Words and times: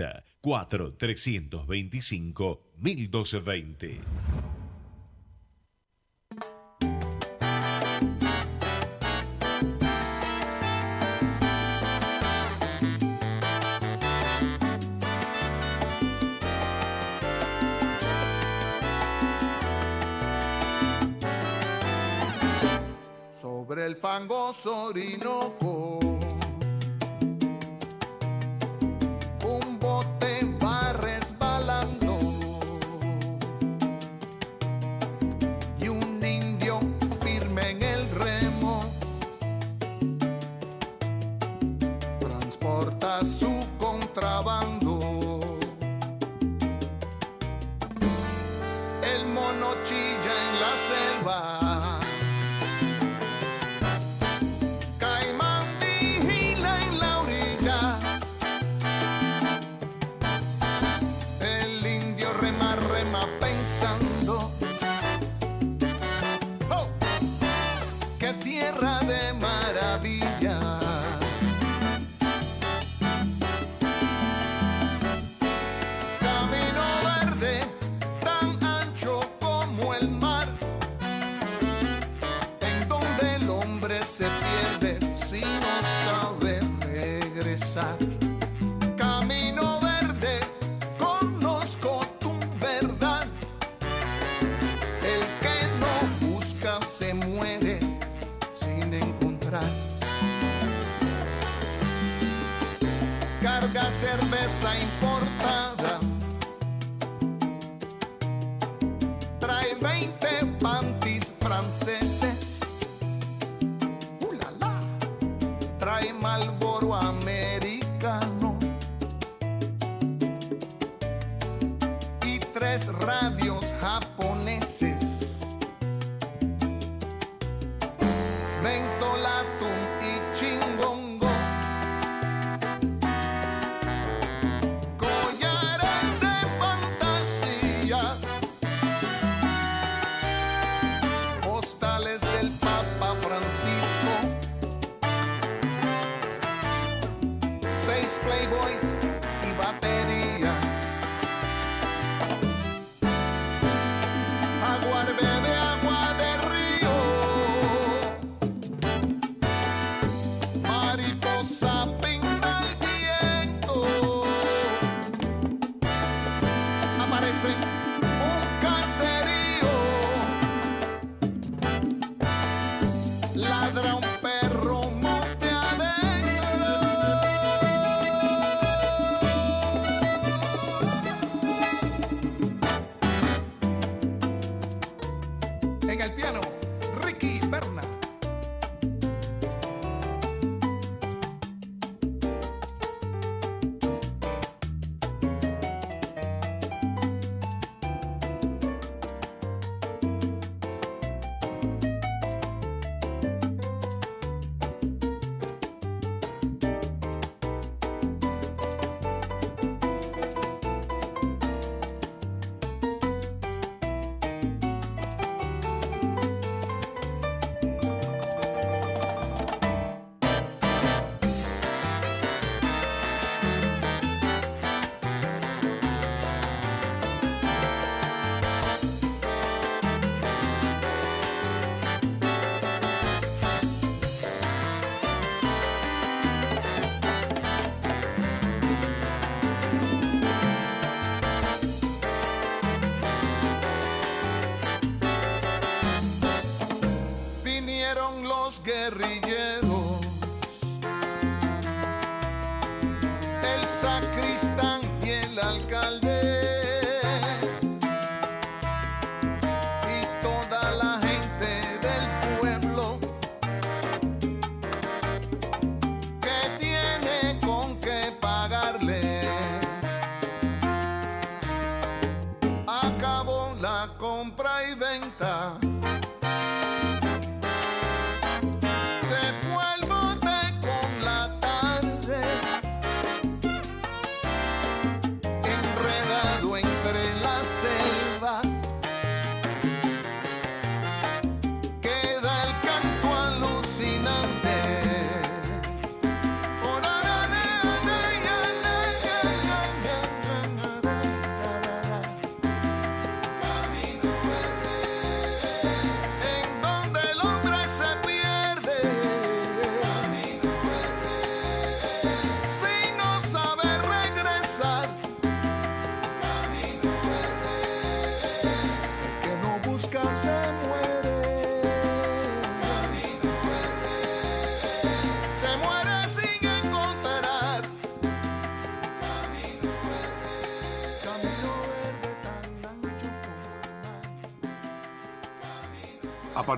Reconquista 0.00 0.24
4 0.40 0.94
325 0.94 2.60
1220. 2.78 4.00
Sobre 23.40 23.86
el 23.86 23.96
fangoso 23.96 24.86
Orinoco 24.86 25.99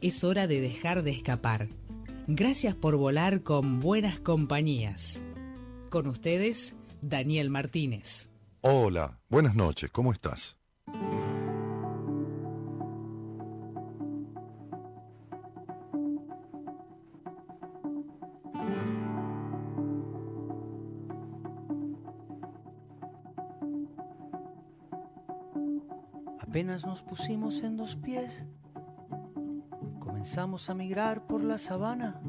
es 0.00 0.24
hora 0.24 0.46
de 0.46 0.60
dejar 0.60 1.02
de 1.02 1.10
escapar. 1.10 1.68
Gracias 2.26 2.74
por 2.74 2.96
volar 2.96 3.42
con 3.42 3.80
buenas 3.80 4.20
compañías. 4.20 5.20
Con 5.90 6.06
ustedes, 6.06 6.76
Daniel 7.02 7.50
Martínez. 7.50 8.30
Hola, 8.62 9.18
buenas 9.28 9.54
noches, 9.54 9.90
¿cómo 9.90 10.12
estás? 10.12 10.56
Apenas 26.38 26.84
nos 26.84 27.02
pusimos 27.02 27.62
en 27.62 27.76
dos 27.76 27.96
pies 27.96 28.44
Comenzamos 30.20 30.68
a 30.68 30.74
migrar 30.74 31.26
por 31.26 31.42
la 31.42 31.56
sabana, 31.56 32.20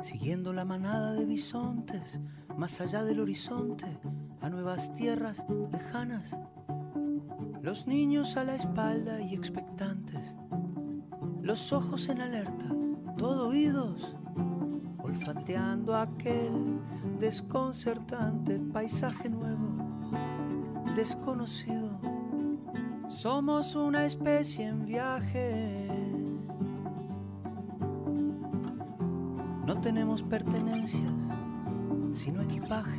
siguiendo 0.00 0.54
la 0.54 0.64
manada 0.64 1.12
de 1.12 1.26
bisontes, 1.26 2.18
más 2.56 2.80
allá 2.80 3.04
del 3.04 3.20
horizonte, 3.20 4.00
a 4.40 4.48
nuevas 4.48 4.94
tierras 4.94 5.44
lejanas. 5.70 6.38
Los 7.60 7.86
niños 7.86 8.38
a 8.38 8.44
la 8.44 8.54
espalda 8.54 9.20
y 9.20 9.34
expectantes, 9.34 10.34
los 11.42 11.74
ojos 11.74 12.08
en 12.08 12.22
alerta, 12.22 12.74
todo 13.18 13.48
oídos, 13.48 14.16
olfateando 15.02 15.94
aquel 15.94 16.80
desconcertante 17.20 18.60
paisaje 18.72 19.28
nuevo, 19.28 19.76
desconocido. 20.96 22.00
Somos 23.10 23.74
una 23.76 24.06
especie 24.06 24.66
en 24.66 24.86
viaje 24.86 26.03
No 29.66 29.80
tenemos 29.80 30.22
pertenencias, 30.22 31.10
sino 32.12 32.42
equipaje. 32.42 32.98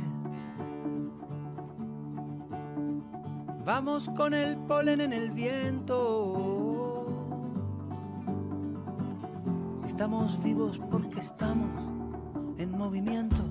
Vamos 3.64 4.08
con 4.16 4.34
el 4.34 4.56
polen 4.56 5.00
en 5.00 5.12
el 5.12 5.30
viento. 5.30 5.96
Estamos 9.84 10.42
vivos 10.42 10.80
porque 10.90 11.20
estamos 11.20 11.70
en 12.58 12.70
movimiento. 12.76 13.42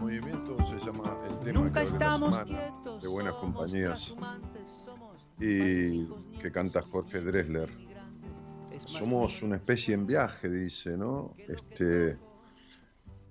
Movimiento 0.00 0.56
se 0.66 0.84
llama 0.84 1.16
el 1.28 1.38
tema 1.38 1.60
Nunca 1.60 1.80
que 1.80 1.86
estamos 1.86 2.38
quietos. 2.40 3.02
de 3.02 3.08
buenas 3.08 3.34
compañías 3.34 4.16
y 5.38 6.06
que 6.40 6.50
canta 6.52 6.82
Jorge 6.82 7.20
Dresler. 7.20 7.85
Somos 8.78 9.42
una 9.42 9.56
especie 9.56 9.94
en 9.94 10.06
viaje, 10.06 10.48
dice, 10.48 10.96
¿no? 10.96 11.34
Este, 11.48 12.16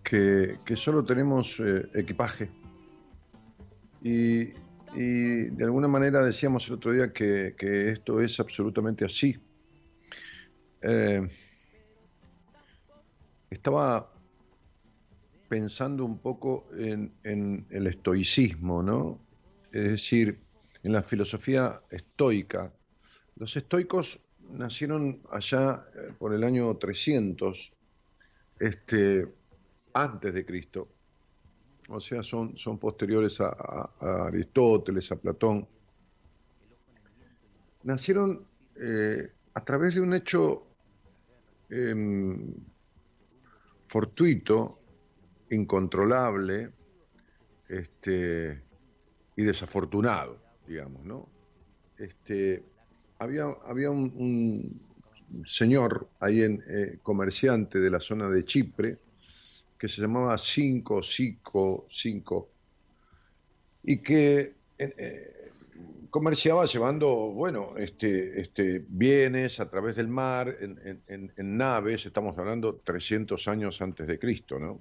que, 0.03 0.57
que 0.65 0.75
solo 0.75 1.03
tenemos 1.03 1.56
eh, 1.59 1.88
equipaje. 1.94 2.50
Y, 4.01 4.53
y 4.94 5.45
de 5.50 5.63
alguna 5.63 5.88
manera 5.88 6.24
decíamos 6.24 6.68
el 6.68 6.74
otro 6.74 6.92
día 6.92 7.12
que, 7.12 7.56
que 7.57 7.92
esto 7.92 8.21
es 8.21 8.39
absolutamente 8.39 9.06
así. 9.06 9.38
Eh, 10.81 11.27
estaba 13.50 14.12
pensando 15.47 16.06
un 16.06 16.19
poco 16.19 16.68
en, 16.77 17.13
en 17.24 17.65
el 17.69 17.88
estoicismo, 17.88 18.83
¿no? 18.83 19.19
Es 19.71 19.83
decir, 19.83 20.39
en 20.83 20.94
la 20.94 21.03
filosofía 21.03 21.81
estoica. 21.89 22.74
Los 23.36 23.56
estoicos 23.57 24.19
nacieron 24.51 25.21
allá 25.31 25.86
eh, 25.95 26.13
por 26.18 26.33
el 26.33 26.44
año 26.44 26.75
300, 26.77 27.71
este, 28.59 29.27
antes 29.94 30.33
de 30.33 30.45
Cristo. 30.45 30.88
O 31.89 32.00
sea, 32.00 32.24
son, 32.24 32.57
son 32.57 32.80
posteriores 32.80 33.39
a, 33.39 33.92
Aristóteles, 34.00 35.12
a 35.12 35.15
Platón. 35.18 35.68
Nacieron 37.83 38.45
eh, 38.75 39.31
a 39.53 39.63
través 39.63 39.95
de 39.95 40.01
un 40.01 40.13
hecho 40.13 40.65
em, 41.69 42.53
fortuito, 43.88 44.80
incontrolable 45.51 46.71
este, 47.69 48.62
y 49.36 49.44
desafortunado, 49.44 50.40
digamos, 50.68 51.06
¿no? 51.06 51.30
Este, 51.97 52.64
había, 53.19 53.45
había 53.66 53.90
un, 53.92 54.81
señor 55.45 56.07
ahí 56.19 56.42
en 56.44 56.64
eh, 56.68 57.00
comerciante 57.02 57.80
de 57.80 57.90
la 57.90 58.00
zona 58.00 58.30
de 58.30 58.44
Chipre 58.44 58.98
que 59.78 59.88
se 59.88 60.02
llamaba 60.02 60.38
Cinco, 60.38 61.04
Cico, 61.04 61.86
Cinco, 61.90 62.50
y 63.84 63.98
que 63.98 64.54
eh, 64.78 64.94
eh, 64.98 65.52
comerciaba 66.10 66.66
llevando, 66.66 67.10
bueno, 67.34 67.74
este, 67.78 68.40
este, 68.40 68.86
bienes 68.88 69.60
a 69.60 69.69
través 69.69 69.98
del 69.98 70.07
mar, 70.07 70.56
en- 70.62 71.02
en- 71.07 71.34
en 71.36 71.57
naves, 71.57 72.06
estamos 72.06 72.38
hablando 72.38 72.76
300 72.76 73.48
años 73.50 73.81
antes 73.81 74.07
de 74.07 74.18
Cristo, 74.18 74.57
¿no? 74.57 74.80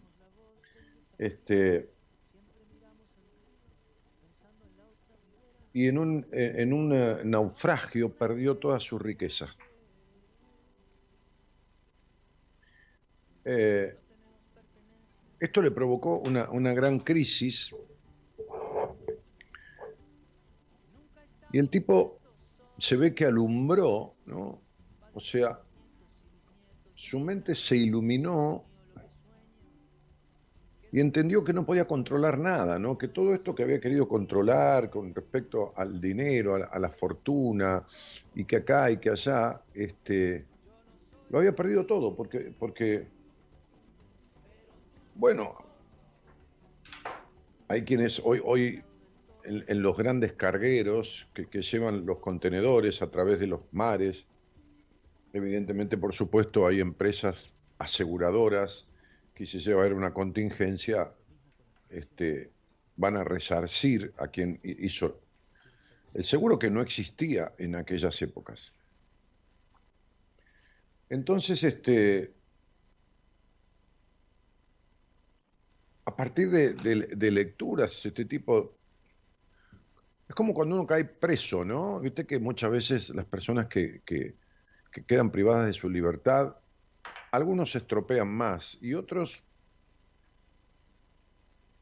Este, 1.18 1.93
y 5.74 5.88
en 5.88 5.98
un, 5.98 6.26
eh, 6.30 6.54
en 6.58 6.72
un 6.72 6.92
eh, 6.92 7.18
naufragio 7.24 8.08
perdió 8.14 8.56
toda 8.56 8.78
su 8.78 8.96
riqueza. 8.96 9.54
Eh, 13.44 13.98
esto 15.40 15.60
le 15.60 15.72
provocó 15.72 16.18
una, 16.20 16.48
una 16.48 16.72
gran 16.72 17.00
crisis 17.00 17.74
y 21.52 21.58
el 21.58 21.68
tipo 21.68 22.20
se 22.78 22.96
ve 22.96 23.12
que 23.12 23.26
alumbró, 23.26 24.14
¿no? 24.26 24.62
O 25.12 25.20
sea, 25.20 25.60
su 26.94 27.18
mente 27.18 27.56
se 27.56 27.76
iluminó 27.76 28.64
y 30.94 31.00
entendió 31.00 31.42
que 31.42 31.52
no 31.52 31.66
podía 31.66 31.88
controlar 31.88 32.38
nada, 32.38 32.78
¿no? 32.78 32.96
Que 32.96 33.08
todo 33.08 33.34
esto 33.34 33.52
que 33.52 33.64
había 33.64 33.80
querido 33.80 34.06
controlar 34.06 34.90
con 34.90 35.12
respecto 35.12 35.72
al 35.74 36.00
dinero, 36.00 36.54
a 36.54 36.78
la, 36.78 36.88
fortuna, 36.88 37.84
y 38.32 38.44
que 38.44 38.58
acá 38.58 38.92
y 38.92 38.98
que 38.98 39.10
allá, 39.10 39.60
este, 39.74 40.46
lo 41.30 41.38
había 41.38 41.52
perdido 41.52 41.84
todo, 41.84 42.14
porque, 42.14 42.54
porque, 42.56 43.08
bueno, 45.16 45.56
hay 47.66 47.82
quienes 47.82 48.22
hoy, 48.24 48.40
hoy 48.44 48.84
en, 49.42 49.82
los 49.82 49.96
grandes 49.96 50.34
cargueros 50.34 51.28
que 51.34 51.60
llevan 51.60 52.06
los 52.06 52.20
contenedores 52.20 53.02
a 53.02 53.10
través 53.10 53.40
de 53.40 53.48
los 53.48 53.62
mares, 53.72 54.28
evidentemente, 55.32 55.98
por 55.98 56.14
supuesto, 56.14 56.68
hay 56.68 56.78
empresas 56.78 57.52
aseguradoras 57.78 58.86
que 59.34 59.46
si 59.46 59.58
lleva 59.58 59.80
a 59.82 59.84
haber 59.84 59.96
una 59.96 60.14
contingencia, 60.14 61.12
este, 61.90 62.52
van 62.96 63.16
a 63.16 63.24
resarcir 63.24 64.12
a 64.18 64.28
quien 64.28 64.60
hi- 64.62 64.86
hizo 64.86 65.20
el 66.14 66.24
seguro 66.24 66.58
que 66.58 66.70
no 66.70 66.80
existía 66.80 67.52
en 67.58 67.74
aquellas 67.74 68.20
épocas. 68.22 68.72
Entonces, 71.10 71.62
este, 71.64 72.34
a 76.06 76.16
partir 76.16 76.50
de, 76.50 77.30
lecturas, 77.30 78.04
este 78.06 78.24
tipo, 78.24 78.76
es 80.28 80.34
como 80.34 80.54
cuando 80.54 80.76
uno 80.76 80.86
cae 80.86 81.04
preso, 81.04 81.64
¿no? 81.64 82.00
Viste 82.00 82.26
que 82.26 82.38
muchas 82.38 82.70
veces 82.70 83.08
las 83.10 83.26
personas 83.26 83.66
que- 83.68 84.02
que 84.04 84.36
quedan 85.06 85.30
privadas 85.32 85.66
de 85.66 85.72
su 85.72 85.90
libertad, 85.90 86.56
algunos 87.34 87.72
se 87.72 87.78
estropean 87.78 88.28
más 88.28 88.78
y 88.80 88.94
otros 88.94 89.42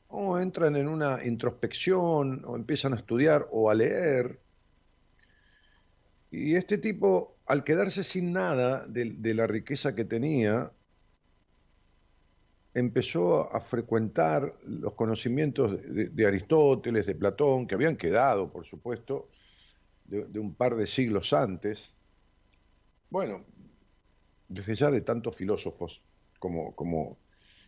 o 0.08 0.38
entran 0.38 0.76
en 0.76 0.88
una 0.88 1.24
introspección 1.24 2.44
o 2.44 2.56
empiezan 2.56 2.92
a 2.92 2.96
estudiar 2.96 3.48
o 3.50 3.70
a 3.70 3.74
leer. 3.74 4.38
Y 6.30 6.54
este 6.54 6.78
tipo 6.78 7.32
al 7.46 7.64
quedarse 7.64 8.02
sin 8.02 8.32
nada 8.32 8.86
de, 8.86 9.34
la 9.34 9.46
riqueza 9.46 9.94
que 9.94 10.06
tenía, 10.06 10.72
empezó 12.72 13.54
a 13.54 13.60
frecuentar 13.60 14.54
los 14.64 14.94
conocimientos 14.94 15.78
de, 15.84 16.26
Aristóteles, 16.26 17.04
de 17.04 17.14
Platón, 17.14 17.66
que 17.66 17.74
habían 17.74 17.96
quedado, 17.96 18.50
por 18.50 18.64
supuesto, 18.64 19.28
de, 20.06 20.38
un 20.38 20.54
par 20.54 20.76
de 20.76 20.86
siglos 20.86 21.34
antes. 21.34 21.92
Bueno, 23.10 23.44
desde 24.52 24.74
ya 24.74 24.90
de 24.90 25.00
tantos 25.00 25.34
filósofos 25.34 26.02
como, 26.38 26.74
como 26.74 27.16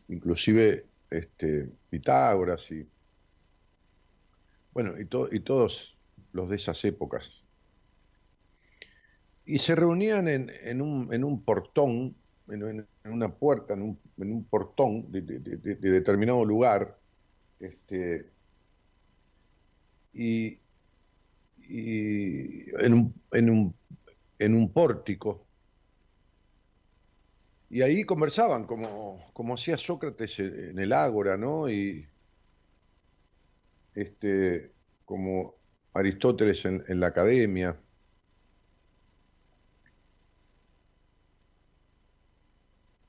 inclusive 0.09 0.87
este, 1.11 1.71
Pitágoras 1.91 2.71
y, 2.71 2.87
bueno, 4.73 4.95
y, 4.99 5.09
y 5.37 5.41
todos 5.41 5.97
los 6.33 6.49
de 6.49 6.57
esas 6.57 6.85
épocas. 6.85 7.47
Y 9.47 9.59
se 9.59 9.75
reunían 9.75 10.29
en, 10.29 10.51
en, 10.63 10.83
un, 10.83 11.13
en 11.13 11.25
un, 11.25 11.43
portón, 11.43 12.15
en, 12.49 12.87
una 13.05 13.35
puerta, 13.35 13.75
en 13.75 13.83
un, 13.83 13.99
un 14.17 14.45
portón 14.45 15.11
de, 15.11 15.23
de, 15.23 15.77
determinado 15.77 16.45
lugar, 16.45 16.99
este, 17.61 18.27
y, 20.13 20.59
y 21.69 22.73
un, 22.73 23.75
en 24.39 24.55
un 24.55 24.73
pórtico. 24.73 25.44
Y 27.75 27.83
ahí 27.83 28.05
conversaban, 28.05 28.67
como, 28.67 29.19
como 29.33 29.55
hacía 29.55 29.77
Sócrates 29.77 30.39
en 30.39 30.79
el 30.79 30.93
Ágora, 30.93 31.37
¿no? 31.37 31.69
Y 31.69 32.07
este, 33.97 34.71
como 35.05 35.57
Aristóteles 35.93 36.65
en, 36.67 36.85
en 36.87 37.01
la 37.01 37.09
academia. 37.09 37.77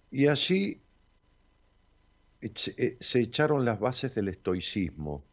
Y 0.10 0.26
eh, 0.26 0.82
se 3.00 3.20
echaron 3.20 3.66
las 3.66 3.80
bases 3.80 4.16
del 4.16 4.30
estoicismo. 4.30 5.24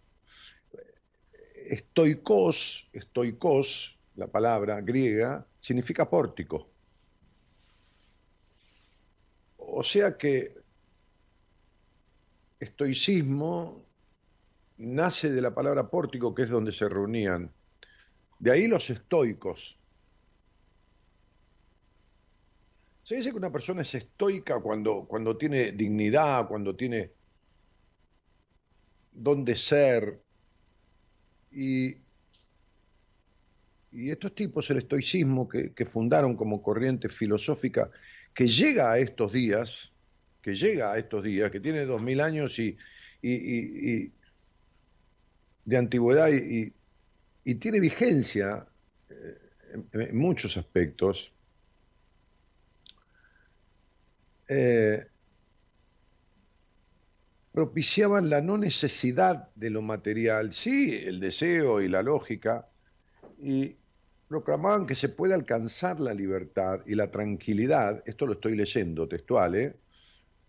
Estoicos, 1.70 2.86
estoicos, 2.92 3.98
la 4.14 4.26
palabra 4.26 4.82
griega, 4.82 5.46
significa 5.58 6.10
pórtico. 6.10 6.71
O 9.74 9.82
sea 9.82 10.16
que 10.18 10.54
estoicismo 12.60 13.82
nace 14.78 15.30
de 15.30 15.40
la 15.40 15.54
palabra 15.54 15.88
pórtico, 15.88 16.34
que 16.34 16.42
es 16.42 16.50
donde 16.50 16.72
se 16.72 16.88
reunían. 16.88 17.50
De 18.38 18.50
ahí 18.50 18.66
los 18.66 18.90
estoicos, 18.90 19.78
Se 23.02 23.16
dice 23.16 23.30
que 23.30 23.36
una 23.36 23.50
persona 23.50 23.82
es 23.82 23.94
estoica 23.94 24.60
cuando, 24.60 25.04
cuando 25.04 25.36
tiene 25.36 25.72
dignidad, 25.72 26.46
cuando 26.46 26.76
tiene 26.76 27.10
dónde 29.12 29.56
ser. 29.56 30.22
Y, 31.50 31.96
y 33.90 34.10
estos 34.10 34.34
tipos, 34.34 34.70
el 34.70 34.78
estoicismo 34.78 35.48
que, 35.48 35.84
fundaron 35.84 36.36
como 36.36 36.62
corriente 36.62 37.08
filosófica, 37.08 37.90
que 38.34 38.46
llega 38.46 38.92
a 38.92 38.98
estos 38.98 39.32
días, 39.32 39.92
que 40.40 40.54
llega 40.54 40.92
a 40.92 40.98
estos 40.98 41.22
días, 41.22 41.50
que 41.50 41.60
tiene 41.60 41.84
dos 41.84 42.02
mil 42.02 42.20
años 42.20 42.58
y, 42.58 42.76
y, 43.22 44.12
de 45.64 45.76
antigüedad 45.76 46.28
y, 46.32 46.74
tiene 47.56 47.80
vigencia 47.80 48.66
eh, 49.10 49.38
en 49.92 50.16
muchos 50.16 50.56
aspectos, 50.56 51.32
eh, 54.48 55.06
propiciaban 57.52 58.30
la 58.30 58.40
no 58.40 58.58
necesidad 58.58 59.48
de 59.54 59.70
lo 59.70 59.82
material, 59.82 60.52
sí, 60.52 60.94
el 61.04 61.20
deseo 61.20 61.80
y 61.80 61.88
la 61.88 62.02
lógica, 62.02 62.68
y 63.40 63.76
proclamaban 64.32 64.86
que 64.86 64.94
se 64.94 65.10
puede 65.10 65.34
alcanzar 65.34 66.00
la 66.00 66.14
libertad 66.14 66.80
y 66.86 66.94
la 66.94 67.10
tranquilidad, 67.10 68.02
esto 68.06 68.24
lo 68.24 68.32
estoy 68.32 68.56
leyendo 68.56 69.06
textual, 69.06 69.54
¿eh? 69.56 69.76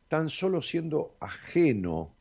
tan 0.07 0.29
solo 0.29 0.61
siendo 0.61 1.17
ajeno 1.19 2.15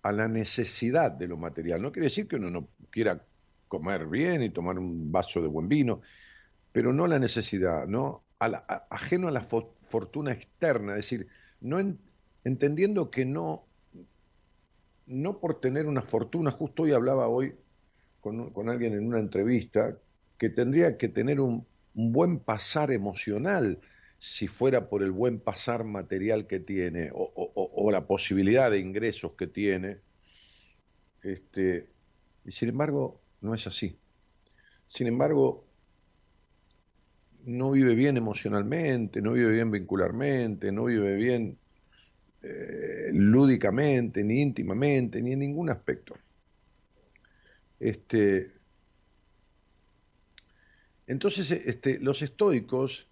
a 0.00 0.10
la 0.12 0.26
necesidad 0.26 1.10
de 1.10 1.28
lo 1.28 1.36
material. 1.36 1.82
No 1.82 1.92
quiere 1.92 2.06
decir 2.06 2.26
que 2.26 2.36
uno 2.36 2.48
no 2.48 2.68
quiera 2.88 3.22
comer 3.68 4.06
bien 4.06 4.42
y 4.42 4.48
tomar 4.48 4.78
un 4.78 5.12
vaso 5.12 5.42
de 5.42 5.48
buen 5.48 5.68
vino, 5.68 6.00
pero 6.72 6.90
no 6.94 7.06
la 7.06 7.18
necesidad, 7.18 7.86
¿no? 7.86 8.24
ajeno 8.38 9.28
a 9.28 9.30
la 9.30 9.42
fortuna 9.42 10.32
externa, 10.32 10.92
es 10.92 11.04
decir, 11.04 11.26
no 11.60 11.78
entendiendo 12.44 13.10
que 13.10 13.26
no, 13.26 13.66
no 15.04 15.38
por 15.38 15.60
tener 15.60 15.86
una 15.86 16.00
fortuna, 16.00 16.50
justo 16.50 16.84
hoy 16.84 16.92
hablaba 16.92 17.28
hoy 17.28 17.52
con, 18.20 18.68
alguien 18.68 18.94
en 18.94 19.06
una 19.06 19.20
entrevista, 19.20 19.96
que 20.38 20.48
tendría 20.48 20.96
que 20.96 21.08
tener 21.08 21.40
un, 21.40 21.66
buen 21.94 22.38
pasar 22.38 22.92
emocional 22.92 23.80
si 24.20 24.46
fuera 24.46 24.88
por 24.88 25.02
el 25.02 25.10
buen 25.10 25.40
pasar 25.40 25.82
material 25.82 26.46
que 26.46 26.60
tiene 26.60 27.10
o, 27.12 27.90
la 27.90 28.06
posibilidad 28.06 28.70
de 28.70 28.78
ingresos 28.78 29.32
que 29.32 29.48
tiene. 29.48 29.98
Este, 31.22 31.88
y 32.44 32.52
sin 32.52 32.68
embargo, 32.68 33.20
no 33.40 33.54
es 33.54 33.66
así. 33.66 33.96
Sin 34.86 35.08
embargo, 35.08 35.64
no 37.44 37.70
vive 37.70 37.94
bien 37.94 38.16
emocionalmente, 38.16 39.20
no 39.20 39.32
vive 39.32 39.50
bien 39.50 39.70
vincularmente, 39.70 40.70
no 40.70 40.84
vive 40.84 41.16
bien 41.16 41.58
eh, 42.42 43.10
lúdicamente, 43.12 44.22
ni 44.22 44.40
íntimamente, 44.40 45.20
ni 45.20 45.32
en 45.32 45.40
ningún 45.40 45.70
aspecto. 45.70 46.14
Este, 47.80 48.52
entonces, 51.06 51.50
este, 51.50 51.98
los 52.00 52.22
estoicos 52.22 53.06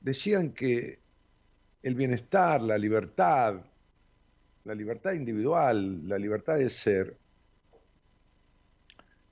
decían 0.00 0.52
que 0.52 1.00
el 1.82 1.94
bienestar, 1.94 2.62
la 2.62 2.78
libertad, 2.78 3.64
la 4.64 4.74
libertad 4.74 5.12
individual, 5.12 6.08
la 6.08 6.18
libertad 6.18 6.58
de 6.58 6.70
ser, 6.70 7.16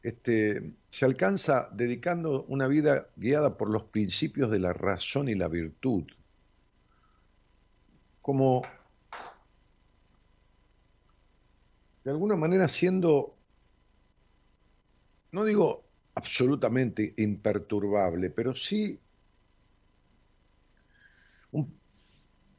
este, 0.02 0.74
se 0.88 1.04
alcanza 1.04 1.68
dedicando 1.72 2.44
una 2.44 2.68
vida 2.68 3.08
guiada 3.16 3.56
por 3.56 3.70
los 3.70 3.84
principios 3.84 4.50
de 4.50 4.58
la 4.58 4.72
razón 4.72 5.28
y 5.28 5.34
la 5.34 5.48
virtud, 5.48 6.04
como 8.20 8.62
de 12.04 12.10
alguna 12.10 12.36
manera 12.36 12.68
siendo, 12.68 13.33
no 15.34 15.44
digo 15.44 15.84
absolutamente 16.14 17.12
imperturbable, 17.16 18.30
pero 18.30 18.54
sí 18.54 19.00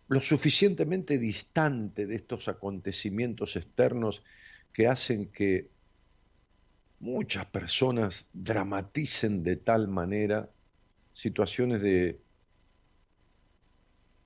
lo 0.07 0.21
suficientemente 0.21 1.17
distante 1.17 2.05
de 2.05 2.15
estos 2.15 2.49
acontecimientos 2.49 3.55
externos 3.55 4.23
que 4.73 4.87
hacen 4.87 5.31
que 5.31 5.69
muchas 6.99 7.45
personas 7.45 8.27
dramaticen 8.33 9.41
de 9.41 9.55
tal 9.55 9.87
manera 9.87 10.51
situaciones 11.13 11.81
de, 11.81 12.19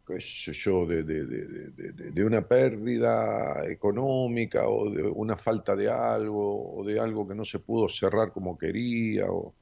qué 0.09 0.19
sé 0.21 0.53
yo, 0.53 0.85
de, 0.87 1.03
de, 1.03 2.23
una 2.23 2.47
pérdida 2.47 3.63
económica 3.69 4.67
o 4.67 4.89
de 4.89 5.03
una 5.03 5.37
falta 5.37 5.75
de 5.75 5.89
algo 5.89 6.79
o 6.79 6.83
de 6.83 6.99
algo 6.99 7.27
que 7.27 7.35
no 7.35 7.45
se 7.45 7.59
pudo 7.59 7.87
cerrar 7.87 8.31
como 8.31 8.57
quería 8.57 9.25
o 9.29 9.55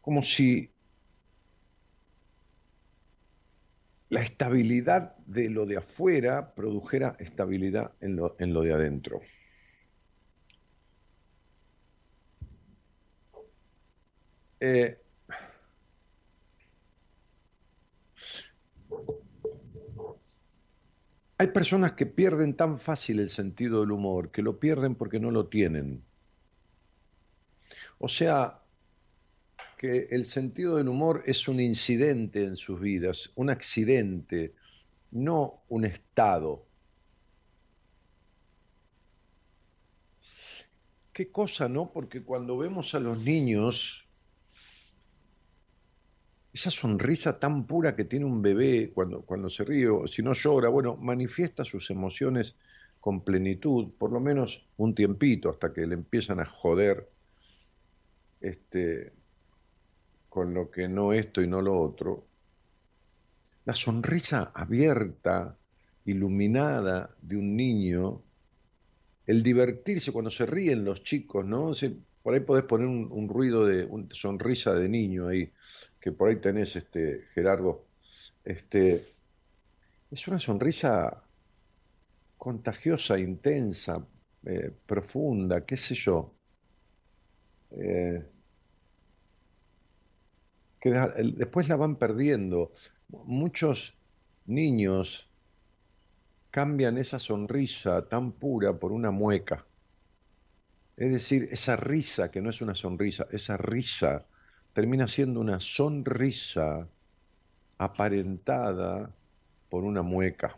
como 0.00 0.22
si 0.22 0.72
la 4.10 4.22
estabilidad 4.22 5.16
de 5.26 5.50
lo 5.50 5.66
de 5.66 5.78
afuera 5.78 6.54
produjera 6.54 7.16
estabilidad 7.18 7.92
en 8.00 8.16
lo, 8.16 8.36
en 8.38 8.52
lo 8.52 8.60
de 8.62 8.72
adentro. 8.74 9.20
Eh, 14.60 15.02
hay 21.42 21.48
personas 21.48 21.94
que 21.94 22.06
pierden 22.06 22.54
tan 22.54 22.78
fácil 22.78 23.18
el 23.18 23.28
sentido 23.28 23.80
del 23.80 23.90
humor, 23.90 24.30
que 24.30 24.42
lo 24.42 24.60
pierden 24.60 24.94
porque 24.94 25.18
no 25.18 25.32
lo 25.32 25.48
tienen. 25.48 26.00
O 27.98 28.06
sea, 28.06 28.60
que 29.76 30.06
el 30.12 30.24
sentido 30.24 30.76
del 30.76 30.86
humor 30.86 31.24
es 31.26 31.48
un 31.48 31.58
incidente 31.58 32.44
en 32.44 32.56
sus 32.56 32.78
vidas, 32.80 33.32
un 33.34 33.50
accidente, 33.50 34.54
no 35.10 35.64
un 35.68 35.84
estado. 35.84 36.64
Qué 41.12 41.32
cosa, 41.32 41.68
¿no? 41.68 41.90
Porque 41.90 42.22
cuando 42.22 42.56
vemos 42.56 42.94
a 42.94 43.00
los 43.00 43.18
niños 43.18 44.01
esa 46.52 46.70
sonrisa 46.70 47.38
tan 47.38 47.66
pura 47.66 47.96
que 47.96 48.04
tiene 48.04 48.26
un 48.26 48.42
bebé 48.42 48.90
cuando, 48.94 49.22
cuando 49.22 49.48
se 49.48 49.64
ríe, 49.64 49.88
o 49.88 50.06
si 50.06 50.22
no 50.22 50.34
llora, 50.34 50.68
bueno, 50.68 50.96
manifiesta 50.96 51.64
sus 51.64 51.90
emociones 51.90 52.54
con 53.00 53.22
plenitud, 53.22 53.92
por 53.98 54.12
lo 54.12 54.20
menos 54.20 54.64
un 54.76 54.94
tiempito, 54.94 55.50
hasta 55.50 55.72
que 55.72 55.86
le 55.86 55.94
empiezan 55.94 56.40
a 56.40 56.44
joder 56.44 57.08
este, 58.40 59.12
con 60.28 60.54
lo 60.54 60.70
que 60.70 60.88
no 60.88 61.12
esto 61.12 61.42
y 61.42 61.46
no 61.46 61.62
lo 61.62 61.80
otro. 61.80 62.24
La 63.64 63.74
sonrisa 63.74 64.52
abierta, 64.54 65.56
iluminada 66.04 67.10
de 67.20 67.36
un 67.36 67.56
niño, 67.56 68.22
el 69.26 69.42
divertirse 69.42 70.12
cuando 70.12 70.30
se 70.30 70.46
ríen 70.46 70.84
los 70.84 71.02
chicos, 71.02 71.44
¿no? 71.44 71.72
por 72.22 72.34
ahí 72.34 72.40
podés 72.40 72.64
poner 72.64 72.86
un, 72.86 73.28
ruido 73.28 73.66
de 73.66 73.84
una 73.84 74.06
sonrisa 74.10 74.74
de 74.74 74.88
niño 74.88 75.28
ahí, 75.28 75.50
que 76.02 76.10
por 76.10 76.28
ahí 76.28 76.36
tenés, 76.36 76.74
este, 76.74 77.28
Gerardo, 77.32 77.86
este, 78.44 79.06
es 80.10 80.26
una 80.26 80.40
sonrisa 80.40 81.22
contagiosa, 82.36 83.20
intensa, 83.20 84.04
eh, 84.44 84.72
profunda, 84.84 85.64
qué 85.64 85.76
sé 85.76 85.94
yo. 85.94 86.34
Eh, 87.70 88.28
que 90.80 90.90
después 91.36 91.68
la 91.68 91.76
van 91.76 91.94
perdiendo. 91.94 92.72
Muchos 93.08 93.96
niños 94.46 95.30
cambian 96.50 96.98
esa 96.98 97.20
sonrisa 97.20 98.08
tan 98.08 98.32
pura 98.32 98.76
por 98.76 98.90
una 98.90 99.12
mueca. 99.12 99.64
Es 100.96 101.12
decir, 101.12 101.48
esa 101.52 101.76
risa 101.76 102.32
que 102.32 102.42
no 102.42 102.50
es 102.50 102.60
una 102.60 102.74
sonrisa, 102.74 103.28
esa 103.30 103.56
risa 103.56 104.26
termina 104.72 105.06
siendo 105.06 105.40
una 105.40 105.60
sonrisa 105.60 106.88
aparentada 107.78 109.10
por 109.68 109.84
una 109.84 110.02
mueca. 110.02 110.56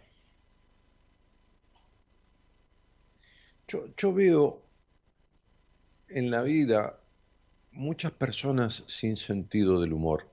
Yo, 3.67 4.13
veo 4.13 4.63
en 6.09 6.31
la 6.31 6.43
vida 6.43 7.01
muchas 7.73 8.13
personas 8.13 8.85
sin 8.87 9.17
sentido 9.17 9.81
del 9.81 9.93
humor. 9.93 10.31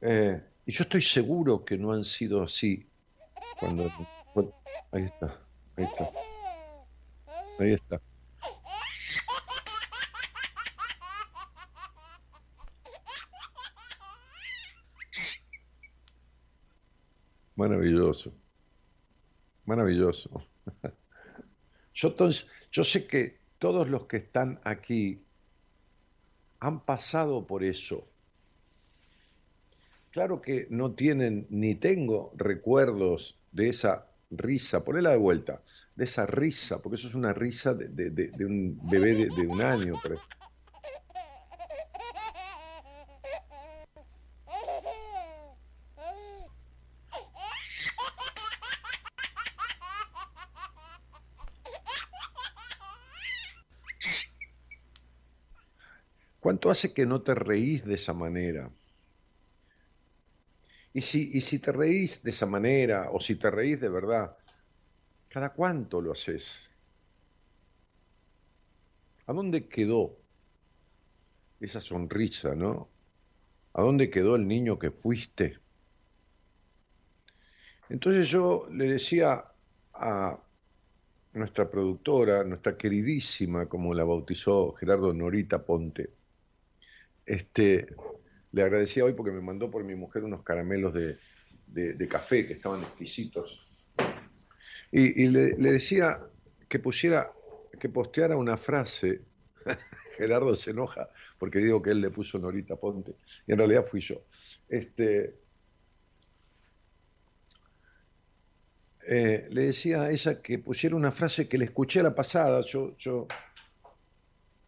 Eh, 0.00 0.42
y 0.64 0.72
yo 0.72 0.84
estoy 0.84 1.02
seguro 1.02 1.64
que 1.64 1.78
no 1.78 1.92
han 1.92 2.04
sido 2.04 2.42
así 2.42 2.88
cuando... 3.60 3.84
ahí 4.92 5.04
está, 5.04 5.38
ahí 5.76 5.84
está. 5.84 6.10
Ahí 7.58 7.72
está. 7.72 8.00
Maravilloso. 17.56 18.32
Maravilloso. 19.64 20.30
Yo, 21.94 22.08
entonces, 22.08 22.46
yo 22.70 22.84
sé 22.84 23.06
que 23.06 23.38
todos 23.58 23.88
los 23.88 24.04
que 24.04 24.18
están 24.18 24.60
aquí 24.64 25.22
han 26.60 26.80
pasado 26.80 27.46
por 27.46 27.64
eso. 27.64 28.06
Claro 30.10 30.40
que 30.40 30.66
no 30.70 30.92
tienen 30.92 31.46
ni 31.50 31.74
tengo 31.74 32.32
recuerdos 32.36 33.38
de 33.52 33.68
esa 33.70 34.06
risa, 34.30 34.84
ponela 34.84 35.10
de 35.10 35.16
vuelta, 35.16 35.62
de 35.94 36.04
esa 36.04 36.26
risa, 36.26 36.82
porque 36.82 36.96
eso 36.96 37.08
es 37.08 37.14
una 37.14 37.32
risa 37.32 37.74
de, 37.74 38.44
un 38.44 38.78
bebé 38.90 39.14
de, 39.14 39.46
un 39.46 39.62
año. 39.62 39.94
¿Cuánto 56.66 56.80
hace 56.80 56.92
que 56.92 57.06
no 57.06 57.22
te 57.22 57.32
reís 57.32 57.84
de 57.84 57.94
esa 57.94 58.12
manera? 58.12 58.68
Y 60.92 61.00
si, 61.00 61.30
y 61.32 61.40
si 61.40 61.60
te 61.60 61.70
reís 61.70 62.24
de 62.24 62.30
esa 62.30 62.46
manera, 62.46 63.08
o 63.12 63.20
si 63.20 63.36
te 63.36 63.52
reís 63.52 63.80
de 63.80 63.88
verdad, 63.88 64.36
¿cada 65.28 65.52
cuánto 65.52 66.00
lo 66.00 66.10
haces? 66.10 66.68
¿A 69.28 69.32
dónde 69.32 69.68
quedó 69.68 70.16
esa 71.60 71.80
sonrisa, 71.80 72.56
no? 72.56 72.88
¿A 73.74 73.82
dónde 73.82 74.10
quedó 74.10 74.34
el 74.34 74.48
niño 74.48 74.76
que 74.76 74.90
fuiste? 74.90 75.60
Entonces 77.88 78.28
yo 78.28 78.66
le 78.72 78.90
decía 78.90 79.44
a 79.94 80.42
nuestra 81.32 81.70
productora, 81.70 82.42
nuestra 82.42 82.76
queridísima, 82.76 83.68
como 83.68 83.94
la 83.94 84.02
bautizó 84.02 84.72
Gerardo 84.72 85.12
Norita 85.14 85.64
Ponte, 85.64 86.15
este, 87.26 87.88
le 88.52 88.62
agradecía 88.62 89.04
hoy 89.04 89.12
porque 89.12 89.32
me 89.32 89.40
mandó 89.40 89.70
por 89.70 89.84
mi 89.84 89.94
mujer 89.94 90.24
unos 90.24 90.42
caramelos 90.42 90.94
de, 90.94 91.18
café 92.08 92.46
que 92.46 92.54
estaban 92.54 92.80
exquisitos. 92.82 93.66
Y, 94.92 95.28
le, 95.28 95.50
decía 95.56 96.20
que 96.68 96.78
pusiera, 96.78 97.32
que 97.78 97.88
posteara 97.88 98.36
una 98.36 98.56
frase. 98.56 99.22
Gerardo 100.16 100.56
se 100.56 100.70
enoja 100.70 101.10
porque 101.38 101.58
digo 101.58 101.82
que 101.82 101.90
él 101.90 102.00
le 102.00 102.08
puso 102.08 102.38
Norita 102.38 102.76
Ponte. 102.76 103.16
Y 103.46 103.52
en 103.52 103.58
realidad 103.58 103.84
fui 103.84 104.00
yo. 104.00 104.22
Este, 104.68 105.34
eh, 109.06 109.46
le 109.50 109.66
decía 109.66 110.02
a 110.02 110.10
ella 110.10 110.40
que 110.40 110.58
pusiera 110.58 110.96
una 110.96 111.12
frase 111.12 111.48
que 111.48 111.58
le 111.58 111.66
escuché 111.66 112.00
a 112.00 112.04
la 112.04 112.14
pasada. 112.14 112.62
Yo, 112.62 112.96
yo 112.96 113.26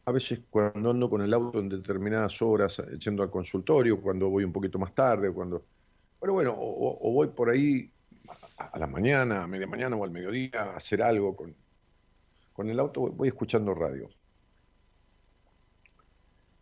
a 0.08 0.12
veces 0.12 0.40
cuando 0.48 0.90
ando 0.90 1.10
con 1.10 1.20
el 1.20 1.34
auto 1.34 1.58
en 1.58 1.68
determinadas 1.68 2.40
horas 2.40 2.82
yendo 2.98 3.22
al 3.22 3.30
consultorio, 3.30 4.00
cuando 4.00 4.30
voy 4.30 4.42
un 4.42 4.52
poquito 4.52 4.78
más 4.78 4.94
tarde, 4.94 5.30
cuando... 5.30 5.62
Pero 6.18 6.32
bueno, 6.32 6.54
o, 6.58 7.12
voy 7.12 7.28
por 7.28 7.50
ahí 7.50 7.90
a, 8.56 8.78
la 8.78 8.86
mañana, 8.86 9.42
a 9.42 9.46
media 9.46 9.66
mañana 9.66 9.96
o 9.96 10.04
al 10.04 10.10
mediodía 10.10 10.62
a 10.62 10.76
hacer 10.76 11.02
algo 11.02 11.36
con, 11.36 11.54
con 12.54 12.70
el 12.70 12.80
auto, 12.80 13.02
voy 13.02 13.28
escuchando 13.28 13.74
radio. 13.74 14.08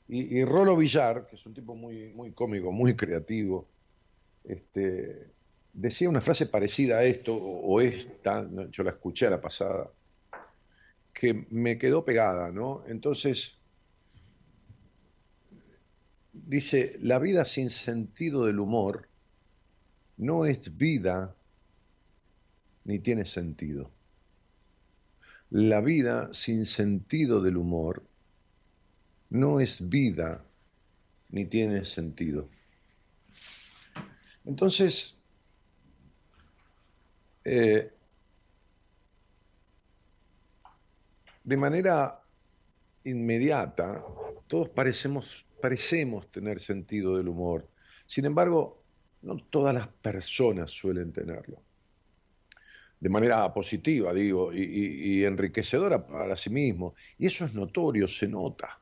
Y, 0.09 0.44
Rolo 0.44 0.76
Villar, 0.76 1.26
que 1.28 1.37
es 1.37 1.46
un 1.46 1.54
tipo 1.54 1.76
muy, 1.76 2.09
muy 2.14 2.32
cómico, 2.32 2.72
muy 2.72 2.96
creativo, 2.96 3.68
este, 4.44 5.30
decía 5.72 6.09
una 6.09 6.20
frase 6.20 6.46
parecida 6.46 6.98
a 6.98 7.04
esto, 7.04 7.35
o, 7.35 7.80
esta, 7.80 8.48
yo 8.70 8.82
la 8.82 8.90
escuché 8.90 9.28
a 9.28 9.30
la 9.30 9.40
pasada, 9.40 9.88
que 11.16 11.46
me 11.48 11.79
quedó 11.79 12.05
pegada, 12.05 12.52
¿no? 12.52 12.85
Entonces, 12.87 13.57
dice, 16.35 16.98
la 17.00 17.18
vida 17.18 17.46
sin 17.46 17.70
sentido 17.70 18.44
del 18.44 18.61
humor 18.61 19.09
no 20.18 20.44
es 20.44 20.76
vida 20.76 21.35
ni 22.85 22.98
tiene 22.98 23.24
sentido. 23.24 23.90
La 25.48 25.81
vida 25.81 26.35
sin 26.35 26.66
sentido 26.66 27.40
del 27.40 27.57
humor 27.57 28.07
no 29.31 29.59
es 29.59 29.88
vida 29.88 30.44
ni 31.31 31.46
tiene 31.46 31.87
sentido. 31.87 32.50
Entonces, 34.44 35.16
eh, 37.42 37.95
de 41.46 41.56
manera 41.56 42.20
inmediata, 43.04 44.04
todos 44.48 44.68
parecemos, 44.68 45.46
parecemos 45.62 46.30
tener 46.32 46.61
sentido 46.61 47.16
del 47.16 47.28
humor. 47.28 47.68
Sin 48.04 48.24
embargo, 48.24 48.82
no 49.22 49.37
todas 49.37 49.72
las 49.72 49.87
personas 49.87 50.72
suelen 50.72 51.12
tenerlo. 51.12 51.62
De 52.98 53.09
manera 53.09 53.54
positiva, 53.54 54.12
digo, 54.12 54.52
y, 54.52 55.24
enriquecedora 55.24 56.04
para 56.04 56.37
sí 56.37 56.50
mismo. 56.50 56.96
Y 57.16 57.26
eso 57.26 57.44
es 57.44 57.54
notorio, 57.54 58.09
se 58.09 58.26
nota. 58.26 58.80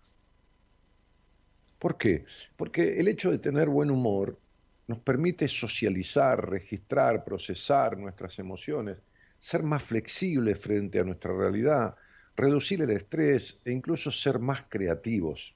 ¿Por 1.79 1.99
qué? 1.99 2.25
Porque 2.57 2.99
el 2.99 3.09
hecho 3.09 3.31
de 3.31 3.39
tener 3.39 3.69
buen 3.69 3.91
humor 3.91 4.39
nos 4.87 5.01
permite 5.01 5.49
socializar, 5.49 6.49
registrar, 6.49 7.25
procesar 7.25 7.99
nuestras 7.99 8.39
emociones, 8.39 8.97
ser 9.39 9.63
más 9.63 9.83
flexibles 9.83 10.59
frente 10.59 10.99
a 10.99 11.05
nuestra 11.05 11.37
realidad, 11.37 11.95
reducir 12.37 12.83
el 12.83 12.91
estrés 12.91 13.61
e 13.65 13.73
incluso 13.73 14.11
ser 14.11 14.39
más 14.39 14.65
creativos. 14.69 15.55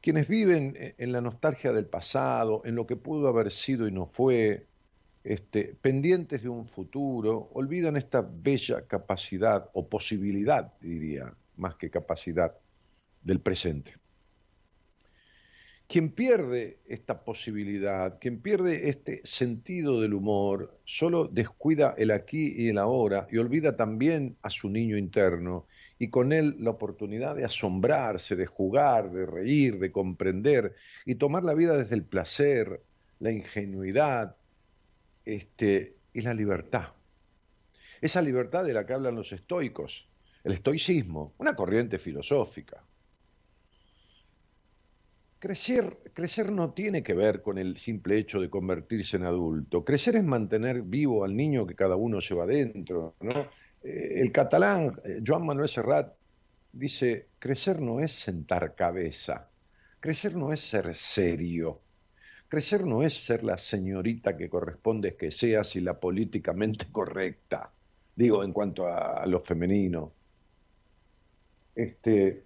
Quienes 0.00 0.28
viven 0.28 0.94
en 0.98 1.12
la 1.12 1.20
nostalgia 1.20 1.72
del 1.72 1.86
pasado, 1.86 2.62
en 2.64 2.74
lo 2.74 2.86
que 2.86 2.96
pudo 2.96 3.28
haber 3.28 3.50
sido 3.50 3.88
y 3.88 3.92
no 3.92 4.06
fue, 4.06 4.66
este, 5.24 5.74
pendientes 5.80 6.42
de 6.42 6.48
un 6.48 6.68
futuro, 6.68 7.50
olvidan 7.54 7.96
esta 7.96 8.20
bella 8.20 8.82
capacidad 8.86 9.68
o 9.72 9.88
posibilidad, 9.88 10.72
diría, 10.80 11.34
más 11.56 11.74
que 11.74 11.90
capacidad, 11.90 12.54
del 13.22 13.40
presente. 13.40 13.94
Quien 15.88 16.10
pierde 16.10 16.80
esta 16.88 17.22
posibilidad, 17.22 18.18
quien 18.18 18.40
pierde 18.40 18.88
este 18.88 19.20
sentido 19.24 20.00
del 20.00 20.14
humor, 20.14 20.76
solo 20.84 21.28
descuida 21.28 21.94
el 21.96 22.10
aquí 22.10 22.52
y 22.56 22.68
el 22.70 22.78
ahora 22.78 23.28
y 23.30 23.38
olvida 23.38 23.76
también 23.76 24.36
a 24.42 24.50
su 24.50 24.68
niño 24.68 24.96
interno 24.96 25.66
y 25.98 26.08
con 26.08 26.32
él 26.32 26.56
la 26.58 26.70
oportunidad 26.70 27.36
de 27.36 27.44
asombrarse, 27.44 28.34
de 28.34 28.46
jugar, 28.46 29.12
de 29.12 29.26
reír, 29.26 29.78
de 29.78 29.92
comprender 29.92 30.74
y 31.04 31.14
tomar 31.14 31.44
la 31.44 31.54
vida 31.54 31.78
desde 31.78 31.94
el 31.94 32.02
placer, 32.02 32.82
la 33.20 33.30
ingenuidad 33.30 34.36
este, 35.24 35.94
y 36.12 36.22
la 36.22 36.34
libertad. 36.34 36.88
Esa 38.00 38.20
libertad 38.22 38.64
de 38.64 38.74
la 38.74 38.84
que 38.84 38.92
hablan 38.92 39.14
los 39.14 39.32
estoicos, 39.32 40.08
el 40.42 40.52
estoicismo, 40.52 41.32
una 41.38 41.54
corriente 41.54 41.98
filosófica 41.98 42.82
Crecer, 45.46 45.98
crecer 46.12 46.50
no 46.50 46.72
tiene 46.72 47.04
que 47.04 47.14
ver 47.14 47.40
con 47.40 47.56
el 47.56 47.76
simple 47.76 48.18
hecho 48.18 48.40
de 48.40 48.50
convertirse 48.50 49.16
en 49.16 49.22
adulto. 49.22 49.84
Crecer 49.84 50.16
es 50.16 50.24
mantener 50.24 50.82
vivo 50.82 51.22
al 51.22 51.36
niño 51.36 51.64
que 51.64 51.76
cada 51.76 51.94
uno 51.94 52.18
lleva 52.18 52.46
dentro. 52.46 53.14
Eh, 53.84 54.14
el 54.16 54.32
catalán 54.32 55.00
eh, 55.04 55.22
Joan 55.24 55.46
Manuel 55.46 55.68
Serrat 55.68 56.12
dice, 56.72 57.28
crecer 57.38 57.80
no 57.80 58.00
es 58.00 58.10
sentar 58.10 58.74
cabeza, 58.74 59.48
crecer 60.00 60.34
no 60.34 60.52
es 60.52 60.62
ser 60.62 60.92
serio, 60.96 61.80
crecer 62.48 62.84
no 62.84 63.04
es 63.04 63.14
ser 63.14 63.44
la 63.44 63.56
señorita 63.56 64.36
que 64.36 64.48
corresponde 64.48 65.14
que 65.14 65.30
seas 65.30 65.76
y 65.76 65.80
la 65.80 66.00
políticamente 66.00 66.86
correcta, 66.90 67.70
digo 68.16 68.42
en 68.42 68.52
cuanto 68.52 68.88
a, 68.88 69.22
a 69.22 69.26
lo 69.26 69.38
femenino. 69.38 70.12
Este, 71.72 72.45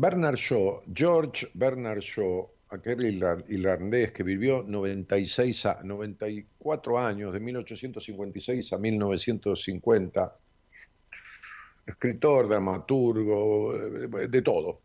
Bernard 0.00 0.36
Shaw, 0.36 0.82
George 0.94 1.48
Bernard 1.52 2.00
Shaw, 2.00 2.48
aquel 2.70 3.04
irlandés 3.48 4.12
que 4.12 4.22
vivió 4.22 4.62
96 4.62 5.66
a 5.66 5.82
94 5.82 6.98
años, 6.98 7.34
de 7.34 7.40
1856 7.40 8.72
a 8.72 8.78
1950, 8.78 10.36
escritor, 11.84 12.48
dramaturgo, 12.48 13.74
de 13.76 14.40
todo, 14.40 14.80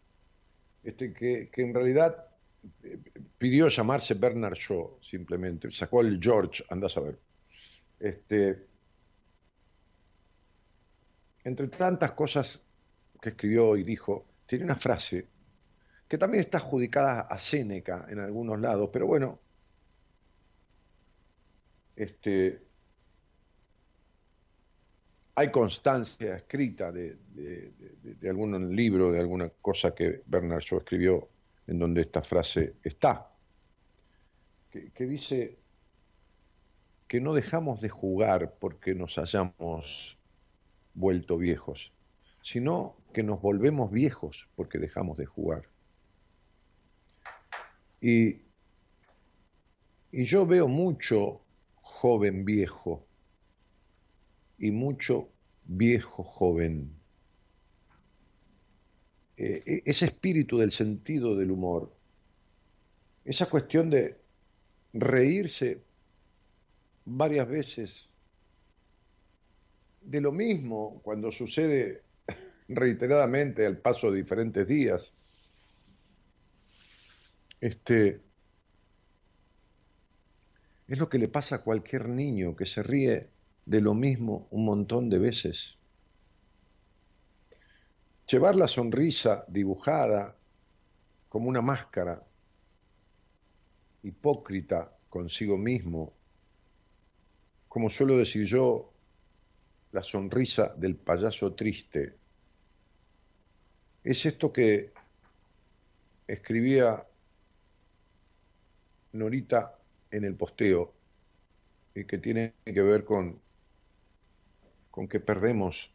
este, 0.84 1.14
que, 1.14 1.50
en 1.56 1.74
realidad 1.74 2.26
eh, 2.84 3.00
pidió 3.38 3.70
llamarse 3.70 4.16
Bernard 4.16 4.58
Shaw 4.58 4.98
simplemente, 5.02 5.72
sacó 5.72 6.02
el 6.02 6.20
George, 6.22 6.66
anda 6.70 6.88
a 6.88 6.90
saber. 6.90 7.18
Este, 8.02 8.66
entre 11.46 11.70
tantas 11.70 12.12
cosas 12.12 12.60
que 13.22 13.30
escribió 13.30 13.78
y 13.78 13.84
dijo, 13.86 14.35
tiene 14.46 14.66
una 14.66 14.76
frase 14.76 15.28
que 16.08 16.18
también 16.18 16.42
está 16.42 16.60
adjudicada 16.60 17.22
a 17.22 17.38
Séneca 17.38 18.06
en 18.10 18.20
algunos 18.20 18.60
lados, 18.60 18.90
pero 18.94 19.08
bueno, 19.08 19.40
este, 21.96 22.62
hay 25.34 25.52
constancia 25.52 26.36
escrita 26.36 26.92
de, 26.92 27.18
algún 28.30 28.76
libro, 28.76 29.12
de 29.12 29.20
alguna 29.20 29.50
cosa 29.50 29.96
que 29.96 30.22
Bernard 30.26 30.62
Shaw 30.62 30.80
escribió 30.80 31.28
en 31.68 31.80
donde 31.80 32.02
esta 32.02 32.22
frase 32.22 32.76
está, 32.84 33.32
que 34.70 35.06
dice 35.06 35.58
que 37.08 37.22
no 37.22 37.34
dejamos 37.34 37.82
de 37.82 37.90
jugar 37.90 38.56
porque 38.60 38.94
nos 38.94 39.18
hayamos 39.18 40.18
vuelto 40.94 41.38
viejos, 41.38 41.92
sino 42.42 42.98
que 43.16 43.24
nos 43.24 43.42
volvemos 43.42 43.92
viejos 43.92 44.50
porque 44.58 44.78
dejamos 44.78 45.18
de 45.18 45.26
jugar. 45.26 45.70
Y, 48.02 48.42
y 50.12 50.26
yo 50.26 50.46
veo 50.46 50.68
mucho 50.68 51.40
joven 51.76 52.44
viejo 52.44 53.08
y 54.58 54.70
mucho 54.72 55.30
viejo 55.64 56.26
joven. 56.26 56.92
Eh, 59.38 59.64
e, 59.66 59.84
ese 59.86 60.08
espíritu 60.08 60.58
del 60.58 60.72
sentido 60.72 61.38
del 61.38 61.52
humor, 61.52 61.96
esa 63.24 63.46
cuestión 63.46 63.90
de 63.90 64.20
reírse 64.92 65.82
varias 67.06 67.48
veces 67.48 68.10
de 70.02 70.20
lo 70.20 70.34
mismo 70.34 71.00
cuando 71.02 71.32
sucede 71.32 72.05
reiteradamente 72.68 73.66
al 73.66 73.78
paso 73.78 74.12
de 74.12 74.18
diferentes 74.18 74.68
días. 74.68 75.14
Este, 77.62 78.22
es 80.88 81.00
lo 81.00 81.10
que 81.10 81.20
le 81.20 81.28
pasa 81.28 81.58
a 81.58 81.62
cualquier 81.62 82.10
niño 82.10 82.56
que 82.56 82.66
se 82.66 82.84
ríe 82.84 83.30
de 83.66 83.82
lo 83.82 83.94
mismo 83.94 84.48
un 84.52 84.66
montón 84.66 85.10
de 85.10 85.20
veces. 85.20 85.78
Llevar 88.28 88.56
la 88.56 88.68
sonrisa 88.68 89.46
dibujada 89.48 90.36
como 91.30 91.50
una 91.50 91.62
máscara, 91.62 92.24
hipócrita 94.04 94.96
consigo 95.10 95.58
mismo, 95.58 96.14
como 97.68 97.90
suelo 97.90 98.18
decir 98.18 98.46
yo, 98.46 98.92
la 99.92 100.04
sonrisa 100.04 100.74
del 100.78 100.96
payaso 100.96 101.54
triste, 101.54 102.16
es 104.06 104.24
esto 104.28 104.54
que 104.54 104.94
escribía 106.28 107.08
Norita 109.14 109.80
en 110.12 110.24
el 110.26 110.36
posteo 110.36 110.94
y 111.96 112.06
que 112.06 112.20
tiene 112.20 112.54
que 112.64 112.84
ver 112.84 113.04
con, 113.04 113.42
con 114.92 115.08
que 115.08 115.20
perdemos 115.20 115.92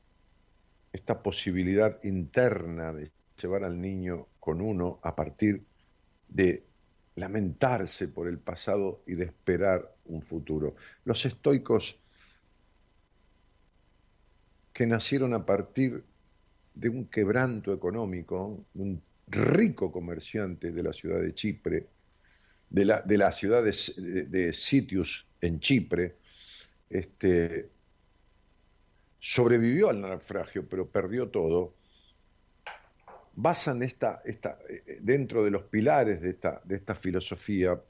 esta 0.93 1.23
posibilidad 1.23 2.03
interna 2.03 2.93
de 2.93 3.13
llevar 3.41 3.63
al 3.63 3.81
niño 3.81 4.27
con 4.41 4.61
uno 4.61 4.99
a 5.03 5.15
partir 5.15 5.65
de 6.29 6.65
lamentarse 7.15 8.09
por 8.09 8.27
el 8.27 8.39
pasado 8.39 9.03
y 9.07 9.15
de 9.15 9.27
esperar 9.27 9.95
un 10.07 10.23
futuro. 10.23 10.75
Los 11.05 11.25
estoicos 11.27 12.01
que 14.73 14.87
nacieron 14.87 15.33
a 15.33 15.47
partir 15.47 16.03
de 16.75 16.89
un 16.89 17.07
quebranto 17.07 17.73
económico, 17.73 18.65
un 18.75 19.03
rico 19.27 19.91
comerciante 19.93 20.73
de 20.73 20.83
la 20.83 20.93
ciudad 20.93 21.21
de 21.21 21.35
Chipre, 21.35 21.87
de 22.69 22.85
la, 22.85 23.03
de 23.03 23.19
la 23.19 23.33
ciudad 23.33 23.63
de, 23.63 24.53
Sitius 24.53 25.27
en 25.41 25.61
Chipre, 25.61 26.17
este, 26.89 27.71
sobrevivió 29.19 29.91
al 29.91 30.01
naufragio, 30.01 30.69
pero 30.69 30.89
perdió 30.89 31.29
todo, 31.29 31.75
basan 33.35 33.83
esta, 33.83 34.23
esta, 34.25 34.59
eh, 34.69 34.99
dentro 35.01 35.45
de 35.45 35.51
los 35.51 35.65
pilares 35.65 36.21
de 36.21 36.31
esta, 36.31 36.61
de 36.65 36.77
esta 36.77 36.95
filosofía, 36.95 37.81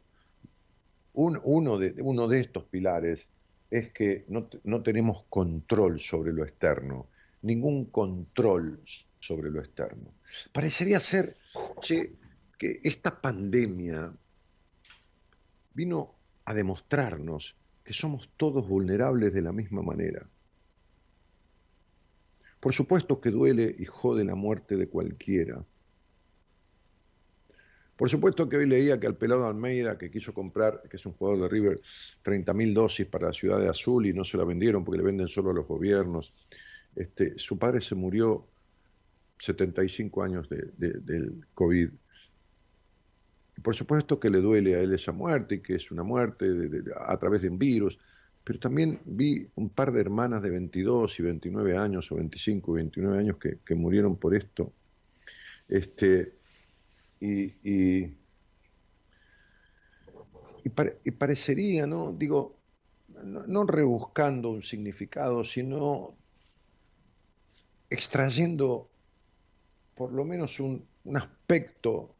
uno, 1.13 1.79
de, 1.79 2.01
uno 2.03 2.29
de 2.29 2.41
estos 2.41 2.65
pilares 2.65 3.29
es 3.71 3.91
que 3.91 4.25
no, 4.29 4.49
no 4.65 4.83
tenemos 4.83 5.25
control 5.29 6.01
sobre 6.01 6.33
lo 6.33 6.45
externo 6.45 7.09
ningún 7.43 7.87
control 7.87 8.81
sobre 9.19 9.51
lo 9.51 9.61
externo. 9.61 10.15
Parecería 10.53 10.99
ser, 11.01 11.37
che, 11.81 12.13
que 12.59 12.81
esta 12.83 13.21
pandemia 13.21 14.13
vino 15.75 16.15
a 16.45 16.55
demostrarnos 16.55 17.55
que 17.85 17.93
somos 17.93 18.31
todos 18.37 18.67
vulnerables 18.69 19.33
de 19.33 19.43
la 19.43 19.53
misma 19.53 19.83
manera. 19.83 20.27
Por 22.61 22.75
supuesto 22.75 23.21
que 23.21 23.31
duele 23.31 23.75
y 23.79 23.87
jode 23.87 24.25
la 24.25 24.35
muerte 24.35 24.77
de 24.77 24.89
cualquiera. 24.89 25.65
Por 27.97 28.09
supuesto 28.09 28.49
que 28.49 28.57
hoy 28.57 28.67
leía 28.67 28.99
que 28.99 29.07
al 29.07 29.17
pelado 29.17 29.47
Almeida, 29.47 29.99
que 29.99 30.11
quiso 30.11 30.33
comprar, 30.33 30.83
que 30.89 30.97
es 30.97 31.05
un 31.05 31.13
jugador 31.13 31.43
de 31.43 31.49
River, 31.49 31.81
30.000 32.25 32.73
dosis 32.73 33.07
para 33.07 33.27
la 33.27 33.33
ciudad 33.33 33.59
de 33.59 33.69
Azul 33.69 34.07
y 34.07 34.15
no 34.15 34.25
se 34.25 34.39
la 34.39 34.45
vendieron 34.45 34.85
porque 34.85 34.99
le 34.99 35.05
venden 35.05 35.29
solo 35.29 35.51
a 35.51 35.55
los 35.55 35.67
gobiernos. 35.67 36.33
Este, 36.97 37.39
su 37.39 37.59
padre 37.59 37.81
se 37.81 37.95
murió 37.95 38.47
75 39.39 40.23
años 40.23 40.49
del 40.49 41.47
COVID. 41.55 41.91
Por 43.63 43.75
supuesto 43.75 44.19
que 44.19 44.31
le 44.31 44.41
duele 44.41 44.75
a 44.75 44.81
él 44.81 44.93
esa 44.93 45.13
muerte, 45.13 45.57
y 45.57 45.61
que 45.61 45.75
es 45.75 45.91
una 45.91 46.03
muerte 46.03 46.47
a 46.97 47.17
través 47.19 47.43
de 47.43 47.49
un 47.49 47.59
virus, 47.59 47.99
pero 48.45 48.59
también 48.59 49.01
vi 49.05 49.47
un 49.57 49.69
par 49.71 49.93
de 49.93 50.01
hermanas 50.01 50.43
de 50.43 50.51
22 50.51 51.21
y 51.21 51.23
29 51.23 51.77
años, 51.77 52.11
o 52.11 52.17
25 52.17 52.73
y 52.73 52.75
29 52.77 53.19
años, 53.19 53.37
que, 53.39 53.75
murieron 53.75 54.17
por 54.17 54.35
esto. 54.35 54.73
Este, 55.69 56.35
y, 57.21 57.55
y, 57.63 58.17
parecería, 61.19 61.87
¿no? 61.87 62.13
Digo, 62.13 62.57
no, 63.25 63.65
rebuscando 63.65 64.51
un 64.51 64.63
significado, 64.63 65.45
sino 65.45 66.17
extrayendo 67.91 68.89
por 69.97 70.13
lo 70.13 70.25
menos 70.25 70.61
un, 70.61 70.89
aspecto 71.15 72.15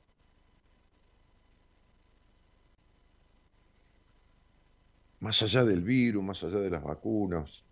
más 5.21 5.41
allá 5.43 5.65
del 5.65 5.83
virus, 5.83 6.25
más 6.25 6.43
allá 6.43 6.59
de 6.59 6.71
las 6.71 6.83
vacunas, 6.83 7.63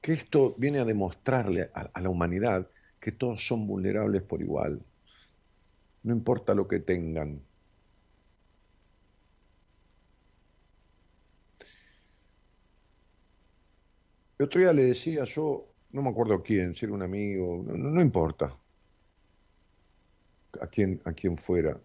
que 0.00 0.12
esto 0.12 0.54
viene 0.58 0.78
a 0.78 0.84
demostrarle 0.84 1.70
a, 1.74 2.00
la 2.00 2.08
humanidad 2.08 2.68
que 3.00 3.10
todos 3.10 3.46
son 3.46 3.66
vulnerables 3.66 4.22
por 4.22 4.40
igual, 4.40 4.80
no 6.04 6.14
importa 6.14 6.54
lo 6.54 6.68
que 6.68 6.78
tengan. 6.78 7.40
El 14.38 14.46
otro 14.46 14.60
día 14.60 14.72
le 14.72 14.84
decía 14.84 15.24
yo, 15.24 15.68
no 15.92 16.02
me 16.02 16.10
acuerdo 16.10 16.42
quién, 16.42 16.74
si 16.74 16.84
era 16.84 16.94
un 16.94 17.02
amigo, 17.02 17.64
no, 17.66 18.00
importa 18.00 18.52
a 20.60 20.66
quién, 20.66 21.00
a 21.04 21.12
quién 21.12 21.38
fuera. 21.38 21.78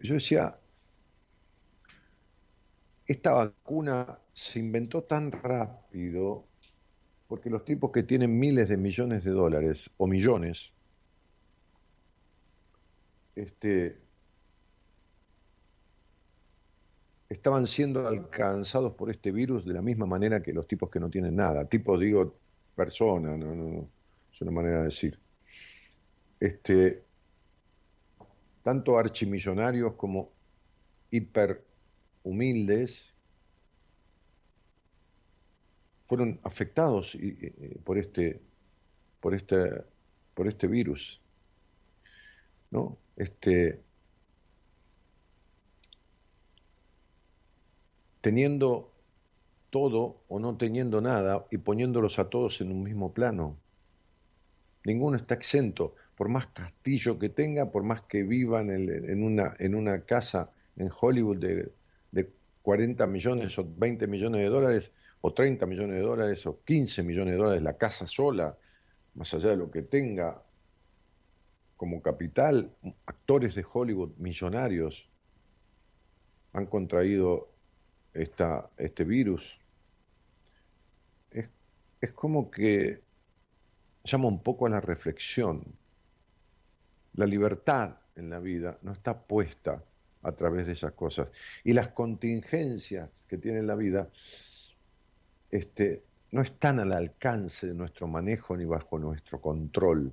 Yo 0.00 0.14
decía, 0.14 0.58
esta 3.06 3.32
vacuna 3.32 4.18
se 4.32 4.58
inventó 4.58 5.02
tan 5.04 5.30
rápido 5.30 6.44
porque 7.28 7.50
los 7.50 7.64
tipos 7.64 7.92
que 7.92 8.02
tienen 8.02 8.38
miles 8.38 8.68
de 8.68 8.76
millones 8.76 9.22
de 9.22 9.30
dólares 9.30 9.90
o 9.96 10.06
millones, 10.06 10.72
este, 13.36 13.98
estaban 17.28 17.66
siendo 17.66 18.06
alcanzados 18.06 18.94
por 18.94 19.10
este 19.10 19.30
virus 19.30 19.64
de 19.64 19.74
la 19.74 19.82
misma 19.82 20.06
manera 20.06 20.42
que 20.42 20.52
los 20.52 20.66
tipos 20.66 20.90
que 20.90 21.00
no 21.00 21.10
tienen 21.10 21.36
nada. 21.36 21.68
Tipo, 21.68 21.98
digo, 21.98 22.34
persona, 22.74 23.36
no, 23.36 23.54
no, 23.54 23.88
es 24.32 24.40
una 24.40 24.50
manera 24.50 24.78
de 24.78 24.84
decir. 24.84 25.18
Este, 26.40 27.04
tanto 28.62 28.98
archimillonarios 28.98 29.94
como 29.94 30.30
hiper 31.10 31.64
humildes 32.22 33.14
fueron 36.06 36.40
afectados 36.42 37.16
por 37.84 37.98
este 37.98 38.40
por 39.20 39.34
este 39.34 39.84
por 40.34 40.48
este 40.48 40.66
virus 40.66 41.20
no 42.70 42.98
este 43.16 43.82
teniendo 48.20 48.92
todo 49.70 50.22
o 50.28 50.38
no 50.38 50.56
teniendo 50.56 51.00
nada 51.00 51.46
y 51.50 51.58
poniéndolos 51.58 52.18
a 52.18 52.30
todos 52.30 52.60
en 52.60 52.72
un 52.72 52.82
mismo 52.82 53.12
plano. 53.12 53.56
Ninguno 54.84 55.16
está 55.16 55.34
exento 55.34 55.94
por 56.16 56.28
más 56.28 56.46
castillo 56.48 57.18
que 57.18 57.28
tenga 57.28 57.70
por 57.70 57.82
más 57.82 58.02
que 58.02 58.22
viva 58.22 58.60
en, 58.62 59.22
una 59.22 59.54
en 59.58 59.74
una 59.74 60.00
casa 60.02 60.50
en 60.76 60.90
Hollywood 61.00 61.38
de 61.38 61.72
de 62.10 62.30
40 62.62 63.06
millones 63.06 63.58
o 63.58 63.66
20 63.76 64.06
millones 64.06 64.42
de 64.42 64.48
dólares, 64.48 64.92
o 65.20 65.32
30 65.32 65.66
millones 65.66 65.96
de 65.96 66.02
dólares, 66.02 66.46
o 66.46 66.62
15 66.64 67.02
millones 67.02 67.34
de 67.34 67.38
dólares 67.38 67.62
la 67.62 67.76
casa 67.76 68.06
sola, 68.06 68.56
más 69.14 69.32
allá 69.34 69.50
de 69.50 69.56
lo 69.56 69.70
que 69.70 69.82
tenga 69.82 70.42
como 71.76 72.02
capital, 72.02 72.72
actores 73.06 73.54
de 73.54 73.64
Hollywood 73.70 74.12
millonarios 74.18 75.08
han 76.52 76.66
contraído 76.66 77.48
este 78.18 79.04
virus. 79.04 79.58
Es, 81.30 81.48
es 82.00 82.12
como 82.12 82.50
que 82.50 83.02
llama 84.04 84.28
un 84.28 84.42
poco 84.42 84.66
a 84.66 84.70
la 84.70 84.80
reflexión. 84.80 85.64
La 87.14 87.26
libertad 87.26 87.96
en 88.16 88.30
la 88.30 88.38
vida 88.38 88.78
no 88.82 88.92
está 88.92 89.18
puesta 89.18 89.82
a 90.22 90.32
través 90.32 90.66
de 90.66 90.72
esas 90.72 90.92
cosas. 90.92 91.28
Y 91.64 91.72
las 91.72 91.88
contingencias 91.88 93.24
que 93.28 93.38
tiene 93.38 93.62
la 93.62 93.76
vida 93.76 94.08
este, 95.50 96.04
no 96.30 96.42
están 96.42 96.80
al 96.80 96.92
alcance 96.92 97.66
de 97.66 97.74
nuestro 97.74 98.06
manejo 98.06 98.56
ni 98.56 98.64
bajo 98.64 98.98
nuestro 98.98 99.40
control. 99.40 100.12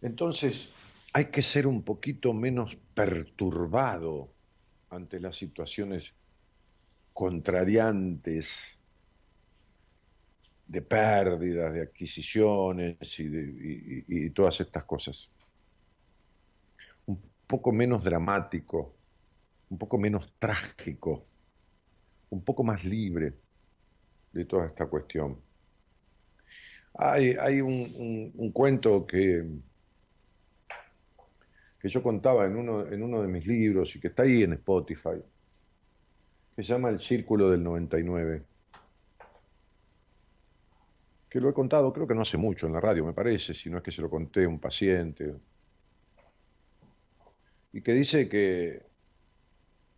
Entonces, 0.00 0.72
hay 1.12 1.26
que 1.26 1.42
ser 1.42 1.66
un 1.66 1.82
poquito 1.82 2.32
menos 2.32 2.76
perturbado 2.94 4.31
ante 4.92 5.20
las 5.20 5.36
situaciones 5.36 6.14
contrariantes 7.12 8.78
de 10.66 10.82
pérdidas, 10.82 11.74
de 11.74 11.82
adquisiciones 11.82 12.96
y, 13.18 14.30
todas 14.30 14.60
estas 14.60 14.84
cosas 14.84 15.30
poco 17.52 17.70
menos 17.70 18.02
dramático, 18.02 18.96
un 19.68 19.76
poco 19.76 19.98
menos 19.98 20.32
trágico, 20.38 21.26
un 22.30 22.42
poco 22.42 22.64
más 22.64 22.82
libre 22.82 23.34
de 24.32 24.46
toda 24.46 24.64
esta 24.64 24.86
cuestión. 24.86 25.38
Hay 26.94 27.60
un, 27.60 28.50
cuento 28.54 29.06
que, 29.06 29.46
que 31.82 31.88
yo 31.88 32.00
contaba 32.00 32.46
en 32.46 32.56
uno, 32.56 32.86
en 32.86 33.02
uno 33.02 33.20
de 33.20 33.28
mis 33.28 33.44
libros 33.44 33.96
y 33.96 34.00
que 34.00 34.08
está 34.08 34.22
ahí 34.22 34.44
en 34.44 34.52
Spotify, 34.52 35.20
que 36.54 36.62
se 36.62 36.72
llama 36.72 36.88
El 36.90 37.00
Círculo 37.00 37.50
del 37.50 37.64
99 37.64 38.44
que 41.28 41.40
lo 41.40 41.48
he 41.48 41.54
contado, 41.54 41.94
creo 41.94 42.06
que 42.06 42.14
no 42.14 42.20
hace 42.20 42.36
mucho 42.36 42.66
en 42.66 42.74
la 42.74 42.80
radio, 42.80 43.06
me 43.06 43.14
parece, 43.14 43.54
si 43.54 43.70
no 43.70 43.78
es 43.78 43.82
que 43.82 43.90
se 43.90 44.02
lo 44.02 44.10
conté 44.10 44.44
a 44.44 44.48
un 44.48 44.60
paciente, 44.60 45.34
y 47.72 47.80
que 47.80 47.92
dice 47.94 48.28
que, 48.28 48.82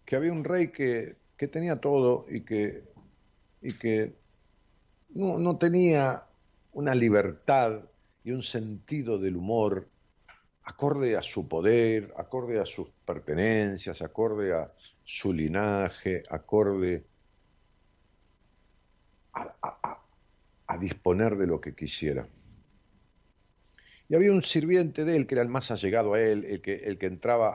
que 0.04 0.14
había 0.14 0.30
un 0.30 0.44
rey 0.44 0.68
que, 0.68 1.16
que 1.36 1.48
tenía 1.48 1.80
todo 1.80 2.26
y 2.30 2.42
que, 2.42 2.84
y 3.60 3.72
que 3.74 4.14
no, 5.10 5.40
no 5.40 5.58
tenía 5.58 6.22
una 6.72 6.94
libertad 6.94 7.80
y 8.22 8.30
un 8.30 8.42
sentido 8.42 9.18
del 9.18 9.36
humor 9.36 9.88
acorde 10.64 11.16
a 11.16 11.22
su 11.22 11.46
poder, 11.46 12.12
acorde 12.16 12.60
a 12.60 12.64
sus 12.64 12.88
pertenencias, 13.04 14.00
acorde 14.02 14.54
a 14.54 14.72
su 15.04 15.32
linaje, 15.32 16.22
acorde 16.30 17.04
a, 19.34 19.54
a, 19.62 20.02
a, 20.66 20.78
disponer 20.78 21.36
de 21.36 21.46
lo 21.46 21.60
que 21.60 21.74
quisiera. 21.74 22.26
Y 24.08 24.14
había 24.14 24.32
un 24.32 24.42
sirviente 24.42 25.04
de 25.04 25.16
él, 25.16 25.26
que 25.26 25.34
era 25.34 25.42
el 25.42 25.48
más 25.48 25.70
allegado 25.70 26.14
a 26.14 26.20
él, 26.20 26.44
el 26.44 26.60
que, 26.60 26.74
el 26.74 26.98
que 26.98 27.06
entraba 27.06 27.50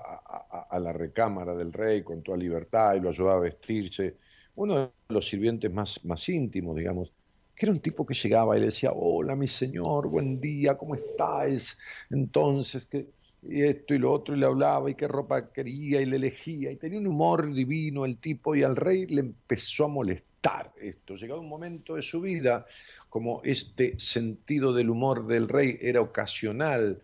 a, 0.69 0.79
la 0.79 0.93
recámara 0.93 1.55
del 1.55 1.73
rey 1.73 2.03
con 2.03 2.23
toda 2.23 2.37
libertad 2.37 2.95
y 2.95 2.99
lo 2.99 3.09
ayudaba 3.09 3.37
a 3.37 3.41
vestirse, 3.41 4.17
uno 4.55 4.75
de 4.75 4.91
los 5.09 5.27
sirvientes 5.27 5.71
más, 5.71 6.03
más 6.05 6.27
íntimos, 6.27 6.75
digamos, 6.75 7.13
que 7.59 7.65
era 7.65 7.73
un 7.73 7.81
tipo 7.81 8.05
que 8.05 8.13
llegaba 8.13 8.55
y 8.55 8.61
le 8.61 8.67
decía, 8.67 8.93
hola 8.95 9.35
mi 9.35 9.47
señor, 9.47 10.09
buen 10.09 10.39
día, 10.39 10.77
¿cómo 10.77 10.95
estáis? 10.95 11.77
Entonces, 12.09 12.85
que 12.85 13.07
y 13.41 13.63
esto 13.63 13.93
y 13.93 13.97
lo 13.97 14.13
otro, 14.13 14.33
y 14.33 14.39
le 14.39 14.45
hablaba 14.45 14.89
y 14.89 14.95
qué 14.95 15.07
ropa 15.07 15.51
quería 15.51 16.01
y 16.01 16.05
le 16.05 16.15
elegía, 16.15 16.71
y 16.71 16.77
tenía 16.77 16.99
un 16.99 17.07
humor 17.07 17.53
divino 17.53 18.05
el 18.05 18.17
tipo, 18.17 18.55
y 18.55 18.63
al 18.63 18.77
rey 18.77 19.07
le 19.07 19.21
empezó 19.21 19.85
a 19.85 19.87
molestar 19.89 20.71
esto. 20.81 21.15
Llegado 21.15 21.41
un 21.41 21.49
momento 21.49 21.95
de 21.95 22.01
su 22.01 22.21
vida 22.21 22.65
como 23.09 23.41
este 23.43 23.99
sentido 23.99 24.73
del 24.73 24.89
humor 24.89 25.27
del 25.27 25.49
rey 25.49 25.77
era 25.81 25.99
ocasional 25.99 27.01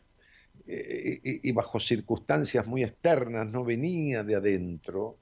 eh, 0.67 1.19
y, 1.23 1.51
bajo 1.51 1.81
circunstancias 1.81 2.65
muy 2.65 2.83
externas, 2.83 3.45
no 3.47 3.65
venía 3.65 4.23
de 4.23 4.35
adentro. 4.35 5.17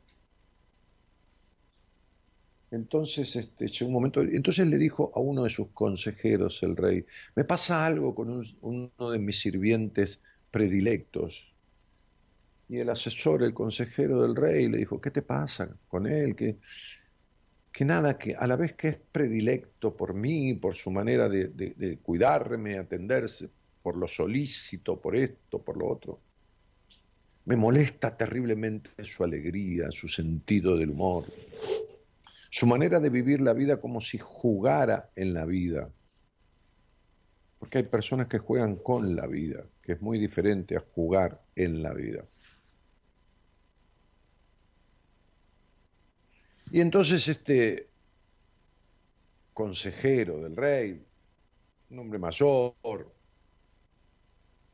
Entonces, 2.74 3.36
este, 3.36 3.68
llegó 3.68 3.86
un 3.86 3.94
momento, 3.94 4.22
entonces 4.22 4.66
le 4.66 4.80
dijo 4.80 5.12
a 5.16 5.20
uno 5.20 5.44
de 5.44 5.52
sus 5.52 5.68
consejeros, 5.70 6.64
el 6.64 6.76
rey, 6.76 7.06
me 7.36 7.44
pasa 7.44 7.86
algo 7.86 8.16
con 8.16 8.44
uno 8.62 9.12
de 9.12 9.20
mis 9.20 9.40
sirvientes 9.40 10.20
predilectos. 10.50 11.54
Y 12.68 12.80
el 12.80 12.90
asesor, 12.90 13.44
el 13.44 13.54
consejero 13.54 14.24
del 14.24 14.36
rey, 14.36 14.68
le 14.70 14.80
dijo, 14.80 15.00
¿qué 15.00 15.12
te 15.12 15.22
pasa 15.22 15.70
con 15.88 16.08
él? 16.08 16.36
¿Qué, 16.36 16.58
que 17.72 17.86
nada, 17.86 18.18
que 18.18 18.36
a 18.36 18.48
la 18.48 18.56
vez 18.56 18.74
que 18.74 18.88
es 18.88 18.98
predilecto 18.98 19.96
por 19.96 20.16
mí, 20.16 20.56
por 20.56 20.76
su 20.76 20.90
manera 20.90 21.30
de, 21.30 22.00
cuidarme, 22.02 22.80
atenderse, 22.80 23.52
por 23.84 23.98
lo 23.98 24.08
solícito, 24.08 25.00
por 25.00 25.16
esto, 25.16 25.62
por 25.62 25.78
lo 25.78 25.90
otro, 25.90 26.20
me 27.46 27.56
molesta 27.56 28.18
terriblemente 28.18 29.04
su 29.04 29.24
alegría, 29.24 29.92
su 29.92 30.08
sentido 30.08 30.76
del 30.76 30.90
humor, 30.90 31.26
su 32.54 32.68
manera 32.68 33.00
de 33.00 33.10
vivir 33.10 33.42
la 33.42 33.54
vida 33.54 33.82
como 33.82 34.00
si 34.00 34.20
jugara 34.20 35.10
en 35.16 35.34
la 35.34 35.44
vida. 35.44 35.92
Porque 37.58 37.80
hay 37.80 37.84
personas 37.86 38.28
que 38.28 38.38
juegan 38.38 38.76
con 38.76 39.16
la 39.16 39.26
vida, 39.26 39.66
que 39.82 39.94
es 39.94 40.02
muy 40.04 40.20
diferente 40.20 40.78
a 40.78 40.84
jugar 40.94 41.42
en 41.56 41.82
la 41.82 41.96
vida. 41.96 42.24
Y 46.70 46.80
entonces 46.80 47.28
este 47.28 47.90
consejero 49.56 50.44
del 50.44 50.56
rey, 50.56 51.04
un 51.90 51.98
hombre 51.98 52.20
mayor, 52.20 52.76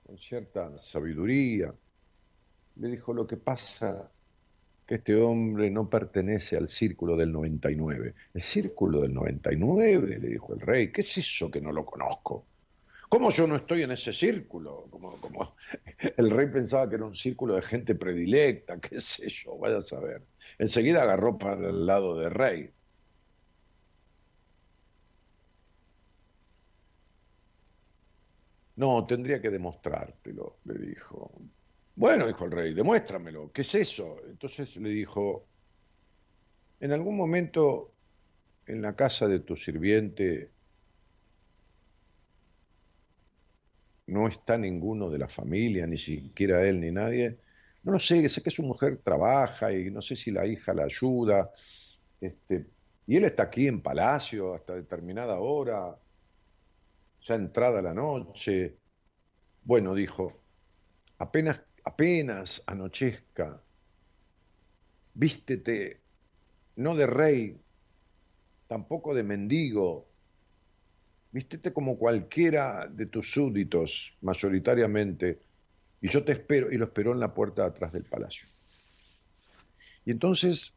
con 0.05 0.17
cierta 0.17 0.77
sabiduría, 0.77 1.73
le 2.75 2.87
dijo 2.89 3.13
lo 3.13 3.25
que 3.25 3.37
pasa 3.37 4.11
que 4.89 4.95
este 4.95 5.15
hombre 5.15 5.69
no 5.69 5.87
pertenece 5.87 6.57
al 6.57 6.67
círculo 6.67 7.15
del 7.15 7.31
99. 7.31 8.15
¿El 8.33 8.41
círculo 8.41 9.01
del 9.01 9.13
99? 9.13 10.17
le 10.17 10.29
dijo 10.29 10.55
el 10.55 10.61
rey. 10.61 10.91
¿Qué 10.91 11.01
es 11.01 11.15
eso 11.19 11.51
que 11.51 11.61
no 11.61 11.71
lo 11.71 11.85
conozco? 11.85 12.47
¿Cómo 13.07 13.29
yo 13.29 13.45
no 13.45 13.55
estoy 13.55 13.83
en 13.83 13.91
ese 13.91 14.11
círculo? 14.11 14.87
Como, 14.89 15.21
como 15.21 15.55
el 16.17 16.31
rey 16.31 16.47
pensaba 16.47 16.89
que 16.89 16.95
era 16.95 17.05
un 17.05 17.13
círculo 17.13 17.53
de 17.53 17.61
gente 17.61 17.93
predilecta, 17.93 18.79
qué 18.79 18.99
sé 18.99 19.29
yo, 19.29 19.59
vaya 19.59 19.77
a 19.77 19.81
saber. 19.81 20.23
Enseguida 20.57 21.03
agarró 21.03 21.37
para 21.37 21.69
el 21.69 21.85
lado 21.85 22.17
del 22.17 22.31
rey. 22.31 22.71
No, 28.75 29.05
tendría 29.05 29.39
que 29.39 29.51
demostrártelo, 29.51 30.57
le 30.63 30.79
dijo. 30.79 31.31
Bueno, 31.99 32.27
dijo 32.27 32.45
el 32.45 32.51
rey, 32.51 32.73
demuéstramelo, 32.73 33.51
¿qué 33.51 33.59
es 33.61 33.75
eso? 33.75 34.21
Entonces 34.25 34.77
le 34.77 34.87
dijo, 34.87 35.49
en 36.79 36.93
algún 36.93 37.17
momento 37.17 37.93
en 38.65 38.81
la 38.81 38.95
casa 38.95 39.27
de 39.27 39.41
tu 39.41 39.57
sirviente 39.57 40.53
no 44.07 44.29
está 44.29 44.57
ninguno 44.57 45.09
de 45.09 45.19
la 45.19 45.27
familia, 45.27 45.85
ni 45.87 45.97
siquiera 45.97 46.65
él 46.65 46.79
ni 46.79 46.89
nadie. 46.89 47.37
No 47.83 47.91
lo 47.91 47.99
sé, 47.99 48.29
sé 48.29 48.41
que 48.41 48.49
su 48.49 48.63
mujer 48.63 49.01
trabaja 49.03 49.73
y 49.73 49.91
no 49.91 50.01
sé 50.01 50.15
si 50.15 50.31
la 50.31 50.45
hija 50.47 50.73
la 50.73 50.85
ayuda. 50.85 51.51
Este, 52.21 52.65
y 53.07 53.17
él 53.17 53.25
está 53.25 53.43
aquí 53.43 53.67
en 53.67 53.81
palacio 53.81 54.53
hasta 54.53 54.75
determinada 54.75 55.37
hora, 55.39 55.99
ya 57.21 57.35
entrada 57.35 57.81
la 57.81 57.93
noche. 57.93 58.77
Bueno, 59.63 59.93
dijo, 59.93 60.33
apenas 61.19 61.61
apenas 61.89 62.61
anochezca, 62.67 63.59
vístete 65.15 65.99
no 66.75 66.95
de 66.95 67.07
rey, 67.07 67.57
tampoco 68.67 69.13
de 69.13 69.23
mendigo, 69.23 70.07
vístete 71.31 71.73
como 71.73 71.97
cualquiera 71.97 72.87
de 72.87 73.07
tus 73.07 73.31
súbditos, 73.31 74.15
mayoritariamente, 74.21 75.39
y 76.01 76.07
yo 76.09 76.23
te 76.23 76.33
espero, 76.33 76.71
y 76.71 76.77
lo 76.77 76.85
esperó 76.85 77.11
en 77.11 77.19
la 77.19 77.33
puerta 77.33 77.63
de 77.63 77.69
atrás 77.69 77.91
del 77.91 78.05
palacio. 78.05 78.47
Y 80.05 80.11
entonces, 80.11 80.73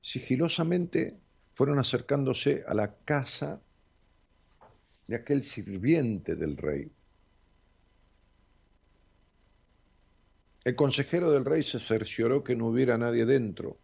sigilosamente, 0.00 1.16
fueron 1.54 1.78
acercándose 1.78 2.64
a 2.66 2.74
la 2.74 2.94
casa 3.04 3.60
de 5.06 5.16
aquel 5.16 5.42
sirviente 5.44 6.34
del 6.34 6.56
rey, 6.56 6.90
El 10.66 10.74
consejero 10.74 11.30
del 11.30 11.44
rey 11.44 11.62
se 11.62 11.78
cercioró 11.78 12.42
que 12.42 12.56
no 12.56 12.66
hubiera 12.66 12.98
nadie 12.98 13.24
dentro. 13.24 13.78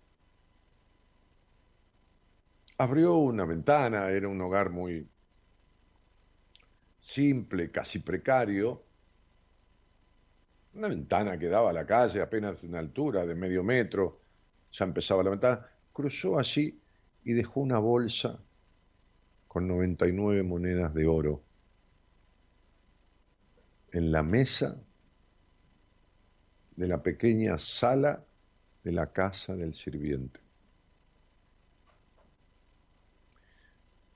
Abrió 2.77 3.14
una 3.18 3.45
ventana, 3.45 4.11
era 4.11 4.27
un 4.27 4.40
hogar 4.40 4.71
muy 4.71 5.09
simple, 6.99 7.71
casi 7.71 8.01
precario. 8.01 8.83
Una 10.75 10.88
ventana 10.88 11.38
que 11.38 11.47
daba 11.47 11.71
a 11.71 11.73
la 11.73 11.87
calle 11.87 12.21
apenas 12.21 12.64
una 12.64 12.81
altura 12.81 13.25
de 13.27 13.37
medio 13.37 13.62
metro. 13.62 14.21
Ya 14.73 14.85
empezaba 14.85 15.23
la 15.23 15.31
ventana. 15.31 15.64
Cruzó 15.92 16.37
allí 16.37 16.83
y 17.23 17.33
dejó 17.33 17.61
una 17.61 17.79
bolsa 17.79 18.40
con 19.47 19.68
99 19.68 20.42
monedas 20.42 20.92
de 20.92 21.07
oro 21.07 21.45
en 23.92 24.11
la 24.11 24.25
mesa 24.25 24.83
de 26.76 26.88
la 26.88 27.02
pequeña 27.02 27.58
sala 27.58 28.24
de 28.85 28.92
la 28.92 29.12
casa 29.12 29.54
del 29.54 29.74
sirviente. 29.74 30.40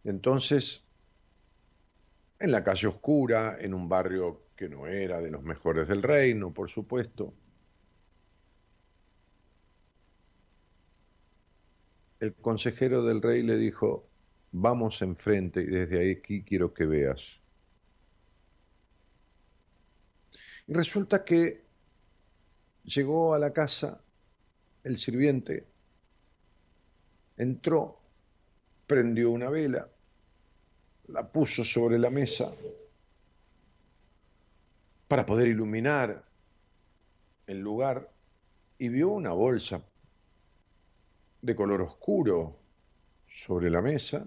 Entonces, 0.05 0.85
en 2.39 2.53
la 2.53 2.63
calle 2.63 2.89
oscura, 2.89 3.57
en 3.61 3.75
un 3.75 3.89
barrio 3.89 4.43
que 4.57 4.69
no 4.69 4.87
era 4.87 5.21
de 5.21 5.31
los 5.31 5.43
mejores 5.43 5.89
del 5.89 6.03
reino, 6.03 6.53
por 6.53 6.71
supuesto, 6.71 7.35
el 12.21 12.35
consejero 12.35 13.05
del 13.05 13.21
rey 13.21 13.43
le 13.43 13.57
dijo, 13.57 14.09
vamos 14.53 15.03
enfrente 15.03 15.61
y 15.61 15.67
desde 15.67 16.13
aquí 16.13 16.43
quiero 16.43 16.73
que 16.73 16.87
veas. 16.87 17.43
Y 20.67 20.73
resulta 20.73 21.25
que 21.25 21.66
Llegó 22.87 23.35
a 23.35 23.39
la 23.39 23.53
casa 23.53 24.01
el 24.85 24.97
sirviente, 24.97 25.67
entró, 27.37 27.99
prendió 28.87 29.33
una 29.33 29.51
vela, 29.51 29.89
la 31.09 31.27
puso 31.27 31.65
sobre 31.65 31.99
la 31.99 32.11
mesa 32.11 32.53
para 35.09 35.27
poder 35.27 35.49
iluminar 35.49 36.25
el 37.49 37.59
lugar 37.59 38.09
y 38.79 38.89
vio 38.89 39.11
una 39.11 39.33
bolsa 39.33 39.83
de 41.43 41.57
color 41.57 41.83
oscuro 41.83 42.57
sobre 43.29 43.69
la 43.69 43.83
mesa 43.83 44.27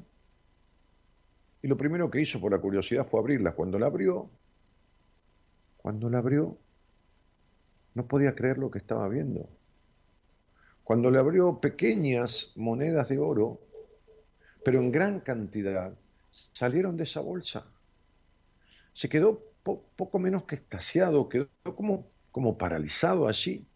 y 1.62 1.68
lo 1.68 1.78
primero 1.78 2.10
que 2.10 2.22
hizo 2.22 2.40
por 2.40 2.52
la 2.52 2.60
curiosidad 2.60 3.06
fue 3.06 3.20
abrirla. 3.20 3.54
Cuando 3.54 3.80
la 3.80 3.88
abrió, 3.88 4.30
cuando 5.78 6.10
la 6.10 6.20
abrió, 6.20 6.58
no 8.00 8.08
podía 8.08 8.34
creer 8.34 8.58
lo 8.58 8.72
que 8.72 8.78
estaba 8.78 9.10
viendo. 9.10 9.50
Cuando 10.86 11.12
le 11.12 11.20
abrió 11.20 11.60
pequeñas 11.60 12.54
monedas 12.56 13.10
de 13.10 13.18
oro, 13.20 13.60
pero 14.64 14.80
en 14.80 14.90
gran 14.90 15.20
cantidad, 15.20 15.94
salieron 16.32 16.96
de 16.96 17.04
esa 17.04 17.20
bolsa. 17.20 17.66
Se 18.94 19.10
quedó 19.10 19.44
poco 19.64 20.18
menos 20.18 20.44
que 20.44 20.56
estasiado, 20.56 21.28
quedó 21.28 21.50
como, 21.76 22.08
como 22.32 22.58
paralizado 22.58 23.28
allí. 23.28 23.68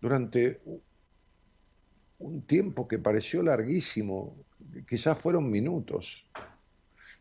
Durante 0.00 0.60
un 2.18 2.42
tiempo 2.42 2.88
que 2.88 2.98
pareció 2.98 3.44
larguísimo, 3.44 4.44
quizás 4.88 5.16
fueron 5.20 5.48
minutos. 5.48 6.26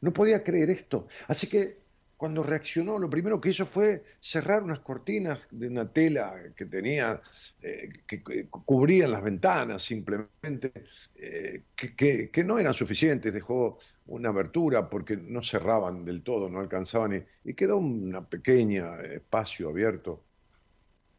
No 0.02 0.12
podía 0.12 0.44
creer 0.44 0.70
esto. 0.70 1.08
Así 1.28 1.48
que 1.48 1.82
cuando 2.22 2.44
reaccionó, 2.44 3.00
lo 3.00 3.10
primero 3.10 3.42
que 3.42 3.50
hizo 3.50 3.66
fue 3.66 4.04
cerrar 4.20 4.62
unas 4.62 4.82
cortinas 4.82 5.48
de 5.50 5.68
una 5.68 5.92
tela 5.92 6.54
que 6.56 6.68
tenía, 6.68 7.20
eh, 7.64 7.90
que, 8.06 8.22
cubrían 8.48 9.10
las 9.12 9.24
ventanas 9.24 9.82
simplemente, 9.82 10.72
eh, 11.16 11.64
que, 11.76 12.44
no 12.46 12.60
eran 12.60 12.76
suficientes. 12.76 13.34
Dejó 13.34 13.80
una 14.06 14.30
abertura 14.30 14.88
porque 14.88 15.18
no 15.18 15.42
cerraban 15.42 16.06
del 16.06 16.22
todo, 16.22 16.48
no 16.48 16.60
alcanzaban, 16.60 17.26
y, 17.44 17.54
quedó 17.56 17.78
un 17.78 18.28
pequeño 18.30 19.02
espacio 19.02 19.70
abierto 19.70 20.24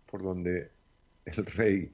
por 0.07 0.23
donde 0.23 0.71
el 1.25 1.47
rey 1.47 1.93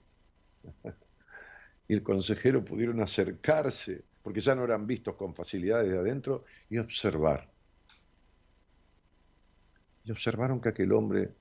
y 1.89 1.95
el 1.95 2.03
consejero 2.03 2.63
pudieron 2.63 3.01
acercarse 3.01 4.05
porque 4.29 4.43
ya 4.43 4.55
no 4.55 4.63
eran 4.63 4.87
vistos 4.87 5.15
con 5.15 5.35
facilidad 5.35 5.83
desde 5.83 5.97
adentro, 5.97 6.45
y 6.69 6.77
observar. 6.77 7.49
Y 10.05 10.11
observaron 10.11 10.61
que 10.61 10.69
aquel 10.69 10.93
hombre 10.93 11.33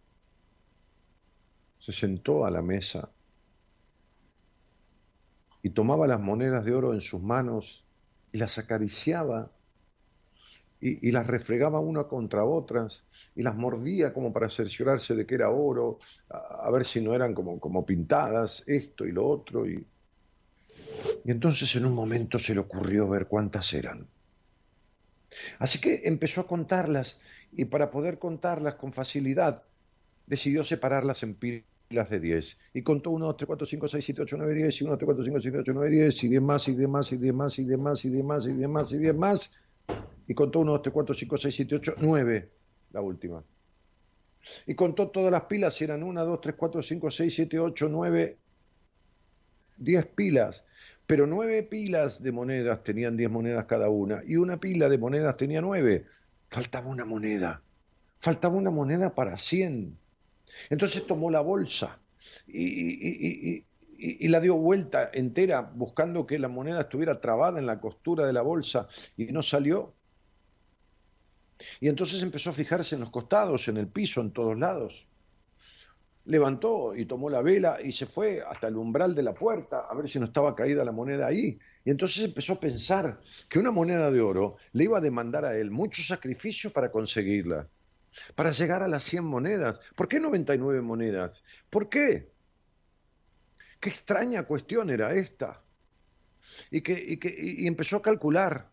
se 1.79 1.91
sentó 1.91 2.45
a 2.45 2.49
la 2.49 2.61
mesa 2.61 3.11
y 5.61 5.71
tomaba 5.71 6.07
las 6.07 6.21
monedas 6.21 6.63
de 6.63 6.75
oro 6.75 6.93
en 6.93 7.01
sus 7.01 7.21
manos 7.21 7.85
y 8.31 8.37
las 8.37 8.57
acariciaba 8.57 9.51
y, 10.79 11.11
las 11.11 11.27
refregaba 11.27 11.81
una 11.81 12.05
contra 12.05 12.45
otras 12.45 13.03
y 13.35 13.43
las 13.43 13.57
mordía 13.57 14.13
como 14.13 14.31
para 14.31 14.49
cerciorarse 14.49 15.13
de 15.13 15.25
que 15.25 15.35
era 15.35 15.49
oro, 15.49 15.99
a, 16.29 16.67
a 16.67 16.71
ver 16.71 16.85
si 16.85 17.01
no 17.01 17.13
eran 17.13 17.33
como, 17.33 17.59
como 17.59 17.85
pintadas, 17.85 18.63
esto 18.65 19.05
y 19.05 19.11
lo 19.11 19.27
otro. 19.27 19.67
Y, 19.69 19.85
y 21.23 21.31
entonces 21.31 21.75
en 21.75 21.85
un 21.85 21.93
momento 21.93 22.39
se 22.39 22.53
le 22.53 22.59
ocurrió 22.59 23.07
ver 23.07 23.27
cuántas 23.27 23.73
eran. 23.73 24.07
Así 25.59 25.79
que 25.79 26.01
empezó 26.05 26.41
a 26.41 26.47
contarlas 26.47 27.19
y 27.51 27.65
para 27.65 27.91
poder 27.91 28.19
contarlas 28.19 28.75
con 28.75 28.93
facilidad 28.93 29.63
decidió 30.25 30.63
separarlas 30.63 31.23
en 31.23 31.35
pilas 31.35 32.09
de 32.09 32.19
10. 32.19 32.57
Y 32.73 32.81
contó 32.81 33.11
1, 33.11 33.25
2, 33.25 33.37
3, 33.37 33.47
4, 33.47 33.67
5, 33.67 33.87
6, 33.87 34.05
7, 34.05 34.21
8, 34.21 34.37
9, 34.37 34.53
10, 34.53 34.81
y 34.81 34.83
1, 34.83 34.91
2, 34.91 34.99
3, 34.99 35.05
4, 35.05 35.23
5, 35.23 35.41
6, 35.41 35.43
7, 35.43 35.57
8, 35.59 35.73
9, 35.73 35.89
10, 35.89 36.23
y 36.23 36.27
10 36.27 36.41
más, 36.41 36.67
y 36.67 36.75
10 36.75 36.89
más, 36.89 37.11
y 37.11 37.17
10 37.17 37.33
más, 37.33 37.59
y 37.59 37.63
10 37.63 37.79
más, 37.79 38.05
y 38.05 38.09
10 38.09 38.23
más, 38.23 38.45
y 38.45 38.53
10 38.53 38.69
más, 38.69 38.91
y 38.91 38.97
10 38.97 39.15
más. 39.15 39.51
Y 40.27 40.33
contó 40.33 40.59
1, 40.59 40.71
2, 40.71 40.81
3, 40.81 40.93
4, 40.93 41.15
5, 41.15 41.37
6, 41.37 41.55
7, 41.55 41.75
8, 41.75 41.95
9, 41.99 42.49
la 42.91 43.01
última. 43.01 43.43
Y 44.65 44.75
contó 44.75 45.09
todas 45.09 45.31
las 45.31 45.43
pilas, 45.43 45.81
eran 45.81 46.03
1, 46.03 46.25
2, 46.25 46.41
3, 46.41 46.55
4, 46.57 46.83
5, 46.83 47.11
6, 47.11 47.35
7, 47.35 47.59
8, 47.59 47.87
9, 47.89 48.37
10 49.77 50.05
pilas. 50.07 50.63
Pero 51.07 51.25
nueve 51.25 51.63
pilas 51.63 52.21
de 52.21 52.33
monedas 52.33 52.83
tenían 52.83 53.15
10 53.15 53.31
monedas 53.31 53.65
cada 53.65 53.89
una, 53.89 54.21
y 54.25 54.35
una 54.35 54.59
pila 54.59 54.89
de 54.89 54.97
monedas 54.97 55.37
tenía 55.37 55.61
9. 55.61 56.05
Faltaba 56.49 56.87
una 56.87 57.05
moneda. 57.05 57.61
Faltaba 58.19 58.55
una 58.55 58.71
moneda 58.71 59.15
para 59.15 59.37
100. 59.37 59.97
Entonces 60.69 61.07
tomó 61.07 61.31
la 61.31 61.39
bolsa 61.39 61.99
y, 62.45 63.63
y, 63.97 64.27
la 64.27 64.39
dio 64.39 64.57
vuelta 64.57 65.09
entera 65.13 65.61
buscando 65.61 66.27
que 66.27 66.39
la 66.39 66.47
moneda 66.49 66.81
estuviera 66.81 67.21
trabada 67.21 67.59
en 67.59 67.65
la 67.65 67.79
costura 67.79 68.25
de 68.25 68.33
la 68.33 68.41
bolsa 68.41 68.87
y 69.15 69.25
no 69.25 69.41
salió. 69.41 69.93
Y 71.79 71.87
entonces 71.87 72.21
empezó 72.21 72.49
a 72.49 72.53
fijarse 72.53 72.95
en 72.95 73.01
los 73.01 73.11
costados, 73.11 73.67
en 73.67 73.77
el 73.77 73.87
piso, 73.87 74.21
en 74.21 74.31
todos 74.31 74.57
lados. 74.57 75.06
Levantó 76.27 76.95
y 76.95 77.05
tomó 77.05 77.29
la 77.29 77.41
vela 77.41 77.77
y 77.81 77.91
se 77.91 78.05
fue 78.05 78.41
hasta 78.41 78.67
el 78.67 78.75
umbral 78.75 79.15
de 79.15 79.23
la 79.23 79.33
puerta 79.33 79.87
a 79.89 79.95
ver 79.95 80.07
si 80.07 80.19
no 80.19 80.25
estaba 80.25 80.55
caída 80.55 80.83
la 80.83 80.91
moneda 80.91 81.27
ahí. 81.27 81.57
Y 81.83 81.89
entonces 81.89 82.23
empezó 82.23 82.53
a 82.53 82.59
pensar 82.59 83.19
que 83.49 83.59
una 83.59 83.71
moneda 83.71 84.11
de 84.11 84.21
oro 84.21 84.57
le 84.73 84.83
iba 84.83 84.97
a 84.97 85.01
demandar 85.01 85.45
a 85.45 85.57
él 85.57 85.71
mucho 85.71 86.03
sacrificio 86.03 86.71
para 86.71 86.91
conseguirla, 86.91 87.67
para 88.35 88.51
llegar 88.51 88.83
a 88.83 88.87
las 88.87 89.03
100 89.03 89.23
monedas. 89.23 89.79
¿Por 89.95 90.07
qué 90.07 90.19
99 90.19 90.81
monedas? 90.81 91.43
¿Por 91.69 91.89
qué? 91.89 92.29
Qué 93.79 93.89
extraña 93.89 94.43
cuestión 94.43 94.89
era 94.89 95.13
esta. 95.13 95.63
Y, 96.71 96.81
que, 96.81 96.93
y, 96.93 97.17
que, 97.17 97.33
y 97.37 97.67
empezó 97.67 97.97
a 97.97 98.01
calcular 98.01 98.69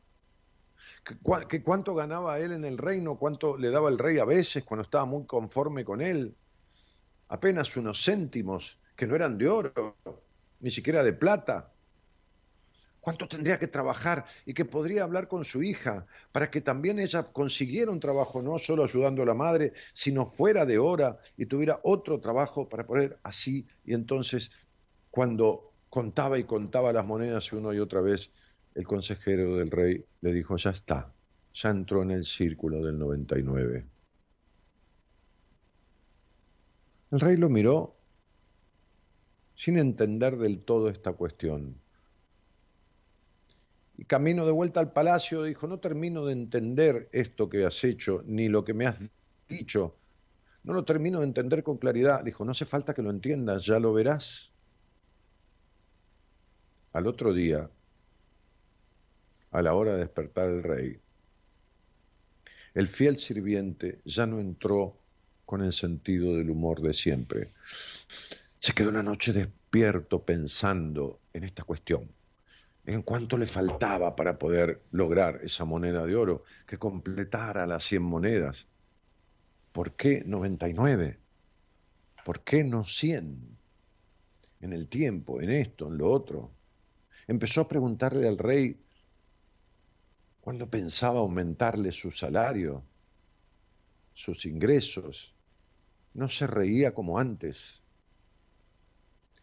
que, 1.49 1.63
cuánto 1.63 1.95
ganaba 1.95 2.39
él 2.39 2.53
en 2.53 2.65
el 2.65 2.79
reino, 2.79 3.17
cuánto 3.17 3.57
le 3.57 3.71
daba 3.71 3.91
el 3.91 3.99
rey 3.99 4.19
a 4.19 4.25
veces 4.25 4.65
cuando 4.65 4.83
estaba 4.83 5.05
muy 5.05 5.27
conforme 5.27 5.85
con 5.85 6.01
él. 6.01 6.35
Apenas 7.35 7.77
unos 7.77 7.99
céntimos, 8.05 8.79
que 8.95 9.09
no 9.09 9.17
eran 9.17 9.37
de 9.37 9.49
oro, 9.49 9.97
ni 10.61 10.71
siquiera 10.71 11.03
de 11.03 11.13
plata. 11.13 11.73
¿Cuánto 13.01 13.27
tendría 13.27 13.59
que 13.59 13.67
trabajar? 13.67 14.25
Y 14.47 14.55
que 14.55 14.65
podría 14.65 15.03
hablar 15.03 15.27
con 15.27 15.45
su 15.45 15.61
hija 15.61 16.07
para 16.31 16.49
que 16.49 16.61
también 16.61 17.01
ella 17.01 17.25
consiguiera 17.33 17.91
un 17.91 17.99
trabajo, 17.99 18.41
no 18.41 18.57
solo 18.61 18.85
ayudando 18.85 19.25
a 19.25 19.27
la 19.27 19.35
madre, 19.35 19.73
sino 19.93 20.27
fuera 20.27 20.65
de 20.65 20.79
hora 20.79 21.19
y 21.37 21.47
tuviera 21.47 21.81
otro 21.83 22.21
trabajo 22.21 22.69
para 22.69 22.87
poder 22.87 23.19
así. 23.25 23.67
Y 23.85 23.95
entonces 23.95 24.53
cuando 25.11 25.73
contaba 25.91 26.39
y 26.39 26.45
contaba 26.45 26.93
las 26.93 27.05
monedas 27.05 27.53
una 27.53 27.75
y 27.75 27.81
otra 27.81 28.01
vez, 28.01 28.31
el 28.77 28.87
consejero 28.87 29.57
del 29.57 29.73
rey 29.73 30.05
le 30.21 30.33
dijo, 30.33 30.57
ya 30.57 30.71
está, 30.71 31.13
ya 31.53 31.71
entró 31.71 32.03
en 32.03 32.13
el 32.13 32.25
círculo 32.25 32.81
del 32.81 32.97
99. 32.97 33.94
El 37.15 37.21
rey 37.21 37.37
lo 37.37 37.49
miró 37.49 37.95
sin 39.55 39.79
entender 39.79 40.37
del 40.37 40.65
todo 40.65 40.89
esta 40.89 41.13
cuestión. 41.13 41.81
Y 43.97 44.05
camino 44.05 44.45
de 44.45 44.51
vuelta 44.51 44.81
al 44.81 44.93
palacio 44.93 45.45
dijo, 45.45 45.69
no 45.69 45.79
termino 45.79 46.27
de 46.27 46.33
entender 46.33 47.09
esto 47.13 47.49
que 47.49 47.65
has 47.65 47.85
hecho, 47.85 48.25
ni 48.27 48.49
lo 48.49 48.65
que 48.65 48.75
me 48.75 48.87
has 48.87 48.97
dicho. 49.49 49.97
No 50.65 50.73
lo 50.73 50.85
termino 50.85 51.21
de 51.21 51.27
entender 51.27 51.63
con 51.63 51.79
claridad. 51.79 52.25
Dijo, 52.25 52.45
no 52.45 52.51
hace 52.51 52.67
falta 52.67 52.95
que 52.95 53.03
lo 53.03 53.11
entiendas, 53.11 53.65
ya 53.65 53.79
lo 53.79 53.93
verás. 53.93 54.53
Al 56.95 57.07
otro 57.07 57.33
día, 57.33 57.71
a 59.53 59.63
la 59.63 59.75
hora 59.75 59.93
de 59.93 59.99
despertar 59.99 60.49
el 60.49 60.65
rey, 60.65 61.01
el 62.75 62.89
fiel 62.89 63.19
sirviente 63.19 64.01
ya 64.05 64.27
no 64.27 64.41
entró 64.41 65.04
con 65.45 65.63
el 65.63 65.73
sentido 65.73 66.37
del 66.37 66.51
humor 66.51 66.81
de 66.81 66.95
siempre. 66.95 67.53
Se 68.59 68.73
quedó 68.73 68.91
una 68.91 69.03
noche 69.03 69.33
despierto 69.33 70.25
pensando 70.25 71.21
en 71.33 71.45
esta 71.45 71.65
cuestión, 71.65 72.11
en 72.87 73.03
cuánto 73.03 73.37
le 73.37 73.47
faltaba 73.47 74.17
para 74.17 74.39
poder 74.39 74.83
lograr 74.91 75.41
esa 75.43 75.65
moneda 75.65 76.07
de 76.07 76.17
oro 76.17 76.45
que 76.67 76.79
completara 76.79 77.67
las 77.67 77.85
100 77.85 78.03
monedas. 78.03 78.67
¿Por 79.73 79.93
qué 79.97 80.23
99? 80.25 81.19
¿Por 82.25 82.45
qué 82.45 82.65
no 82.65 82.87
100? 82.87 83.59
En 84.61 84.73
el 84.73 84.89
tiempo, 84.89 85.43
en 85.43 85.51
esto, 85.51 85.89
en 85.89 85.99
lo 85.99 86.11
otro 86.11 86.51
empezó 87.27 87.63
a 87.63 87.69
preguntarle 87.69 88.29
al 88.29 88.39
rey 88.39 88.81
cuándo 90.41 90.69
pensaba 90.69 91.21
aumentarle 91.21 91.93
su 91.93 92.11
salario, 92.11 92.83
sus 94.13 94.47
ingresos. 94.47 95.34
No 96.15 96.29
se 96.29 96.47
reía 96.47 96.95
como 96.95 97.19
antes. 97.19 97.83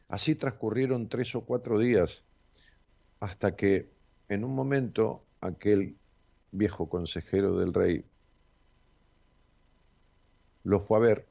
Así 0.07 0.35
transcurrieron 0.35 1.07
tres 1.07 1.35
o 1.35 1.41
cuatro 1.41 1.79
días 1.79 2.23
hasta 3.19 3.55
que 3.55 3.91
en 4.29 4.43
un 4.43 4.55
momento 4.55 5.23
aquel 5.41 5.95
viejo 6.51 6.89
consejero 6.89 7.57
del 7.57 7.73
rey 7.73 8.05
lo 10.63 10.79
fue 10.79 10.97
a 10.97 11.01
ver 11.01 11.27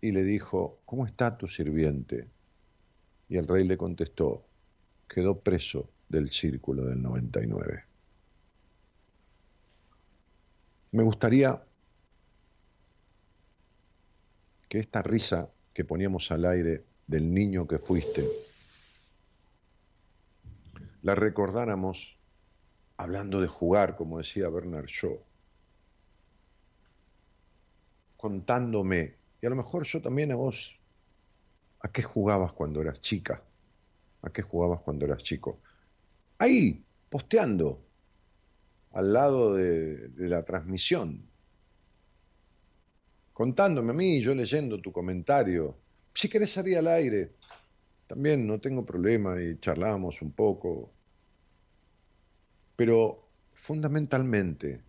y 0.00 0.12
le 0.12 0.22
dijo, 0.22 0.80
¿cómo 0.84 1.06
está 1.06 1.38
tu 1.38 1.48
sirviente? 1.48 2.28
Y 3.28 3.36
el 3.36 3.46
rey 3.46 3.66
le 3.66 3.76
contestó, 3.76 4.44
quedó 5.08 5.40
preso 5.40 5.88
del 6.08 6.28
círculo 6.28 6.84
del 6.84 7.00
99. 7.02 7.84
Me 10.92 11.02
gustaría 11.02 11.62
que 14.74 14.80
esta 14.80 15.02
risa 15.02 15.52
que 15.72 15.84
poníamos 15.84 16.32
al 16.32 16.44
aire 16.44 16.82
del 17.06 17.32
niño 17.32 17.64
que 17.68 17.78
fuiste, 17.78 18.28
la 21.02 21.14
recordáramos 21.14 22.18
hablando 22.96 23.40
de 23.40 23.46
jugar, 23.46 23.94
como 23.94 24.18
decía 24.18 24.48
Bernard 24.48 24.86
Shaw, 24.86 25.16
contándome, 28.16 29.14
y 29.40 29.46
a 29.46 29.50
lo 29.50 29.54
mejor 29.54 29.84
yo 29.84 30.02
también 30.02 30.32
a 30.32 30.34
vos, 30.34 30.76
¿a 31.78 31.92
qué 31.92 32.02
jugabas 32.02 32.52
cuando 32.52 32.80
eras 32.80 33.00
chica? 33.00 33.44
¿A 34.22 34.30
qué 34.30 34.42
jugabas 34.42 34.80
cuando 34.80 35.04
eras 35.04 35.22
chico? 35.22 35.60
Ahí, 36.36 36.84
posteando, 37.10 37.80
al 38.90 39.12
lado 39.12 39.54
de, 39.54 40.10
la 40.16 40.44
transmisión, 40.44 41.30
contándome 43.34 43.90
a 43.90 43.94
mí, 43.94 44.20
yo 44.20 44.34
leyendo 44.34 44.80
tu 44.80 44.92
comentario. 44.92 45.76
Si 46.14 46.28
querés 46.28 46.52
salir 46.52 46.78
al 46.78 46.86
aire, 46.86 47.32
también 48.06 48.46
no 48.46 48.60
tengo 48.60 48.86
problema 48.86 49.42
y 49.42 49.58
charlamos 49.58 50.22
un 50.22 50.30
poco. 50.30 50.92
Pero 52.76 53.28
fundamentalmente, 53.52 54.80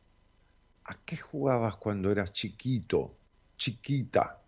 ¿a 0.86 0.98
qué 1.04 1.18
jugabas 1.18 1.76
cuando 1.78 2.12
eras 2.12 2.32
chiquito, 2.34 3.18
chiquita, 3.58 4.41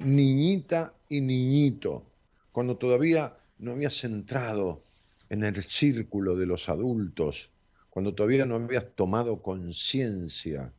niñita 0.00 0.94
y 1.08 1.22
niñito? 1.22 2.04
Cuando 2.52 2.76
todavía 2.76 3.34
no 3.58 3.72
habías 3.72 4.04
entrado 4.04 4.84
en 5.30 5.42
el 5.42 5.62
círculo 5.62 6.36
de 6.36 6.44
los 6.44 6.68
adultos, 6.68 7.50
cuando 7.88 8.14
todavía 8.14 8.44
no 8.44 8.56
habías 8.56 8.94
tomado 8.94 9.40
conciencia 9.40 10.70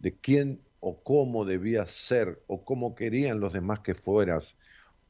de 0.00 0.16
quién 0.16 0.60
o 0.86 1.02
cómo 1.02 1.46
debías 1.46 1.92
ser 1.92 2.42
o 2.46 2.62
cómo 2.62 2.94
querían 2.94 3.40
los 3.40 3.54
demás 3.54 3.80
que 3.80 3.94
fueras 3.94 4.58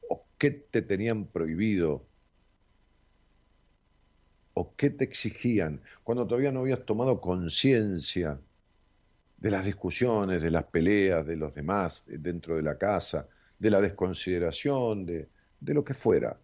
o 0.07 0.25
qué 0.37 0.49
te 0.51 0.81
tenían 0.81 1.25
prohibido 1.25 2.07
o 4.53 4.73
qué 4.77 4.89
te 4.89 5.03
exigían, 5.03 5.81
cuando 6.05 6.25
todavía 6.25 6.53
no 6.53 6.61
habías 6.61 6.85
tomado 6.85 7.19
conciencia 7.19 8.39
de 9.35 9.51
las 9.51 9.65
discusiones, 9.65 10.41
de 10.41 10.49
las 10.49 10.63
peleas 10.63 11.25
de 11.25 11.35
los 11.35 11.53
demás 11.53 12.05
dentro 12.07 12.55
de 12.55 12.61
la 12.61 12.77
casa, 12.77 13.27
de 13.59 13.69
la 13.69 13.81
desconsideración, 13.81 15.05
de, 15.05 15.27
de 15.59 15.73
lo 15.73 15.83
que 15.83 15.93
fuera. 15.93 16.39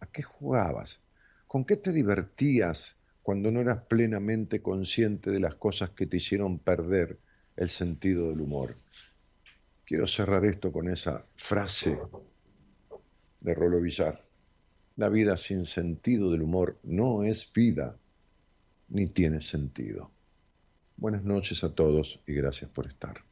¿A 0.00 0.06
qué 0.06 0.22
jugabas? 0.22 0.98
¿Con 1.46 1.66
qué 1.66 1.76
te 1.76 1.92
divertías 1.92 2.96
cuando 3.22 3.50
no 3.50 3.60
eras 3.60 3.82
plenamente 3.82 4.62
consciente 4.62 5.30
de 5.30 5.40
las 5.40 5.56
cosas 5.56 5.90
que 5.90 6.06
te 6.06 6.16
hicieron 6.16 6.58
perder 6.58 7.18
el 7.56 7.70
sentido 7.70 8.30
del 8.30 8.40
humor? 8.40 8.76
Quiero 9.84 10.06
cerrar 10.06 10.44
esto 10.44 10.72
con 10.72 10.88
esa 10.88 11.24
frase 11.36 11.98
de 13.40 13.54
Rolo 13.54 13.80
Villar. 13.80 14.24
La 14.96 15.08
vida 15.08 15.36
sin 15.36 15.64
sentido 15.64 16.30
del 16.30 16.42
humor 16.42 16.78
no 16.82 17.24
es 17.24 17.52
vida, 17.52 17.96
ni 18.88 19.06
tiene 19.06 19.40
sentido. 19.40 20.10
Buenas 20.96 21.24
noches 21.24 21.64
a 21.64 21.74
todos 21.74 22.20
y 22.26 22.34
gracias 22.34 22.70
por 22.70 22.86
estar. 22.86 23.31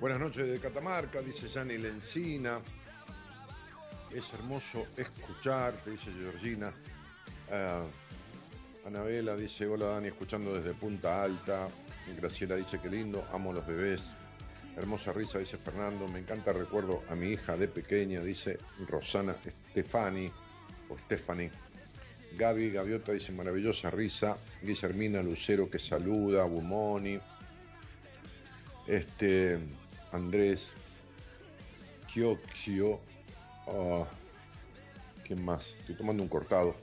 Buenas 0.00 0.18
noches 0.18 0.48
de 0.48 0.58
Catamarca, 0.58 1.20
dice 1.20 1.48
Yanni 1.48 1.78
Lencina. 1.78 2.60
Es 4.12 4.32
hermoso 4.34 4.84
escucharte, 4.96 5.90
dice 5.90 6.10
Georgina. 6.18 6.72
Uh, 7.50 8.86
Anabela 8.86 9.36
dice, 9.36 9.66
hola 9.66 9.86
Dani, 9.86 10.08
escuchando 10.08 10.54
desde 10.54 10.74
Punta 10.74 11.22
Alta. 11.22 11.68
Graciela 12.16 12.56
dice, 12.56 12.80
qué 12.80 12.88
lindo, 12.88 13.24
amo 13.32 13.52
los 13.52 13.66
bebés. 13.66 14.12
Hermosa 14.76 15.12
risa, 15.12 15.38
dice 15.38 15.56
Fernando. 15.56 16.08
Me 16.08 16.18
encanta, 16.18 16.52
recuerdo 16.52 17.02
a 17.08 17.14
mi 17.14 17.30
hija 17.30 17.56
de 17.56 17.68
pequeña, 17.68 18.20
dice 18.20 18.58
Rosana 18.88 19.36
Stefani 19.70 20.30
o 20.88 20.98
Stephanie. 20.98 21.50
Gaby 22.36 22.70
Gaviota 22.70 23.12
dice, 23.12 23.32
maravillosa 23.32 23.90
risa. 23.90 24.36
Guillermina 24.62 25.22
Lucero 25.22 25.70
que 25.70 25.78
saluda, 25.78 26.44
Bumoni. 26.44 27.20
Este, 28.86 29.58
Andrés 30.12 30.74
Chioxio. 32.06 33.00
Oh, 33.66 34.06
¿Quién 35.24 35.44
más? 35.44 35.74
Estoy 35.80 35.96
tomando 35.96 36.22
un 36.22 36.28
cortado. 36.28 36.76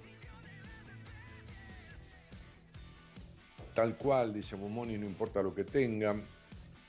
Tal 3.74 3.96
cual, 3.98 4.34
dice 4.34 4.56
Momoni, 4.56 4.98
no 4.98 5.06
importa 5.06 5.42
lo 5.42 5.54
que 5.54 5.64
tengan. 5.64 6.26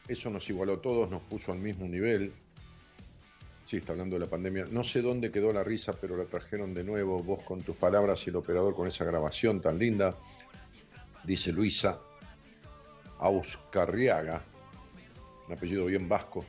Eso 0.09 0.31
nos 0.31 0.49
igualó 0.49 0.75
a 0.75 0.81
todos, 0.81 1.11
nos 1.11 1.23
puso 1.23 1.53
al 1.53 1.59
mismo 1.59 1.87
nivel. 1.87 2.33
Sí, 3.65 3.77
está 3.77 3.93
hablando 3.93 4.17
de 4.17 4.21
la 4.21 4.27
pandemia. 4.27 4.65
No 4.71 4.83
sé 4.83 5.01
dónde 5.01 5.31
quedó 5.31 5.53
la 5.53 5.63
risa, 5.63 5.93
pero 5.93 6.17
la 6.17 6.25
trajeron 6.25 6.75
de 6.75 6.83
nuevo. 6.83 7.23
Vos 7.23 7.45
con 7.45 7.63
tus 7.63 7.77
palabras 7.77 8.27
y 8.27 8.31
el 8.31 8.37
operador 8.37 8.75
con 8.75 8.89
esa 8.89 9.05
grabación 9.05 9.61
tan 9.61 9.79
linda. 9.79 10.17
Dice 11.25 11.53
Luisa 11.53 12.01
Auscarriaga 13.19 14.43
un 15.47 15.55
apellido 15.55 15.87
bien 15.87 16.09
vasco. 16.09 16.45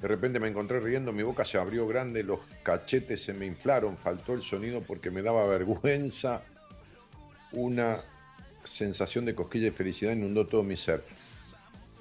De 0.00 0.08
repente 0.08 0.38
me 0.38 0.48
encontré 0.48 0.78
riendo, 0.80 1.12
mi 1.12 1.22
boca 1.22 1.44
se 1.44 1.58
abrió 1.58 1.86
grande, 1.86 2.22
los 2.22 2.40
cachetes 2.62 3.22
se 3.22 3.32
me 3.32 3.46
inflaron, 3.46 3.96
faltó 3.96 4.34
el 4.34 4.42
sonido 4.42 4.82
porque 4.82 5.10
me 5.10 5.22
daba 5.22 5.46
vergüenza. 5.46 6.42
Una 7.52 8.02
sensación 8.64 9.24
de 9.24 9.34
cosquilla 9.34 9.68
y 9.68 9.70
felicidad 9.70 10.12
inundó 10.12 10.46
todo 10.46 10.62
mi 10.62 10.76
ser. 10.76 11.02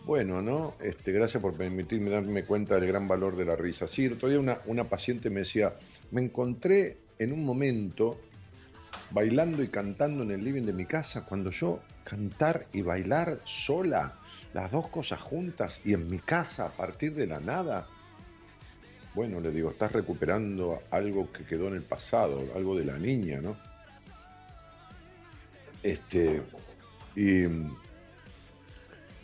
Bueno, 0.06 0.42
¿no? 0.42 0.76
Este, 0.82 1.12
gracias 1.12 1.42
por 1.42 1.56
permitirme 1.56 2.12
darme 2.12 2.44
cuenta 2.44 2.76
del 2.76 2.88
gran 2.88 3.08
valor 3.08 3.36
de 3.38 3.46
la 3.46 3.56
risa. 3.56 3.88
Sí, 3.88 4.08
otro 4.08 4.30
día 4.30 4.40
una, 4.40 4.60
una 4.66 4.84
paciente 4.84 5.30
me 5.30 5.40
decía, 5.40 5.76
me 6.12 6.22
encontré 6.22 6.98
en 7.18 7.32
un 7.32 7.46
momento 7.46 8.20
bailando 9.12 9.64
y 9.64 9.70
cantando 9.70 10.24
en 10.24 10.32
el 10.32 10.44
living 10.44 10.64
de 10.64 10.74
mi 10.74 10.86
casa, 10.86 11.26
cuando 11.26 11.50
yo 11.50 11.80
cantar 12.04 12.68
y 12.74 12.82
bailar 12.82 13.40
sola, 13.46 14.20
las 14.56 14.72
dos 14.72 14.88
cosas 14.88 15.20
juntas 15.20 15.82
y 15.84 15.94
en 15.94 16.10
mi 16.10 16.18
casa 16.18 16.68
a 16.68 16.70
partir 16.70 17.14
de 17.14 17.28
la 17.28 17.42
nada. 17.42 17.90
Bueno, 19.14 19.42
le 19.42 19.52
digo, 19.52 19.72
estás 19.72 19.92
recuperando 19.92 20.82
algo 20.92 21.30
que 21.30 21.44
quedó 21.44 21.68
en 21.68 21.74
el 21.74 21.82
pasado, 21.82 22.42
algo 22.56 22.74
de 22.78 22.86
la 22.86 22.98
niña, 22.98 23.42
¿no? 23.42 23.58
Este, 25.84 26.42
y 27.18 27.44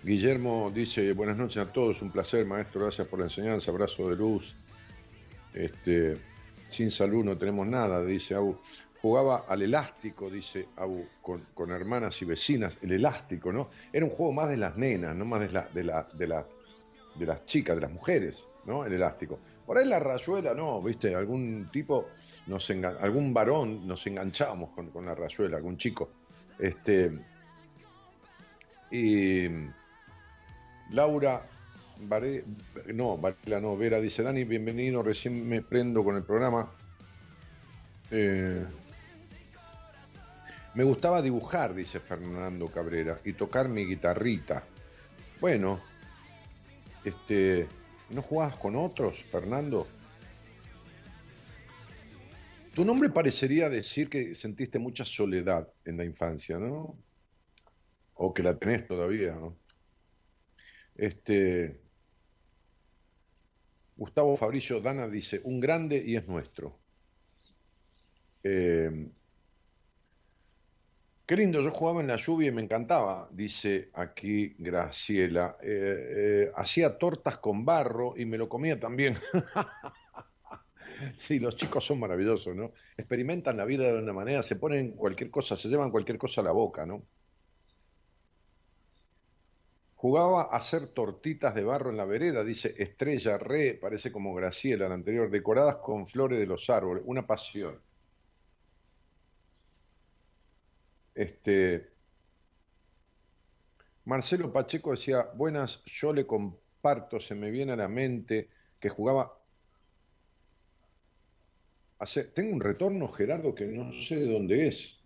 Guillermo 0.04 0.70
dice, 0.76 1.14
buenas 1.14 1.38
noches 1.38 1.64
a 1.64 1.72
todos, 1.72 2.02
un 2.02 2.12
placer 2.12 2.46
maestro, 2.46 2.82
gracias 2.82 3.08
por 3.08 3.20
la 3.20 3.26
enseñanza, 3.26 3.72
abrazo 3.72 4.10
de 4.10 4.18
luz. 4.18 4.54
Este, 5.54 6.18
sin 6.68 6.92
salud 6.92 7.24
no 7.24 7.38
tenemos 7.38 7.66
nada, 7.68 8.04
dice 8.04 8.36
Abu. 8.36 8.58
Jugaba 9.02 9.46
al 9.48 9.64
elástico, 9.64 10.30
dice 10.30 10.68
Abu, 10.78 11.06
con, 11.22 11.72
hermanas 11.72 12.22
y 12.22 12.26
vecinas, 12.26 12.78
el 12.82 12.92
elástico, 12.92 13.52
¿no? 13.52 13.70
Era 13.92 14.06
un 14.06 14.12
juego 14.12 14.32
más 14.32 14.50
de 14.50 14.58
las 14.58 14.78
nenas, 14.78 15.16
no 15.16 15.26
más 15.26 15.42
de, 15.42 15.50
la, 15.50 15.68
de, 15.74 15.84
la, 15.84 16.08
de, 16.14 16.28
la, 16.28 16.46
de 17.16 17.26
las 17.26 17.46
chicas, 17.46 17.76
de 17.76 17.82
las 17.82 17.92
mujeres, 17.92 18.48
¿no? 18.66 18.86
El 18.86 18.94
elástico. 18.94 19.40
Por 19.66 19.78
ahí 19.78 19.88
la 19.88 20.00
rayuela, 20.00 20.54
no, 20.54 20.82
viste, 20.82 21.16
algún 21.16 21.70
tipo, 21.72 22.10
nos 22.48 22.70
algún 22.70 23.34
varón 23.34 23.88
nos 23.88 24.06
enganchábamos 24.06 24.70
con, 24.72 24.92
con 24.92 25.06
la 25.06 25.16
rayuela, 25.16 25.58
algún 25.58 25.78
chico. 25.78 26.12
Este, 26.60 27.12
y 28.92 29.48
Laura 30.92 31.42
no, 32.94 33.18
Varela 33.18 33.62
no, 33.62 33.78
Vera 33.78 34.00
dice, 34.00 34.24
Dani, 34.24 34.44
bienvenido, 34.44 35.04
recién 35.04 35.48
me 35.48 35.62
prendo 35.62 36.04
con 36.04 36.16
el 36.16 36.24
programa. 36.24 36.72
Eh, 38.10 38.66
me 40.74 40.84
gustaba 40.84 41.22
dibujar, 41.22 41.74
dice 41.76 42.00
Fernando 42.00 42.68
Cabrera, 42.68 43.20
y 43.26 43.34
tocar 43.34 43.68
mi 43.68 43.86
guitarrita. 43.86 44.64
Bueno, 45.40 45.82
este, 47.04 47.68
¿no 48.10 48.22
jugabas 48.22 48.56
con 48.58 48.76
otros, 48.76 49.24
Fernando? 49.24 49.88
Tu 52.74 52.86
nombre 52.86 53.10
parecería 53.10 53.70
decir 53.70 54.10
que 54.10 54.34
sentiste 54.34 54.80
mucha 54.80 55.04
soledad 55.04 55.68
en 55.84 55.98
la 55.98 56.06
infancia, 56.06 56.58
¿no? 56.58 56.98
O 58.14 58.34
que 58.34 58.44
la 58.44 58.58
tenés 58.58 58.88
todavía, 58.88 59.36
¿no? 59.36 59.58
Este, 60.96 61.82
Gustavo 63.98 64.38
Fabricio 64.38 64.80
Dana 64.80 65.08
dice, 65.10 65.42
un 65.44 65.60
grande 65.60 66.02
y 66.06 66.16
es 66.16 66.28
nuestro. 66.28 66.80
Eh, 68.44 69.10
qué 71.32 71.38
lindo, 71.38 71.62
yo 71.62 71.72
jugaba 71.72 72.02
en 72.02 72.08
la 72.08 72.18
lluvia 72.18 72.50
y 72.50 72.52
me 72.52 72.62
encantaba, 72.62 73.30
dice 73.32 73.90
aquí 73.94 74.54
Graciela. 74.58 75.56
Eh, 75.64 75.68
eh, 75.70 76.52
hacía 76.58 76.98
tortas 76.98 77.38
con 77.38 77.64
barro 77.64 78.16
y 78.18 78.26
me 78.26 78.38
lo 78.38 78.50
comía 78.50 78.78
también. 78.78 79.16
sí, 81.20 81.40
los 81.40 81.56
chicos 81.56 81.86
son 81.86 82.02
maravillosos, 82.02 82.54
¿no? 82.54 82.74
Experimentan 82.98 83.56
la 83.56 83.64
vida 83.64 83.84
de 83.86 84.00
una 84.00 84.12
manera, 84.12 84.44
se 84.44 84.58
ponen 84.58 84.92
cualquier 84.92 85.32
cosa, 85.32 85.56
se 85.56 85.70
llevan 85.70 85.90
cualquier 85.90 86.18
cosa 86.18 86.42
a 86.42 86.44
la 86.44 86.52
boca, 86.52 86.86
¿no? 86.86 87.02
Jugaba 89.96 90.50
a 90.52 90.58
hacer 90.58 90.88
tortitas 90.88 91.56
de 91.56 91.64
barro 91.64 91.92
en 91.92 91.96
la 91.96 92.04
vereda, 92.04 92.44
dice 92.44 92.76
Estrella 92.78 93.38
Re, 93.38 93.76
parece 93.76 94.12
como 94.12 94.34
Graciela, 94.34 94.90
la 94.90 94.96
anterior, 94.96 95.32
decoradas 95.32 95.78
con 95.78 96.10
flores 96.10 96.40
de 96.40 96.46
los 96.46 96.70
árboles, 96.70 97.04
una 97.06 97.26
pasión. 97.26 97.80
Este, 101.16 101.92
Marcelo 104.06 104.52
Pacheco 104.52 104.92
decía, 104.92 105.30
buenas, 105.36 105.84
yo 105.86 106.14
le 106.14 106.26
comparto, 106.26 107.20
se 107.20 107.36
me 107.36 107.52
viene 107.52 107.74
a 107.74 107.76
la 107.78 107.88
mente 107.88 108.50
que 108.80 108.90
jugaba... 108.90 109.38
Tengo 112.34 112.54
un 112.54 112.62
retorno, 112.62 113.08
Gerardo, 113.08 113.54
que 113.54 113.66
no 113.66 113.94
sé 113.94 114.16
de 114.16 114.34
dónde 114.34 114.68
es. 114.68 115.00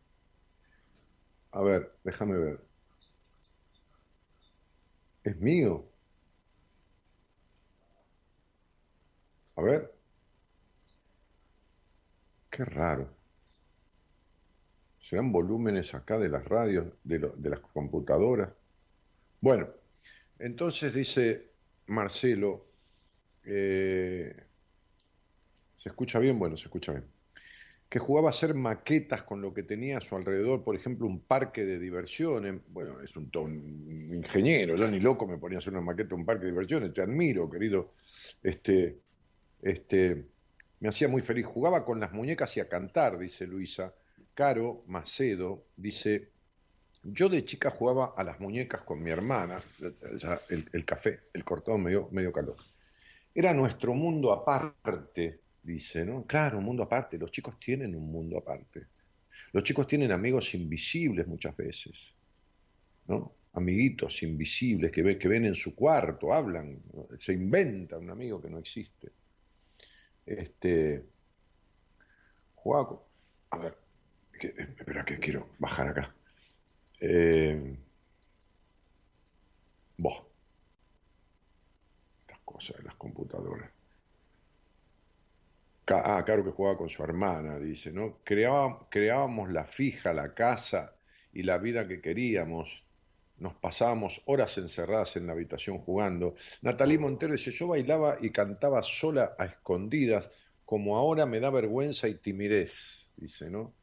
A 1.52 1.62
ver, 1.62 1.92
déjame 2.04 2.38
ver 2.38 2.66
es 5.26 5.36
mío. 5.42 5.84
A 9.58 9.62
ver. 9.62 9.92
Qué 12.50 12.66
raro. 12.66 13.15
Serán 15.08 15.32
volúmenes 15.32 15.94
acá 15.94 16.18
de 16.18 16.30
las 16.30 16.46
radios, 16.46 16.88
de, 17.04 17.20
las 17.50 17.60
computadoras. 17.60 18.50
Bueno, 19.40 19.68
entonces 20.40 20.94
dice 20.94 21.52
Marcelo, 21.86 22.66
eh, 23.44 24.36
¿se 25.78 25.90
escucha 25.90 26.18
bien? 26.18 26.40
Bueno, 26.40 26.58
se 26.58 26.64
escucha 26.64 26.92
bien 26.94 27.06
que 27.88 28.00
jugaba 28.00 28.30
a 28.30 28.32
hacer 28.32 28.56
maquetas 28.56 29.24
con 29.24 29.42
lo 29.42 29.54
que 29.54 29.64
tenía 29.64 30.00
a 30.00 30.02
su 30.02 30.16
alrededor, 30.16 30.64
por 30.64 30.76
ejemplo, 30.76 31.06
un 31.08 31.22
parque 31.22 31.64
de 31.66 31.80
diversiones. 31.80 32.60
Bueno, 32.68 33.00
es 33.02 33.16
un, 33.16 33.30
ingeniero, 34.14 34.76
yo 34.76 34.90
ni 34.90 35.00
loco 35.00 35.28
me 35.28 35.38
ponía 35.38 35.58
a 35.58 35.60
hacer 35.60 35.72
una 35.72 35.82
maqueta 35.82 36.10
de 36.10 36.16
un 36.16 36.26
parque 36.26 36.46
de 36.46 36.52
diversiones, 36.52 36.94
te 36.94 37.02
admiro, 37.02 37.50
querido. 37.50 37.92
Este, 38.42 39.00
este, 39.62 40.26
me 40.80 40.90
hacía 40.90 41.08
muy 41.08 41.22
feliz. 41.22 41.46
Jugaba 41.46 41.86
con 41.86 42.00
las 42.00 42.12
muñecas 42.12 42.58
y 42.58 42.60
a 42.60 42.68
cantar, 42.68 43.18
dice 43.18 43.46
Luisa. 43.48 43.94
Caro 44.36 44.84
Macedo 44.88 45.68
dice, 45.78 46.30
yo 47.04 47.30
de 47.30 47.46
chica 47.46 47.72
jugaba 47.72 48.14
a 48.18 48.24
las 48.24 48.40
muñecas 48.42 48.82
con 48.82 49.02
mi 49.02 49.10
hermana, 49.10 49.64
el, 50.50 50.86
café, 50.86 51.22
el 51.34 51.46
cortado 51.46 51.78
medio, 51.78 52.10
medio 52.12 52.34
calor. 52.34 52.58
Era 53.34 53.54
nuestro 53.54 53.94
mundo 53.94 54.34
aparte, 54.34 55.40
dice, 55.64 56.06
¿no? 56.06 56.26
Claro, 56.26 56.58
un 56.58 56.66
mundo 56.66 56.84
aparte, 56.84 57.18
los 57.18 57.32
chicos 57.32 57.58
tienen 57.60 57.96
un 57.96 58.12
mundo 58.12 58.38
aparte. 58.38 58.88
Los 59.54 59.64
chicos 59.64 59.88
tienen 59.88 60.12
amigos 60.12 60.54
invisibles 60.54 61.26
muchas 61.28 61.56
veces, 61.56 62.14
¿no? 63.08 63.36
Amiguitos 63.54 64.22
invisibles 64.22 64.92
que, 64.92 65.18
que 65.18 65.28
ven 65.30 65.46
en 65.46 65.56
su 65.56 65.74
cuarto, 65.74 66.34
hablan, 66.34 66.82
se 67.18 67.32
inventa 67.32 67.98
un 67.98 68.10
amigo 68.10 68.42
que 68.42 68.50
no 68.50 68.60
existe. 68.60 69.14
Este, 70.26 71.06
Juaco, 72.56 73.08
a 73.52 73.58
ver, 73.60 73.85
espera 74.40 75.06
que 75.06 75.20
quiero 75.20 75.50
bajar 75.60 75.88
acá. 75.88 76.16
Eh, 77.00 77.78
vos, 79.98 80.24
estas 82.22 82.40
cosas 82.44 82.78
de 82.78 82.84
las 82.84 82.96
computadoras. 82.96 83.70
Ah, 85.88 86.24
claro 86.26 86.44
que 86.44 86.50
jugaba 86.50 86.78
con 86.78 86.90
su 86.90 87.04
hermana, 87.04 87.60
dice, 87.60 87.92
¿no? 87.92 88.20
creábamos 88.24 89.52
la 89.52 89.66
fija, 89.66 90.14
la 90.14 90.34
casa 90.34 90.96
y 91.32 91.44
la 91.44 91.60
vida 91.60 91.88
que 91.88 92.02
queríamos. 92.02 92.84
Nos 93.38 93.54
pasábamos 93.56 94.22
horas 94.26 94.58
encerradas 94.58 95.16
en 95.18 95.28
la 95.28 95.34
habitación 95.34 95.78
jugando. 95.80 96.36
Natalí 96.62 96.98
Montero 96.98 97.34
dice, 97.34 97.52
yo 97.52 97.68
bailaba 97.68 98.18
y 98.20 98.32
cantaba 98.32 98.82
sola 98.82 99.36
a 99.38 99.46
escondidas, 99.46 100.32
como 100.66 100.98
ahora 100.98 101.28
me 101.28 101.40
da 101.40 101.52
vergüenza 101.52 102.08
y 102.08 102.16
timidez, 102.16 103.12
dice, 103.18 103.52
¿no? 103.52 103.74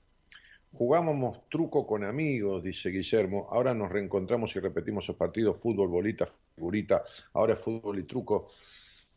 Jugábamos 0.75 1.49
truco 1.51 1.87
con 1.87 2.03
amigos, 2.03 2.63
dice 2.63 2.89
Guillermo, 2.89 3.47
ahora 3.51 3.75
nos 3.75 3.93
reencontramos 3.93 4.57
y 4.57 4.61
repetimos 4.61 5.05
esos 5.05 5.17
partidos, 5.17 5.61
fútbol, 5.61 5.89
bolita, 5.89 6.33
figurita, 6.55 7.05
ahora 7.35 7.53
es 7.55 7.61
fútbol 7.61 7.99
y 7.99 8.05
truco, 8.05 8.47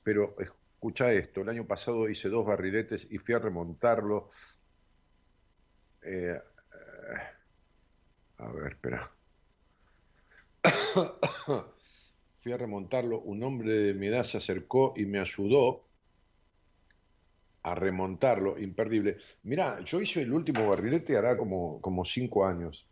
pero 0.04 0.36
escucha 0.38 1.14
esto, 1.14 1.42
el 1.42 1.50
año 1.50 1.66
pasado 1.66 2.10
hice 2.10 2.28
dos 2.28 2.46
barriletes 2.46 3.08
y 3.10 3.18
fui 3.20 3.36
a 3.36 3.40
remontarlo. 3.40 4.30
Eh, 6.02 6.38
eh, 6.38 7.22
a 8.38 8.52
ver, 8.52 8.74
espera. 8.74 9.10
fui 12.42 12.52
a 12.52 12.58
remontarlo, 12.58 13.22
un 13.22 13.42
hombre 13.44 13.72
de 13.72 13.94
mi 13.94 14.08
edad 14.08 14.24
se 14.24 14.38
acercó 14.38 14.94
y 14.98 15.06
me 15.06 15.20
ayudó 15.20 15.86
a 17.66 17.74
remontarlo, 17.74 18.60
imperdible. 18.60 19.18
Mirá, 19.44 19.80
yo 19.84 20.00
hice 20.00 20.22
el 20.22 20.32
último 20.32 20.70
barrilete 20.70 21.18
hará 21.18 21.36
como, 21.36 21.82
como 21.82 22.06
cinco 22.06 22.46
años, 22.46 22.88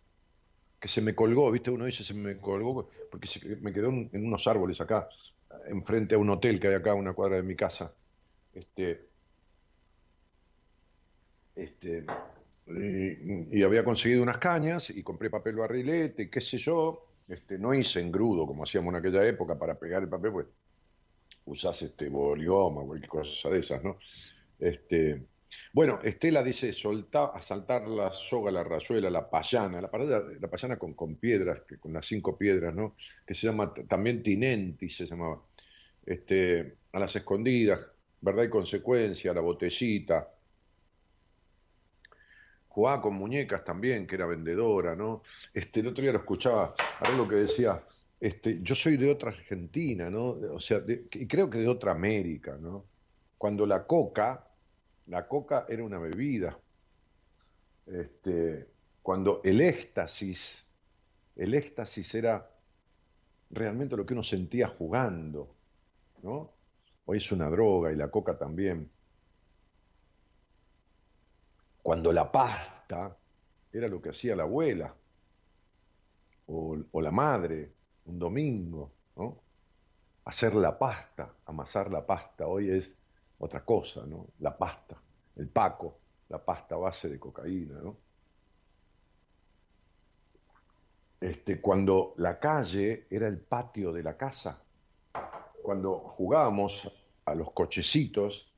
que 0.80 0.88
se 0.88 1.00
me 1.00 1.14
colgó, 1.14 1.52
¿viste? 1.52 1.70
Uno 1.70 1.86
dice 1.86 2.04
se 2.04 2.16
me 2.16 2.38
colgó 2.38 2.90
porque 3.12 3.30
me 3.62 3.72
quedó 3.72 3.90
en 3.90 4.26
unos 4.26 4.48
árboles 4.48 4.82
acá, 4.82 5.08
enfrente 5.68 6.16
a 6.16 6.18
un 6.18 6.32
hotel 6.32 6.60
que 6.60 6.70
hay 6.70 6.74
acá 6.74 6.96
una 6.96 7.14
cuadra 7.14 7.36
de 7.36 7.44
mi 7.44 7.56
casa. 7.56 7.94
Este, 8.52 9.10
este, 11.56 12.04
y, 12.66 13.62
había 13.62 13.84
conseguido 13.84 14.24
unas 14.24 14.40
cañas 14.40 14.90
y 14.90 15.04
compré 15.04 15.30
papel 15.30 15.56
barrilete, 15.56 16.32
qué 16.32 16.42
sé 16.42 16.58
yo, 16.58 17.10
Este, 17.28 17.60
no 17.60 17.76
hice 17.76 18.00
engrudo 18.02 18.48
como 18.48 18.64
hacíamos 18.64 18.92
en 18.92 19.00
aquella 19.00 19.24
época 19.26 19.58
para 19.58 19.76
pegar 19.76 20.02
el 20.02 20.10
papel, 20.10 20.32
pues 20.32 20.48
usás 21.46 21.82
este 21.84 22.10
bolioma 22.10 22.82
o 22.82 22.88
cualquier 22.88 23.10
cosa 23.10 23.50
de 23.50 23.60
esas, 23.60 23.84
¿no? 23.84 23.98
Este, 24.60 25.24
bueno, 25.72 26.00
Estela 26.04 26.44
dice 26.44 26.74
soltar, 26.74 27.32
asaltar 27.36 27.88
la 27.88 28.12
soga, 28.12 28.52
la 28.52 28.64
rayuela, 28.64 29.10
la 29.10 29.30
payana, 29.30 29.82
la, 29.82 29.90
la 30.40 30.48
payana 30.50 30.78
con, 30.78 31.16
piedras, 31.16 31.62
que, 31.68 31.78
con 31.78 31.94
las 31.94 32.06
cinco 32.06 32.38
piedras, 32.38 32.74
¿no? 32.74 32.96
Que 33.26 33.34
se 33.34 33.48
llama 33.48 33.74
también 33.88 34.22
tinenti, 34.24 34.90
se 34.90 35.06
llamaba. 35.06 35.42
Este, 36.06 36.78
a 36.92 37.00
las 37.00 37.16
escondidas, 37.16 37.80
verdad 38.22 38.44
y 38.44 38.50
consecuencia, 38.50 39.34
la 39.34 39.42
botellita. 39.42 40.30
Jugaba 42.68 43.02
con 43.02 43.16
muñecas 43.16 43.64
también, 43.64 44.08
que 44.08 44.16
era 44.16 44.26
vendedora, 44.26 44.96
¿no? 44.96 45.24
Este, 45.54 45.80
el 45.80 45.88
otro 45.88 46.02
día 46.02 46.12
lo 46.12 46.20
escuchaba, 46.20 46.74
ahora 47.00 47.18
lo 47.18 47.28
que 47.28 47.36
decía, 47.36 47.84
este, 48.20 48.62
yo 48.62 48.76
soy 48.76 48.98
de 48.98 49.12
otra 49.12 49.30
Argentina, 49.30 50.10
¿no? 50.10 50.30
O 50.30 50.60
sea, 50.60 50.82
y 50.88 51.28
creo 51.28 51.50
que 51.50 51.60
de 51.60 51.68
otra 51.68 51.92
América, 51.92 52.58
¿no? 52.60 52.86
Cuando 53.44 53.68
la 53.68 53.86
coca, 53.86 54.48
la 55.08 55.28
coca 55.28 55.66
era 55.68 55.84
una 55.84 56.00
bebida. 56.00 56.58
Este, 57.86 58.70
cuando 59.02 59.42
el 59.44 59.60
éxtasis, 59.60 60.66
el 61.36 61.54
éxtasis 61.54 62.16
era 62.16 62.50
realmente 63.50 63.98
lo 63.98 64.06
que 64.06 64.14
uno 64.14 64.24
sentía 64.24 64.70
jugando, 64.70 65.58
¿no? 66.22 66.54
Hoy 67.04 67.18
es 67.18 67.30
una 67.34 67.50
droga 67.50 67.92
y 67.92 67.98
la 67.98 68.10
coca 68.10 68.38
también. 68.38 68.90
Cuando 71.82 72.14
la 72.14 72.32
pasta 72.32 73.18
era 73.74 73.90
lo 73.90 74.02
que 74.02 74.12
hacía 74.12 74.38
la 74.38 74.44
abuela 74.44 74.96
o, 76.46 76.78
la 76.94 77.12
madre 77.12 77.74
un 78.06 78.20
domingo, 78.20 78.94
¿no? 79.18 79.38
Hacer 80.24 80.56
la 80.56 80.80
pasta, 80.80 81.36
amasar 81.46 81.92
la 81.92 82.06
pasta, 82.06 82.48
hoy 82.48 82.70
es 82.70 83.03
otra 83.44 83.64
cosa, 83.66 84.06
¿no? 84.06 84.28
La 84.40 84.58
pasta, 84.58 84.96
el 85.36 85.50
paco, 85.50 86.00
la 86.30 86.44
pasta 86.44 86.78
base 86.78 87.10
de 87.10 87.20
cocaína, 87.20 87.80
¿no? 87.82 87.98
Este, 91.20 91.62
cuando 91.62 92.14
la 92.18 92.40
calle 92.40 93.08
era 93.10 93.28
el 93.28 93.40
patio 93.40 93.92
de 93.92 94.04
la 94.04 94.18
casa, 94.18 94.62
cuando 95.62 96.00
jugábamos 96.00 96.92
a 97.26 97.36
los 97.36 97.52
cochecitos 97.52 98.52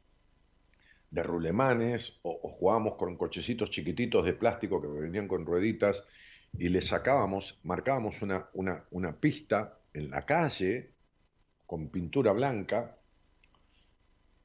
de 1.11 1.23
rulemanes 1.23 2.19
o, 2.23 2.37
jugábamos 2.49 2.95
con 2.95 3.17
cochecitos 3.17 3.69
chiquititos 3.69 4.25
de 4.25 4.33
plástico 4.33 4.81
que 4.81 4.87
venían 4.87 5.27
con 5.27 5.45
rueditas 5.45 6.03
y 6.57 6.69
le 6.69 6.81
sacábamos, 6.81 7.59
marcábamos 7.63 8.21
una, 8.21 8.49
una, 8.53 8.85
una 8.91 9.15
pista 9.19 9.79
en 9.93 10.09
la 10.09 10.25
calle 10.25 10.91
con 11.67 11.89
pintura 11.89 12.31
blanca, 12.31 12.97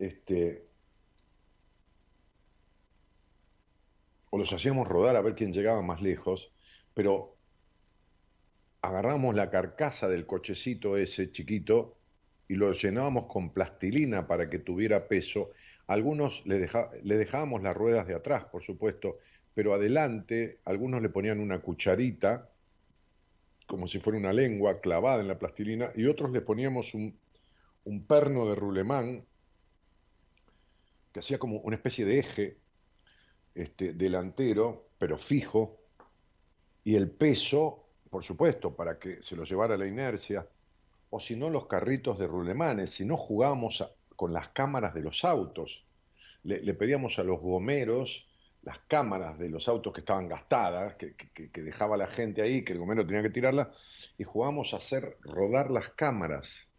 este, 0.01 0.67
o 4.31 4.39
los 4.39 4.53
hacíamos 4.53 4.89
rodar 4.89 5.15
a 5.15 5.21
ver 5.21 5.35
quién 5.35 5.53
llegaba 5.53 5.83
más 5.83 6.01
lejos, 6.01 6.51
pero 6.95 7.37
agarramos 8.81 9.35
la 9.35 9.51
carcasa 9.51 10.09
del 10.09 10.27
cochecito 10.27 10.97
ese 10.97 11.31
chiquito 11.31 11.99
y 12.49 12.55
lo 12.55 12.73
llenábamos 12.73 13.27
con 13.27 13.53
plastilina 13.53 14.27
para 14.27 14.49
que 14.49 14.59
tuviera 14.59 15.07
peso. 15.07 15.51
Algunos 15.87 16.45
le, 16.47 16.67
dejábamos 17.03 17.63
las 17.63 17.77
ruedas 17.77 18.07
de 18.07 18.15
atrás, 18.15 18.47
por 18.47 18.63
supuesto, 18.63 19.19
pero 19.53 19.75
adelante 19.75 20.61
algunos 20.65 21.03
le 21.03 21.11
ponían 21.11 21.41
una 21.41 21.61
cucharita, 21.61 22.49
como 23.67 23.87
si 23.87 24.01
fuera 24.01 24.19
una 24.19 24.33
lengua 24.33 24.81
clavada 24.81 25.21
en 25.21 25.29
la 25.29 25.39
plastilina, 25.39 25.93
y 25.95 26.07
otros 26.07 26.31
le 26.31 26.41
poníamos 26.41 26.95
un, 26.95 27.19
un 27.85 28.07
perno 28.07 28.49
de 28.49 28.55
rulemán 28.55 29.27
que 31.13 31.21
hacía 31.21 31.39
como 31.39 31.59
una 31.59 31.77
especie 31.77 32.05
de 32.05 32.19
eje 32.19 32.59
este, 33.55 33.93
delantero, 33.93 34.91
pero 34.99 35.19
fijo, 35.19 35.81
y 36.85 36.95
el 36.95 37.11
peso, 37.11 37.89
por 38.09 38.25
supuesto, 38.25 38.75
para 38.75 38.99
que 38.99 39.23
se 39.23 39.37
lo 39.37 39.45
llevara 39.45 39.77
la 39.77 39.87
inercia, 39.87 40.49
o 41.11 41.21
si 41.21 41.37
no 41.37 41.51
los 41.51 41.67
carritos 41.67 42.19
de 42.19 42.27
rulemanes, 42.27 42.91
si 42.91 43.05
no 43.05 43.17
jugábamos 43.17 43.85
con 44.17 44.33
las 44.33 44.51
cámaras 44.51 44.95
de 44.95 45.03
los 45.03 45.25
autos. 45.25 45.85
Le, 46.43 46.75
pedíamos 46.75 47.19
a 47.19 47.25
los 47.25 47.41
gomeros 47.41 48.29
las 48.63 48.79
cámaras 48.81 49.39
de 49.39 49.49
los 49.49 49.69
autos 49.69 49.93
que 49.93 50.01
estaban 50.01 50.29
gastadas, 50.29 50.95
que, 50.95 51.15
que, 51.15 51.63
dejaba 51.63 51.97
la 51.97 52.07
gente 52.07 52.43
ahí, 52.43 52.63
que 52.63 52.75
el 52.75 52.79
gomero 52.79 53.07
tenía 53.07 53.23
que 53.23 53.31
tirarlas, 53.31 53.69
y 54.19 54.25
jugábamos 54.25 54.75
a 54.75 54.77
hacer 54.77 55.17
rodar 55.23 55.71
las 55.71 55.91
cámaras. 55.91 56.70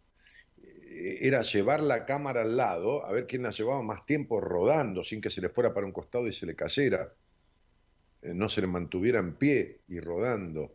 Eh, 0.92 1.20
era 1.28 1.42
llevar 1.42 1.82
la 1.82 2.06
cámara 2.06 2.42
al 2.42 2.58
lado, 2.58 3.06
a 3.06 3.12
ver 3.12 3.26
quién 3.28 3.44
la 3.44 3.52
llevaba 3.52 3.82
más 3.82 4.06
tiempo 4.06 4.42
rodando, 4.42 5.04
sin 5.04 5.22
que 5.22 5.30
se 5.30 5.42
le 5.42 5.50
fuera 5.50 5.74
para 5.74 5.86
un 5.86 5.94
costado 5.94 6.28
y 6.28 6.34
se 6.34 6.46
le 6.46 6.56
cayera, 6.56 7.14
eh, 8.22 8.34
no 8.34 8.50
se 8.50 8.62
le 8.62 8.68
mantuviera 8.68 9.20
en 9.20 9.36
pie 9.38 9.82
y 9.88 10.00
rodando. 10.00 10.74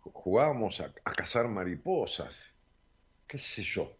Jugábamos 0.00 0.80
a, 0.80 0.94
a 1.04 1.12
cazar 1.12 1.48
mariposas, 1.48 2.56
qué 3.26 3.38
sé 3.38 3.62
yo. 3.62 3.98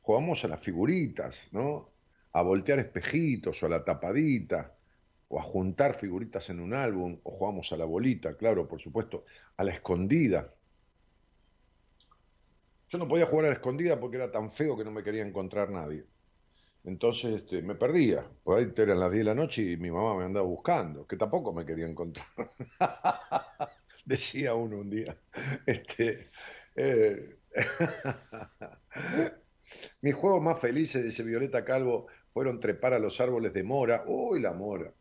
Jugábamos 0.00 0.44
a 0.44 0.48
las 0.48 0.60
figuritas, 0.60 1.48
¿no? 1.52 1.92
A 2.32 2.42
voltear 2.42 2.78
espejitos 2.78 3.62
o 3.62 3.66
a 3.66 3.68
la 3.68 3.84
tapadita 3.84 4.76
o 5.28 5.38
a 5.40 5.42
juntar 5.42 5.94
figuritas 5.98 6.50
en 6.50 6.60
un 6.60 6.74
álbum, 6.74 7.18
o 7.22 7.30
jugamos 7.30 7.72
a 7.72 7.76
la 7.78 7.86
bolita, 7.86 8.36
claro, 8.36 8.68
por 8.68 8.80
supuesto, 8.80 9.24
a 9.56 9.64
la 9.64 9.72
escondida. 9.72 10.54
Yo 12.92 12.98
no 12.98 13.08
podía 13.08 13.24
jugar 13.24 13.46
a 13.46 13.48
la 13.48 13.54
escondida 13.54 13.98
porque 13.98 14.18
era 14.18 14.30
tan 14.30 14.52
feo 14.52 14.76
que 14.76 14.84
no 14.84 14.90
me 14.90 15.02
quería 15.02 15.22
encontrar 15.26 15.70
nadie. 15.70 16.04
Entonces 16.84 17.36
este, 17.36 17.62
me 17.62 17.74
perdía. 17.74 18.30
Por 18.44 18.58
ahí 18.58 18.70
eran 18.76 19.00
las 19.00 19.10
10 19.10 19.24
de 19.24 19.30
la 19.30 19.34
noche 19.34 19.62
y 19.62 19.78
mi 19.78 19.90
mamá 19.90 20.14
me 20.14 20.24
andaba 20.24 20.44
buscando, 20.44 21.06
que 21.06 21.16
tampoco 21.16 21.54
me 21.54 21.64
quería 21.64 21.86
encontrar. 21.86 22.26
Decía 24.04 24.54
uno 24.54 24.76
un 24.80 24.90
día. 24.90 25.16
Este, 25.64 26.28
eh... 26.76 27.38
Mis 30.02 30.14
juegos 30.14 30.42
más 30.42 30.60
felices, 30.60 31.02
dice 31.02 31.22
Violeta 31.22 31.64
Calvo, 31.64 32.08
fueron 32.34 32.60
trepar 32.60 32.92
a 32.92 32.98
los 32.98 33.18
árboles 33.22 33.54
de 33.54 33.62
mora. 33.62 34.04
¡Uy, 34.06 34.38
la 34.38 34.52
mora! 34.52 34.92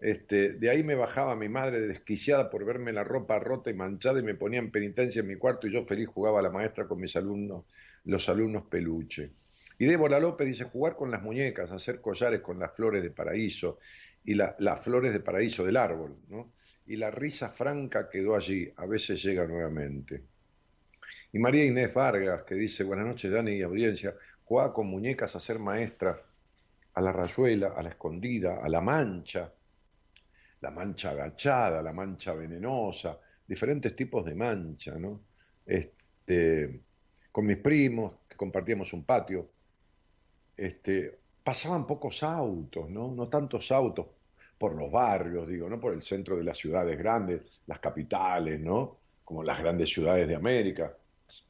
Este, 0.00 0.50
de 0.52 0.70
ahí 0.70 0.84
me 0.84 0.94
bajaba 0.94 1.34
mi 1.34 1.48
madre 1.48 1.80
desquiciada 1.80 2.50
por 2.50 2.64
verme 2.64 2.92
la 2.92 3.02
ropa 3.02 3.38
rota 3.40 3.70
y 3.70 3.74
manchada 3.74 4.20
y 4.20 4.22
me 4.22 4.34
ponía 4.34 4.60
en 4.60 4.70
penitencia 4.70 5.20
en 5.20 5.26
mi 5.26 5.36
cuarto 5.36 5.66
y 5.66 5.72
yo 5.72 5.84
feliz 5.84 6.08
jugaba 6.08 6.38
a 6.38 6.42
la 6.42 6.50
maestra 6.50 6.86
con 6.86 7.00
mis 7.00 7.16
alumnos, 7.16 7.64
los 8.04 8.28
alumnos 8.28 8.64
peluche. 8.66 9.32
Y 9.78 9.86
Débora 9.86 10.20
López 10.20 10.46
dice 10.46 10.64
jugar 10.64 10.96
con 10.96 11.10
las 11.10 11.22
muñecas, 11.22 11.70
hacer 11.70 12.00
collares 12.00 12.40
con 12.40 12.58
las 12.58 12.74
flores 12.74 13.02
de 13.02 13.10
paraíso 13.10 13.78
y 14.24 14.34
las 14.34 14.80
flores 14.82 15.12
de 15.12 15.20
paraíso 15.20 15.64
del 15.64 15.76
árbol, 15.76 16.16
¿no? 16.28 16.52
Y 16.86 16.96
la 16.96 17.10
risa 17.10 17.50
franca 17.50 18.08
quedó 18.08 18.34
allí, 18.34 18.72
a 18.76 18.86
veces 18.86 19.22
llega 19.22 19.46
nuevamente. 19.46 20.22
Y 21.32 21.38
María 21.38 21.64
Inés 21.64 21.92
Vargas, 21.92 22.42
que 22.42 22.54
dice, 22.54 22.84
buenas 22.84 23.06
noches 23.06 23.30
Dani 23.30 23.52
y 23.52 23.62
audiencia, 23.62 24.14
jugaba 24.44 24.72
con 24.72 24.86
muñecas 24.88 25.36
a 25.36 25.40
ser 25.40 25.58
maestra, 25.58 26.22
a 26.94 27.00
la 27.00 27.12
rayuela, 27.12 27.74
a 27.76 27.82
la 27.82 27.90
escondida, 27.90 28.58
a 28.62 28.68
la 28.68 28.80
mancha, 28.80 29.52
la 30.60 30.70
mancha 30.70 31.10
agachada, 31.10 31.82
la 31.82 31.92
mancha 31.92 32.34
venenosa, 32.34 33.18
diferentes 33.46 33.94
tipos 33.94 34.24
de 34.24 34.34
mancha, 34.34 34.98
¿no? 34.98 35.22
Este, 35.64 36.82
con 37.30 37.46
mis 37.46 37.58
primos, 37.58 38.14
que 38.28 38.36
compartíamos 38.36 38.92
un 38.92 39.04
patio, 39.04 39.50
este, 40.56 41.18
pasaban 41.44 41.86
pocos 41.86 42.22
autos, 42.22 42.90
¿no? 42.90 43.12
No 43.12 43.28
tantos 43.28 43.70
autos 43.72 44.06
por 44.58 44.74
los 44.74 44.90
barrios, 44.90 45.46
digo, 45.46 45.68
no 45.68 45.80
por 45.80 45.94
el 45.94 46.02
centro 46.02 46.36
de 46.36 46.44
las 46.44 46.58
ciudades 46.58 46.98
grandes, 46.98 47.42
las 47.66 47.78
capitales, 47.78 48.58
¿no? 48.60 48.98
Como 49.24 49.44
las 49.44 49.60
grandes 49.60 49.90
ciudades 49.90 50.26
de 50.26 50.34
América, 50.34 50.96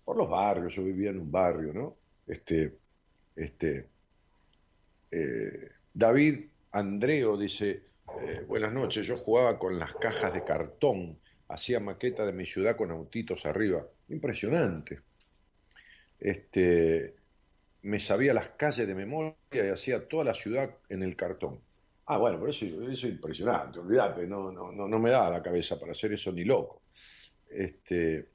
por 0.04 0.16
los 0.16 0.28
barrios, 0.28 0.74
yo 0.74 0.84
vivía 0.84 1.11
en 1.11 1.20
un 1.20 1.30
barrio, 1.30 1.72
¿no? 1.72 1.96
Este, 2.26 2.76
este, 3.34 3.88
eh, 5.11 5.70
David 5.94 6.44
Andreo 6.72 7.36
dice, 7.36 7.88
eh, 8.20 8.44
buenas 8.46 8.72
noches, 8.72 9.06
yo 9.06 9.16
jugaba 9.16 9.59
con 9.59 9.78
las 9.78 9.94
cajas 9.94 10.32
de 10.32 10.44
cartón, 10.44 11.18
hacía 11.48 11.80
maqueta 11.80 12.24
de 12.24 12.32
mi 12.32 12.46
ciudad 12.46 12.76
con 12.76 12.90
autitos 12.90 13.46
arriba, 13.46 13.86
impresionante. 14.09 15.00
Este, 16.18 17.14
me 17.82 18.00
sabía 18.00 18.34
las 18.34 18.50
calles 18.50 18.86
de 18.86 18.94
memoria 18.94 19.36
y 19.52 19.59
hacía 19.59 20.09
toda 20.09 20.24
la 20.24 20.34
ciudad 20.34 20.76
en 20.88 21.02
el 21.02 21.16
cartón. 21.16 21.61
Ah, 22.06 22.18
bueno, 22.18 22.38
pero 22.38 22.50
eso, 22.50 22.64
es 22.64 23.04
impresionante, 23.04 23.78
olvídate, 23.78 24.26
no, 24.26 24.50
no, 24.50 24.72
no, 24.72 24.98
me 24.98 25.11
da 25.11 25.28
la 25.28 25.42
cabeza 25.42 25.78
para 25.78 25.92
hacer 25.92 26.12
eso 26.12 26.32
ni 26.32 26.44
loco. 26.44 26.82
Este, 27.50 28.30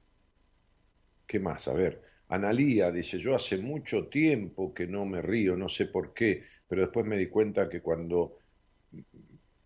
¿Qué 1.25 1.39
más? 1.39 1.67
A 1.67 1.73
ver, 1.73 2.01
Analía 2.29 2.91
dice, 2.91 3.17
yo 3.17 3.35
hace 3.35 3.57
mucho 3.57 4.07
tiempo 4.07 4.73
que 4.73 4.87
no 4.87 5.05
me 5.05 5.21
río, 5.21 5.55
no 5.55 5.69
sé 5.69 5.87
por 5.87 6.13
qué, 6.13 6.43
pero 6.67 6.83
después 6.83 7.05
me 7.05 7.17
di 7.17 7.27
cuenta 7.27 7.67
que 7.67 7.81
cuando 7.81 8.37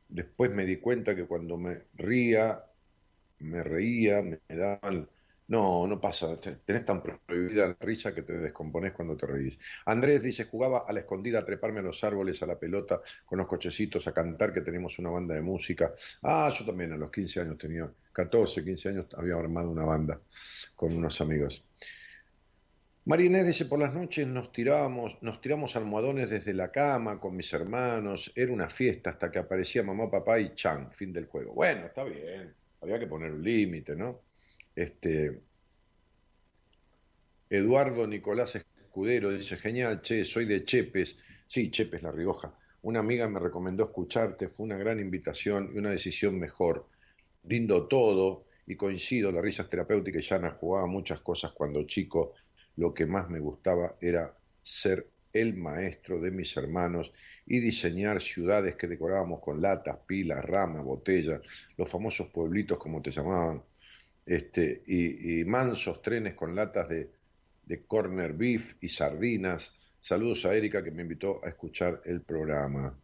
Después 0.09 0.51
me 0.51 0.65
di 0.65 0.77
cuenta 0.77 1.15
que 1.15 1.25
cuando 1.25 1.57
me 1.57 1.83
ría, 1.95 2.63
me 3.39 3.63
reía, 3.63 4.21
me 4.21 4.39
daban 4.49 5.09
No, 5.47 5.87
no 5.87 5.99
pasa. 6.01 6.39
Tenés 6.39 6.83
tan 6.85 7.01
prohibida 7.01 7.67
la 7.67 7.77
risa 7.79 8.13
que 8.13 8.23
te 8.23 8.33
descompones 8.37 8.93
cuando 8.93 9.15
te 9.15 9.25
reís. 9.27 9.57
Andrés 9.85 10.21
dice, 10.21 10.45
jugaba 10.45 10.79
a 10.87 10.91
la 10.93 11.01
escondida 11.01 11.39
a 11.39 11.45
treparme 11.45 11.79
a 11.79 11.83
los 11.83 12.03
árboles, 12.03 12.41
a 12.43 12.47
la 12.47 12.59
pelota, 12.59 13.01
con 13.25 13.37
los 13.37 13.47
cochecitos, 13.47 14.07
a 14.07 14.13
cantar, 14.13 14.53
que 14.53 14.61
tenemos 14.61 14.99
una 14.99 15.09
banda 15.09 15.35
de 15.35 15.41
música. 15.41 15.93
Ah, 16.23 16.51
yo 16.57 16.65
también 16.65 16.91
a 16.93 16.97
los 16.97 17.11
15 17.11 17.39
años 17.41 17.57
tenía, 17.57 17.89
14, 18.11 18.63
15 18.63 18.89
años, 18.89 19.07
había 19.15 19.35
armado 19.35 19.69
una 19.71 19.85
banda 19.85 20.19
con 20.75 20.93
unos 20.95 21.21
amigos. 21.21 21.63
María 23.07 23.41
dice, 23.41 23.63
por 23.63 23.79
las 23.79 23.95
noches 23.95 24.27
nos 24.27 24.51
tirábamos, 24.51 25.15
nos 25.21 25.39
tiramos 25.39 25.77
almohadones 25.77 26.29
desde 26.29 26.53
la 26.53 26.69
cama 26.73 27.21
con 27.21 27.37
mis 27.37 27.53
hermanos, 27.53 28.33
era 28.35 28.51
una 28.51 28.67
fiesta 28.67 29.11
hasta 29.11 29.31
que 29.31 29.39
aparecía 29.39 29.81
mamá, 29.81 30.11
papá 30.11 30.41
y 30.41 30.53
Chan, 30.53 30.91
fin 30.91 31.13
del 31.13 31.25
juego. 31.25 31.53
Bueno, 31.53 31.85
está 31.85 32.03
bien, 32.03 32.53
había 32.81 32.99
que 32.99 33.07
poner 33.07 33.31
un 33.31 33.41
límite, 33.41 33.95
¿no? 33.95 34.23
Este, 34.75 35.39
Eduardo 37.49 38.05
Nicolás 38.05 38.55
Escudero 38.55 39.31
dice, 39.31 39.55
genial, 39.55 40.01
che, 40.01 40.25
soy 40.25 40.43
de 40.43 40.65
Chepes. 40.65 41.17
Sí, 41.47 41.71
Chepes, 41.71 42.03
La 42.03 42.11
Rioja. 42.11 42.53
Una 42.81 42.99
amiga 42.99 43.29
me 43.29 43.39
recomendó 43.39 43.85
escucharte, 43.85 44.49
fue 44.49 44.65
una 44.65 44.75
gran 44.75 44.99
invitación 44.99 45.71
y 45.73 45.77
una 45.77 45.91
decisión 45.91 46.37
mejor. 46.37 46.89
Lindo 47.45 47.87
todo 47.87 48.47
y 48.65 48.75
coincido, 48.75 49.31
la 49.31 49.39
risa 49.39 49.63
es 49.63 49.69
terapéutica 49.69 50.19
y 50.19 50.51
jugaba 50.59 50.87
muchas 50.87 51.21
cosas 51.21 51.53
cuando 51.53 51.83
chico. 51.83 52.33
Lo 52.77 52.93
que 52.93 53.05
más 53.05 53.29
me 53.29 53.39
gustaba 53.39 53.95
era 53.99 54.33
ser 54.61 55.07
el 55.33 55.55
maestro 55.55 56.19
de 56.19 56.31
mis 56.31 56.55
hermanos 56.57 57.11
y 57.45 57.59
diseñar 57.59 58.21
ciudades 58.21 58.75
que 58.75 58.87
decorábamos 58.87 59.41
con 59.41 59.61
latas, 59.61 59.97
pilas, 60.07 60.43
ramas, 60.43 60.83
botellas, 60.83 61.41
los 61.77 61.89
famosos 61.89 62.27
pueblitos 62.27 62.77
como 62.77 63.01
te 63.01 63.11
llamaban, 63.11 63.61
este, 64.25 64.81
y, 64.87 65.45
mansos 65.45 66.01
trenes 66.01 66.33
con 66.33 66.55
latas 66.55 66.89
de, 66.89 67.11
de 67.65 67.85
corner 67.85 68.33
beef 68.33 68.75
y 68.81 68.89
sardinas. 68.89 69.73
Saludos 69.99 70.45
a 70.45 70.53
Erika 70.53 70.83
que 70.83 70.91
me 70.91 71.03
invitó 71.03 71.43
a 71.43 71.49
escuchar 71.49 72.01
el 72.05 72.21
programa. 72.21 72.97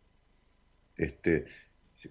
Este, 0.95 1.45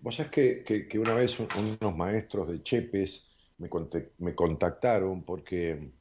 vos 0.01 0.17
sabés 0.17 0.33
que, 0.65 0.89
que, 0.89 0.99
una 0.99 1.15
vez 1.15 1.39
unos 1.39 1.97
maestros 1.97 2.49
de 2.49 2.63
Chepes 2.63 3.29
me, 3.59 3.69
me 4.19 4.35
contactaron 4.35 5.25
porque, 5.25 5.93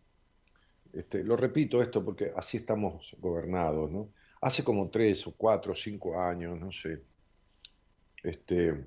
este, 0.94 1.24
lo 1.24 1.36
repito 1.36 1.82
esto 1.82 2.04
porque 2.04 2.32
así 2.36 2.58
estamos 2.58 3.16
gobernados, 3.20 3.92
¿no? 3.92 4.10
Hace 4.42 4.64
como 4.64 4.89
tres 4.89 5.26
o 5.28 5.34
cuatro 5.38 5.74
o 5.74 5.76
cinco 5.76 6.20
años, 6.20 6.60
no 6.60 6.72
sé, 6.72 7.02
este, 8.24 8.86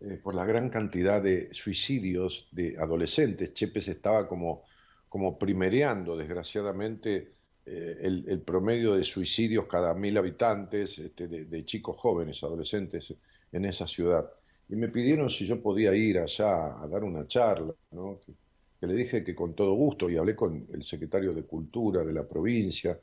eh, 0.00 0.20
por 0.22 0.34
la 0.34 0.44
gran 0.44 0.68
cantidad 0.68 1.22
de 1.22 1.48
suicidios 1.52 2.48
de 2.52 2.76
adolescentes. 2.78 3.54
Chepes 3.54 3.88
estaba 3.88 4.28
como, 4.28 4.64
como 5.08 5.38
primereando, 5.38 6.16
desgraciadamente, 6.16 7.32
eh, 7.64 7.98
el, 8.02 8.40
promedio 8.42 8.94
de 8.94 9.04
suicidios 9.04 9.66
cada 9.66 9.94
mil 9.94 10.16
habitantes 10.18 10.98
este, 10.98 11.28
de, 11.28 11.64
chicos 11.64 11.96
jóvenes, 11.98 12.42
adolescentes 12.42 13.14
en 13.50 13.64
esa 13.64 13.86
ciudad. 13.86 14.30
Y 14.68 14.76
me 14.76 14.88
pidieron 14.88 15.30
si 15.30 15.46
yo 15.46 15.62
podía 15.62 15.94
ir 15.94 16.18
allá 16.18 16.80
a 16.80 16.86
dar 16.88 17.02
una 17.02 17.26
charla, 17.26 17.72
que, 17.90 18.32
le 18.80 18.94
dije 18.94 19.24
que 19.24 19.34
con 19.34 19.54
todo 19.54 19.72
gusto, 19.74 20.10
y 20.10 20.16
hablé 20.16 20.36
con 20.36 20.66
el 20.72 20.82
secretario 20.82 21.32
de 21.32 21.44
Cultura 21.44 22.04
de 22.04 22.12
la 22.12 22.26
provincia, 22.26 22.98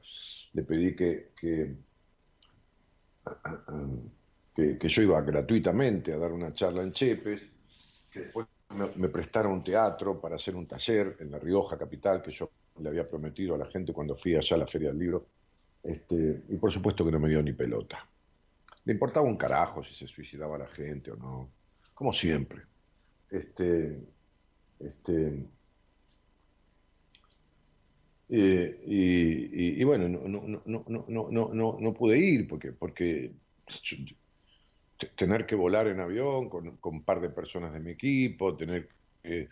le 0.53 0.63
pedí 0.63 0.95
que, 0.95 1.31
que 1.35 1.75
que, 4.53 4.87
yo 4.87 5.01
iba 5.01 5.21
gratuitamente 5.21 6.13
a 6.13 6.17
dar 6.17 6.31
una 6.31 6.53
charla 6.53 6.83
en 6.83 6.91
Chepes, 6.91 7.49
que 8.11 8.19
después 8.19 8.47
me, 8.95 9.09
prestaron 9.09 9.53
un 9.53 9.63
teatro 9.63 10.19
para 10.19 10.35
hacer 10.35 10.55
un 10.55 10.67
taller 10.67 11.17
en 11.19 11.31
La 11.31 11.39
Rioja, 11.39 11.77
capital, 11.77 12.21
que 12.21 12.31
yo 12.31 12.51
le 12.79 12.89
había 12.89 13.07
prometido 13.07 13.55
a 13.55 13.57
la 13.57 13.65
gente 13.65 13.93
cuando 13.93 14.15
fui 14.15 14.35
allá 14.35 14.55
a 14.55 14.59
la 14.59 14.67
Feria 14.67 14.89
del 14.89 14.99
Libro, 14.99 15.25
este, 15.81 16.43
y 16.49 16.55
por 16.57 16.71
supuesto 16.71 17.03
que 17.03 17.11
no 17.11 17.19
me 17.19 17.29
dio 17.29 17.41
ni 17.41 17.53
pelota. 17.53 18.07
Le 18.85 18.93
importaba 18.93 19.25
un 19.25 19.37
carajo 19.37 19.83
si 19.83 19.93
se 19.93 20.07
suicidaba 20.07 20.57
la 20.57 20.67
gente 20.67 21.11
o 21.11 21.15
no, 21.15 21.49
como 21.93 22.13
siempre. 22.13 22.61
Este, 23.29 23.99
este, 24.79 25.45
y, 28.29 29.83
bueno, 29.83 30.09
no, 30.09 30.27
no, 30.27 30.63
no, 30.65 31.05
no, 31.07 31.53
no, 31.53 31.77
no, 31.79 31.93
pude 31.93 32.17
ir 32.17 32.47
porque, 32.47 32.71
porque 32.71 33.33
tener 35.15 35.45
que 35.45 35.55
volar 35.55 35.87
en 35.87 35.99
avión 35.99 36.49
con, 36.49 36.79
un 36.81 37.03
par 37.03 37.19
de 37.19 37.29
personas 37.29 37.73
de 37.73 37.79
mi 37.79 37.91
equipo, 37.91 38.55
tener 38.55 38.89
que 39.21 39.49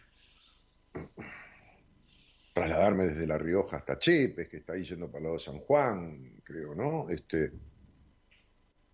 trasladarme 2.53 3.07
desde 3.07 3.27
La 3.27 3.37
Rioja 3.37 3.77
hasta 3.77 3.99
Chepes, 3.99 4.49
que 4.49 4.57
está 4.57 4.73
ahí 4.73 4.83
yendo 4.83 5.07
para 5.07 5.19
el 5.19 5.23
lado 5.23 5.35
de 5.35 5.43
San 5.43 5.59
Juan, 5.59 6.41
creo, 6.43 6.75
¿no? 6.75 7.09
Este, 7.09 7.51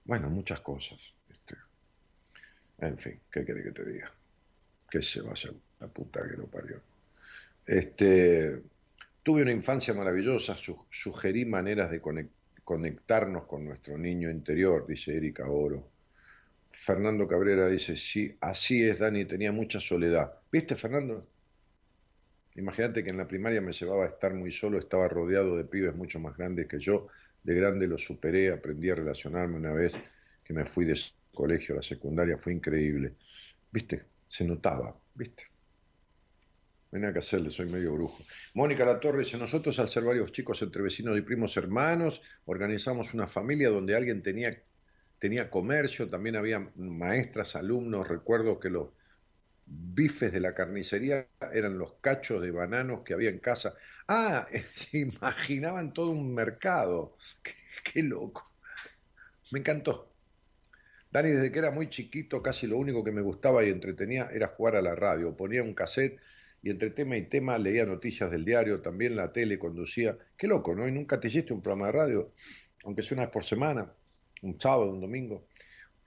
bueno, 0.05 0.29
muchas 0.29 0.61
cosas. 0.61 0.99
Este, 1.29 1.55
en 2.79 2.97
fin, 2.97 3.19
¿qué 3.31 3.43
quiere 3.43 3.63
que 3.63 3.71
te 3.71 3.85
diga? 3.85 4.11
Que 4.89 5.01
se 5.01 5.21
va 5.21 5.31
a 5.31 5.33
hacer 5.33 5.53
la 5.79 5.87
puta 5.87 6.27
que 6.27 6.37
lo 6.37 6.47
parió. 6.47 6.81
Este, 7.65 8.61
tuve 9.27 9.41
una 9.41 9.51
infancia 9.51 9.93
maravillosa, 9.93 10.55
sugerí 10.89 11.43
maneras 11.43 11.91
de 11.91 11.99
conectarnos 12.63 13.43
con 13.43 13.65
nuestro 13.65 13.97
niño 13.97 14.31
interior, 14.31 14.87
dice 14.87 15.17
Erika 15.17 15.49
Oro 15.49 15.91
Fernando 16.71 17.27
Cabrera 17.27 17.67
dice, 17.67 17.97
sí, 17.97 18.37
así 18.39 18.81
es, 18.87 18.99
Dani, 18.99 19.25
tenía 19.25 19.51
mucha 19.51 19.81
soledad. 19.81 20.31
¿Viste, 20.49 20.77
Fernando? 20.77 21.27
Imagínate 22.55 23.03
que 23.03 23.09
en 23.09 23.17
la 23.17 23.27
primaria 23.27 23.59
me 23.59 23.73
llevaba 23.73 24.05
a 24.05 24.07
estar 24.07 24.33
muy 24.33 24.53
solo, 24.53 24.79
estaba 24.79 25.09
rodeado 25.09 25.57
de 25.57 25.65
pibes 25.65 25.93
mucho 25.93 26.21
más 26.21 26.37
grandes 26.37 26.65
que 26.65 26.79
yo. 26.79 27.09
De 27.43 27.53
grande 27.53 27.85
lo 27.85 27.97
superé, 27.97 28.53
aprendí 28.53 28.89
a 28.89 28.95
relacionarme 28.95 29.57
una 29.57 29.73
vez 29.73 29.93
que 30.41 30.53
me 30.53 30.65
fui 30.65 30.85
de 30.85 30.97
colegio 31.33 31.75
a 31.75 31.77
la 31.77 31.83
secundaria, 31.83 32.37
fue 32.37 32.53
increíble. 32.53 33.15
¿Viste? 33.73 34.05
Se 34.25 34.45
notaba, 34.45 34.97
¿viste? 35.15 35.56
No 36.91 37.07
hay 37.07 37.21
soy 37.21 37.65
medio 37.69 37.93
brujo. 37.93 38.23
Mónica 38.53 38.85
Latorre 38.85 39.19
dice, 39.19 39.37
nosotros 39.37 39.77
al 39.79 39.89
ser 39.89 40.03
varios 40.03 40.31
chicos 40.31 40.61
entre 40.61 40.81
vecinos 40.81 41.17
y 41.17 41.21
primos 41.21 41.57
hermanos, 41.57 42.21
organizamos 42.45 43.13
una 43.13 43.27
familia 43.27 43.69
donde 43.69 43.95
alguien 43.95 44.23
tenía 44.23 44.57
tenía 45.19 45.49
comercio, 45.49 46.09
también 46.09 46.35
había 46.35 46.59
maestras, 46.75 47.55
alumnos, 47.55 48.07
recuerdo 48.07 48.59
que 48.59 48.69
los 48.69 48.89
bifes 49.65 50.31
de 50.31 50.39
la 50.39 50.53
carnicería 50.53 51.27
eran 51.53 51.77
los 51.77 51.95
cachos 51.95 52.41
de 52.41 52.51
bananos 52.51 53.01
que 53.01 53.13
había 53.13 53.29
en 53.29 53.39
casa. 53.39 53.75
Ah, 54.07 54.47
se 54.73 54.99
imaginaban 54.99 55.93
todo 55.93 56.11
un 56.11 56.33
mercado. 56.33 57.17
Qué, 57.83 58.03
loco. 58.03 58.51
Me 59.51 59.59
encantó. 59.59 60.11
Dani, 61.11 61.31
desde 61.31 61.51
que 61.51 61.59
era 61.59 61.71
muy 61.71 61.89
chiquito, 61.89 62.41
casi 62.43 62.67
lo 62.67 62.77
único 62.77 63.03
que 63.03 63.11
me 63.11 63.21
gustaba 63.21 63.63
y 63.63 63.69
entretenía 63.69 64.29
era 64.33 64.47
jugar 64.49 64.75
a 64.75 64.81
la 64.81 64.93
radio. 64.93 65.35
Ponía 65.35 65.63
un 65.63 65.73
cassette 65.73 66.19
y 66.67 66.69
entre 66.69 66.89
tema 66.89 67.15
y 67.15 67.21
tema 67.21 67.57
leía 67.57 67.85
noticias 67.85 68.29
del 68.29 68.43
diario, 68.43 68.81
también 68.81 69.15
la 69.15 69.31
tele 69.31 69.57
conducía. 69.57 70.17
Qué 70.35 70.47
loco, 70.47 70.75
¿no? 70.75 70.85
Y 70.85 70.91
nunca 70.91 71.17
te 71.17 71.29
hiciste 71.29 71.53
un 71.53 71.61
programa 71.61 71.85
de 71.85 71.91
radio, 71.93 72.33
aunque 72.83 73.03
sea 73.03 73.15
una 73.15 73.23
vez 73.23 73.31
por 73.31 73.45
semana 73.45 73.89
un 74.41 74.59
sábado, 74.59 74.91
un 74.91 74.99
domingo. 74.99 75.47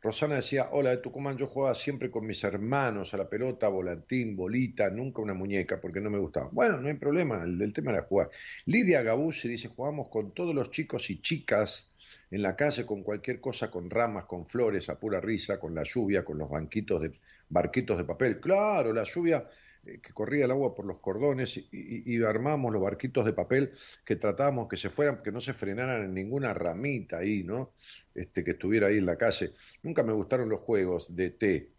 Rosana 0.03 0.35
decía, 0.35 0.69
hola 0.73 0.91
de 0.91 0.99
Tucumán, 0.99 1.39
yo 1.39 1.47
jugaba 1.47 1.75
siempre 1.75 2.11
con 2.11 2.27
mis 2.27 2.45
hermanos 2.45 3.15
a 3.15 3.17
la 3.17 3.27
pelota, 3.27 3.69
volantín, 3.69 4.37
bolita, 4.37 4.91
nunca 4.91 5.23
una 5.23 5.33
muñeca, 5.33 5.81
porque 5.81 5.99
no 5.99 6.11
me 6.11 6.19
gustaba. 6.19 6.51
Bueno, 6.53 6.79
no 6.79 6.89
hay 6.89 6.95
problema, 6.95 7.43
el, 7.43 7.73
tema 7.73 7.93
era 7.93 8.03
jugar. 8.03 8.29
Lidia 8.67 9.01
Gabuzzi 9.01 9.49
dice, 9.49 9.69
jugamos 9.69 10.09
con 10.09 10.35
todos 10.35 10.55
los 10.55 10.71
chicos 10.71 11.09
y 11.09 11.23
chicas 11.23 11.91
en 12.31 12.43
la 12.43 12.55
calle 12.55 12.85
con 12.85 13.03
cualquier 13.03 13.41
cosa, 13.41 13.71
con 13.71 13.89
ramas, 13.89 14.27
con 14.27 14.47
flores, 14.47 14.91
a 14.91 15.01
pura 15.01 15.23
risa, 15.23 15.59
con 15.59 15.75
la 15.75 15.85
lluvia, 15.85 16.23
con 16.23 16.37
los 16.37 16.51
banquitos 16.51 17.01
de, 17.01 17.13
barquitos 17.49 17.97
de 17.97 18.05
papel. 18.05 18.41
Claro, 18.41 18.93
la 18.93 19.05
lluvia 19.05 19.49
que 19.83 20.13
corría 20.13 20.45
el 20.45 20.51
agua 20.51 20.75
por 20.75 20.85
los 20.85 20.99
cordones 20.99 21.59
y, 21.73 22.23
armamos 22.23 22.73
los 22.73 22.83
barquitos 22.83 23.25
de 23.25 23.33
papel 23.33 23.73
que 24.05 24.17
tratábamos 24.17 24.69
que 24.69 24.77
se 24.77 24.91
fueran, 24.91 25.23
que 25.23 25.33
no 25.33 25.41
se 25.41 25.55
frenaran 25.55 26.05
en 26.05 26.15
ninguna 26.15 26.53
ramita 26.53 27.19
ahí, 27.19 27.43
¿no? 27.43 27.73
Este, 28.15 28.45
que 28.45 28.53
estuviera 28.53 28.89
ahí 28.89 28.99
en 28.99 29.07
la 29.07 29.17
calle. 29.17 29.53
Nunca 29.83 30.03
me 30.03 30.13
gustaron 30.13 30.49
los 30.49 30.61
juegos 30.61 31.15
de 31.15 31.31
té, 31.31 31.71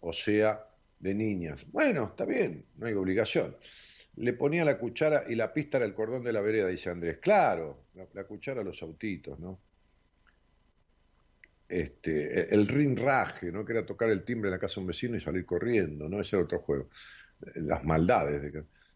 o 0.00 0.12
sea, 0.12 0.64
de 0.98 1.14
niñas. 1.14 1.66
Bueno, 1.70 2.08
está 2.10 2.24
bien, 2.24 2.64
no 2.76 2.86
hay 2.86 2.94
obligación. 2.94 3.56
Le 4.16 4.32
ponía 4.32 4.64
la 4.64 4.78
cuchara 4.78 5.24
y 5.28 5.34
la 5.34 5.52
pista 5.52 5.78
era 5.78 5.86
el 5.86 5.94
cordón 5.94 6.22
de 6.22 6.32
la 6.32 6.40
vereda, 6.40 6.68
dice 6.68 6.90
Andrés. 6.90 7.18
Claro, 7.18 7.86
la, 7.94 8.24
cuchara 8.24 8.60
a 8.60 8.64
los 8.64 8.80
autitos, 8.82 9.38
¿no? 9.40 9.60
Este, 11.68 12.52
el 12.52 12.66
rinraje, 12.66 13.52
¿no? 13.52 13.64
Que 13.64 13.72
era 13.72 13.86
tocar 13.86 14.10
el 14.10 14.24
timbre 14.24 14.48
en 14.48 14.52
la 14.52 14.58
casa 14.58 14.76
de 14.76 14.80
un 14.80 14.86
vecino 14.88 15.16
y 15.16 15.20
salir 15.20 15.46
corriendo, 15.46 16.08
¿no? 16.08 16.20
Ese 16.20 16.36
era 16.36 16.44
otro 16.44 16.58
juego 16.58 16.88
las 17.54 17.84
maldades. 17.84 18.52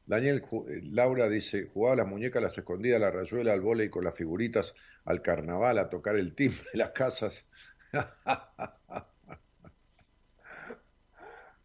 Daniel 0.07 0.42
Laura 0.84 1.28
dice, 1.28 1.68
jugaba 1.72 1.97
las 1.97 2.07
muñecas, 2.07 2.42
las 2.42 2.59
escondía, 2.59 2.99
la 2.99 3.11
rayuela, 3.11 3.53
al 3.53 3.61
volei 3.61 3.88
con 3.88 4.05
las 4.05 4.14
figuritas, 4.14 4.74
al 5.05 5.22
carnaval, 5.22 5.78
a 5.78 5.88
tocar 5.88 6.16
el 6.16 6.34
timbre 6.34 6.68
las 6.74 6.90
casas. 6.90 7.47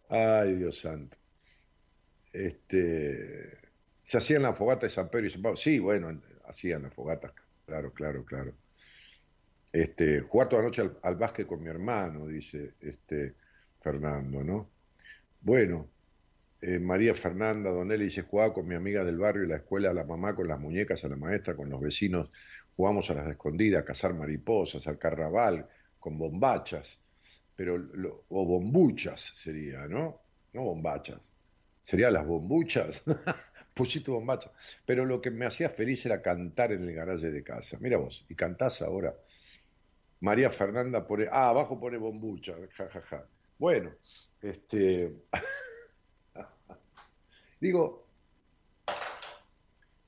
Ay, 0.10 0.56
Dios 0.56 0.80
santo. 0.80 1.18
este, 2.34 3.58
se 4.02 4.18
hacían 4.18 4.44
la 4.44 4.54
fogata 4.54 4.86
de 4.88 4.90
San 4.90 5.10
Pedro 5.10 5.28
y 5.28 5.30
San 5.30 5.42
Pablo. 5.42 5.56
Sí, 5.58 5.80
bueno, 5.80 6.22
hacían 6.46 6.84
las 6.84 6.94
fogatas, 6.94 7.34
claro, 7.66 7.94
claro, 7.94 8.26
claro. 8.26 8.54
Este, 9.72 10.22
jugar 10.22 10.50
toda 10.50 10.64
la 10.64 10.70
noche 10.70 10.90
al, 11.04 11.16
básquet 11.16 11.46
con 11.46 11.62
mi 11.62 11.70
hermano, 11.70 12.28
dice 12.28 12.74
este, 12.82 13.36
Fernando, 13.82 14.44
¿no? 14.44 14.72
Bueno, 15.42 15.90
eh, 16.62 16.80
María 16.80 17.16
Fernanda 17.16 17.70
Donelli 17.70 18.06
dice, 18.06 18.24
jugaba 18.24 18.54
con 18.54 18.68
mi 18.68 18.76
amiga 18.76 19.04
del 19.04 19.18
barrio 19.18 19.44
y 19.46 19.48
la 19.48 19.58
escuela, 19.58 19.92
a 19.92 19.94
la 19.94 20.04
mamá 20.04 20.36
con 20.36 20.48
las 20.48 20.60
muñecas, 20.60 21.04
a 21.06 21.08
la 21.08 21.16
maestra 21.16 21.56
con 21.56 21.70
los 21.70 21.80
vecinos, 21.80 22.30
jugamos 22.76 23.10
a 23.10 23.14
las 23.14 23.28
escondidas, 23.28 23.82
a 23.82 23.86
cazar 23.86 24.14
mariposas, 24.14 24.86
al 24.88 24.98
carnaval, 24.98 25.68
con 26.00 26.18
bombachas, 26.18 27.00
pero 27.56 27.76
o 28.30 28.46
bombuchas 28.46 29.22
sería, 29.36 29.88
¿no? 29.88 30.22
No 30.54 30.64
bombachas. 30.64 31.20
Serían 31.84 32.14
las 32.14 32.26
bombuchas. 32.26 33.04
Pusiste 33.74 34.12
bombachas. 34.12 34.52
Pero 34.86 35.06
lo 35.06 35.22
que 35.22 35.32
me 35.32 35.46
hacía 35.46 35.70
feliz 35.70 36.06
era 36.06 36.22
cantar 36.22 36.72
en 36.72 36.84
el 36.84 36.94
garaje 36.94 37.32
de 37.32 37.44
casa. 37.44 37.78
Mira 37.80 37.98
vos, 37.98 38.26
y 38.30 38.36
cantás 38.36 38.82
ahora. 38.82 39.16
María 40.22 40.50
Fernanda 40.50 41.06
pone, 41.08 41.28
ah, 41.32 41.50
abajo 41.50 41.80
pone 41.80 41.98
bombucha, 41.98 42.56
jajaja. 42.72 43.28
Bueno, 43.58 43.92
este. 44.42 45.14
Digo, 47.60 48.06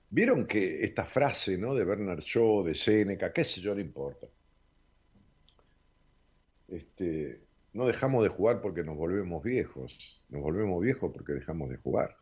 vieron 0.09 0.45
que 0.45 0.83
esta 0.83 1.05
frase, 1.05 1.57
¿no? 1.57 1.73
De 1.73 1.83
Bernard 1.83 2.21
Shaw, 2.21 2.63
de 2.63 2.75
Seneca, 2.75 3.33
qué 3.33 3.43
sé 3.43 3.61
yo, 3.61 3.73
no 3.73 3.81
importa. 3.81 4.27
Este, 6.67 7.41
no 7.73 7.85
dejamos 7.85 8.23
de 8.23 8.29
jugar 8.29 8.61
porque 8.61 8.83
nos 8.83 8.97
volvemos 8.97 9.43
viejos, 9.43 10.25
nos 10.29 10.41
volvemos 10.41 10.81
viejos 10.81 11.11
porque 11.13 11.33
dejamos 11.33 11.69
de 11.69 11.77
jugar. 11.77 12.17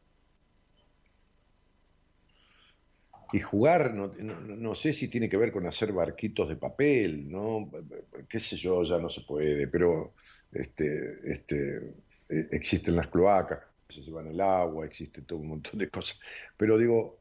Y 3.32 3.40
jugar, 3.42 3.94
no, 3.94 4.74
sé 4.74 4.92
si 4.92 5.08
tiene 5.08 5.30
que 5.30 5.38
ver 5.38 5.52
con 5.52 5.68
hacer 5.68 5.94
barquitos 5.94 6.50
de 6.50 6.56
papel, 6.56 7.30
¿no? 7.30 7.70
Qué 8.28 8.40
sé 8.40 8.56
yo, 8.56 8.84
ya 8.84 8.98
no 8.98 9.08
se 9.08 9.22
puede, 9.22 9.68
pero 9.68 10.14
este, 10.52 11.20
este, 11.32 11.78
e, 12.28 12.48
existen 12.52 12.96
las 12.96 13.08
cloacas, 13.08 13.60
se 13.90 14.02
llevan 14.02 14.28
el 14.28 14.40
agua, 14.40 14.86
existe 14.86 15.24
todo 15.24 15.40
un 15.40 15.50
montón 15.50 15.80
de 15.80 15.90
cosas. 15.90 16.22
Pero 16.56 16.78
digo, 16.78 17.20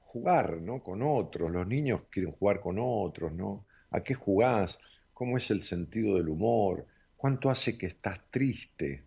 jugar, 0.00 0.60
¿no? 0.62 0.82
Con 0.82 1.02
otros, 1.02 1.50
los 1.50 1.66
niños 1.66 2.02
quieren 2.10 2.32
jugar 2.32 2.60
con 2.60 2.78
otros, 2.78 3.32
¿no? 3.32 3.66
¿A 3.90 4.00
qué 4.02 4.14
jugás? 4.14 4.78
¿Cómo 5.12 5.36
es 5.36 5.50
el 5.50 5.62
sentido 5.62 6.16
del 6.16 6.28
humor? 6.28 6.86
¿Cuánto 7.16 7.50
hace 7.50 7.76
que 7.76 7.86
estás 7.86 8.20
triste? 8.30 9.04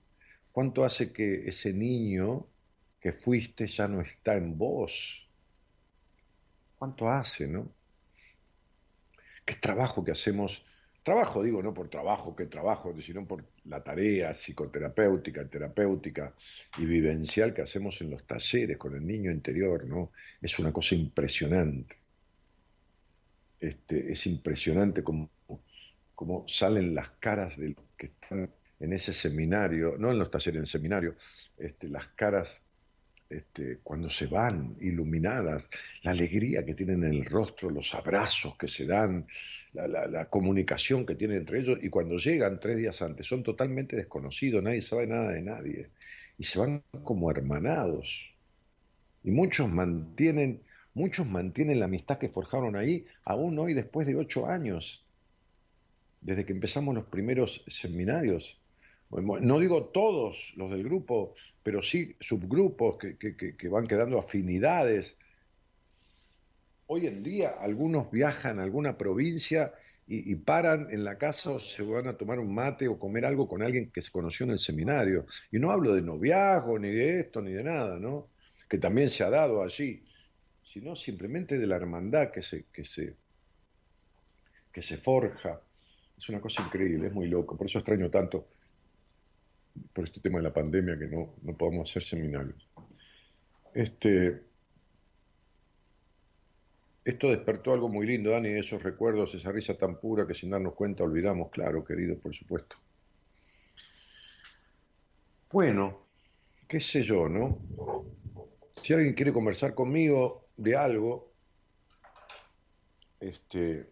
¿Cuánto 0.51 0.84
hace 0.84 1.12
que 1.12 1.47
ese 1.47 1.74
niño 1.74 2.45
que 2.99 3.12
fuiste 3.12 3.66
ya 3.68 3.88
no 3.88 4.01
está 4.01 4.36
en 4.36 4.57
vos? 4.57 5.28
¿Cuánto 6.78 7.10
hace, 7.10 7.47
no? 7.47 7.72
¿Qué 9.45 9.55
trabajo 9.55 10.03
que 10.03 10.12
hacemos? 10.12 10.64
Trabajo, 11.01 11.41
digo, 11.41 11.64
no 11.64 11.74
por 11.74 11.89
trabajo, 11.89 12.36
qué 12.36 12.45
trabajo, 12.45 12.93
sino 13.01 13.26
por 13.26 13.45
la 13.70 13.84
tarea 13.84 14.34
psicoterapéutica, 14.34 15.47
terapéutica 15.47 16.34
y 16.78 16.86
vivencial 16.86 17.53
que 17.53 17.61
hacemos 17.61 18.01
en 18.01 18.09
los 18.09 18.26
talleres 18.26 18.78
con 18.78 18.95
el 18.95 19.05
niño 19.05 19.32
interior, 19.32 19.86
¿no? 19.86 20.11
Es 20.41 20.57
una 20.59 20.74
cosa 20.74 20.95
impresionante. 20.95 21.95
Este, 23.59 24.11
es 24.11 24.26
impresionante 24.26 25.03
como, 25.03 25.30
como 26.15 26.47
salen 26.47 26.95
las 26.95 27.11
caras 27.20 27.57
de 27.57 27.70
los 27.70 27.86
que 27.95 28.07
están 28.07 28.49
en 28.80 28.93
ese 28.93 29.13
seminario, 29.13 29.97
no 29.97 30.11
en 30.11 30.20
los 30.20 30.32
talleres, 30.32 30.55
en 30.55 30.61
el 30.61 30.67
seminario, 30.67 31.15
este, 31.57 31.89
las 31.89 32.07
caras 32.09 32.63
este, 33.30 33.77
cuando 33.84 34.09
se 34.09 34.25
van 34.25 34.75
iluminadas, 34.82 35.69
la 36.01 36.11
alegría 36.11 36.65
que 36.65 36.73
tienen 36.73 37.03
en 37.03 37.13
el 37.13 37.25
rostro, 37.25 37.69
los 37.69 37.93
abrazos 37.93 38.57
que 38.57 38.67
se 38.67 38.88
dan, 38.88 39.27
la, 39.73 40.30
comunicación 40.30 41.05
que 41.05 41.13
tienen 41.13 41.38
entre 41.38 41.59
ellos, 41.59 41.77
y 41.82 41.89
cuando 41.89 42.17
llegan 42.17 42.59
tres 42.59 42.77
días 42.77 43.01
antes 43.03 43.27
son 43.27 43.43
totalmente 43.43 43.95
desconocidos, 43.95 44.63
nadie 44.63 44.82
sabe 44.82 45.05
nada 45.05 45.32
de 45.32 45.43
nadie, 45.43 45.89
y 46.39 46.43
se 46.43 46.57
van 46.57 46.84
como 47.03 47.30
hermanados. 47.30 48.34
Y 49.23 49.30
muchos 49.30 49.69
mantienen, 49.69 50.63
muchos 50.95 51.27
mantienen 51.27 51.80
la 51.80 51.86
amistad 51.86 52.17
que 52.17 52.30
forjaron 52.30 52.75
ahí, 52.75 53.05
aún 53.25 53.59
hoy 53.59 53.75
después 53.75 54.07
de 54.07 54.15
ocho 54.15 54.47
años, 54.47 55.05
desde 56.21 56.45
que 56.45 56.53
empezamos 56.53 56.95
los 56.95 57.05
primeros 57.05 57.63
seminarios. 57.67 58.59
No 59.12 59.57
digo 59.60 59.86
todos 59.86 60.53
los 60.55 60.70
del 60.70 60.84
grupo, 60.84 61.34
pero 61.64 61.82
sí 61.82 62.16
subgrupos 62.20 62.97
que, 62.97 63.70
van 63.70 63.88
quedando 63.88 64.20
afinidades. 64.20 65.18
Hoy 66.86 67.07
en 67.07 67.24
día 67.24 67.55
algunos 67.60 68.12
viajan 68.12 68.60
a 68.60 68.64
alguna 68.64 68.97
provincia 68.97 69.74
y, 70.05 70.36
paran 70.36 70.88
en 70.91 71.03
la 71.03 71.18
casa 71.18 71.51
o 71.51 71.60
se 71.60 71.84
van 71.84 72.07
a 72.07 72.18
tomar 72.18 72.39
un 72.39 72.53
mate 72.53 72.88
o 72.88 72.99
comer 72.99 73.26
algo 73.26 73.47
con 73.47 73.64
alguien 73.64 73.91
que 73.91 74.01
se 74.01 74.12
conoció 74.12 74.43
en 74.45 74.51
el 74.51 74.60
seminario. 74.60 75.26
Y 75.51 75.57
no 75.57 75.72
hablo 75.72 75.95
de 75.95 76.01
noviazgo, 76.01 76.78
ni 76.78 76.89
de 76.89 77.20
esto, 77.22 77.41
ni 77.41 77.51
de 77.51 77.64
nada, 77.64 77.97
¿no? 77.99 78.28
Que 78.68 78.78
también 78.78 79.10
se 79.10 79.24
ha 79.24 79.30
dado 79.32 79.64
allí, 79.64 80.03
sino 80.64 80.95
simplemente 80.95 81.57
de 81.57 81.66
la 81.66 81.78
hermandad 81.78 82.32
que 82.32 82.43
se, 82.43 82.66
que 82.72 82.86
se, 82.86 83.16
que 84.72 84.84
se 84.84 84.97
forja. 84.97 85.62
Es 86.16 86.30
una 86.30 86.41
cosa 86.41 86.64
increíble, 86.64 87.07
es 87.07 87.14
muy 87.14 87.28
loco. 87.28 87.57
Por 87.57 87.66
eso 87.66 87.80
extraño 87.80 88.10
tanto 88.10 88.47
por 89.93 90.05
este 90.05 90.19
tema 90.19 90.38
de 90.38 90.43
la 90.43 90.53
pandemia 90.53 90.97
que 90.97 91.07
no, 91.07 91.36
no 91.41 91.57
podemos 91.57 91.89
hacer 91.89 92.03
seminarios. 92.03 92.67
Este, 93.73 94.41
esto 97.05 97.30
despertó 97.30 97.73
algo 97.73 97.89
muy 97.89 98.05
lindo, 98.05 98.32
Dani, 98.32 98.49
esos 98.49 98.84
recuerdos, 98.84 99.34
esa 99.34 99.51
risa 99.51 99.77
tan 99.77 99.99
pura 99.99 100.27
que 100.27 100.34
sin 100.34 100.49
darnos 100.49 100.73
cuenta 100.73 101.03
olvidamos, 101.03 101.49
claro, 101.49 101.84
querido, 101.84 102.17
por 102.19 102.36
supuesto. 102.36 102.75
Bueno, 105.51 106.05
qué 106.67 106.80
sé 106.80 107.01
yo, 107.01 107.27
¿no? 107.27 107.57
Si 108.73 108.93
alguien 108.93 109.13
quiere 109.13 109.34
conversar 109.34 109.73
conmigo 109.73 110.49
de 110.55 110.75
algo, 110.75 111.32
este, 113.19 113.89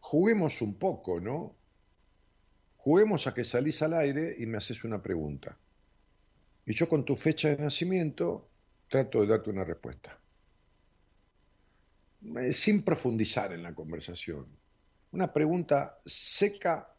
juguemos 0.00 0.60
un 0.60 0.74
poco, 0.74 1.20
¿no? 1.20 1.54
Juguemos 2.82 3.28
a 3.28 3.34
que 3.34 3.44
salís 3.44 3.80
al 3.82 3.94
aire 3.94 4.34
y 4.38 4.46
me 4.46 4.58
haces 4.58 4.82
una 4.82 5.00
pregunta. 5.00 5.56
Y 6.66 6.74
yo 6.74 6.88
con 6.88 7.04
tu 7.04 7.14
fecha 7.14 7.48
de 7.48 7.62
nacimiento 7.62 8.48
trato 8.88 9.20
de 9.20 9.28
darte 9.28 9.50
una 9.50 9.62
respuesta. 9.62 10.18
Eh, 12.40 12.52
sin 12.52 12.82
profundizar 12.82 13.52
en 13.52 13.62
la 13.62 13.72
conversación. 13.72 14.46
Una 15.12 15.32
pregunta 15.32 15.96
seca, 16.04 16.92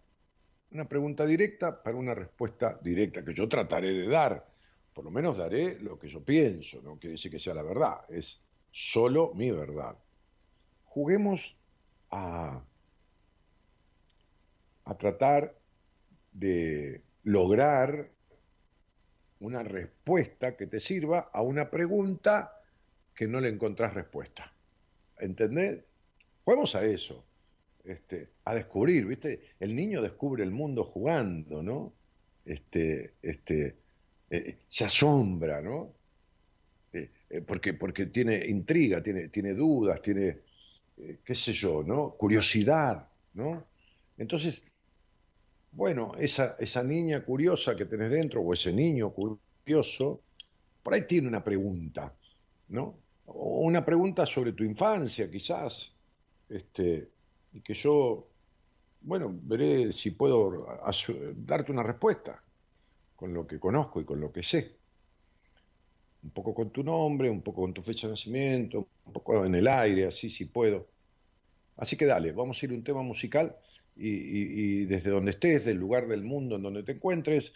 una 0.72 0.88
pregunta 0.88 1.26
directa 1.26 1.84
para 1.84 1.98
una 1.98 2.16
respuesta 2.16 2.80
directa 2.82 3.22
que 3.26 3.34
yo 3.34 3.50
trataré 3.50 3.92
de 3.92 4.08
dar. 4.08 4.48
Por 4.94 5.04
lo 5.04 5.12
menos 5.12 5.38
daré 5.38 5.80
lo 5.82 6.00
que 6.00 6.08
yo 6.08 6.24
pienso, 6.24 6.82
no 6.82 6.98
quiere 6.98 7.16
decir 7.16 7.30
que 7.30 7.40
sea 7.40 7.56
la 7.56 7.64
verdad, 7.64 8.06
es 8.08 8.40
solo 8.72 9.34
mi 9.34 9.52
verdad. 9.52 9.98
Juguemos 10.86 11.58
a, 12.10 12.64
a 14.86 14.98
tratar 14.98 15.58
de 16.34 17.02
lograr 17.24 18.10
una 19.40 19.64
respuesta 19.64 20.56
que 20.56 20.68
te 20.68 20.80
sirva 20.80 21.30
a 21.32 21.42
una 21.42 21.70
pregunta 21.70 22.62
que 23.14 23.28
no 23.28 23.40
le 23.40 23.50
encontrás 23.50 23.94
respuesta. 23.94 24.54
¿Entendés? 25.20 25.84
Juguemos 26.44 26.76
a 26.76 26.86
eso, 26.86 27.26
este, 27.84 28.30
a 28.46 28.56
descubrir, 28.56 29.06
¿viste? 29.06 29.42
El 29.60 29.76
niño 29.76 30.02
descubre 30.02 30.44
el 30.44 30.52
mundo 30.52 30.86
jugando, 30.86 31.62
¿no? 31.62 31.94
Este, 32.46 33.14
este, 33.22 33.78
eh, 34.30 34.58
se 34.68 34.86
asombra, 34.86 35.62
¿no? 35.62 35.94
Eh, 36.92 37.10
eh, 37.30 37.42
porque, 37.42 37.74
porque 37.74 38.08
tiene 38.08 38.46
intriga, 38.46 39.02
tiene, 39.02 39.30
tiene 39.30 39.54
dudas, 39.54 40.02
tiene, 40.02 40.40
qué 41.24 41.36
sé 41.36 41.54
yo, 41.54 41.84
¿no? 41.84 42.12
Curiosidad, 42.12 43.08
¿no? 43.34 43.66
Entonces, 44.18 44.64
bueno, 45.76 46.14
esa, 46.20 46.56
esa 46.60 46.84
niña 46.84 47.24
curiosa 47.24 47.76
que 47.76 47.86
tenés 47.86 48.12
dentro, 48.12 48.42
o 48.42 48.54
ese 48.54 48.72
niño 48.72 49.12
curioso, 49.12 50.22
por 50.84 50.94
ahí 50.94 51.08
tiene 51.08 51.28
una 51.28 51.44
pregunta, 51.44 52.14
¿no? 52.70 52.96
O 53.26 53.62
una 53.62 53.84
pregunta 53.84 54.26
sobre 54.26 54.54
tu 54.54 54.64
infancia, 54.64 55.30
quizás, 55.32 55.96
este, 56.50 57.10
y 57.54 57.62
que 57.62 57.74
yo, 57.74 58.28
bueno, 59.02 59.34
veré 59.34 59.92
si 59.92 60.12
puedo 60.12 60.68
darte 61.36 61.72
una 61.72 61.84
respuesta 61.84 62.44
con 63.16 63.34
lo 63.34 63.48
que 63.48 63.60
conozco 63.60 64.00
y 64.02 64.06
con 64.06 64.20
lo 64.20 64.32
que 64.32 64.44
sé. 64.44 64.76
Un 66.24 66.32
poco 66.32 66.54
con 66.54 66.70
tu 66.70 66.84
nombre, 66.84 67.30
un 67.30 67.42
poco 67.42 67.62
con 67.62 67.74
tu 67.74 67.82
fecha 67.82 68.08
de 68.08 68.14
nacimiento, 68.14 68.88
un 69.06 69.14
poco 69.14 69.46
en 69.46 69.56
el 69.56 69.68
aire, 69.68 70.06
así 70.06 70.30
si 70.30 70.46
puedo. 70.46 70.88
Así 71.78 71.98
que 71.98 72.06
dale, 72.06 72.32
vamos 72.32 72.62
a 72.62 72.66
ir 72.66 72.72
a 72.72 72.76
un 72.76 72.84
tema 72.84 73.02
musical 73.02 73.56
y, 73.96 74.86
desde 74.86 75.12
donde 75.12 75.32
estés, 75.32 75.66
del 75.66 75.78
lugar 75.78 76.08
del 76.08 76.24
mundo 76.24 76.56
en 76.56 76.64
donde 76.64 76.84
te 76.84 76.94
encuentres, 76.94 77.54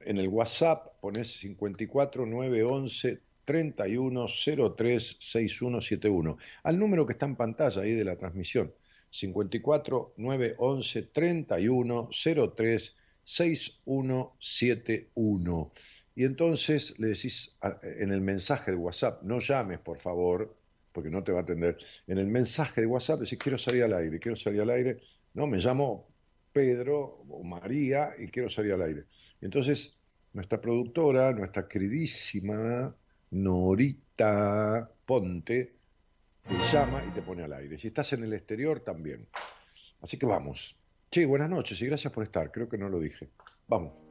en 0.00 0.18
el 0.18 0.28
WhatsApp 0.28 1.00
pones 1.00 1.28
54 1.40 2.26
911 2.26 3.20
3103 3.44 5.16
6171, 5.18 6.36
al 6.62 6.78
número 6.78 7.06
que 7.06 7.14
está 7.14 7.26
en 7.26 7.36
pantalla 7.36 7.82
ahí 7.82 7.92
de 7.92 8.04
la 8.04 8.16
transmisión, 8.16 8.72
54 9.10 10.14
911 10.16 11.02
3103 11.02 12.96
6171. 13.24 15.72
Y 16.14 16.24
entonces 16.24 16.98
le 16.98 17.08
decís 17.08 17.56
en 17.82 18.12
el 18.12 18.20
mensaje 18.20 18.72
de 18.72 18.76
WhatsApp, 18.76 19.22
no 19.22 19.40
llames 19.40 19.78
por 19.78 19.98
favor, 19.98 20.54
porque 20.92 21.10
no 21.10 21.22
te 21.22 21.32
va 21.32 21.40
a 21.40 21.42
atender. 21.42 21.78
En 22.06 22.18
el 22.18 22.26
mensaje 22.26 22.80
de 22.80 22.86
WhatsApp 22.86 23.20
decís, 23.20 23.38
quiero 23.38 23.58
salir 23.58 23.84
al 23.84 23.94
aire, 23.94 24.18
quiero 24.18 24.36
salir 24.36 24.60
al 24.60 24.70
aire. 24.70 24.98
No, 25.34 25.46
me 25.46 25.58
llamo 25.58 26.08
Pedro 26.52 27.24
o 27.28 27.42
María 27.44 28.14
y 28.18 28.28
quiero 28.28 28.48
salir 28.48 28.72
al 28.72 28.82
aire. 28.82 29.04
Entonces, 29.40 29.96
nuestra 30.32 30.60
productora, 30.60 31.32
nuestra 31.32 31.68
queridísima 31.68 32.94
Norita 33.30 34.90
Ponte, 35.06 35.74
te 36.46 36.58
llama 36.72 37.04
y 37.06 37.10
te 37.12 37.22
pone 37.22 37.44
al 37.44 37.52
aire. 37.52 37.78
Si 37.78 37.88
estás 37.88 38.12
en 38.12 38.24
el 38.24 38.32
exterior, 38.32 38.80
también. 38.80 39.26
Así 40.00 40.16
que 40.16 40.26
vamos. 40.26 40.76
Che, 41.10 41.26
buenas 41.26 41.50
noches 41.50 41.80
y 41.82 41.86
gracias 41.86 42.12
por 42.12 42.24
estar. 42.24 42.50
Creo 42.50 42.68
que 42.68 42.78
no 42.78 42.88
lo 42.88 42.98
dije. 42.98 43.28
Vamos. 43.68 44.09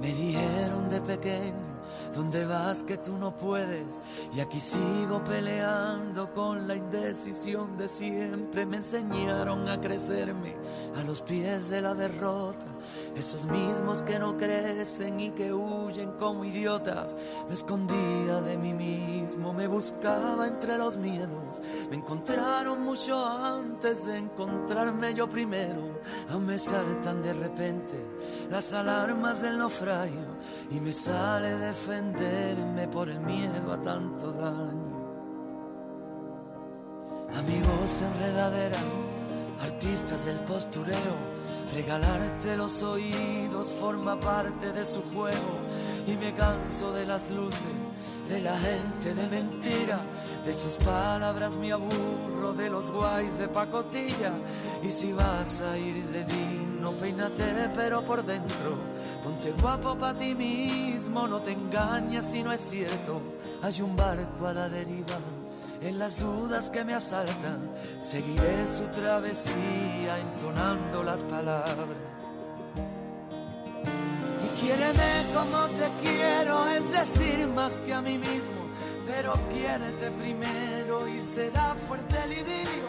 Me 0.00 0.12
dijeron 0.12 0.88
de 0.88 1.00
pequeño, 1.00 1.54
¿dónde 2.14 2.44
vas 2.46 2.82
que 2.82 2.98
tú 2.98 3.16
no 3.16 3.36
puedes? 3.36 3.86
Y 4.34 4.40
aquí 4.40 4.60
sigo 4.60 5.22
peleando 5.24 6.32
con 6.32 6.66
la 6.68 6.76
indecisión 6.76 7.76
de 7.76 7.88
siempre. 7.88 8.66
Me 8.66 8.78
enseñaron 8.78 9.68
a 9.68 9.80
crecerme 9.80 10.56
a 10.96 11.02
los 11.02 11.22
pies 11.22 11.70
de 11.70 11.80
la 11.80 11.94
derrota. 11.94 12.66
Esos 13.16 13.44
mismos 13.44 14.02
que 14.02 14.18
no 14.18 14.36
crecen 14.36 15.20
y 15.20 15.30
que 15.30 15.52
huyen 15.52 16.12
como 16.12 16.44
idiotas. 16.44 17.16
Me 17.48 17.54
escondía 17.54 18.40
de 18.40 18.56
mí 18.56 18.72
mismo, 18.72 19.52
me 19.52 19.66
buscaba 19.66 20.46
entre 20.46 20.78
los 20.78 20.96
miedos. 20.96 21.60
Me 21.90 21.96
encontraron 21.96 22.82
mucho 22.82 23.24
antes 23.26 24.06
de 24.06 24.18
encontrarme 24.18 25.14
yo 25.14 25.28
primero. 25.28 26.00
Aún 26.30 26.46
me 26.46 26.58
saltan 26.58 27.22
de 27.22 27.34
repente 27.34 27.96
las 28.50 28.72
alarmas 28.72 29.42
del 29.42 29.58
naufragio 29.58 30.26
y 30.70 30.80
me 30.80 30.92
sale 30.92 31.54
defenderme 31.78 32.88
por 32.88 33.08
el 33.08 33.20
miedo 33.20 33.72
a 33.72 33.80
tanto 33.80 34.32
daño. 34.32 34.98
Amigos 37.34 38.02
enredadera, 38.02 38.78
artistas 39.62 40.24
del 40.24 40.38
postureo 40.40 41.38
Regalarte 41.74 42.56
los 42.56 42.82
oídos 42.82 43.68
forma 43.68 44.18
parte 44.18 44.72
de 44.72 44.84
su 44.86 45.02
juego 45.12 45.58
y 46.06 46.16
me 46.16 46.32
canso 46.32 46.92
de 46.92 47.04
las 47.04 47.30
luces, 47.30 47.60
de 48.28 48.40
la 48.40 48.58
gente 48.58 49.14
de 49.14 49.28
mentira, 49.28 50.00
de 50.46 50.54
sus 50.54 50.72
palabras 50.76 51.56
me 51.58 51.72
aburro, 51.72 52.54
de 52.54 52.70
los 52.70 52.90
guays 52.90 53.36
de 53.36 53.48
pacotilla. 53.48 54.32
Y 54.82 54.90
si 54.90 55.12
vas 55.12 55.60
a 55.60 55.76
ir 55.76 56.02
de 56.06 56.24
digno, 56.24 56.92
peínate 56.92 57.70
pero 57.74 58.02
por 58.02 58.24
dentro, 58.24 58.78
ponte 59.28 59.52
guapo 59.60 59.94
para 59.94 60.16
ti 60.16 60.34
mismo, 60.34 61.28
no 61.28 61.40
te 61.40 61.52
engañes 61.52 62.24
si 62.24 62.42
no 62.42 62.50
es 62.50 62.62
cierto, 62.62 63.20
hay 63.62 63.80
un 63.82 63.94
barco 63.94 64.46
a 64.46 64.54
la 64.54 64.68
deriva 64.70 65.18
en 65.82 65.98
las 65.98 66.18
dudas 66.18 66.70
que 66.70 66.82
me 66.82 66.94
asaltan, 66.94 67.70
seguiré 68.00 68.66
su 68.66 68.84
travesía 68.88 70.18
entonando 70.18 71.02
las 71.02 71.22
palabras. 71.24 71.98
Y 74.44 74.60
quiéreme 74.60 75.10
como 75.34 75.66
te 75.78 75.88
quiero, 76.02 76.66
es 76.70 76.90
decir, 76.90 77.46
más 77.48 77.74
que 77.84 77.92
a 77.92 78.00
mí 78.00 78.16
mismo, 78.18 78.62
pero 79.06 79.34
quiérete 79.52 80.10
primero 80.12 81.06
y 81.06 81.20
será 81.20 81.74
fuerte 81.74 82.16
el 82.24 82.32
idilio. 82.32 82.88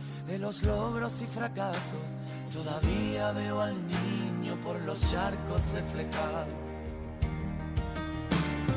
de 0.27 0.39
los 0.39 0.63
logros 0.63 1.21
y 1.21 1.25
fracasos 1.25 1.99
Todavía 2.51 3.31
veo 3.31 3.61
al 3.61 3.75
niño 3.87 4.57
por 4.61 4.77
los 4.81 4.99
charcos 5.09 5.61
reflejados. 5.73 6.49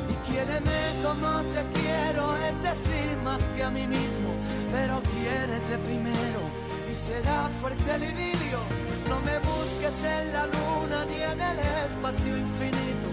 Y 0.09 0.31
quiéreme 0.31 0.79
como 1.03 1.41
te 1.51 1.61
quiero, 1.77 2.37
es 2.37 2.63
decir, 2.63 3.17
más 3.25 3.41
que 3.53 3.63
a 3.63 3.69
mí 3.69 3.85
mismo, 3.85 4.31
pero 4.71 5.01
quiérete 5.01 5.77
primero 5.79 6.39
y 6.89 6.95
será 6.95 7.49
fuerte 7.59 7.95
el 7.95 8.03
idilio. 8.03 8.59
No 9.09 9.19
me 9.19 9.39
busques 9.39 9.97
en 10.03 10.31
la 10.31 10.45
luna 10.47 11.05
ni 11.05 11.21
en 11.21 11.41
el 11.41 11.59
espacio 11.85 12.37
infinito, 12.37 13.07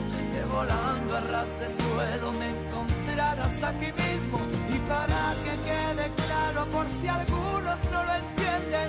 volando 0.52 1.16
a 1.16 1.20
ras 1.20 1.52
de 1.58 1.68
suelo 1.82 2.32
me 2.32 2.48
encontrarás 2.50 3.62
aquí 3.62 3.90
mismo. 4.04 4.38
Y 4.74 4.78
para 4.90 5.34
que 5.44 5.54
quede 5.68 6.06
claro, 6.22 6.66
por 6.66 6.86
si 6.88 7.08
algunos 7.08 7.78
no 7.90 8.04
lo 8.04 8.14
entienden, 8.14 8.88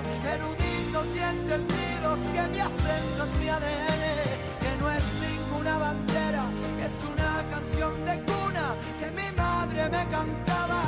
y 1.14 1.18
entendidos 1.18 2.18
que 2.32 2.42
mi 2.52 2.60
acento 2.60 3.24
es 3.24 3.34
mi 3.40 3.48
ADN, 3.48 4.04
que 4.62 4.72
no 4.80 4.90
es 4.90 5.04
ninguna 5.26 5.78
bandera, 5.78 6.44
es 6.86 6.94
una 7.12 7.30
canción 7.50 7.92
de 8.04 8.14
cuna 8.30 8.66
que 9.00 9.10
mi 9.10 9.28
madre 9.36 9.82
me 9.90 10.08
cantaba 10.08 10.80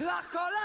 bajo 0.00 0.42
la 0.56 0.63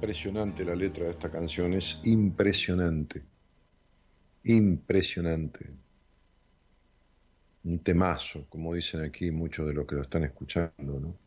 Impresionante 0.00 0.64
la 0.64 0.74
letra 0.74 1.04
de 1.04 1.10
esta 1.10 1.30
canción, 1.30 1.74
es 1.74 2.00
impresionante. 2.04 3.26
Impresionante. 4.56 5.64
Un 7.64 7.82
temazo, 7.84 8.46
como 8.48 8.72
dicen 8.72 9.02
aquí 9.02 9.30
muchos 9.30 9.66
de 9.66 9.74
los 9.74 9.86
que 9.86 9.96
lo 9.96 10.00
están 10.00 10.24
escuchando, 10.24 10.98
¿no? 10.98 11.18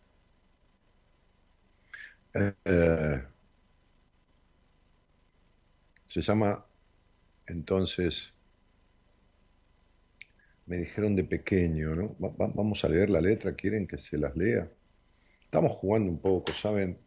Eh, 2.65 3.21
se 6.05 6.21
llama 6.21 6.65
entonces 7.47 8.35
me 10.65 10.77
dijeron 10.77 11.15
de 11.15 11.23
pequeño, 11.25 11.95
¿no? 11.95 12.17
Va- 12.19 12.29
va- 12.29 12.51
vamos 12.55 12.83
a 12.85 12.89
leer 12.89 13.09
la 13.09 13.21
letra, 13.21 13.55
¿quieren 13.55 13.87
que 13.87 13.97
se 13.97 14.17
las 14.17 14.35
lea? 14.35 14.71
Estamos 15.45 15.73
jugando 15.73 16.11
un 16.11 16.21
poco, 16.21 16.53
¿saben? 16.53 16.99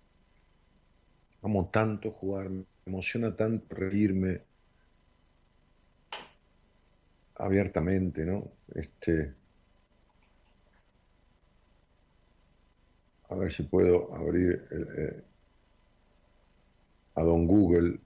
Amo 1.42 1.68
tanto 1.70 2.10
jugar, 2.10 2.48
me 2.50 2.64
emociona 2.86 3.34
tanto 3.36 3.74
reírme 3.74 4.46
abiertamente, 7.34 8.24
¿no? 8.24 8.52
Este, 8.74 9.34
a 13.30 13.34
ver 13.34 13.50
si 13.52 13.64
puedo 13.64 14.14
abrir 14.14 14.68
el, 14.70 14.82
eh, 14.96 15.24
a 17.14 17.22
Don 17.22 17.46
Google. 17.46 18.00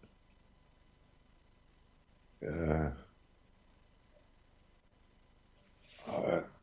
Eh, 2.41 2.93
a 6.07 6.21
ver. 6.21 6.56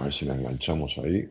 A 0.00 0.04
ver 0.04 0.12
si 0.14 0.24
la 0.24 0.34
enganchamos 0.34 0.96
ahí. 0.96 1.28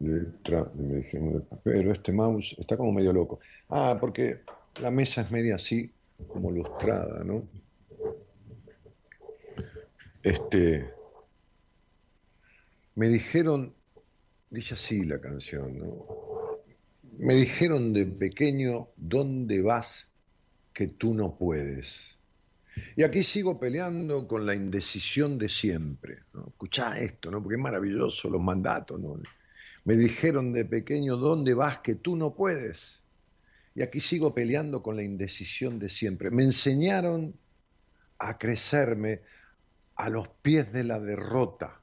Letra, 0.00 0.66
me 0.74 0.96
dijeron 0.96 1.44
pero 1.62 1.92
este 1.92 2.10
mouse 2.10 2.56
está 2.58 2.76
como 2.76 2.92
medio 2.92 3.12
loco. 3.12 3.40
Ah, 3.68 3.98
porque 4.00 4.40
la 4.80 4.90
mesa 4.90 5.22
es 5.22 5.30
media 5.30 5.56
así, 5.56 5.92
como 6.26 6.50
lustrada, 6.50 7.22
¿no? 7.22 7.42
Este. 10.22 10.90
Me 12.94 13.08
dijeron, 13.08 13.74
dice 14.48 14.74
así 14.74 15.04
la 15.04 15.20
canción, 15.20 15.78
¿no? 15.78 16.06
Me 17.18 17.34
dijeron 17.34 17.92
de 17.92 18.06
pequeño, 18.06 18.88
¿dónde 18.96 19.60
vas 19.60 20.08
que 20.72 20.86
tú 20.86 21.12
no 21.12 21.36
puedes? 21.36 22.17
Y 22.96 23.02
aquí 23.02 23.22
sigo 23.22 23.58
peleando 23.58 24.26
con 24.26 24.46
la 24.46 24.54
indecisión 24.54 25.38
de 25.38 25.48
siempre. 25.48 26.18
Escuchá 26.48 26.98
esto, 26.98 27.30
¿no? 27.30 27.42
Porque 27.42 27.56
es 27.56 27.62
maravilloso 27.62 28.28
los 28.28 28.42
mandatos, 28.42 29.00
¿no? 29.00 29.20
Me 29.84 29.96
dijeron 29.96 30.52
de 30.52 30.64
pequeño, 30.64 31.16
¿dónde 31.16 31.54
vas 31.54 31.78
que 31.78 31.94
tú 31.94 32.16
no 32.16 32.34
puedes? 32.34 33.02
Y 33.74 33.82
aquí 33.82 34.00
sigo 34.00 34.34
peleando 34.34 34.82
con 34.82 34.96
la 34.96 35.02
indecisión 35.02 35.78
de 35.78 35.88
siempre. 35.88 36.30
Me 36.30 36.42
enseñaron 36.42 37.34
a 38.18 38.36
crecerme 38.36 39.22
a 39.94 40.10
los 40.10 40.28
pies 40.28 40.72
de 40.72 40.84
la 40.84 41.00
derrota. 41.00 41.80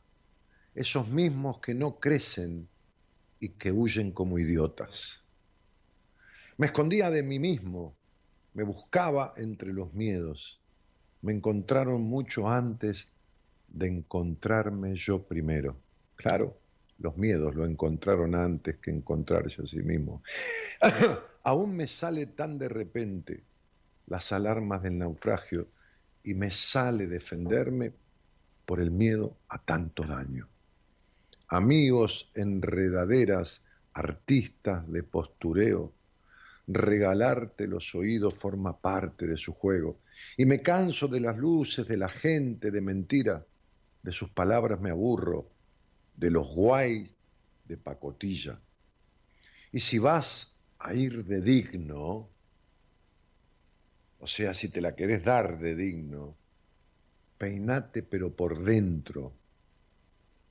Esos 0.73 1.07
mismos 1.07 1.59
que 1.59 1.73
no 1.73 1.99
crecen 1.99 2.67
y 3.39 3.49
que 3.49 3.71
huyen 3.71 4.11
como 4.11 4.37
idiotas. 4.37 5.23
Me 6.57 6.67
escondía 6.67 7.09
de 7.09 7.23
mí 7.23 7.39
mismo, 7.39 7.95
me 8.53 8.63
buscaba 8.63 9.33
entre 9.37 9.73
los 9.73 9.93
miedos. 9.93 10.61
Me 11.21 11.33
encontraron 11.33 12.01
mucho 12.03 12.49
antes 12.49 13.07
de 13.67 13.87
encontrarme 13.87 14.95
yo 14.95 15.23
primero. 15.23 15.77
Claro, 16.15 16.57
los 16.99 17.17
miedos 17.17 17.55
lo 17.55 17.65
encontraron 17.65 18.35
antes 18.35 18.77
que 18.77 18.91
encontrarse 18.91 19.61
a 19.61 19.65
sí 19.65 19.81
mismo. 19.81 20.23
Aún 21.43 21.75
me 21.75 21.87
sale 21.87 22.27
tan 22.27 22.57
de 22.57 22.69
repente 22.69 23.43
las 24.07 24.31
alarmas 24.31 24.83
del 24.83 24.97
naufragio 24.97 25.67
y 26.23 26.33
me 26.33 26.51
sale 26.51 27.07
defenderme 27.07 27.93
por 28.65 28.79
el 28.79 28.91
miedo 28.91 29.37
a 29.49 29.63
tanto 29.63 30.03
daño. 30.03 30.47
Amigos, 31.47 32.31
enredaderas, 32.33 33.63
artistas 33.93 34.91
de 34.91 35.03
postureo, 35.03 35.94
regalarte 36.67 37.67
los 37.67 37.93
oídos 37.93 38.35
forma 38.35 38.77
parte 38.77 39.27
de 39.27 39.37
su 39.37 39.53
juego. 39.53 39.99
Y 40.37 40.45
me 40.45 40.61
canso 40.61 41.07
de 41.07 41.19
las 41.19 41.37
luces, 41.37 41.87
de 41.87 41.97
la 41.97 42.09
gente, 42.09 42.71
de 42.71 42.81
mentira, 42.81 43.45
de 44.01 44.11
sus 44.11 44.29
palabras 44.29 44.79
me 44.79 44.89
aburro, 44.89 45.49
de 46.15 46.31
los 46.31 46.47
guay 46.47 47.09
de 47.65 47.77
pacotilla. 47.77 48.59
Y 49.71 49.79
si 49.79 49.99
vas 49.99 50.53
a 50.79 50.93
ir 50.93 51.25
de 51.25 51.41
digno, 51.41 52.29
o 54.19 54.27
sea, 54.27 54.53
si 54.53 54.69
te 54.69 54.81
la 54.81 54.95
querés 54.95 55.23
dar 55.23 55.59
de 55.59 55.75
digno, 55.75 56.35
peinate 57.37 58.01
pero 58.01 58.33
por 58.33 58.63
dentro, 58.63 59.33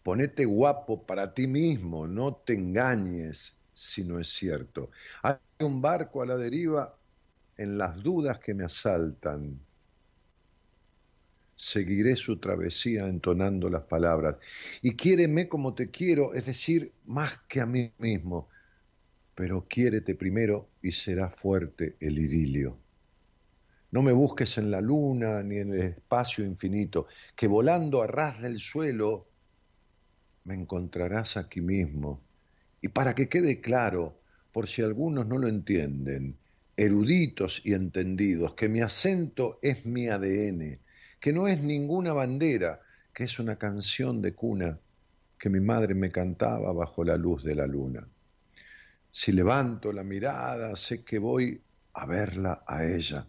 ponete 0.03 0.45
guapo 0.45 1.07
para 1.07 1.32
ti 1.32 1.47
mismo, 1.47 2.07
no 2.07 2.35
te 2.35 2.55
engañes 2.55 3.55
si 3.74 4.05
no 4.05 4.18
es 4.18 4.28
cierto. 4.28 4.90
Hay 5.22 5.34
un 5.60 5.82
barco 5.82 6.22
a 6.22 6.26
la 6.26 6.36
deriva 6.36 6.96
en 7.56 7.76
las 7.76 8.02
dudas 8.02 8.38
que 8.38 8.55
me 8.55 8.64
asaltan. 8.64 9.60
Seguiré 11.56 12.16
su 12.16 12.38
travesía 12.38 13.06
entonando 13.06 13.68
las 13.68 13.82
palabras. 13.82 14.36
Y 14.82 14.96
quiéreme 14.96 15.48
como 15.48 15.74
te 15.74 15.90
quiero, 15.90 16.34
es 16.34 16.46
decir, 16.46 16.92
más 17.05 17.38
que 17.48 17.60
a 17.60 17.66
mí 17.66 17.92
mismo. 17.98 18.48
Pero 19.34 19.66
quiérete 19.68 20.14
primero 20.14 20.68
y 20.82 20.92
será 20.92 21.28
fuerte 21.28 21.96
el 22.01 22.18
idilio. 22.18 22.78
No 23.90 24.02
me 24.02 24.12
busques 24.12 24.59
en 24.59 24.72
la 24.72 24.80
luna 24.80 25.42
ni 25.42 25.59
en 25.59 25.72
el 25.72 25.80
espacio 25.80 26.44
infinito, 26.44 27.06
que 27.36 27.46
volando 27.46 28.02
a 28.02 28.09
ras 28.09 28.42
del 28.42 28.59
suelo 28.59 29.28
me 30.44 30.55
encontrarás 30.55 31.36
aquí 31.36 31.60
mismo. 31.60 32.23
Y 32.85 32.89
para 32.89 33.15
que 33.15 33.31
quede 33.31 33.62
claro, 33.62 34.20
por 34.52 34.69
si 34.69 34.82
algunos 34.82 35.27
no 35.27 35.39
lo 35.39 35.48
entienden, 35.48 36.36
eruditos 36.77 37.62
y 37.65 37.73
entendidos, 37.73 38.52
que 38.52 38.69
mi 38.69 38.82
acento 38.82 39.59
es 39.62 39.86
mi 39.86 40.09
ADN, 40.09 40.81
que 41.19 41.32
no 41.32 41.48
es 41.48 41.62
ninguna 41.62 42.12
bandera, 42.12 42.82
que 43.15 43.24
es 43.24 43.39
una 43.39 43.56
canción 43.56 44.20
de 44.20 44.35
cuna 44.35 44.78
que 45.39 45.48
mi 45.48 45.61
madre 45.61 45.94
me 45.94 46.11
cantaba 46.11 46.74
bajo 46.74 47.05
la 47.05 47.16
luz 47.16 47.43
de 47.43 47.55
la 47.55 47.66
luna. 47.66 48.06
Si 49.11 49.32
levanto 49.32 49.90
la 49.90 50.05
mirada, 50.05 50.77
sé 50.77 51.02
que 51.02 51.19
voy 51.19 51.59
a 51.94 52.05
verla 52.05 52.65
a 52.66 52.85
ella, 52.85 53.27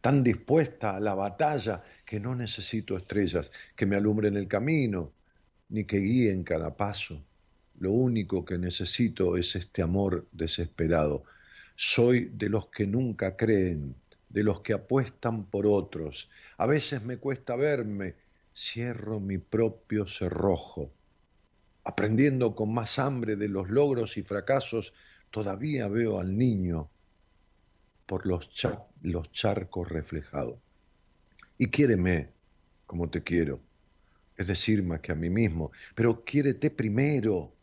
tan 0.00 0.24
dispuesta 0.24 0.96
a 0.96 0.98
la 0.98 1.14
batalla 1.14 1.80
que 2.04 2.18
no 2.18 2.34
necesito 2.34 2.96
estrellas 2.96 3.52
que 3.76 3.86
me 3.86 3.94
alumbren 3.94 4.36
el 4.36 4.48
camino, 4.48 5.12
ni 5.68 5.84
que 5.84 5.98
guíen 5.98 6.42
cada 6.42 6.76
paso. 6.76 7.22
Lo 7.78 7.90
único 7.92 8.44
que 8.44 8.58
necesito 8.58 9.36
es 9.36 9.54
este 9.54 9.82
amor 9.82 10.26
desesperado. 10.32 11.24
Soy 11.74 12.30
de 12.32 12.48
los 12.48 12.68
que 12.68 12.86
nunca 12.86 13.36
creen, 13.36 13.94
de 14.28 14.42
los 14.42 14.62
que 14.62 14.72
apuestan 14.72 15.44
por 15.44 15.66
otros. 15.66 16.30
A 16.56 16.66
veces 16.66 17.02
me 17.04 17.18
cuesta 17.18 17.54
verme, 17.54 18.14
cierro 18.54 19.20
mi 19.20 19.38
propio 19.38 20.06
cerrojo. 20.06 20.90
Aprendiendo 21.84 22.54
con 22.54 22.72
más 22.72 22.98
hambre 22.98 23.36
de 23.36 23.48
los 23.48 23.68
logros 23.68 24.16
y 24.16 24.22
fracasos, 24.22 24.94
todavía 25.30 25.86
veo 25.88 26.18
al 26.18 26.36
niño 26.36 26.88
por 28.06 28.26
los, 28.26 28.50
cha 28.50 28.84
los 29.02 29.30
charcos 29.32 29.88
reflejados. 29.88 30.58
Y 31.58 31.68
quiéreme 31.68 32.30
como 32.86 33.10
te 33.10 33.22
quiero, 33.22 33.60
es 34.36 34.46
decir, 34.46 34.82
más 34.82 35.00
que 35.00 35.12
a 35.12 35.16
mí 35.16 35.28
mismo, 35.28 35.72
pero 35.94 36.24
quiérete 36.24 36.70
primero 36.70 37.55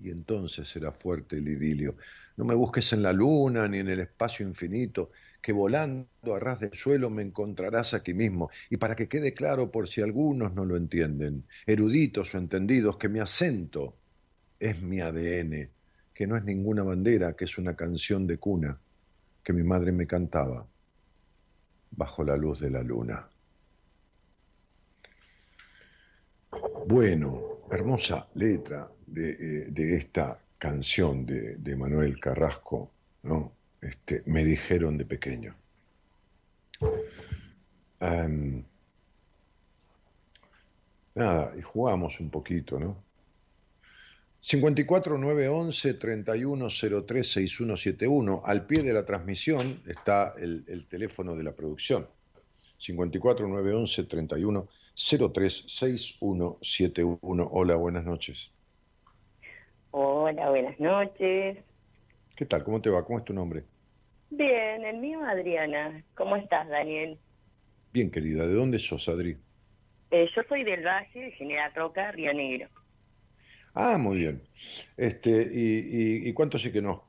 y 0.00 0.10
entonces 0.10 0.68
será 0.68 0.92
fuerte 0.92 1.36
el 1.36 1.48
idilio. 1.48 1.96
No 2.36 2.44
me 2.44 2.54
busques 2.54 2.92
en 2.92 3.02
la 3.02 3.12
luna 3.12 3.66
ni 3.66 3.78
en 3.78 3.88
el 3.88 4.00
espacio 4.00 4.46
infinito, 4.46 5.10
que 5.42 5.52
volando 5.52 6.34
a 6.34 6.38
ras 6.38 6.60
del 6.60 6.74
suelo 6.74 7.10
me 7.10 7.22
encontrarás 7.22 7.94
aquí 7.94 8.14
mismo. 8.14 8.50
Y 8.70 8.76
para 8.76 8.94
que 8.94 9.08
quede 9.08 9.34
claro 9.34 9.70
por 9.70 9.88
si 9.88 10.00
algunos 10.00 10.54
no 10.54 10.64
lo 10.64 10.76
entienden, 10.76 11.44
eruditos 11.66 12.34
o 12.34 12.38
entendidos, 12.38 12.96
que 12.96 13.08
mi 13.08 13.18
acento 13.18 13.96
es 14.60 14.80
mi 14.80 15.00
ADN, 15.00 15.68
que 16.14 16.26
no 16.26 16.36
es 16.36 16.44
ninguna 16.44 16.82
bandera, 16.82 17.34
que 17.34 17.44
es 17.44 17.58
una 17.58 17.74
canción 17.74 18.26
de 18.26 18.38
cuna 18.38 18.78
que 19.42 19.52
mi 19.52 19.62
madre 19.62 19.92
me 19.92 20.06
cantaba 20.06 20.66
bajo 21.90 22.22
la 22.22 22.36
luz 22.36 22.60
de 22.60 22.70
la 22.70 22.82
luna. 22.82 23.28
Bueno, 26.86 27.47
hermosa 27.70 28.28
letra 28.34 28.90
de, 29.06 29.66
eh, 29.68 29.96
esta 29.96 30.40
canción 30.58 31.24
de, 31.26 31.76
Manuel 31.76 32.18
Carrasco, 32.20 32.90
¿no? 33.22 33.52
Este, 33.80 34.22
me 34.26 34.44
dijeron 34.44 34.98
de 34.98 35.04
pequeño. 35.04 35.54
nada, 41.14 41.52
y 41.56 41.62
jugamos 41.62 42.20
un 42.20 42.30
poquito, 42.30 42.78
¿no? 42.78 43.02
54 44.40 45.18
911 45.18 45.94
3103 45.94 47.32
6171. 47.32 48.42
Al 48.44 48.66
pie 48.66 48.82
de 48.82 48.92
la 48.92 49.04
transmisión 49.04 49.82
está 49.86 50.34
el, 50.38 50.64
el 50.68 50.86
teléfono 50.86 51.34
de 51.36 51.42
la 51.42 51.52
producción. 51.52 52.08
54 52.78 53.48
911 53.48 54.04
31 54.04 54.68
036171. 54.98 57.48
Hola, 57.52 57.76
buenas 57.76 58.04
noches. 58.04 58.50
Hola, 59.92 60.50
buenas 60.50 60.80
noches. 60.80 61.58
¿Qué 62.34 62.46
tal? 62.46 62.64
¿Cómo 62.64 62.82
te 62.82 62.90
va? 62.90 63.04
¿Cómo 63.04 63.20
es 63.20 63.24
tu 63.24 63.32
nombre? 63.32 63.62
Bien, 64.30 64.84
el 64.84 64.96
mío 64.98 65.24
Adriana. 65.24 66.02
¿Cómo 66.16 66.34
estás, 66.34 66.68
Daniel? 66.68 67.16
Bien, 67.92 68.10
querida. 68.10 68.44
¿De 68.44 68.54
dónde 68.54 68.80
sos, 68.80 69.08
Adri? 69.08 69.36
Eh, 70.10 70.28
yo 70.34 70.42
soy 70.48 70.64
del 70.64 70.84
Valle, 70.84 71.20
de 71.20 71.30
General 71.32 71.72
Roca, 71.74 72.10
Río 72.10 72.34
Negro. 72.34 72.68
Ah, 73.74 73.98
muy 73.98 74.18
bien. 74.18 74.42
Este, 74.96 75.48
y, 75.52 76.28
y, 76.28 76.32
cuánto 76.32 76.58
sí 76.58 76.72
que 76.72 76.82
nos 76.82 77.02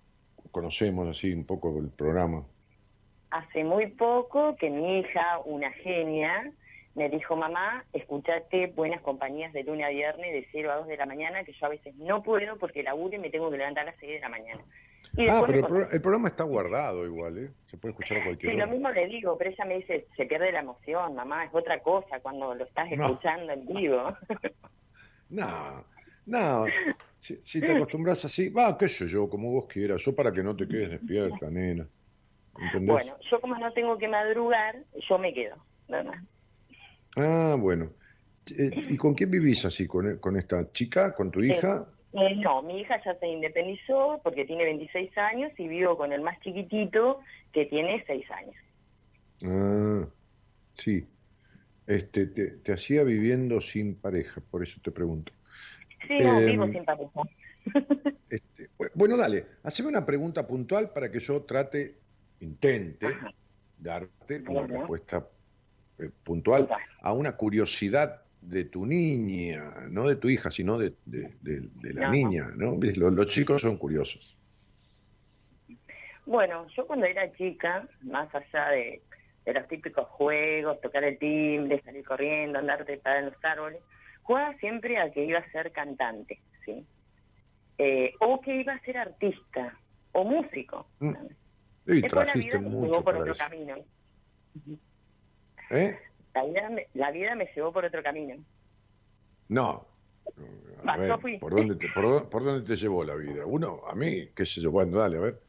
conocemos 0.51 1.07
así 1.07 1.33
un 1.33 1.43
poco 1.43 1.79
el 1.79 1.89
programa? 1.89 2.45
Hace 3.31 3.63
muy 3.63 3.87
poco 3.87 4.55
que 4.57 4.69
mi 4.69 4.99
hija, 4.99 5.39
una 5.45 5.71
genia, 5.71 6.53
me 6.95 7.09
dijo, 7.09 7.35
mamá, 7.35 7.85
escuchate 7.93 8.67
buenas 8.67 9.01
compañías 9.01 9.53
de 9.53 9.63
lunes 9.63 9.85
a 9.85 9.89
viernes 9.89 10.33
de 10.33 10.47
0 10.51 10.71
a 10.71 10.75
2 10.77 10.87
de 10.87 10.97
la 10.97 11.05
mañana, 11.05 11.43
que 11.43 11.53
yo 11.53 11.65
a 11.65 11.69
veces 11.69 11.95
no 11.95 12.23
puedo 12.23 12.57
porque 12.57 12.83
laburo 12.83 13.15
y 13.15 13.19
me 13.19 13.29
tengo 13.29 13.49
que 13.51 13.57
levantar 13.57 13.83
a 13.83 13.91
las 13.91 13.99
6 13.99 14.13
de 14.13 14.19
la 14.19 14.29
mañana. 14.29 14.61
ah, 15.29 15.43
pero 15.45 15.89
el, 15.91 16.01
programa 16.01 16.27
está 16.29 16.43
guardado 16.43 17.05
igual, 17.05 17.37
¿eh? 17.37 17.51
Se 17.67 17.77
puede 17.77 17.91
escuchar 17.91 18.17
a 18.17 18.23
cualquier 18.23 18.51
sí, 18.51 18.57
hora. 18.57 18.65
lo 18.65 18.71
mismo 18.71 18.89
le 18.91 19.07
digo, 19.07 19.37
pero 19.37 19.51
ella 19.51 19.65
me 19.65 19.77
dice, 19.77 20.07
se 20.17 20.25
pierde 20.25 20.51
la 20.51 20.59
emoción, 20.59 21.15
mamá, 21.15 21.45
es 21.45 21.53
otra 21.53 21.79
cosa 21.79 22.19
cuando 22.21 22.53
lo 22.53 22.65
estás 22.65 22.91
escuchando 22.91 23.53
en 23.53 23.65
vivo. 23.67 24.03
no, 25.29 25.85
no, 26.25 26.65
si, 27.19 27.61
te 27.61 27.71
acostumbras 27.71 28.25
así, 28.25 28.49
va, 28.49 28.77
qué 28.77 28.87
sé 28.87 29.07
yo, 29.07 29.29
como 29.29 29.51
vos 29.51 29.65
quieras, 29.67 30.01
yo 30.03 30.15
para 30.15 30.31
que 30.31 30.41
no 30.41 30.55
te 30.55 30.67
quedes 30.67 30.91
despierta, 30.91 31.49
nena. 31.49 31.87
Bueno, 32.81 33.15
yo 33.29 33.39
como 33.39 33.57
no 33.57 33.71
tengo 33.71 33.97
que 33.97 34.07
madrugar, 34.07 34.75
yo 35.07 35.17
me 35.17 35.33
quedo, 35.33 35.55
¿verdad? 35.87 36.19
Ah, 37.15 37.55
bueno. 37.59 37.91
Eh, 38.57 38.71
¿Y 38.89 38.97
con 38.97 39.13
quién 39.13 39.31
vivís 39.31 39.65
así? 39.65 39.87
¿Con, 39.87 40.17
con 40.19 40.37
esta 40.37 40.71
chica? 40.71 41.13
¿Con 41.13 41.31
tu 41.31 41.41
hija? 41.41 41.85
Eh, 42.13 42.35
no, 42.37 42.63
mi 42.63 42.81
hija 42.81 43.01
ya 43.03 43.17
se 43.19 43.27
independizó 43.27 44.19
porque 44.23 44.45
tiene 44.45 44.63
26 44.63 45.15
años 45.17 45.51
y 45.57 45.67
vivo 45.67 45.97
con 45.97 46.11
el 46.11 46.21
más 46.21 46.39
chiquitito 46.41 47.19
que 47.53 47.65
tiene 47.65 48.03
6 48.07 48.25
años. 48.31 48.55
Ah, 49.45 50.07
sí. 50.73 51.07
Este, 51.85 52.27
te, 52.27 52.71
hacía 52.71 53.03
viviendo 53.03 53.61
sin 53.61 53.99
pareja, 53.99 54.41
por 54.49 54.63
eso 54.63 54.79
te 54.83 54.91
pregunto. 54.91 55.31
Sí, 56.07 56.19
no, 56.19 56.39
vivo 56.39 56.67
sin 56.71 56.85
pareja. 56.85 57.21
Este, 58.31 58.69
bueno, 58.93 59.17
dale, 59.17 59.43
haceme 59.63 59.89
una 59.89 60.05
pregunta 60.05 60.45
puntual 60.45 60.91
para 60.93 61.09
que 61.09 61.19
yo 61.19 61.41
trate, 61.45 61.97
intente, 62.41 63.07
darte 63.75 64.43
una 64.47 64.67
respuesta 64.67 65.27
eh, 65.99 66.09
puntual 66.23 66.67
a 67.01 67.13
una 67.13 67.33
curiosidad 67.33 68.21
de 68.41 68.65
tu 68.65 68.85
niña, 68.85 69.87
no 69.89 70.07
de 70.07 70.15
tu 70.15 70.29
hija, 70.29 70.49
sino 70.49 70.77
de, 70.77 70.93
la 71.81 72.09
niña, 72.09 72.51
¿no? 72.55 72.77
Los, 72.79 73.27
chicos 73.27 73.61
son 73.61 73.77
curiosos. 73.77 74.37
Bueno, 76.25 76.67
yo 76.75 76.87
cuando 76.87 77.05
era 77.05 77.31
chica, 77.33 77.87
más 78.01 78.33
allá 78.33 78.69
de, 78.69 79.01
los 79.45 79.67
típicos 79.67 80.07
juegos, 80.09 80.79
tocar 80.79 81.03
el 81.03 81.17
timbre, 81.17 81.81
salir 81.83 82.05
corriendo, 82.05 82.59
andar 82.59 82.85
trepada 82.85 83.19
en 83.19 83.25
los 83.25 83.43
árboles, 83.43 83.81
jugaba 84.21 84.53
siempre 84.57 84.97
a 84.99 85.11
que 85.11 85.25
iba 85.25 85.39
a 85.39 85.51
ser 85.51 85.71
cantante, 85.71 86.39
¿sí? 86.65 86.85
Eh, 87.77 88.13
o 88.19 88.39
que 88.41 88.61
iba 88.61 88.73
a 88.73 88.79
ser 88.81 88.97
artista, 88.97 89.77
o 90.11 90.23
músico. 90.23 90.87
Mm. 90.99 91.13
Y 91.87 92.01
trajiste 92.03 92.59
mucho 92.59 93.03
por 93.03 93.15
otro 93.15 93.33
camino. 93.35 93.75
¿Eh? 95.69 95.97
La 96.33 96.43
vida, 96.45 96.69
me, 96.69 96.87
la 96.93 97.11
vida 97.11 97.35
me 97.35 97.49
llevó 97.55 97.71
por 97.71 97.85
otro 97.85 98.01
camino. 98.03 98.35
No. 99.49 99.85
¿por, 101.39 101.55
dónde 101.55 101.75
te, 101.75 101.89
por, 101.89 102.43
dónde 102.43 102.67
te 102.67 102.75
llevó 102.75 103.03
la 103.03 103.15
vida? 103.15 103.45
Uno, 103.45 103.81
a 103.87 103.95
mí, 103.95 104.27
qué 104.35 104.45
sé 104.45 104.61
yo, 104.61 104.71
bueno, 104.71 104.97
dale, 104.97 105.17
a 105.17 105.21
ver. 105.21 105.39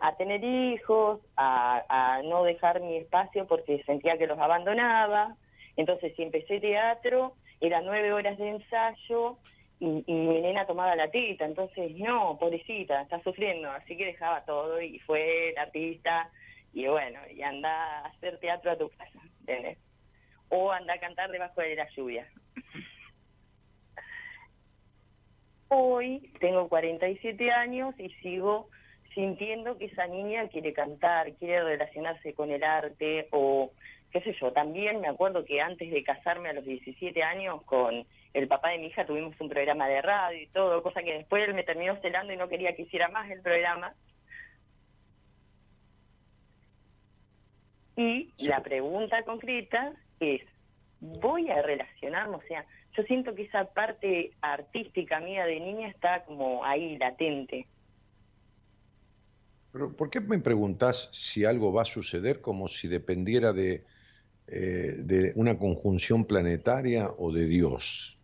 A 0.00 0.16
tener 0.16 0.42
hijos, 0.42 1.20
a, 1.36 2.20
no 2.24 2.44
dejar 2.44 2.80
mi 2.80 2.96
espacio 2.96 3.46
porque 3.46 3.82
sentía 3.84 4.18
que 4.18 4.26
los 4.26 4.38
abandonaba. 4.38 5.36
Entonces, 5.76 6.14
si 6.16 6.22
empecé 6.22 6.60
teatro, 6.60 7.34
eran 7.60 7.84
nueve 7.84 8.12
horas 8.12 8.38
de 8.38 8.48
ensayo 8.48 9.38
y, 9.80 10.04
y, 10.06 10.12
mi 10.12 10.40
nena 10.40 10.66
tomaba 10.66 10.96
la 10.96 11.10
tita. 11.10 11.44
Entonces, 11.44 11.94
no, 11.96 12.38
pobrecita, 12.38 13.02
está 13.02 13.22
sufriendo. 13.22 13.70
Así 13.70 13.96
que 13.96 14.06
dejaba 14.06 14.44
todo 14.44 14.80
y 14.80 14.98
fue 15.00 15.50
el 15.50 15.58
artista 15.58 16.30
y 16.74 16.88
bueno, 16.88 17.20
y 17.30 17.40
anda 17.42 18.00
a 18.00 18.06
hacer 18.08 18.38
teatro 18.38 18.72
a 18.72 18.76
tu 18.76 18.90
casa, 18.90 19.20
¿entendés? 19.40 19.78
O 20.48 20.72
anda 20.72 20.94
a 20.94 20.98
cantar 20.98 21.30
debajo 21.30 21.60
de 21.60 21.76
la 21.76 21.88
lluvia. 21.90 22.28
Hoy 25.68 26.32
tengo 26.40 26.68
47 26.68 27.50
años 27.52 27.94
y 27.98 28.10
sigo 28.14 28.68
sintiendo 29.14 29.78
que 29.78 29.86
esa 29.86 30.08
niña 30.08 30.48
quiere 30.48 30.72
cantar, 30.72 31.32
quiere 31.34 31.62
relacionarse 31.62 32.34
con 32.34 32.50
el 32.50 32.64
arte 32.64 33.28
o 33.30 33.70
qué 34.10 34.20
sé 34.22 34.34
yo. 34.40 34.52
También 34.52 35.00
me 35.00 35.08
acuerdo 35.08 35.44
que 35.44 35.60
antes 35.60 35.90
de 35.90 36.02
casarme 36.02 36.48
a 36.48 36.54
los 36.54 36.64
17 36.64 37.22
años 37.22 37.62
con 37.62 38.04
el 38.32 38.48
papá 38.48 38.70
de 38.70 38.78
mi 38.78 38.86
hija 38.86 39.06
tuvimos 39.06 39.40
un 39.40 39.48
programa 39.48 39.88
de 39.88 40.02
radio 40.02 40.42
y 40.42 40.48
todo, 40.48 40.82
cosa 40.82 41.04
que 41.04 41.18
después 41.18 41.46
él 41.46 41.54
me 41.54 41.62
terminó 41.62 41.96
celando 42.00 42.32
y 42.32 42.36
no 42.36 42.48
quería 42.48 42.74
que 42.74 42.82
hiciera 42.82 43.08
más 43.08 43.30
el 43.30 43.40
programa. 43.42 43.94
Y 47.96 48.32
la 48.38 48.62
pregunta 48.62 49.22
concreta 49.24 49.92
es, 50.20 50.42
¿voy 51.00 51.50
a 51.50 51.62
relacionarme? 51.62 52.36
O 52.36 52.42
sea, 52.48 52.66
yo 52.96 53.02
siento 53.04 53.34
que 53.34 53.42
esa 53.42 53.64
parte 53.72 54.32
artística 54.40 55.20
mía 55.20 55.44
de 55.46 55.60
niña 55.60 55.88
está 55.88 56.24
como 56.24 56.64
ahí, 56.64 56.96
latente. 56.98 57.66
Pero 59.72 59.92
¿por 59.96 60.10
qué 60.10 60.20
me 60.20 60.38
preguntas 60.38 61.08
si 61.12 61.44
algo 61.44 61.72
va 61.72 61.82
a 61.82 61.86
suceder 61.86 62.40
como 62.40 62.68
si 62.68 62.86
dependiera 62.86 63.52
de, 63.52 63.84
eh, 64.46 64.94
de 64.98 65.32
una 65.34 65.58
conjunción 65.58 66.24
planetaria 66.24 67.10
o 67.18 67.32
de 67.32 67.46
Dios? 67.46 68.16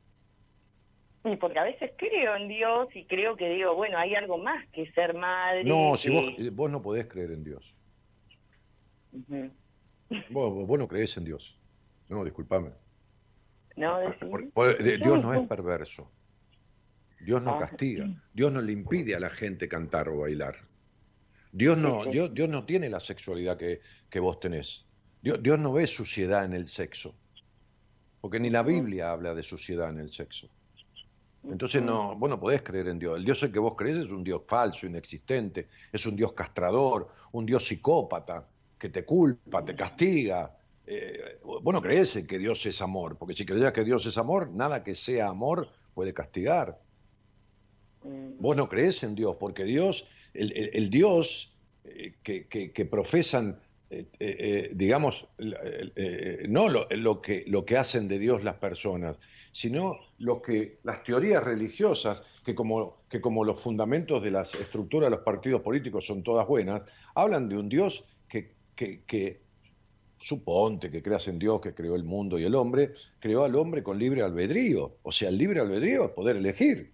Y 1.24 1.36
porque 1.36 1.58
a 1.58 1.64
veces 1.64 1.90
creo 1.96 2.36
en 2.36 2.48
Dios 2.48 2.88
y 2.94 3.04
creo 3.04 3.36
que 3.36 3.48
digo, 3.50 3.74
bueno, 3.74 3.98
hay 3.98 4.14
algo 4.14 4.38
más 4.38 4.66
que 4.68 4.90
ser 4.92 5.14
madre. 5.14 5.64
No, 5.64 5.96
si 5.96 6.10
vos, 6.10 6.24
vos 6.52 6.70
no 6.70 6.80
podés 6.80 7.06
creer 7.08 7.32
en 7.32 7.44
Dios. 7.44 7.74
Vos, 10.30 10.78
no 10.78 10.88
crees 10.88 11.16
en 11.16 11.24
Dios. 11.24 11.58
No, 12.08 12.24
discúlpame. 12.24 12.70
No, 13.76 13.98
Dios 14.00 15.22
no 15.22 15.32
es 15.32 15.46
perverso. 15.48 16.10
Dios 17.20 17.42
no 17.42 17.56
ah. 17.56 17.60
castiga. 17.60 18.08
Dios 18.32 18.52
no 18.52 18.60
le 18.60 18.72
impide 18.72 19.14
a 19.14 19.20
la 19.20 19.30
gente 19.30 19.68
cantar 19.68 20.08
o 20.08 20.18
bailar. 20.18 20.56
Dios 21.52 21.76
no, 21.76 22.04
Dios, 22.06 22.32
Dios 22.32 22.48
no 22.48 22.64
tiene 22.64 22.88
la 22.88 23.00
sexualidad 23.00 23.56
que, 23.56 23.80
que 24.08 24.20
vos 24.20 24.40
tenés. 24.40 24.86
Dios, 25.22 25.42
Dios, 25.42 25.58
no 25.58 25.72
ve 25.72 25.86
suciedad 25.86 26.44
en 26.44 26.54
el 26.54 26.66
sexo. 26.66 27.14
Porque 28.20 28.40
ni 28.40 28.50
la 28.50 28.62
Biblia 28.62 29.10
habla 29.10 29.34
de 29.34 29.42
suciedad 29.42 29.90
en 29.90 30.00
el 30.00 30.10
sexo. 30.10 30.48
Entonces 31.44 31.82
no, 31.82 32.16
vos 32.16 32.28
no 32.28 32.38
podés 32.38 32.62
creer 32.62 32.88
en 32.88 32.98
Dios. 32.98 33.16
El 33.16 33.24
Dios 33.24 33.42
en 33.42 33.52
que 33.52 33.58
vos 33.58 33.74
crees 33.76 33.96
es 33.96 34.10
un 34.10 34.22
Dios 34.22 34.42
falso, 34.46 34.86
inexistente, 34.86 35.68
es 35.92 36.04
un 36.06 36.14
Dios 36.14 36.32
castrador, 36.32 37.08
un 37.32 37.46
Dios 37.46 37.66
psicópata, 37.66 38.46
que 38.80 38.88
te 38.88 39.04
culpa, 39.04 39.64
te 39.64 39.76
castiga. 39.76 40.56
Eh, 40.86 41.38
vos 41.44 41.72
no 41.72 41.82
crees 41.82 42.16
en 42.16 42.26
que 42.26 42.38
Dios 42.38 42.64
es 42.66 42.80
amor, 42.80 43.16
porque 43.16 43.34
si 43.34 43.44
creías 43.46 43.72
que 43.72 43.84
Dios 43.84 44.06
es 44.06 44.18
amor, 44.18 44.50
nada 44.50 44.82
que 44.82 44.96
sea 44.96 45.28
amor 45.28 45.68
puede 45.94 46.14
castigar. 46.14 46.80
Mm. 48.02 48.40
Vos 48.40 48.56
no 48.56 48.68
crees 48.68 49.04
en 49.04 49.14
Dios, 49.14 49.36
porque 49.38 49.64
Dios, 49.64 50.08
el, 50.32 50.88
Dios 50.90 51.52
eh, 51.84 52.14
que, 52.22 52.48
que, 52.48 52.84
profesan, 52.86 53.60
digamos, 54.72 55.28
no 56.48 56.68
lo, 56.68 56.88
lo, 56.90 57.20
que, 57.20 57.44
lo 57.46 57.64
que 57.64 57.76
hacen 57.76 58.08
de 58.08 58.18
Dios 58.18 58.42
las 58.42 58.54
personas, 58.54 59.16
sino 59.52 59.98
lo 60.18 60.40
que 60.40 60.78
las 60.84 61.02
teorías 61.04 61.44
religiosas, 61.44 62.22
que 62.44 62.54
como, 62.54 63.02
que 63.10 63.20
como 63.20 63.44
los 63.44 63.60
fundamentos 63.60 64.22
de 64.22 64.30
las 64.30 64.54
estructuras 64.54 65.10
de 65.10 65.16
los 65.16 65.24
partidos 65.24 65.60
políticos 65.60 66.06
son 66.06 66.22
todas 66.22 66.46
buenas, 66.46 66.82
hablan 67.14 67.48
de 67.48 67.58
un 67.58 67.68
Dios 67.68 68.04
que, 69.06 69.40
suponte 70.18 70.90
que 70.90 71.02
creas 71.02 71.28
en 71.28 71.38
Dios 71.38 71.60
que 71.60 71.74
creó 71.74 71.96
el 71.96 72.04
mundo 72.04 72.38
y 72.38 72.44
el 72.44 72.54
hombre, 72.54 72.92
creó 73.18 73.44
al 73.44 73.54
hombre 73.56 73.82
con 73.82 73.98
libre 73.98 74.22
albedrío. 74.22 74.98
O 75.02 75.12
sea, 75.12 75.30
el 75.30 75.38
libre 75.38 75.60
albedrío 75.60 76.04
es 76.06 76.10
poder 76.10 76.36
elegir. 76.36 76.92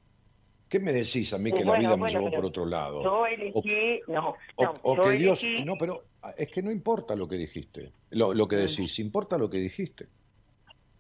¿Qué 0.69 0.81
me 0.81 0.93
decís 0.93 1.33
a 1.33 1.39
mí 1.39 1.53
que 1.53 1.65
la 1.65 1.79
vida 1.79 1.97
me 1.97 2.11
llevó 2.11 2.31
por 2.31 2.45
otro 2.45 2.67
lado? 2.67 3.03
Yo 3.03 3.27
elegí, 3.27 4.01
no, 4.09 4.35
o, 4.57 4.97
que 5.03 5.11
Dios, 5.13 5.43
no, 5.65 5.75
pero 5.79 6.05
es 6.37 6.51
que 6.51 6.63
no 6.63 6.73
importa 6.73 7.15
lo 7.15 7.29
que 7.29 7.37
dijiste, 7.37 7.93
lo, 8.11 8.49
que 8.49 8.57
decís, 8.57 8.99
importa 8.99 9.39
lo 9.39 9.49
que 9.49 9.59
dijiste. 9.59 10.09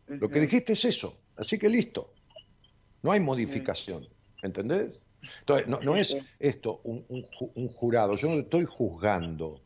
Lo 0.06 0.28
que 0.28 0.40
dijiste 0.40 0.74
es 0.74 0.84
eso, 0.84 1.18
así 1.36 1.58
que 1.58 1.68
listo. 1.68 2.12
No 3.02 3.10
hay 3.10 3.18
modificación, 3.18 4.06
¿entendés? 4.42 5.04
Entonces, 5.40 5.66
no, 5.66 5.96
es 5.96 6.16
esto 6.38 6.80
un, 6.84 7.04
un 7.08 7.68
jurado, 7.68 8.14
yo 8.16 8.28
no 8.28 8.38
estoy 8.40 8.64
juzgando, 8.66 9.60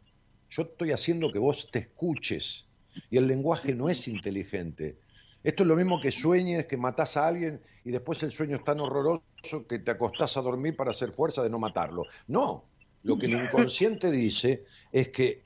yo 0.51 0.63
estoy 0.63 0.91
haciendo 0.91 1.33
que 1.33 1.39
vos 1.39 1.71
te 1.71 1.79
escuches. 1.81 2.67
Y 3.09 3.19
el 3.19 3.27
lenguaje 3.27 3.75
no 3.75 3.89
es 3.89 4.09
inteligente. 4.09 4.99
Esto 5.43 5.63
es 5.63 5.69
lo 5.69 5.77
mismo 5.77 6.01
que 6.01 6.11
sueñes 6.11 6.67
que 6.67 6.77
matás 6.77 7.17
a 7.17 7.27
alguien 7.29 7.63
y 7.85 7.91
después 7.91 8.23
el 8.23 8.31
sueño 8.31 8.57
es 8.57 8.65
tan 8.65 8.81
horroroso 8.81 9.23
que 9.69 9.79
te 9.79 9.93
acostás 9.93 10.37
a 10.37 10.43
dormir 10.43 10.77
para 10.77 10.91
hacer 10.91 11.13
fuerza 11.13 11.43
de 11.43 11.49
no 11.49 11.59
matarlo. 11.59 12.05
No, 12.27 12.65
lo 13.05 13.19
que 13.19 13.27
el 13.27 13.45
inconsciente 13.45 14.11
dice 14.11 14.65
es 14.93 15.09
que 15.09 15.43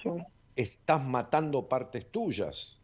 estás 0.56 1.04
matando 1.04 1.68
partes 1.68 2.10
tuyas 2.10 2.80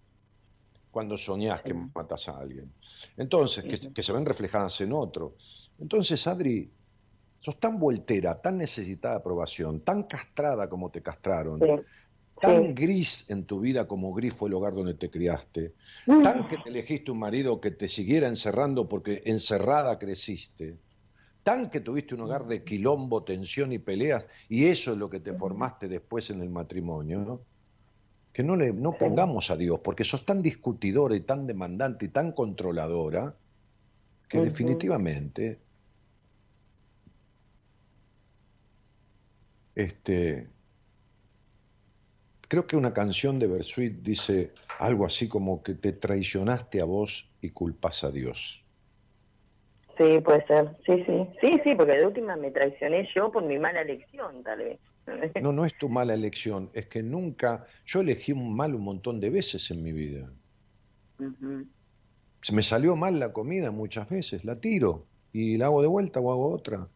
cuando 0.90 1.16
soñás 1.16 1.62
que 1.62 1.74
matas 1.74 2.28
a 2.28 2.38
alguien. 2.38 2.72
Entonces, 3.16 3.64
que, 3.64 3.92
que, 3.92 4.02
se 4.02 4.12
ven 4.12 4.26
reflejadas 4.26 4.80
en 4.80 4.92
otro. 4.92 5.36
Entonces, 5.78 6.24
Adri, 6.26 6.70
sos 7.38 7.58
tan 7.58 7.78
vueltera, 7.78 8.40
tan 8.40 8.58
necesitada 8.58 9.14
de 9.14 9.20
aprobación, 9.20 9.80
tan 9.80 10.04
castrada 10.04 10.68
como 10.68 10.90
te 10.90 11.02
castraron, 11.02 11.58
tan 12.40 12.74
gris 12.74 13.26
en 13.28 13.44
tu 13.44 13.60
vida 13.60 13.86
como 13.86 14.12
gris 14.14 14.34
fue 14.34 14.48
el 14.48 14.54
hogar 14.54 14.74
donde 14.74 14.94
te 14.94 15.10
criaste, 15.10 15.74
mm. 16.06 16.22
tan 16.22 16.48
que 16.48 16.56
te 16.58 16.70
elegiste 16.70 17.10
un 17.10 17.18
marido 17.18 17.60
que 17.60 17.70
te 17.70 17.88
siguiera 17.88 18.28
encerrando 18.28 18.88
porque 18.88 19.22
encerrada 19.26 19.98
creciste, 19.98 20.76
tan 21.42 21.70
que 21.70 21.80
tuviste 21.80 22.14
un 22.14 22.22
hogar 22.22 22.46
de 22.46 22.64
quilombo, 22.64 23.22
tensión 23.22 23.72
y 23.72 23.78
peleas, 23.78 24.28
y 24.48 24.66
eso 24.66 24.92
es 24.92 24.98
lo 24.98 25.10
que 25.10 25.20
te 25.20 25.34
formaste 25.34 25.88
después 25.88 26.30
en 26.30 26.40
el 26.40 26.50
matrimonio, 26.50 27.42
que 28.32 28.42
no, 28.42 28.56
le, 28.56 28.72
no 28.72 28.92
pongamos 28.92 29.50
a 29.50 29.56
Dios, 29.56 29.80
porque 29.82 30.04
sos 30.04 30.24
tan 30.24 30.42
discutidora 30.42 31.14
y 31.16 31.20
tan 31.20 31.46
demandante 31.46 32.06
y 32.06 32.08
tan 32.08 32.32
controladora, 32.32 33.34
que 34.28 34.40
definitivamente 34.40 35.58
este, 39.74 40.48
Creo 42.50 42.66
que 42.66 42.76
una 42.76 42.92
canción 42.92 43.38
de 43.38 43.46
Bersuit 43.46 44.02
dice 44.02 44.50
algo 44.80 45.06
así 45.06 45.28
como 45.28 45.62
que 45.62 45.74
te 45.74 45.92
traicionaste 45.92 46.80
a 46.80 46.84
vos 46.84 47.30
y 47.40 47.50
culpas 47.50 48.02
a 48.02 48.10
Dios. 48.10 48.64
Sí, 49.96 50.18
puede 50.24 50.44
ser. 50.48 50.76
Sí, 50.84 51.04
sí. 51.06 51.28
Sí, 51.40 51.60
sí, 51.62 51.76
porque 51.76 51.92
de 51.92 52.06
última 52.08 52.34
me 52.34 52.50
traicioné 52.50 53.08
yo 53.14 53.30
por 53.30 53.44
mi 53.44 53.56
mala 53.60 53.82
elección, 53.82 54.42
tal 54.42 54.58
vez. 54.58 54.80
No, 55.40 55.52
no 55.52 55.64
es 55.64 55.78
tu 55.78 55.88
mala 55.88 56.12
elección, 56.12 56.70
es 56.74 56.88
que 56.88 57.04
nunca. 57.04 57.66
Yo 57.86 58.00
elegí 58.00 58.34
mal 58.34 58.74
un 58.74 58.82
montón 58.82 59.20
de 59.20 59.30
veces 59.30 59.70
en 59.70 59.84
mi 59.84 59.92
vida. 59.92 60.28
Se 62.42 62.52
Me 62.52 62.62
salió 62.62 62.96
mal 62.96 63.20
la 63.20 63.32
comida 63.32 63.70
muchas 63.70 64.08
veces, 64.08 64.44
la 64.44 64.58
tiro 64.58 65.06
y 65.32 65.56
la 65.56 65.66
hago 65.66 65.82
de 65.82 65.88
vuelta 65.88 66.18
o 66.18 66.32
hago 66.32 66.50
otra 66.50 66.88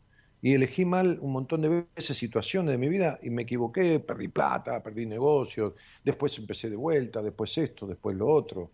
y 0.45 0.53
elegí 0.53 0.85
mal 0.85 1.19
un 1.23 1.33
montón 1.33 1.63
de 1.63 1.87
veces 1.97 2.19
situaciones 2.19 2.73
de 2.73 2.77
mi 2.77 2.91
vida 2.91 3.19
y 3.23 3.31
me 3.31 3.45
equivoqué, 3.45 3.99
perdí 3.99 4.29
plata, 4.29 4.83
perdí 4.83 5.07
negocios, 5.07 5.73
después 6.05 6.39
empecé 6.39 6.69
de 6.69 6.77
vuelta, 6.77 7.23
después 7.23 7.57
esto, 7.57 7.87
después 7.87 8.15
lo 8.15 8.29
otro. 8.29 8.71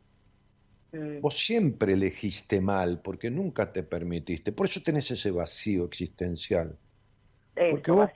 Mm. 0.91 1.21
Vos 1.21 1.39
siempre 1.39 1.93
elegiste 1.93 2.61
mal 2.61 3.01
porque 3.01 3.31
nunca 3.31 3.73
te 3.73 3.85
permitiste, 3.85 4.51
por 4.51 4.67
eso 4.67 4.81
tenés 4.83 5.13
ese 5.13 5.31
vacío 5.31 5.85
existencial. 5.85 6.77
porque 7.55 7.93
vos, 7.93 8.11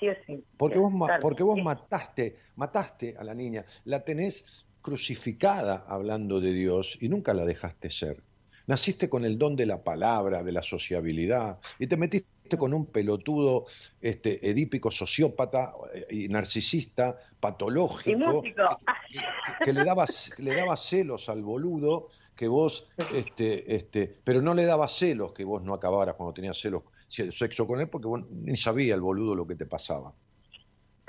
porque, 0.56 0.78
vos, 0.80 0.92
porque 1.20 1.42
vos 1.44 1.62
mataste, 1.62 2.36
mataste 2.56 3.14
a 3.16 3.22
la 3.22 3.34
niña, 3.34 3.64
la 3.84 4.02
tenés 4.02 4.44
crucificada 4.82 5.84
hablando 5.86 6.40
de 6.40 6.52
Dios 6.52 6.98
y 7.00 7.08
nunca 7.08 7.32
la 7.32 7.44
dejaste 7.44 7.88
ser. 7.92 8.20
Naciste 8.66 9.08
con 9.08 9.24
el 9.24 9.38
don 9.38 9.54
de 9.54 9.66
la 9.66 9.84
palabra, 9.84 10.42
de 10.42 10.50
la 10.50 10.62
sociabilidad, 10.62 11.60
y 11.78 11.86
te 11.86 11.96
metiste 11.96 12.33
con 12.58 12.74
un 12.74 12.86
pelotudo 12.86 13.66
este, 14.00 14.48
edípico, 14.48 14.90
sociópata 14.90 15.72
eh, 15.92 16.06
y 16.10 16.28
narcisista, 16.28 17.16
patológico, 17.40 18.42
que, 18.42 19.72
le, 19.72 19.84
daba, 19.84 20.06
le 20.38 20.54
daba 20.54 20.76
celos 20.76 21.28
al 21.28 21.42
boludo, 21.42 22.08
que 22.36 22.48
vos, 22.48 22.90
este, 23.14 23.74
este, 23.74 24.14
pero 24.24 24.42
no 24.42 24.54
le 24.54 24.64
daba 24.64 24.88
celos 24.88 25.32
que 25.32 25.44
vos 25.44 25.62
no 25.62 25.74
acabaras 25.74 26.16
cuando 26.16 26.34
tenías 26.34 26.60
celos, 26.60 26.82
sexo 27.08 27.66
con 27.66 27.80
él, 27.80 27.88
porque 27.88 28.08
vos 28.08 28.22
ni 28.30 28.56
sabía 28.56 28.94
el 28.94 29.00
boludo 29.00 29.34
lo 29.34 29.46
que 29.46 29.54
te 29.54 29.66
pasaba. 29.66 30.12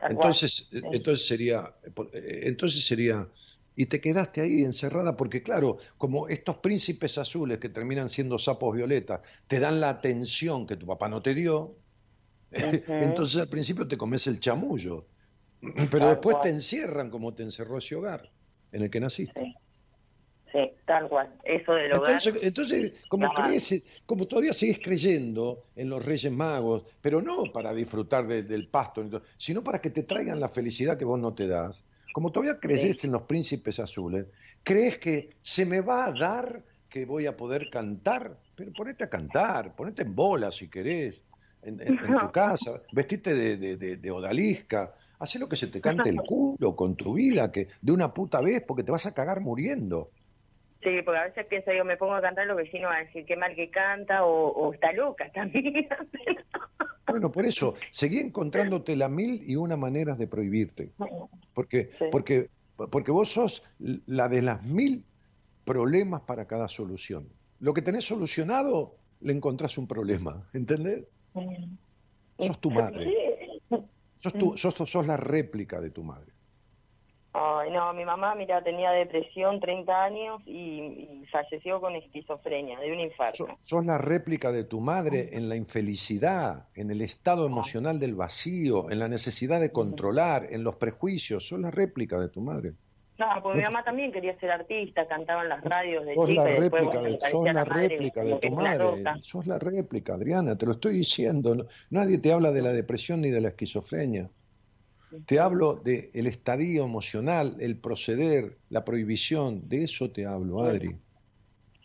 Entonces, 0.01 0.69
entonces 0.71 1.27
sería, 1.27 1.73
eh, 2.13 2.41
entonces 2.43 2.85
sería 2.85 3.27
y 3.75 3.87
te 3.87 3.99
quedaste 3.99 4.41
ahí 4.41 4.63
encerrada 4.63 5.17
porque 5.17 5.43
claro, 5.43 5.77
como 5.97 6.27
estos 6.27 6.57
príncipes 6.57 7.17
azules 7.17 7.57
que 7.57 7.69
terminan 7.69 8.09
siendo 8.09 8.39
sapos 8.39 8.75
violetas 8.75 9.21
te 9.47 9.59
dan 9.59 9.81
la 9.81 9.89
atención 9.89 10.65
que 10.65 10.77
tu 10.77 10.85
papá 10.85 11.09
no 11.09 11.21
te 11.21 11.33
dio, 11.33 11.75
entonces 12.51 13.41
al 13.41 13.49
principio 13.49 13.87
te 13.87 13.97
comes 13.97 14.27
el 14.27 14.39
chamullo, 14.39 15.07
pero 15.91 16.07
después 16.07 16.37
te 16.41 16.49
encierran 16.49 17.09
como 17.09 17.33
te 17.33 17.43
encerró 17.43 17.77
ese 17.77 17.95
hogar 17.95 18.31
en 18.71 18.83
el 18.83 18.89
que 18.89 18.99
naciste. 18.99 19.55
Sí. 20.51 20.71
tal 20.85 21.09
cual. 21.09 21.33
Eso 21.43 21.73
del 21.73 21.97
hogar. 21.97 22.21
Entonces, 22.41 23.03
como 23.09 23.27
crees, 23.33 23.83
como 24.05 24.25
todavía 24.25 24.53
sigues 24.53 24.79
creyendo 24.81 25.63
en 25.75 25.89
los 25.89 26.05
Reyes 26.05 26.31
Magos, 26.31 26.83
pero 27.01 27.21
no 27.21 27.43
para 27.51 27.73
disfrutar 27.73 28.25
del 28.25 28.69
pasto, 28.69 29.21
sino 29.37 29.61
para 29.61 29.81
que 29.81 29.89
te 29.89 30.03
traigan 30.03 30.39
la 30.39 30.47
felicidad 30.47 30.97
que 30.97 31.03
vos 31.03 31.19
no 31.19 31.33
te 31.33 31.47
das, 31.47 31.83
como 32.15 32.31
todavía 32.31 32.61
crees 32.61 33.03
en 33.03 33.11
los 33.11 33.23
príncipes 33.23 33.77
azules, 33.77 34.27
crees 34.63 34.99
que 34.99 35.31
se 35.41 35.65
me 35.65 35.81
va 35.81 36.05
a 36.05 36.13
dar 36.13 36.61
que 36.89 37.05
voy 37.05 37.25
a 37.25 37.35
poder 37.35 37.69
cantar, 37.69 38.37
pero 38.55 38.71
ponete 38.71 39.03
a 39.03 39.09
cantar, 39.09 39.75
ponete 39.75 40.03
en 40.03 40.15
bola 40.15 40.49
si 40.49 40.69
querés, 40.69 41.25
en, 41.61 41.77
tu 41.77 42.31
casa, 42.31 42.81
vestite 42.93 43.33
de, 43.33 43.97
de, 43.97 44.11
odalisca, 44.11 44.95
haz 45.19 45.35
lo 45.35 45.49
que 45.49 45.57
se 45.57 45.67
te 45.67 45.81
cante 45.81 46.07
el 46.07 46.21
culo 46.21 46.73
con 46.73 46.95
tu 46.95 47.15
vida, 47.15 47.51
que 47.51 47.67
de 47.81 47.91
una 47.91 48.13
puta 48.13 48.39
vez, 48.39 48.63
porque 48.65 48.83
te 48.83 48.93
vas 48.93 49.05
a 49.05 49.13
cagar 49.13 49.41
muriendo. 49.41 50.09
Sí, 50.83 51.01
porque 51.03 51.19
a 51.19 51.23
veces 51.25 51.45
pienso, 51.47 51.73
yo 51.73 51.83
me 51.83 51.97
pongo 51.97 52.13
a 52.13 52.21
cantar, 52.21 52.47
los 52.47 52.55
vecinos 52.55 52.91
van 52.91 53.01
a 53.01 53.05
decir 53.07 53.25
qué 53.25 53.35
mal 53.35 53.53
que 53.55 53.69
canta 53.69 54.23
o, 54.23 54.71
está 54.73 54.93
loca 54.93 55.29
también. 55.33 55.89
bueno, 57.07 57.31
por 57.31 57.45
eso, 57.45 57.75
seguí 57.91 58.19
encontrándote 58.19 58.95
la 58.95 59.09
mil 59.09 59.43
y 59.45 59.55
una 59.55 59.77
maneras 59.77 60.17
de 60.17 60.27
prohibirte. 60.27 60.91
Porque, 61.53 61.89
porque, 62.11 62.49
porque 62.75 63.11
vos 63.11 63.31
sos 63.31 63.63
la 63.79 64.27
de 64.27 64.41
las 64.41 64.63
mil 64.63 65.05
problemas 65.63 66.21
para 66.21 66.45
cada 66.45 66.67
solución. 66.67 67.27
Lo 67.59 67.73
que 67.73 67.81
tenés 67.81 68.05
solucionado, 68.05 68.97
le 69.21 69.33
encontrás 69.33 69.77
un 69.77 69.87
problema, 69.87 70.47
¿entendés? 70.53 71.05
Sos 72.37 72.59
tu 72.59 72.69
madre. 72.69 73.13
Sos, 74.17 74.33
tu, 74.33 74.57
sos, 74.57 74.75
sos 74.75 75.07
la 75.07 75.17
réplica 75.17 75.81
de 75.81 75.89
tu 75.89 76.03
madre. 76.03 76.34
Ay, 77.37 77.69
no, 77.69 77.93
mi 77.93 78.05
mamá, 78.05 78.33
mira, 78.33 78.63
tenía 78.63 78.91
depresión 78.91 79.59
30 79.59 80.03
años 80.03 80.41
y, 80.45 81.25
falleció 81.29 81.81
con 81.81 81.93
esquizofrenia, 81.97 82.79
de 82.79 82.93
un 82.93 83.01
infarto. 83.01 83.49
sos 83.57 83.85
la 83.85 83.97
réplica 83.97 84.53
de 84.53 84.63
tu 84.63 84.79
madre 84.79 85.31
en 85.33 85.49
la 85.49 85.57
infelicidad, 85.57 86.69
en 86.75 86.91
el 86.91 87.01
estado 87.01 87.45
emocional 87.45 87.99
del 87.99 88.15
vacío, 88.15 88.89
en 88.89 88.99
la 88.99 89.09
necesidad 89.09 89.59
de 89.59 89.73
controlar, 89.73 90.47
en 90.49 90.63
los 90.63 90.77
prejuicios. 90.77 91.45
Sos 91.45 91.59
la 91.59 91.71
réplica 91.71 92.17
de 92.17 92.29
tu 92.29 92.39
madre. 92.39 92.71
No, 93.17 93.25
porque 93.43 93.57
mi 93.57 93.63
mamá 93.65 93.83
también 93.83 94.13
quería 94.13 94.39
ser 94.39 94.51
artista, 94.51 95.05
cantaba 95.05 95.43
en 95.43 95.49
las 95.49 95.61
radios 95.61 96.05
de 96.05 96.15
sos 96.15 96.33
La 96.33 96.45
réplica 96.45 97.01
de, 97.01 97.19
sos 97.29 97.45
la, 97.53 97.65
réplica 97.65 98.23
de 98.23 98.35
tu 98.35 98.51
madre. 98.51 99.03
Sos 99.19 99.45
la 99.45 99.59
réplica, 99.59 100.13
Adriana, 100.13 100.57
te 100.57 100.65
lo 100.65 100.71
estoy 100.71 100.93
diciendo. 100.93 101.67
Nadie 101.89 102.17
te 102.17 102.31
habla 102.31 102.53
de 102.53 102.61
la 102.61 102.71
depresión 102.71 103.19
ni 103.19 103.29
de 103.29 103.41
la 103.41 103.49
esquizofrenia. 103.49 104.29
Te 105.25 105.39
hablo 105.39 105.75
del 105.75 106.09
el 106.13 106.27
estadio 106.27 106.83
emocional, 106.83 107.57
el 107.59 107.79
proceder, 107.79 108.57
la 108.69 108.83
prohibición, 108.83 109.67
de 109.67 109.83
eso 109.83 110.11
te 110.11 110.25
hablo, 110.25 110.61
Adri. 110.61 110.97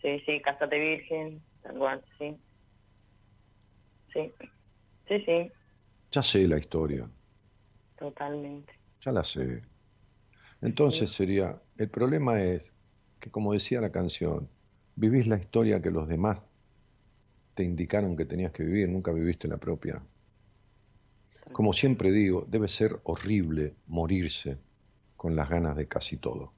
Sí, 0.01 0.19
sí, 0.25 0.41
cásate 0.41 0.77
virgen, 0.79 1.41
sí. 2.17 2.35
Sí, 4.13 4.33
sí, 5.07 5.23
sí. 5.25 5.51
Ya 6.11 6.23
sé 6.23 6.47
la 6.47 6.57
historia. 6.57 7.09
Totalmente. 7.97 8.73
ya 8.99 9.11
la 9.11 9.23
sé. 9.23 9.61
Entonces 10.61 11.11
sería, 11.11 11.61
el 11.77 11.89
problema 11.89 12.41
es 12.43 12.73
que 13.19 13.31
como 13.31 13.53
decía 13.53 13.81
la 13.81 13.91
canción, 13.91 14.49
vivís 14.95 15.27
la 15.27 15.37
historia 15.37 15.81
que 15.81 15.91
los 15.91 16.07
demás 16.07 16.43
te 17.53 17.63
indicaron 17.63 18.15
que 18.15 18.25
tenías 18.25 18.51
que 18.51 18.63
vivir, 18.63 18.89
nunca 18.89 19.11
viviste 19.11 19.47
la 19.47 19.57
propia. 19.57 20.01
Como 21.53 21.73
siempre 21.73 22.11
digo, 22.11 22.45
debe 22.47 22.67
ser 22.67 22.99
horrible 23.03 23.75
morirse 23.87 24.57
con 25.15 25.35
las 25.35 25.49
ganas 25.49 25.75
de 25.75 25.87
casi 25.87 26.17
todo. 26.17 26.53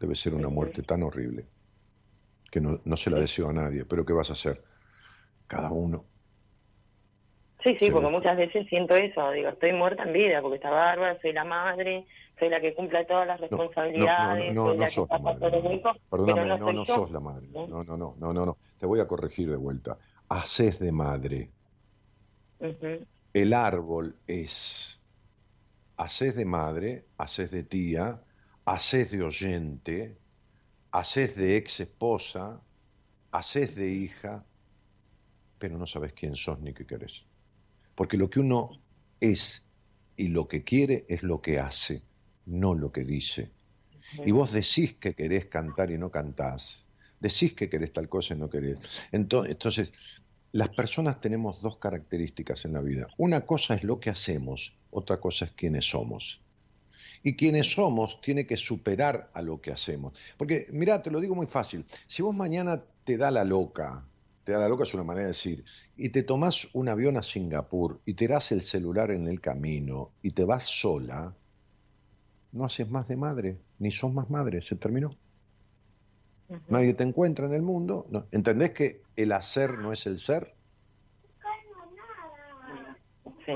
Debe 0.00 0.14
ser 0.14 0.34
una 0.34 0.48
muerte 0.48 0.82
tan 0.82 1.02
horrible 1.02 1.46
que 2.50 2.60
no, 2.60 2.80
no 2.84 2.96
se 2.96 3.10
la 3.10 3.18
deseo 3.18 3.48
a 3.48 3.52
nadie, 3.52 3.84
pero 3.84 4.04
¿qué 4.04 4.12
vas 4.12 4.30
a 4.30 4.34
hacer? 4.34 4.62
Cada 5.46 5.70
uno. 5.70 6.04
Sí, 7.62 7.76
sí, 7.78 7.90
porque 7.90 8.10
muchas 8.10 8.36
veces 8.38 8.66
siento 8.68 8.94
eso, 8.94 9.30
digo, 9.32 9.50
estoy 9.50 9.72
muerta 9.72 10.04
en 10.04 10.14
vida, 10.14 10.40
porque 10.40 10.56
está 10.56 10.70
bárbara, 10.70 11.18
soy 11.20 11.32
la 11.34 11.44
madre, 11.44 12.06
soy 12.38 12.48
la 12.48 12.58
que 12.60 12.74
cumple 12.74 13.04
todas 13.04 13.26
las 13.26 13.38
responsabilidades, 13.38 14.54
no, 14.54 14.64
no, 14.64 14.70
no, 14.70 14.74
no, 14.76 14.82
la 14.82 14.88
sos 14.88 15.10
la 15.10 15.18
madre. 15.18 15.90
Perdóname, 16.10 16.46
no, 16.46 16.58
no, 16.58 16.72
no 16.72 16.84
sos 16.86 17.10
la 17.10 17.20
madre. 17.20 17.48
¿no? 17.52 17.66
No, 17.66 17.84
no, 17.84 17.96
no, 17.96 18.16
no, 18.18 18.32
no, 18.32 18.46
no. 18.46 18.58
Te 18.78 18.86
voy 18.86 19.00
a 19.00 19.06
corregir 19.06 19.50
de 19.50 19.56
vuelta. 19.56 19.98
Haces 20.28 20.78
de 20.78 20.90
madre. 20.90 21.50
Ujú, 22.60 23.06
El 23.32 23.52
árbol 23.52 24.16
es. 24.26 25.00
Haces 25.96 26.34
de 26.34 26.44
madre, 26.44 27.04
haces 27.18 27.50
de 27.50 27.62
tía, 27.62 28.20
haces 28.64 29.10
de 29.10 29.22
oyente, 29.22 30.16
haces 30.92 31.36
de 31.36 31.56
ex 31.56 31.80
esposa, 31.80 32.60
haces 33.30 33.74
de 33.76 33.90
hija, 33.92 34.44
pero 35.58 35.76
no 35.78 35.86
sabes 35.86 36.12
quién 36.14 36.34
sos 36.36 36.58
ni 36.60 36.72
qué 36.72 36.86
querés. 36.86 37.26
Porque 37.94 38.16
lo 38.16 38.30
que 38.30 38.40
uno 38.40 38.70
es 39.20 39.66
y 40.16 40.28
lo 40.28 40.48
que 40.48 40.64
quiere 40.64 41.04
es 41.08 41.22
lo 41.22 41.40
que 41.42 41.58
hace, 41.58 42.02
no 42.46 42.74
lo 42.74 42.90
que 42.90 43.02
dice. 43.04 43.50
Y 44.24 44.30
vos 44.32 44.52
decís 44.52 44.94
que 44.94 45.14
querés 45.14 45.46
cantar 45.46 45.90
y 45.90 45.98
no 45.98 46.10
cantás. 46.10 46.86
Decís 47.20 47.52
que 47.54 47.68
querés 47.68 47.92
tal 47.92 48.08
cosa 48.08 48.34
y 48.34 48.38
no 48.38 48.48
querés. 48.48 48.78
Ento- 49.12 49.46
Entonces, 49.48 49.92
las 50.52 50.70
personas 50.70 51.20
tenemos 51.20 51.60
dos 51.62 51.76
características 51.76 52.64
en 52.64 52.72
la 52.72 52.80
vida. 52.80 53.08
Una 53.16 53.46
cosa 53.46 53.74
es 53.74 53.84
lo 53.84 54.00
que 54.00 54.10
hacemos, 54.10 54.74
otra 54.90 55.20
cosa 55.20 55.44
es 55.44 55.52
quiénes 55.52 55.88
somos. 55.88 56.40
Y 57.22 57.36
quienes 57.36 57.72
somos 57.72 58.20
tiene 58.20 58.46
que 58.46 58.56
superar 58.56 59.30
a 59.34 59.42
lo 59.42 59.60
que 59.60 59.72
hacemos. 59.72 60.14
Porque, 60.36 60.66
mira, 60.72 61.02
te 61.02 61.10
lo 61.10 61.20
digo 61.20 61.34
muy 61.34 61.46
fácil. 61.46 61.84
Si 62.06 62.22
vos 62.22 62.34
mañana 62.34 62.82
te 63.04 63.16
da 63.16 63.30
la 63.30 63.44
loca, 63.44 64.04
te 64.44 64.52
da 64.52 64.58
la 64.58 64.68
loca 64.68 64.84
es 64.84 64.94
una 64.94 65.04
manera 65.04 65.26
de 65.26 65.32
decir, 65.32 65.64
y 65.96 66.08
te 66.08 66.22
tomás 66.22 66.68
un 66.72 66.88
avión 66.88 67.16
a 67.16 67.22
Singapur 67.22 68.00
y 68.04 68.14
te 68.14 68.26
das 68.26 68.52
el 68.52 68.62
celular 68.62 69.10
en 69.10 69.28
el 69.28 69.40
camino 69.40 70.12
y 70.22 70.32
te 70.32 70.44
vas 70.44 70.64
sola, 70.64 71.34
no 72.52 72.64
haces 72.64 72.90
más 72.90 73.06
de 73.06 73.16
madre, 73.16 73.60
ni 73.78 73.92
sos 73.92 74.12
más 74.12 74.30
madre, 74.30 74.60
se 74.60 74.76
terminó. 74.76 75.10
Nadie 76.68 76.94
te 76.94 77.04
encuentra 77.04 77.46
en 77.46 77.54
el 77.54 77.62
mundo. 77.62 78.06
¿no? 78.10 78.26
¿Entendés 78.32 78.70
que 78.70 79.02
el 79.16 79.32
hacer 79.32 79.78
no 79.78 79.92
es 79.92 80.06
el 80.06 80.18
ser? 80.18 80.54
Sí. 83.46 83.52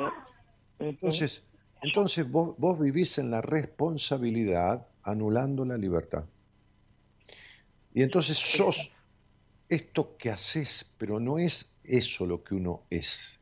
Entonces, 0.79 1.45
entonces 1.83 2.31
vos, 2.31 2.55
vos 2.59 2.79
vivís 2.79 3.19
en 3.19 3.31
la 3.31 3.41
responsabilidad 3.41 4.87
anulando 5.03 5.65
la 5.65 5.77
libertad. 5.77 6.25
Y 7.93 8.03
entonces 8.03 8.39
sos 8.39 8.93
esto 9.69 10.17
que 10.17 10.31
haces, 10.31 10.93
pero 10.99 11.21
no 11.21 11.39
es 11.39 11.77
eso 11.85 12.27
lo 12.27 12.43
que 12.43 12.55
uno 12.55 12.83
es. 12.91 13.41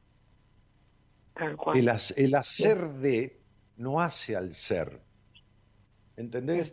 El, 1.75 1.91
el 2.17 2.35
hacer 2.35 2.93
de 2.95 3.41
no 3.77 4.01
hace 4.01 4.37
al 4.37 4.53
ser. 4.53 5.01
¿Entendés? 6.17 6.73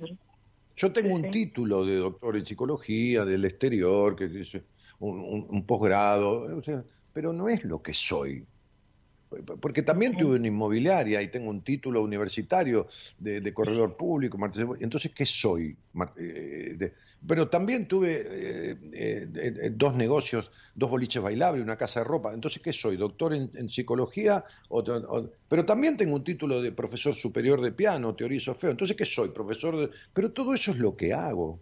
Yo 0.80 0.94
tengo 0.94 1.14
un 1.16 1.24
Sí. 1.26 1.32
título 1.32 1.86
de 1.86 1.98
doctor 1.98 2.38
en 2.38 2.46
psicología 2.46 3.26
del 3.26 3.44
exterior, 3.44 4.16
que 4.16 4.28
dice 4.30 4.64
un, 5.00 5.20
un- 5.20 5.46
un 5.50 5.66
posgrado, 5.66 6.58
o 6.58 6.64
sea, 6.64 6.86
pero 7.12 7.34
no 7.34 7.50
es 7.50 7.66
lo 7.66 7.82
que 7.82 7.94
soy. 7.94 8.46
Porque 9.62 9.84
también 9.84 10.18
tuve 10.18 10.38
una 10.38 10.48
inmobiliaria 10.48 11.22
y 11.22 11.28
tengo 11.28 11.50
un 11.50 11.62
título 11.62 12.02
universitario 12.02 12.88
de, 13.20 13.42
de 13.42 13.54
corredor 13.54 13.96
público. 13.96 14.38
Entonces, 14.80 15.12
¿qué 15.14 15.26
soy? 15.26 15.76
Eh, 16.18 16.92
pero 17.28 17.50
también 17.50 17.88
tuve 17.88 18.14
eh, 18.16 18.78
eh, 18.94 19.28
eh, 19.36 19.72
dos 19.74 19.94
negocios, 19.94 20.50
dos 20.74 20.90
boliches 20.90 21.22
bailables, 21.22 21.64
una 21.64 21.78
casa 21.78 22.00
de 22.00 22.06
ropa. 22.06 22.34
Entonces, 22.34 22.62
¿qué 22.62 22.74
soy? 22.74 22.98
¿Doctor 22.98 23.34
en, 23.34 23.52
en 23.54 23.70
psicología? 23.70 24.44
Pero 25.48 25.66
también 25.66 25.98
tengo 25.98 26.16
un 26.16 26.24
título 26.24 26.62
de 26.62 26.72
profesor 26.72 27.14
superior 27.14 27.62
de 27.62 27.72
piano, 27.72 28.16
teoría 28.16 28.38
y 28.38 28.42
solfeo. 28.42 28.72
Entonces, 28.72 28.98
¿qué 28.98 29.06
soy? 29.06 29.30
Profesor 29.30 29.78
de... 29.78 29.90
Pero 30.14 30.32
todo 30.32 30.54
eso 30.54 30.72
es 30.72 30.78
lo 30.80 30.96
que 30.96 31.14
hago. 31.14 31.60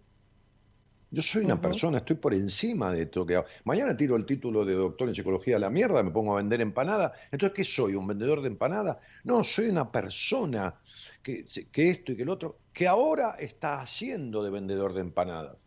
Yo 1.10 1.22
soy 1.22 1.46
una 1.46 1.60
persona, 1.60 2.00
estoy 2.00 2.18
por 2.18 2.34
encima 2.34 2.92
de 2.92 3.04
esto 3.04 3.26
que 3.26 3.38
hago. 3.38 3.46
Mañana 3.64 3.96
tiro 3.96 4.18
el 4.18 4.26
título 4.26 4.66
de 4.66 4.74
doctor 4.74 5.08
en 5.08 5.16
psicología 5.16 5.56
a 5.56 5.60
la 5.60 5.70
mierda, 5.70 6.04
me 6.04 6.12
pongo 6.12 6.34
a 6.34 6.38
vender 6.38 6.60
empanadas. 6.60 7.14
Entonces, 7.32 7.56
¿qué 7.56 7.64
soy? 7.64 7.96
¿Un 7.96 8.08
vendedor 8.08 8.42
de 8.42 8.50
empanadas? 8.50 8.98
No, 9.24 9.44
soy 9.44 9.68
una 9.70 9.90
persona 9.90 10.76
que, 11.24 11.46
que 11.72 11.90
esto 11.90 12.12
y 12.12 12.18
que 12.18 12.24
el 12.24 12.30
otro, 12.30 12.60
que 12.74 12.88
ahora 12.88 13.38
está 13.40 13.80
haciendo 13.80 14.44
de 14.44 14.50
vendedor 14.50 14.94
de 14.94 15.02
empanadas. 15.02 15.58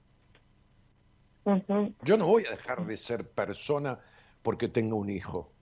Yo 2.03 2.17
no 2.17 2.27
voy 2.27 2.45
a 2.45 2.51
dejar 2.51 2.87
de 2.87 2.97
ser 2.97 3.29
persona 3.31 3.99
porque 4.43 4.69
tenga 4.69 4.95
un 4.95 5.09
hijo. 5.09 5.53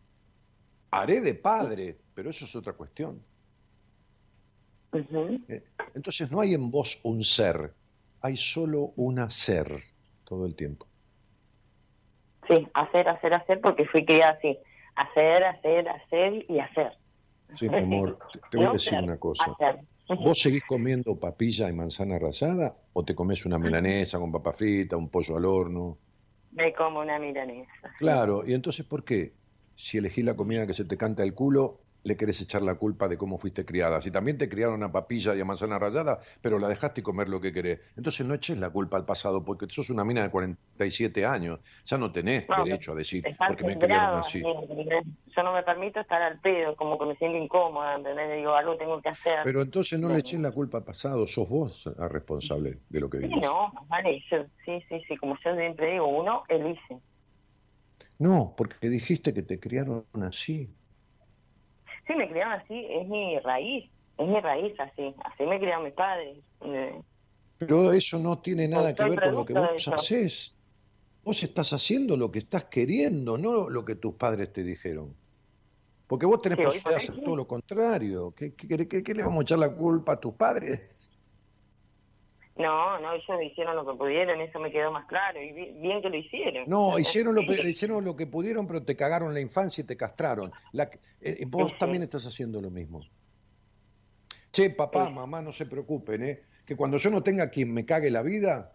Haré 0.90 1.20
de 1.20 1.34
padre, 1.34 1.98
pero 2.14 2.30
eso 2.30 2.44
es 2.44 2.56
otra 2.56 2.72
cuestión. 2.72 3.22
Eh, 4.92 5.64
Entonces 5.94 6.30
no 6.30 6.40
hay 6.40 6.54
en 6.54 6.70
vos 6.70 6.98
un 7.04 7.22
ser, 7.22 7.74
hay 8.20 8.36
solo 8.36 8.92
un 8.96 9.18
hacer 9.18 9.66
todo 10.24 10.46
el 10.46 10.54
tiempo. 10.54 10.86
Sí, 12.48 12.66
hacer, 12.74 13.08
hacer, 13.08 13.34
hacer, 13.34 13.60
porque 13.60 13.84
fui 13.86 14.04
criada 14.04 14.32
así. 14.32 14.58
Hacer, 14.96 15.44
hacer, 15.44 15.88
hacer 15.88 16.44
y 16.48 16.58
hacer. 16.58 16.92
Sí, 17.50 17.68
mi 17.68 17.78
amor, 17.78 18.18
te, 18.50 18.56
voy 18.56 18.66
a 18.66 18.72
decir 18.72 18.98
una 18.98 19.18
cosa. 19.18 19.56
¿Vos 20.08 20.38
seguís 20.40 20.64
comiendo 20.64 21.18
papilla 21.18 21.68
y 21.68 21.72
manzana 21.72 22.18
rallada 22.18 22.74
o 22.92 23.04
te 23.04 23.14
comes 23.14 23.44
una 23.44 23.58
milanesa 23.58 24.18
con 24.18 24.32
papa 24.32 24.52
frita, 24.52 24.96
un 24.96 25.10
pollo 25.10 25.36
al 25.36 25.44
horno? 25.44 25.98
Me 26.52 26.72
como 26.72 27.00
una 27.00 27.18
milanesa. 27.18 27.70
Claro, 27.98 28.46
y 28.46 28.54
entonces 28.54 28.86
¿por 28.86 29.04
qué? 29.04 29.34
Si 29.74 29.98
elegís 29.98 30.24
la 30.24 30.34
comida 30.34 30.66
que 30.66 30.72
se 30.72 30.86
te 30.86 30.96
canta 30.96 31.22
el 31.22 31.34
culo, 31.34 31.80
le 32.02 32.16
querés 32.16 32.40
echar 32.40 32.62
la 32.62 32.76
culpa 32.76 33.08
de 33.08 33.18
cómo 33.18 33.38
fuiste 33.38 33.64
criada. 33.64 34.00
Si 34.00 34.10
también 34.10 34.38
te 34.38 34.48
criaron 34.48 34.82
a 34.82 34.92
papilla 34.92 35.34
y 35.34 35.40
a 35.40 35.44
manzana 35.44 35.78
rallada, 35.78 36.18
pero 36.40 36.58
la 36.58 36.68
dejaste 36.68 37.02
comer 37.02 37.28
lo 37.28 37.40
que 37.40 37.52
querés. 37.52 37.80
Entonces 37.96 38.26
no 38.26 38.34
eches 38.34 38.58
la 38.58 38.70
culpa 38.70 38.96
al 38.96 39.04
pasado, 39.04 39.44
porque 39.44 39.66
sos 39.68 39.90
una 39.90 40.04
mina 40.04 40.22
de 40.22 40.30
47 40.30 41.26
años. 41.26 41.60
Ya 41.84 41.98
no 41.98 42.12
tenés 42.12 42.48
No, 42.48 42.56
derecho 42.56 42.92
a 42.92 42.94
decir, 42.94 43.24
porque 43.46 43.64
me 43.64 43.78
criaron 43.78 44.18
así. 44.18 44.42
Yo 45.36 45.42
no 45.42 45.52
me 45.52 45.62
permito 45.62 46.00
estar 46.00 46.20
al 46.22 46.40
pedo, 46.40 46.74
como 46.76 46.98
que 46.98 47.06
me 47.06 47.16
siento 47.16 47.38
incómoda, 47.38 47.94
¿entendés? 47.96 48.36
Digo, 48.36 48.54
algo 48.54 48.76
tengo 48.76 49.00
que 49.00 49.08
hacer. 49.10 49.40
Pero 49.44 49.60
entonces 49.62 49.98
no 49.98 50.08
le 50.08 50.18
eches 50.20 50.40
la 50.40 50.52
culpa 50.52 50.78
al 50.78 50.84
pasado, 50.84 51.26
sos 51.26 51.48
vos 51.48 51.84
la 51.96 52.08
responsable 52.08 52.80
de 52.88 53.00
lo 53.00 53.08
que 53.10 53.18
Sí, 53.20 53.26
vivís. 53.28 53.42
no, 53.42 53.72
vale, 53.88 54.22
yo, 54.30 54.44
sí, 54.64 54.80
sí, 54.88 55.02
sí, 55.06 55.16
como 55.16 55.36
yo 55.44 55.54
siempre 55.56 55.92
digo, 55.92 56.06
uno 56.06 56.44
elige. 56.48 57.00
No, 58.18 58.54
porque 58.56 58.88
dijiste 58.88 59.34
que 59.34 59.42
te 59.42 59.58
criaron 59.60 60.06
así. 60.22 60.76
Sí, 62.08 62.14
me 62.16 62.28
criaron 62.28 62.54
así, 62.54 62.86
es 62.90 63.06
mi 63.08 63.38
raíz, 63.40 63.92
es 64.18 64.26
mi 64.28 64.40
raíz 64.40 64.74
así, 64.80 65.14
así 65.24 65.44
me 65.46 65.60
criaron 65.60 65.84
mis 65.84 65.94
padres. 65.94 66.44
eh, 66.62 67.02
Pero 67.56 67.92
eso 67.92 68.18
no 68.18 68.40
tiene 68.40 68.68
nada 68.68 68.94
que 68.96 69.04
ver 69.04 69.20
con 69.20 69.34
lo 69.34 69.44
que 69.44 69.54
vos 69.54 69.88
haces. 69.88 70.60
Vos 71.24 71.42
estás 71.44 71.72
haciendo 71.74 72.16
lo 72.16 72.30
que 72.32 72.40
estás 72.40 72.66
queriendo, 72.66 73.38
no 73.38 73.70
lo 73.70 73.84
que 73.84 73.96
tus 73.96 74.14
padres 74.16 74.52
te 74.52 74.64
dijeron. 74.64 75.20
Porque 76.06 76.26
vos 76.26 76.42
tenés 76.42 76.58
Sí, 76.58 76.62
posibilidad 76.62 76.94
de 77.00 77.04
hacer 77.04 77.20
todo 77.22 77.36
lo 77.36 77.48
contrario. 77.48 78.32
¿Qué, 78.34 78.54
qué, 78.56 78.88
qué- 78.88 79.02
qué 79.04 79.14
le 79.14 79.22
vamos 79.24 79.40
a 79.40 79.42
echar 79.44 79.58
la 79.60 79.74
culpa 79.76 80.14
a 80.14 80.20
tus 80.20 80.34
padres? 80.36 81.10
No, 82.58 82.98
no, 83.00 83.12
ellos 83.12 83.24
hicieron 83.50 83.76
lo 83.76 83.86
que 83.86 83.96
pudieron, 83.96 84.40
eso 84.40 84.58
me 84.58 84.72
quedó 84.72 84.90
más 84.90 85.06
claro, 85.06 85.40
y 85.40 85.52
bi- 85.52 85.72
bien 85.80 86.02
que 86.02 86.10
lo 86.10 86.16
hicieron. 86.16 86.64
No, 86.68 86.98
hicieron 86.98 87.34
lo, 87.34 87.42
hicieron 87.42 88.04
lo 88.04 88.16
que 88.16 88.26
pudieron, 88.26 88.66
pero 88.66 88.82
te 88.82 88.96
cagaron 88.96 89.32
la 89.32 89.40
infancia 89.40 89.82
y 89.82 89.86
te 89.86 89.96
castraron. 89.96 90.50
La, 90.72 90.90
eh, 91.20 91.44
vos 91.46 91.70
Sí. 91.70 91.76
también 91.78 92.02
estás 92.02 92.26
haciendo 92.26 92.60
lo 92.60 92.70
mismo. 92.70 93.00
Che, 94.50 94.70
papá, 94.70 95.06
Sí. 95.06 95.12
mamá, 95.12 95.40
no 95.42 95.52
se 95.52 95.66
preocupen, 95.66 96.22
¿eh? 96.24 96.42
que 96.66 96.74
cuando 96.76 96.98
yo 96.98 97.10
no 97.10 97.22
tenga 97.22 97.48
quien 97.48 97.72
me 97.72 97.86
cague 97.86 98.10
la 98.10 98.22
vida 98.22 98.72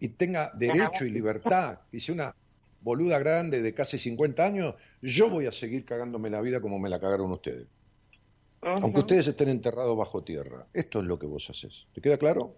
y 0.00 0.08
tenga 0.08 0.50
derecho 0.54 1.04
y 1.04 1.10
libertad, 1.10 1.80
y 1.92 2.00
sea 2.00 2.14
una 2.14 2.34
boluda 2.80 3.18
grande 3.18 3.62
de 3.62 3.74
casi 3.74 3.98
50 3.98 4.44
años, 4.44 4.74
yo 5.02 5.28
voy 5.30 5.46
a 5.46 5.52
seguir 5.52 5.84
cagándome 5.84 6.30
la 6.30 6.40
vida 6.40 6.60
como 6.60 6.78
me 6.78 6.88
la 6.88 6.98
cagaron 6.98 7.30
ustedes. 7.32 7.66
Aunque 8.62 9.00
ustedes 9.00 9.28
estén 9.28 9.48
enterrados 9.50 9.96
bajo 9.96 10.24
tierra. 10.24 10.66
Esto 10.72 11.00
es 11.00 11.04
lo 11.06 11.18
que 11.18 11.26
vos 11.26 11.48
haces. 11.50 11.86
¿Te 11.92 12.00
queda 12.00 12.16
claro? 12.18 12.56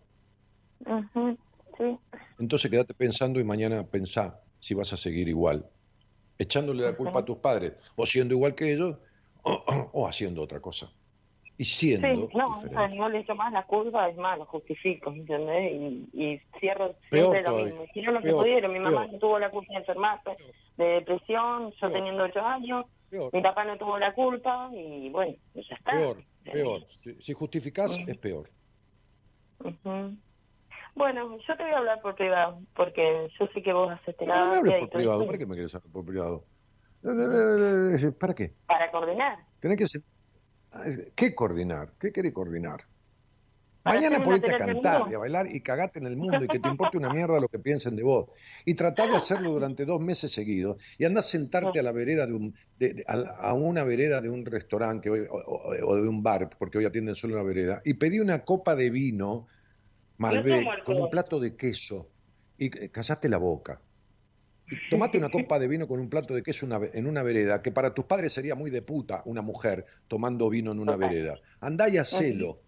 Sí, 0.85 1.99
Entonces 2.39 2.71
quédate 2.71 2.95
pensando 2.95 3.41
y 3.41 3.45
mañana 3.45 3.87
pensá 3.87 4.41
si 4.59 4.75
vas 4.75 4.93
a 4.93 4.97
seguir 4.97 5.29
igual, 5.29 5.67
echándole 6.39 6.83
la 6.85 6.97
culpa 6.97 7.21
a 7.21 7.25
tus 7.25 7.39
padres, 7.39 7.75
o 7.97 8.07
siendo 8.07 8.35
igual 8.35 8.55
que 8.55 8.73
ellos, 8.73 8.97
o, 9.43 9.65
o 9.93 10.07
haciendo 10.09 10.43
otra 10.43 10.61
cosa. 10.61 10.91
y 11.57 11.65
siendo 11.65 12.29
Sí, 12.29 12.37
no, 12.37 12.63
diferente. 12.63 12.97
no 12.97 13.09
le 13.09 13.19
echo 13.21 13.35
más 13.35 13.53
la 13.53 13.65
culpa, 13.67 14.09
es 14.09 14.17
más, 14.17 14.39
lo 14.39 14.47
justifico, 14.47 15.11
¿entendés? 15.11 15.73
Y, 15.73 16.09
y 16.13 16.41
cierro 16.61 16.97
siempre 17.11 17.43
lo 17.43 17.65
mismo. 17.65 17.85
No 17.97 18.13
lo 18.13 18.23
que 18.23 18.33
pudieron, 18.33 18.73
mi 18.73 18.79
mamá 18.79 19.03
peor. 19.03 19.13
no 19.13 19.19
tuvo 19.19 19.39
la 19.39 19.51
culpa 19.51 19.73
de 19.73 19.79
enfermarse 19.81 20.37
de 20.77 20.85
depresión, 20.85 21.71
yo 21.73 21.77
Peor. 21.81 21.93
teniendo 21.93 22.25
ocho 22.25 22.41
años, 22.41 22.87
Peor, 23.11 23.35
mi 23.35 23.43
papá 23.43 23.65
no 23.65 23.77
tuvo 23.77 23.99
la 23.99 24.15
culpa 24.15 24.71
y 24.73 25.09
bueno, 25.11 25.37
ya 25.55 25.75
está. 25.75 25.93
peor, 25.93 26.25
peor. 26.45 26.87
Si, 27.03 27.15
si 27.21 27.33
justificás, 27.33 27.99
es 28.07 28.17
peor. 28.19 28.49
Ujú. 29.59 30.17
Bueno, 30.99 31.39
yo 31.47 31.57
te 31.57 31.63
voy 31.63 31.73
a 31.73 31.79
hablar 31.79 32.01
por 32.03 32.17
privado, 32.17 32.61
porque 32.75 33.29
yo 33.39 33.47
sé 33.55 33.63
que 33.63 33.73
vos 33.73 33.89
haces 33.93 34.17
No, 34.21 34.27
no 34.27 34.63
me 34.63 34.69
terapia 34.69 34.81
por 34.81 34.91
privado. 34.91 35.27
¿Para 35.27 35.39
qué 35.39 35.47
me 35.47 35.55
quieres 35.55 35.75
hablar 35.77 35.93
por 35.93 36.05
privado? 36.05 36.47
¿Para 38.19 38.35
qué? 38.35 38.55
Para 38.67 38.91
coordinar. 38.91 39.39
Tenés 39.61 39.79
que 39.79 39.87
ser- 39.87 40.03
¿Qué 41.15 41.35
coordinar? 41.37 41.93
¿Qué 42.01 42.11
querés 42.13 42.33
coordinar? 42.35 42.81
Para 43.85 44.01
Mañana 44.01 44.23
ponete 44.25 44.47
a 44.51 44.59
terapia 44.59 44.75
cantar 44.75 45.11
y 45.11 45.15
a 45.15 45.19
bailar 45.19 45.47
y 45.47 45.63
cagate 45.63 46.01
en 46.01 46.07
el 46.07 46.17
mundo 46.17 46.45
y 46.45 46.49
que 46.49 46.59
te 46.59 46.69
importe 46.69 46.99
una 46.99 47.11
mierda 47.11 47.41
lo 47.41 47.47
que 47.49 47.61
piensen 47.61 47.95
de 47.95 48.03
vos. 48.03 48.27
Y 48.67 48.75
tratar 48.75 49.09
de 49.09 49.17
hacerlo 49.17 49.51
durante 49.51 49.85
dos 49.87 50.01
meses 50.01 50.33
seguidos 50.33 50.83
y 50.99 51.05
andar 51.05 51.21
a 51.21 51.23
sentarte 51.23 51.79
a 51.79 51.83
la 51.85 51.93
vereda 51.93 52.27
de 52.27 52.35
un, 52.35 52.55
de- 52.77 52.95
de- 52.95 53.05
a, 53.07 53.55
una 53.55 53.85
vereda 53.85 54.21
de 54.21 54.29
un 54.31 54.45
restaurante 54.45 55.05
que 55.05 55.11
hoy- 55.11 55.27
o- 55.31 55.87
o 55.87 55.97
de 55.97 56.09
un 56.09 56.25
bar, 56.25 56.51
porque 56.59 56.79
hoy 56.79 56.85
atienden 56.87 57.15
solo 57.15 57.35
una 57.35 57.45
vereda, 57.45 57.81
y 57.85 57.95
pedí 57.95 58.19
una 58.19 58.45
copa 58.45 58.75
de 58.75 58.91
vino 58.91 59.47
Malbec 60.19 60.85
con 60.85 61.01
un 61.01 61.09
plato 61.11 61.41
de 61.41 61.57
queso 61.57 62.09
y 62.59 62.67
eh, 62.67 62.91
callaste 62.91 63.29
la 63.29 63.39
boca. 63.39 63.81
Y 64.71 64.91
tomate 64.91 65.17
una 65.17 65.31
copa 65.31 65.59
de 65.59 65.67
vino 65.67 65.89
con 65.89 65.99
un 65.99 66.11
plato 66.11 66.35
de 66.35 66.43
queso 66.43 66.67
una 66.67 66.79
en 66.93 67.07
una 67.07 67.23
vereda, 67.23 67.63
que 67.63 67.73
para 67.73 67.95
tus 67.95 68.05
padres 68.05 68.35
sería 68.35 68.55
muy 68.55 68.71
de 68.71 68.83
puta 68.83 69.23
una 69.25 69.41
mujer 69.41 69.87
tomando 70.09 70.51
vino 70.51 70.73
en 70.73 70.79
una 70.79 70.97
vereda. 70.97 71.39
Andá 71.61 71.89
y 71.89 71.97
hacelo. 71.97 72.61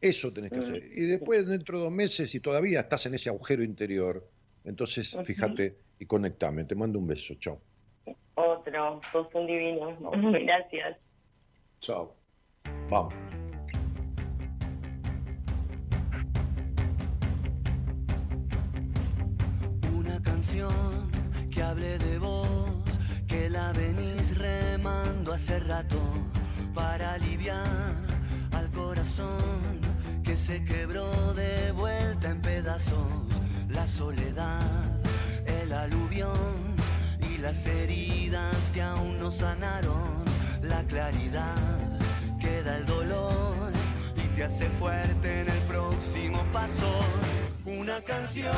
Eso 0.00 0.32
tenés 0.32 0.50
que 0.50 0.58
hacer. 0.58 0.82
Y 0.94 1.02
después, 1.06 1.46
dentro 1.46 1.78
de 1.78 1.84
dos 1.84 1.92
meses, 1.92 2.30
si 2.30 2.40
todavía 2.40 2.80
estás 2.80 3.06
en 3.06 3.14
ese 3.14 3.28
agujero 3.28 3.62
interior, 3.62 4.28
entonces 4.64 5.16
fíjate 5.24 5.78
y 5.98 6.06
conectame. 6.06 6.64
Te 6.64 6.74
mando 6.74 6.98
un 6.98 7.06
beso. 7.06 7.34
Chao. 7.34 7.60
Otro, 8.34 9.00
sos 9.12 9.26
un 9.34 9.46
divino. 9.46 9.96
No. 10.00 10.10
Gracias. 10.32 11.08
Chao. 11.80 12.14
Vamos. 12.88 13.37
Que 21.50 21.62
hable 21.62 21.98
de 21.98 22.18
vos, 22.18 22.48
que 23.26 23.50
la 23.50 23.70
venís 23.72 24.38
remando 24.38 25.34
hace 25.34 25.60
rato 25.60 26.00
para 26.74 27.12
aliviar 27.12 27.66
al 28.52 28.70
corazón 28.70 29.78
que 30.24 30.38
se 30.38 30.64
quebró 30.64 31.34
de 31.34 31.70
vuelta 31.72 32.30
en 32.30 32.40
pedazos. 32.40 33.26
La 33.68 33.86
soledad, 33.86 34.62
el 35.44 35.70
aluvión 35.70 36.76
y 37.30 37.36
las 37.36 37.66
heridas 37.66 38.56
que 38.72 38.80
aún 38.80 39.18
no 39.18 39.30
sanaron. 39.30 40.24
La 40.62 40.82
claridad 40.84 41.56
queda 42.40 42.78
el 42.78 42.86
dolor 42.86 43.70
y 44.16 44.34
te 44.34 44.44
hace 44.44 44.70
fuerte 44.78 45.42
en 45.42 45.48
el 45.50 45.60
próximo 45.68 46.42
paso. 46.52 47.04
Una 47.66 48.00
canción 48.00 48.56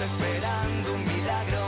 esperando 0.00 0.94
un 0.94 1.04
milagro. 1.04 1.66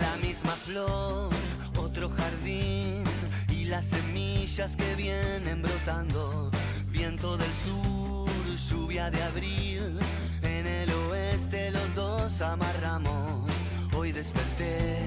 La 0.00 0.16
misma 0.16 0.52
flor, 0.52 1.30
otro 1.78 2.10
jardín 2.10 3.04
y 3.48 3.64
las 3.64 3.86
semillas 3.86 4.76
que 4.76 4.94
vienen 4.96 5.62
brotando. 5.62 6.50
Viento 6.88 7.36
del 7.36 7.52
sur, 7.64 8.28
lluvia 8.68 9.10
de 9.10 9.22
abril, 9.22 9.98
en 10.42 10.66
el 10.66 10.90
oeste 11.10 11.70
los 11.70 11.94
dos 11.94 12.40
amarramos. 12.40 13.48
Hoy 13.96 14.12
desperté, 14.12 14.98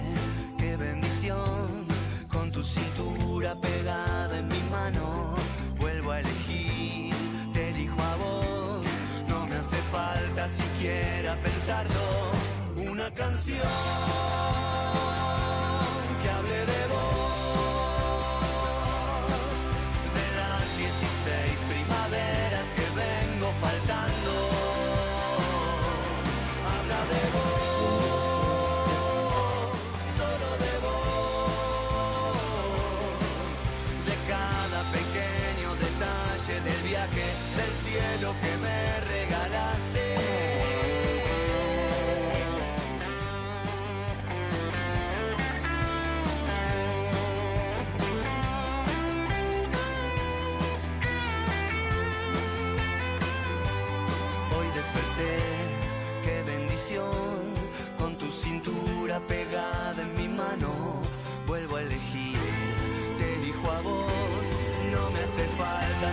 qué 0.57 0.77
bendición, 0.77 1.86
con 2.30 2.52
tu 2.52 2.64
cintura 2.64 3.56
pegada 3.60 4.38
en 4.38 4.48
mi 4.48 4.61
mano. 4.72 5.36
Vuelvo 5.77 6.11
a 6.11 6.19
elegir, 6.22 7.14
te 7.53 7.69
elijo 7.69 8.02
a 8.02 8.15
vos, 8.15 8.84
no 9.27 9.45
me 9.48 9.56
hace 9.56 9.77
falta 9.91 10.48
siquiera 10.49 11.38
pensarlo. 11.41 12.44
Canción 13.15 14.74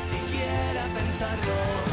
siquiera 0.00 0.82
pensarlo, 0.94 1.91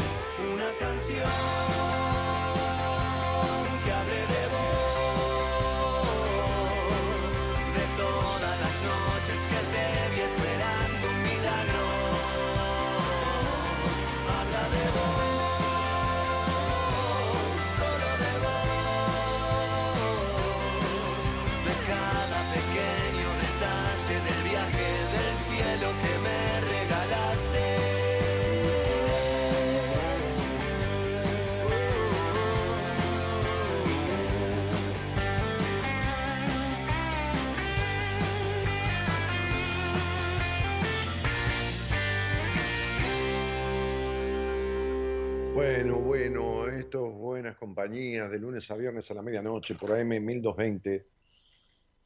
compañías 47.60 48.30
de 48.30 48.38
lunes 48.38 48.70
a 48.70 48.74
viernes 48.74 49.10
a 49.10 49.14
la 49.14 49.22
medianoche 49.22 49.74
por 49.74 49.92
AM 49.92 50.08
1220. 50.08 51.06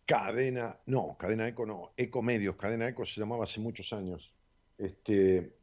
Cadena, 0.04 0.76
no, 0.86 1.16
Cadena 1.16 1.46
Eco 1.46 1.64
no, 1.64 1.92
Eco 1.96 2.22
Medios, 2.22 2.56
Cadena 2.56 2.88
Eco 2.88 3.06
se 3.06 3.20
llamaba 3.20 3.44
hace 3.44 3.60
muchos 3.60 3.92
años. 3.92 4.34
Este, 4.76 5.54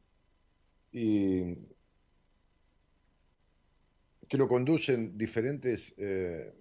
y 0.93 1.55
que 4.29 4.37
lo 4.37 4.47
conducen 4.47 5.17
diferentes 5.17 5.93
eh, 5.97 6.53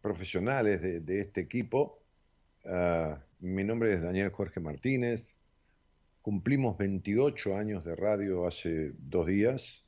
profesionales 0.00 0.80
de, 0.80 1.20
este 1.20 1.42
equipo. 1.42 2.02
Ah, 2.64 3.22
mi 3.40 3.64
nombre 3.64 3.92
es 3.92 4.00
Daniel 4.00 4.30
Jorge 4.30 4.60
Martínez. 4.60 5.36
Cumplimos 6.22 6.78
28 6.78 7.54
años 7.54 7.84
de 7.84 7.94
radio 7.94 8.46
hace 8.46 8.92
dos 8.96 9.26
días 9.26 9.85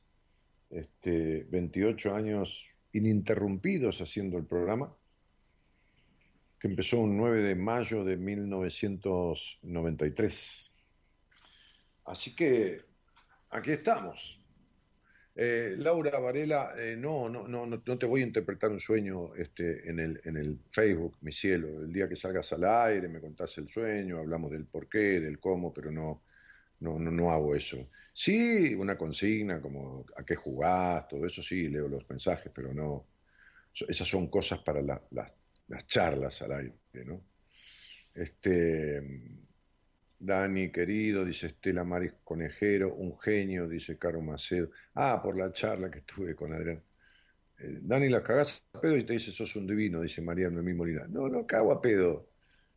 este, 0.69 1.47
28 1.49 2.13
años 2.13 2.69
ininterrumpidos 2.93 3.99
haciendo 4.01 4.37
el 4.37 4.45
programa, 4.45 4.93
que 6.59 6.67
empezó 6.67 6.99
un 6.99 7.17
9 7.17 7.41
de 7.43 7.55
mayo 7.55 8.03
de 8.03 8.17
1993. 8.17 10.71
Así 12.05 12.35
que 12.35 12.81
aquí 13.49 13.71
estamos. 13.71 14.39
Eh, 15.35 15.75
Laura 15.77 16.19
Varela, 16.19 16.73
eh, 16.77 16.95
no, 16.97 17.29
no, 17.29 17.47
no, 17.47 17.65
no 17.65 17.97
te 17.97 18.05
voy 18.05 18.21
a 18.21 18.25
interpretar 18.25 18.69
un 18.71 18.81
sueño 18.81 19.33
este, 19.35 19.89
en, 19.89 19.99
el, 19.99 20.19
en 20.25 20.35
el 20.35 20.59
Facebook, 20.69 21.15
mi 21.21 21.31
cielo. 21.31 21.81
El 21.81 21.93
día 21.93 22.09
que 22.09 22.17
salgas 22.17 22.51
al 22.51 22.65
aire, 22.65 23.07
me 23.07 23.21
contás 23.21 23.57
el 23.57 23.69
sueño, 23.69 24.17
hablamos 24.17 24.51
del 24.51 24.65
por 24.65 24.89
qué, 24.89 25.21
del 25.21 25.39
cómo, 25.39 25.73
pero 25.73 25.91
no, 25.91 26.23
no, 26.79 26.99
no, 26.99 27.11
no 27.11 27.31
hago 27.31 27.55
eso. 27.55 27.89
Sí, 28.13 28.73
una 28.75 28.97
consigna 28.97 29.61
como 29.61 30.05
a 30.15 30.23
qué 30.23 30.35
jugás, 30.35 31.07
todo 31.07 31.25
eso 31.25 31.43
sí, 31.43 31.69
leo 31.69 31.87
los 31.87 32.09
mensajes, 32.09 32.51
pero 32.53 32.73
no. 32.73 33.07
Esas 33.87 34.07
son 34.07 34.27
cosas 34.29 34.59
para 34.59 34.81
las 34.81 35.87
charlas 35.87 36.41
al 36.41 36.51
aire, 36.53 36.75
¿no? 37.05 37.21
Este, 38.13 39.01
Dani, 40.19 40.71
querido, 40.71 41.23
dice 41.23 41.47
Estela 41.47 41.83
Maris 41.83 42.13
Conejero, 42.23 42.93
un 42.93 43.17
genio, 43.19 43.67
dice 43.67 43.97
Caro 43.97 44.21
Macedo. 44.21 44.69
Ah, 44.95 45.21
por 45.23 45.37
la 45.37 45.51
charla 45.51 45.89
que 45.89 46.01
tuve 46.01 46.35
con 46.35 46.53
Adrián. 46.53 46.83
Eh, 47.59 47.79
Dani, 47.81 48.09
la 48.09 48.23
cagás 48.23 48.63
a 48.73 48.81
pedo 48.81 48.97
y 48.97 49.05
te 49.05 49.13
dice, 49.13 49.31
sos 49.31 49.55
un 49.55 49.67
divino, 49.67 50.01
dice 50.01 50.21
María 50.21 50.49
Noemí 50.49 50.73
Molina. 50.73 51.07
No, 51.07 51.29
no 51.29 51.47
cago 51.47 51.71
a 51.71 51.81
pedo. 51.81 52.29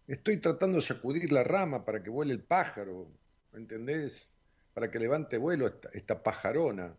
Estoy 0.06 0.38
tratando 0.38 0.78
de 0.78 0.82
sacudir 0.82 1.32
la 1.32 1.44
rama 1.44 1.84
para 1.84 2.02
que 2.02 2.10
vuele 2.10 2.32
el 2.32 2.44
pájaro, 2.44 3.12
¿me 3.52 3.60
entendés? 3.60 4.28
Para 4.74 4.90
que 4.90 4.98
levante 4.98 5.36
vuelo 5.36 5.72
esta, 5.92 6.22
pajarona. 6.22 6.96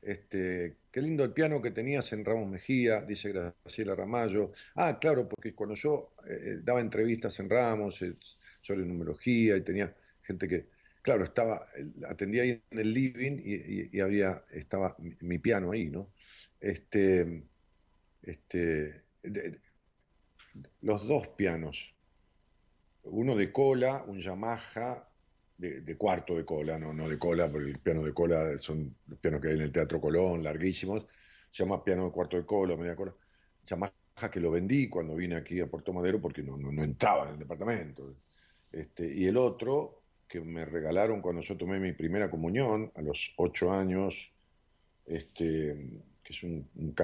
Este, 0.00 0.78
qué 0.90 1.02
lindo 1.02 1.24
el 1.24 1.32
piano 1.32 1.60
que 1.60 1.72
tenías 1.72 2.12
en 2.12 2.24
Ramos 2.24 2.48
Mejía, 2.48 3.02
dice 3.02 3.32
Graciela 3.32 3.94
Ramallo. 3.94 4.52
Ah, 4.74 4.98
claro, 4.98 5.28
porque 5.28 5.54
cuando 5.54 5.74
yo 5.74 6.14
eh, 6.26 6.60
daba 6.62 6.80
entrevistas 6.80 7.38
en 7.40 7.50
Ramos 7.50 8.00
eh, 8.02 8.14
sobre 8.62 8.86
numerología 8.86 9.56
y 9.56 9.60
tenía 9.62 9.94
gente 10.22 10.48
que, 10.48 10.68
claro, 11.02 11.24
estaba, 11.24 11.66
atendía 12.08 12.44
ahí 12.44 12.62
en 12.70 12.78
el 12.78 12.94
living 12.94 13.40
y, 13.42 14.00
había, 14.00 14.44
estaba 14.52 14.96
mi, 14.98 15.38
piano 15.38 15.72
ahí, 15.72 15.90
¿no? 15.90 16.12
Este, 16.60 17.42
este, 18.22 19.02
los 20.80 21.06
dos 21.06 21.28
pianos, 21.28 21.94
uno 23.02 23.34
de 23.36 23.52
cola, 23.52 24.04
un 24.06 24.20
Yamaha 24.20 25.09
de, 25.60 25.96
cuarto 25.96 26.36
de 26.36 26.44
cola, 26.44 26.78
no, 26.78 26.92
no 26.92 27.08
de 27.08 27.18
cola, 27.18 27.50
porque 27.50 27.70
el 27.70 27.78
piano 27.78 28.02
de 28.02 28.14
cola 28.14 28.56
son 28.58 28.96
los 29.06 29.18
pianos 29.18 29.40
que 29.40 29.48
hay 29.48 29.54
en 29.54 29.62
el 29.62 29.72
Teatro 29.72 30.00
Colón, 30.00 30.42
larguísimos, 30.42 31.04
se 31.50 31.64
llama 31.64 31.84
piano 31.84 32.06
de 32.06 32.12
cuarto 32.12 32.36
de 32.36 32.46
cola, 32.46 32.76
media 32.76 32.96
cola, 32.96 33.14
Yamaha 33.64 33.92
que 34.30 34.40
lo 34.40 34.50
vendí 34.50 34.88
cuando 34.88 35.14
vine 35.14 35.36
aquí 35.36 35.60
a 35.60 35.66
Puerto 35.66 35.92
Madero 35.92 36.20
porque 36.20 36.42
no, 36.42 36.56
no, 36.56 36.82
entraba 36.82 37.26
en 37.26 37.34
el 37.34 37.38
departamento. 37.38 38.16
Este, 38.72 39.06
y 39.06 39.26
el 39.26 39.36
otro 39.36 40.02
que 40.28 40.40
me 40.40 40.64
regalaron 40.64 41.20
cuando 41.20 41.42
yo 41.42 41.56
tomé 41.56 41.78
mi 41.78 41.92
primera 41.92 42.30
comunión 42.30 42.90
a 42.94 43.02
los 43.02 43.34
ocho 43.36 43.72
años, 43.72 44.32
este, 45.06 45.76
que 46.22 46.32
es 46.32 46.42
un, 46.42 46.68
un 46.76 46.94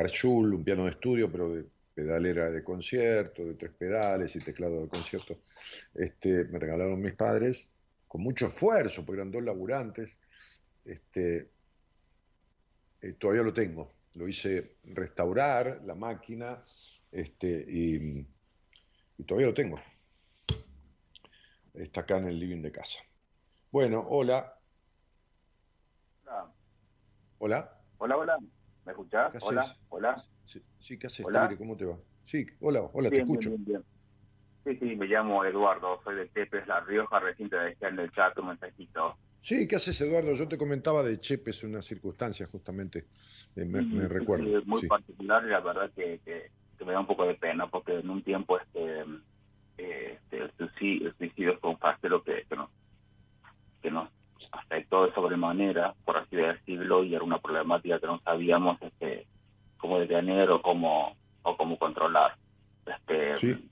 un 0.54 0.64
piano 0.64 0.84
de 0.84 0.90
estudio, 0.90 1.30
pero 1.30 1.54
de 1.54 1.64
pedalera 1.94 2.50
de 2.50 2.62
concierto, 2.62 3.44
de 3.44 3.54
tres 3.54 3.72
pedales 3.72 4.36
y 4.36 4.38
teclado 4.38 4.82
de 4.82 4.88
concierto, 4.88 5.38
este, 5.94 6.44
me 6.44 6.58
regalaron 6.58 7.00
mis 7.00 7.14
padres 7.14 7.70
con 8.08 8.22
mucho 8.22 8.46
esfuerzo, 8.46 9.04
porque 9.04 9.20
eran 9.20 9.30
dos 9.30 9.42
laburantes, 9.42 10.16
este, 10.84 11.50
eh, 13.00 13.12
todavía 13.14 13.42
lo 13.42 13.52
tengo. 13.52 13.94
Lo 14.14 14.26
hice 14.26 14.76
restaurar 14.84 15.82
la 15.84 15.94
máquina 15.94 16.64
este, 17.12 17.64
y, 17.68 18.26
todavía 19.24 19.48
lo 19.48 19.54
tengo. 19.54 19.78
Está 21.74 22.00
acá 22.00 22.16
en 22.18 22.28
el 22.28 22.38
living 22.38 22.62
de 22.62 22.72
casa. 22.72 23.00
Bueno, 23.70 24.06
hola. 24.08 24.58
Hola. 26.24 26.52
Hola. 27.38 27.82
Hola, 27.98 28.16
hola. 28.16 28.38
¿Me 28.86 28.92
escuchás? 28.92 29.34
Hola, 29.42 29.76
hola. 29.90 30.24
Sí, 30.44 30.98
¿qué 30.98 31.08
haces, 31.08 31.26
¿Cómo 31.58 31.76
te 31.76 31.84
va? 31.84 31.98
Sí, 32.24 32.46
hola, 32.60 32.82
hola, 32.92 33.10
te 33.10 33.18
escucho. 33.18 33.50
Bien, 33.50 33.64
bien. 33.64 33.84
Sí, 34.66 34.76
sí, 34.78 34.96
me 34.96 35.06
llamo 35.06 35.44
Eduardo, 35.44 36.00
soy 36.02 36.16
de 36.16 36.28
Chepes, 36.32 36.66
La 36.66 36.80
Rioja, 36.80 37.20
recién 37.20 37.48
te 37.48 37.56
dejé 37.56 37.86
en 37.86 38.00
el 38.00 38.10
chat 38.10 38.36
un 38.38 38.48
mensajito. 38.48 39.16
Sí, 39.38 39.68
¿qué 39.68 39.76
haces 39.76 40.00
Eduardo? 40.00 40.34
Yo 40.34 40.48
te 40.48 40.58
comentaba 40.58 41.04
de 41.04 41.20
Chepes 41.20 41.62
una 41.62 41.80
circunstancia 41.80 42.48
justamente, 42.48 43.04
eh, 43.54 43.64
me, 43.64 44.08
recuerdo. 44.08 44.44
Sí, 44.44 44.66
muy 44.66 44.84
particular 44.88 45.44
y 45.46 45.50
la 45.50 45.60
verdad 45.60 45.88
que, 45.94 46.18
que, 46.24 46.50
me 46.84 46.92
da 46.92 46.98
un 46.98 47.06
poco 47.06 47.26
de 47.26 47.34
pena 47.34 47.68
porque 47.68 47.96
en 47.96 48.10
un 48.10 48.22
tiempo 48.24 48.58
este, 48.58 49.04
este 49.76 50.36
el, 50.36 50.50
suicidio, 50.58 51.06
el 51.06 51.14
suicidio 51.14 51.58
fue 51.60 51.70
un 51.70 51.78
factor 51.78 52.24
que, 52.24 52.44
que, 52.48 52.56
nos, 52.56 52.68
que 53.80 53.90
nos 53.92 54.08
afectó 54.50 55.06
de 55.06 55.14
sobremanera, 55.14 55.94
por 56.04 56.16
así 56.16 56.34
decirlo, 56.34 57.04
y 57.04 57.14
era 57.14 57.22
una 57.22 57.38
problemática 57.38 58.00
que 58.00 58.06
no 58.08 58.20
sabíamos 58.24 58.82
este, 58.82 59.28
cómo 59.76 60.00
detener 60.00 60.50
o 60.50 60.60
cómo, 60.60 61.16
o 61.42 61.56
cómo 61.56 61.78
controlar. 61.78 62.36
Este, 62.84 63.36
sí 63.36 63.70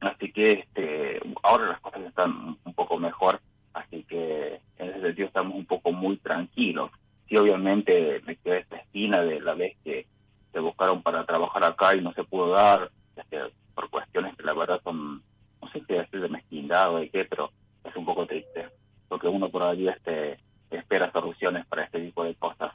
Así 0.00 0.30
que 0.32 0.52
este, 0.52 1.20
ahora 1.42 1.68
las 1.68 1.80
cosas 1.80 2.02
están 2.02 2.58
un 2.64 2.74
poco 2.74 2.98
mejor, 2.98 3.40
así 3.72 4.04
que 4.04 4.60
en 4.78 4.90
ese 4.90 5.00
sentido 5.00 5.28
estamos 5.28 5.54
un 5.54 5.66
poco 5.66 5.92
muy 5.92 6.16
tranquilos. 6.18 6.90
Sí, 7.28 7.36
obviamente 7.36 8.20
me 8.26 8.36
quedé 8.36 8.58
esta 8.58 8.76
espina 8.76 9.22
de 9.22 9.40
la 9.40 9.54
vez 9.54 9.76
que 9.82 10.06
se 10.52 10.60
buscaron 10.60 11.02
para 11.02 11.24
trabajar 11.24 11.64
acá 11.64 11.94
y 11.96 12.00
no 12.00 12.12
se 12.12 12.24
pudo 12.24 12.50
dar, 12.50 12.90
este, 13.16 13.38
por 13.74 13.90
cuestiones 13.90 14.36
que 14.36 14.42
la 14.44 14.54
verdad 14.54 14.80
son, 14.84 15.22
no 15.60 15.68
sé 15.72 15.82
si 15.86 15.94
decir 15.94 16.20
de 16.20 16.28
mezquindad 16.28 16.94
o 16.94 16.98
de 16.98 17.10
qué, 17.10 17.24
pero 17.24 17.50
es 17.84 17.96
un 17.96 18.04
poco 18.04 18.26
triste, 18.26 18.68
porque 19.08 19.28
uno 19.28 19.48
por 19.50 19.62
ahí 19.62 19.88
este, 19.88 20.38
espera 20.70 21.10
soluciones 21.12 21.66
para 21.66 21.84
este 21.84 22.00
tipo 22.00 22.22
de 22.24 22.34
cosas. 22.36 22.72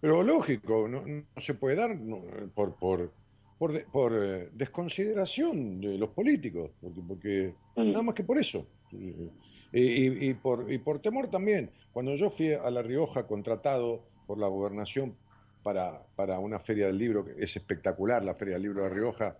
Pero 0.00 0.22
lógico, 0.22 0.86
no, 0.88 1.02
no 1.06 1.40
se 1.40 1.54
puede 1.54 1.76
dar 1.76 1.96
por, 2.54 2.74
por 2.74 3.10
por, 3.58 3.84
por 3.86 4.12
eh, 4.14 4.50
desconsideración 4.52 5.80
de 5.80 5.98
los 5.98 6.10
políticos, 6.10 6.70
porque, 7.06 7.54
nada 7.76 8.02
más 8.02 8.14
que 8.14 8.24
por 8.24 8.38
eso. 8.38 8.66
Y, 9.72 10.34
por, 10.34 10.70
y 10.70 10.78
por 10.78 11.00
temor 11.00 11.28
también. 11.28 11.70
Cuando 11.92 12.14
yo 12.14 12.30
fui 12.30 12.52
a 12.52 12.70
La 12.70 12.82
Rioja 12.82 13.26
contratado 13.26 14.04
por 14.26 14.38
la 14.38 14.46
gobernación 14.46 15.16
para, 15.62 16.06
para 16.14 16.38
una 16.38 16.60
feria 16.60 16.86
del 16.86 16.98
libro, 16.98 17.24
que 17.24 17.32
es 17.42 17.56
espectacular 17.56 18.24
la 18.24 18.34
feria 18.34 18.54
del 18.54 18.62
libro 18.62 18.82
de 18.82 18.88
La 18.88 18.94
Rioja, 18.94 19.36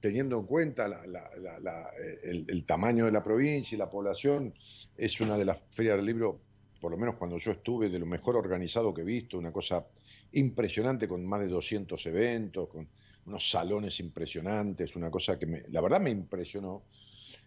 teniendo 0.00 0.38
en 0.38 0.46
cuenta 0.46 0.86
el, 0.86 2.44
el, 2.48 2.64
tamaño 2.64 3.06
de 3.06 3.12
la 3.12 3.22
provincia 3.22 3.74
y 3.74 3.78
la 3.78 3.90
población, 3.90 4.54
es 4.96 5.20
una 5.20 5.38
de 5.38 5.44
las 5.44 5.58
ferias 5.70 5.96
del 5.96 6.06
libro, 6.06 6.40
por 6.80 6.90
lo 6.90 6.98
menos 6.98 7.16
cuando 7.16 7.38
yo 7.38 7.52
estuve, 7.52 7.88
de 7.88 7.98
lo 7.98 8.06
mejor 8.06 8.36
organizado 8.36 8.92
que 8.92 9.02
he 9.02 9.04
visto, 9.04 9.38
una 9.38 9.52
cosa 9.52 9.86
impresionante 10.32 11.08
con 11.08 11.24
más 11.24 11.40
de 11.40 11.48
200 11.48 12.04
eventos, 12.06 12.68
con 12.68 12.88
unos 13.26 13.50
salones 13.50 13.98
impresionantes, 14.00 14.94
una 14.96 15.10
cosa 15.10 15.38
que 15.38 15.46
me, 15.46 15.62
la 15.68 15.80
verdad 15.80 16.00
me 16.00 16.10
impresionó. 16.10 16.84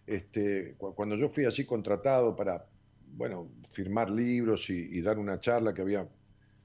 Este, 0.06 0.74
cuando 0.76 1.16
yo 1.16 1.28
fui 1.28 1.44
así 1.44 1.64
contratado 1.64 2.36
para, 2.36 2.66
bueno, 3.16 3.48
firmar 3.70 4.10
libros 4.10 4.68
y, 4.70 5.00
dar 5.00 5.18
una 5.18 5.40
charla 5.40 5.72
que 5.72 5.82
había 5.82 6.06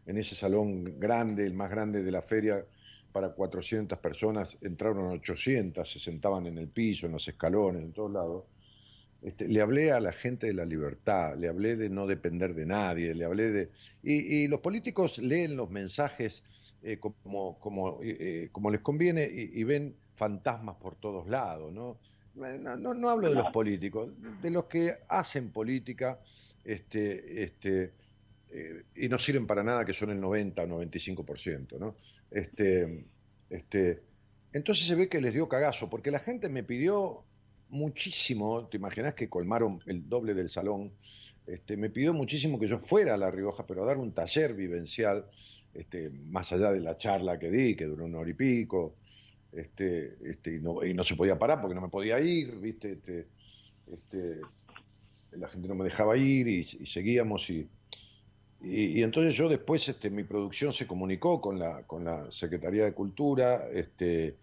en 0.06 0.18
ese 0.18 0.36
salón 0.36 1.00
grande, 1.00 1.46
el 1.46 1.54
más 1.54 1.70
grande 1.70 2.04
de 2.04 2.12
la 2.12 2.22
feria, 2.22 2.66
para 3.12 3.30
400 3.30 3.98
personas, 4.00 4.58
entraron 4.62 5.10
800, 5.12 5.90
se 5.90 6.00
sentaban 6.00 6.48
en 6.48 6.58
el 6.58 6.68
piso, 6.68 7.06
en 7.06 7.14
los 7.14 7.26
escalones, 7.28 7.82
en 7.82 7.94
todos 7.94 8.12
lados. 8.12 8.44
Este, 9.22 9.48
le 9.48 9.62
hablé 9.62 9.94
a 9.94 10.02
la 10.02 10.12
gente 10.12 10.48
de 10.48 10.54
la 10.54 10.66
libertad, 10.66 11.38
le 11.38 11.48
hablé 11.48 11.78
de 11.78 11.90
no 11.90 12.08
depender 12.08 12.54
de 12.54 12.66
nadie, 12.66 13.16
le 13.16 13.24
hablé 13.24 13.52
de... 13.52 13.72
Y, 14.04 14.44
y 14.44 14.48
los 14.50 14.60
políticos 14.60 15.18
leen 15.18 15.56
los 15.56 15.70
mensajes 15.70 16.44
eh, 16.88 17.00
como, 17.00 18.00
eh, 18.04 18.18
eh, 18.20 18.50
como 18.52 18.70
les 18.70 18.80
conviene 18.82 19.28
y, 19.28 19.64
ven 19.64 19.96
fantasmas 20.14 20.76
por 20.76 20.96
todos 20.96 21.28
lados, 21.28 21.74
¿no? 21.74 21.98
No, 22.36 22.94
no, 22.94 23.10
hablo 23.10 23.30
de 23.30 23.34
los 23.34 23.50
políticos, 23.52 24.12
de 24.44 24.52
los 24.52 24.66
que 24.66 24.94
hacen 25.08 25.50
política 25.50 26.20
este, 26.64 27.42
este, 27.44 27.94
y 28.96 29.10
no 29.10 29.18
sirven 29.18 29.48
para 29.48 29.64
nada, 29.64 29.84
que 29.84 29.94
son 29.94 30.12
el 30.12 30.22
90 30.22 30.62
o 30.62 30.68
95%, 30.68 31.80
¿no? 31.80 31.96
Este, 32.30 33.08
este, 33.50 34.04
entonces 34.54 34.86
se 34.86 34.94
ve 34.94 35.10
que 35.10 35.22
les 35.22 35.34
dio 35.34 35.50
cagazo, 35.50 35.90
porque 35.90 36.12
la 36.12 36.20
gente 36.20 36.50
me 36.50 36.62
pidió 36.62 37.24
muchísimo, 37.70 38.68
te 38.68 38.78
imaginas 38.78 39.16
que 39.16 39.28
colmaron 39.28 39.82
el 39.88 40.08
doble 40.08 40.36
del 40.36 40.52
salón, 40.52 40.92
este, 41.48 41.78
me 41.78 41.90
pidió 41.90 42.14
muchísimo 42.14 42.60
que 42.60 42.68
yo 42.68 42.78
fuera 42.78 43.16
a 43.16 43.18
La 43.18 43.32
Rioja, 43.32 43.66
pero 43.66 43.82
a 43.82 43.88
dar 43.88 43.98
un 43.98 44.14
taller 44.14 44.54
vivencial 44.54 45.26
este, 45.76 46.10
más 46.10 46.52
allá 46.52 46.72
de 46.72 46.80
la 46.80 46.98
charla 46.98 47.38
que 47.38 47.52
di, 47.52 47.76
que 47.76 47.86
duró 47.86 48.06
una 48.06 48.20
hora 48.20 48.30
y 48.30 48.34
pico, 48.34 48.96
este, 49.52 50.18
este, 50.24 50.56
y, 50.56 50.60
no, 50.60 51.04
se 51.04 51.16
podía 51.16 51.38
parar 51.38 51.62
porque 51.62 51.76
no 51.76 51.82
me 51.82 51.90
podía 51.90 52.20
ir, 52.20 52.56
¿viste? 52.58 52.94
Este, 52.94 53.28
este, 53.92 54.42
la 55.32 55.48
gente 55.48 55.68
no 55.68 55.76
me 55.76 55.84
dejaba 55.84 56.18
ir 56.18 56.48
y, 56.48 56.64
seguíamos 56.64 57.50
y, 57.50 57.68
y, 58.62 59.02
entonces 59.02 59.34
yo 59.34 59.48
después 59.50 59.88
este, 59.88 60.10
mi 60.10 60.24
producción 60.24 60.74
se 60.74 60.88
comunicó 60.88 61.40
con 61.42 61.60
la, 61.60 61.84
con 61.84 62.04
la 62.04 62.30
Secretaría 62.32 62.86
de 62.86 62.94
Cultura 62.94 63.70
este, 63.72 64.36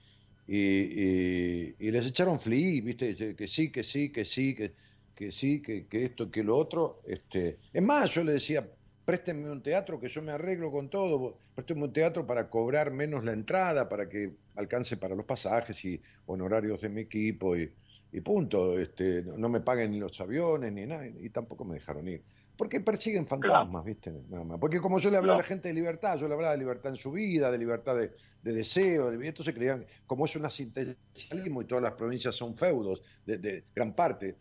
y, 0.46 1.90
les 1.90 2.06
echaron 2.06 2.38
fli, 2.38 2.80
¿viste? 2.80 3.34
Que 3.34 3.48
sí, 3.48 3.70
que 3.70 3.82
sí, 3.82 4.10
que 4.10 4.24
sí, 4.24 4.54
que, 4.54 4.72
que 5.14 5.30
sí, 5.30 5.60
que, 5.62 5.86
que 5.86 6.04
esto, 6.04 6.30
que 6.30 6.42
lo 6.42 6.56
otro. 6.56 7.00
Este, 7.06 7.58
es 7.72 7.82
más, 7.82 8.10
yo 8.10 8.24
le 8.24 8.34
decía, 8.34 8.66
préstenme 9.04 9.50
un 9.50 9.62
teatro 9.62 9.98
que 9.98 10.08
yo 10.08 10.22
me 10.22 10.32
arreglo 10.32 10.70
con 10.70 10.88
todo, 10.88 11.38
préstenme 11.54 11.84
un 11.84 11.92
teatro 11.92 12.26
para 12.26 12.48
cobrar 12.48 12.90
menos 12.90 13.24
la 13.24 13.32
entrada, 13.32 13.88
para 13.88 14.08
que 14.08 14.32
alcance 14.56 14.96
para 14.96 15.14
los 15.14 15.24
pasajes 15.24 15.84
y 15.84 16.00
honorarios 16.26 16.80
de 16.80 16.88
mi 16.88 17.02
equipo 17.02 17.56
y, 17.56 17.72
y 18.12 18.20
punto. 18.20 18.78
Este, 18.78 19.22
no 19.22 19.48
me 19.48 19.60
paguen 19.60 19.90
ni 19.90 20.00
los 20.00 20.20
aviones 20.20 20.72
ni 20.72 20.86
nada, 20.86 21.06
y 21.06 21.28
tampoco 21.30 21.64
me 21.64 21.74
dejaron 21.74 22.08
ir. 22.08 22.22
Porque 22.56 22.80
persiguen 22.80 23.26
fantasmas, 23.26 23.84
¿viste? 23.84 24.12
Nada 24.28 24.44
más. 24.44 24.58
Porque 24.60 24.80
como 24.80 24.98
yo 24.98 25.10
le 25.10 25.16
hablaba 25.16 25.38
a 25.38 25.42
la 25.42 25.46
gente 25.46 25.68
de 25.68 25.74
libertad, 25.74 26.18
yo 26.18 26.28
le 26.28 26.34
hablaba 26.34 26.52
de 26.52 26.58
libertad 26.58 26.92
en 26.92 26.96
su 26.96 27.10
vida, 27.10 27.50
de 27.50 27.58
libertad 27.58 27.96
de, 27.96 28.12
deseo, 28.52 29.10
de, 29.10 29.26
entonces 29.26 29.54
creían, 29.54 29.86
como 30.06 30.26
es 30.26 30.36
un 30.36 30.44
asistencialismo 30.44 31.62
y 31.62 31.64
todas 31.64 31.82
las 31.82 31.94
provincias 31.94 32.36
son 32.36 32.54
feudos, 32.54 33.02
de, 33.24 33.64
gran 33.74 33.94
parte, 33.94 34.36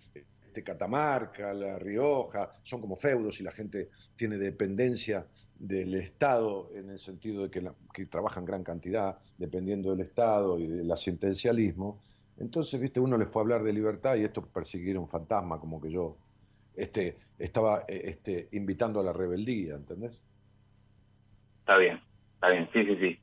este, 0.52 0.64
Catamarca, 0.66 1.54
La 1.54 1.80
Rioja, 1.80 2.52
son 2.62 2.82
como 2.82 2.98
feudos 2.98 3.40
y 3.40 3.44
la 3.44 3.52
gente 3.52 3.90
tiene 4.18 4.38
dependencia 4.38 5.26
del 5.58 5.94
Estado 5.96 6.70
en 6.76 6.90
el 6.90 7.00
sentido 7.00 7.44
de 7.44 7.50
que, 7.50 7.72
que 7.94 8.06
trabajan 8.08 8.44
gran 8.44 8.62
cantidad, 8.62 9.18
dependiendo 9.38 9.92
del 9.92 10.02
Estado 10.02 10.60
y 10.60 10.68
del 10.68 10.92
asistencialismo. 10.92 12.02
Entonces, 12.38 12.78
viste, 12.82 13.00
uno 13.00 13.18
le 13.18 13.26
fue 13.26 13.42
a 13.42 13.44
hablar 13.44 13.64
de 13.64 13.72
libertad 13.72 14.18
y 14.18 14.26
esto 14.26 14.46
perseguir 14.46 14.98
un 14.98 15.08
fantasma, 15.08 15.58
como 15.58 15.80
que 15.80 15.90
yo 15.90 16.18
este, 16.76 17.16
estaba 17.40 17.86
eh, 17.88 18.02
este, 18.06 18.50
invitando 18.52 19.00
a 19.00 19.04
la 19.04 19.14
rebeldía, 19.14 19.76
¿entendés? 19.76 20.22
Está 21.60 21.78
bien, 21.78 22.02
está 22.34 22.52
bien, 22.52 22.70
sí, 22.74 22.84
sí, 22.84 22.98
sí. 23.00 23.20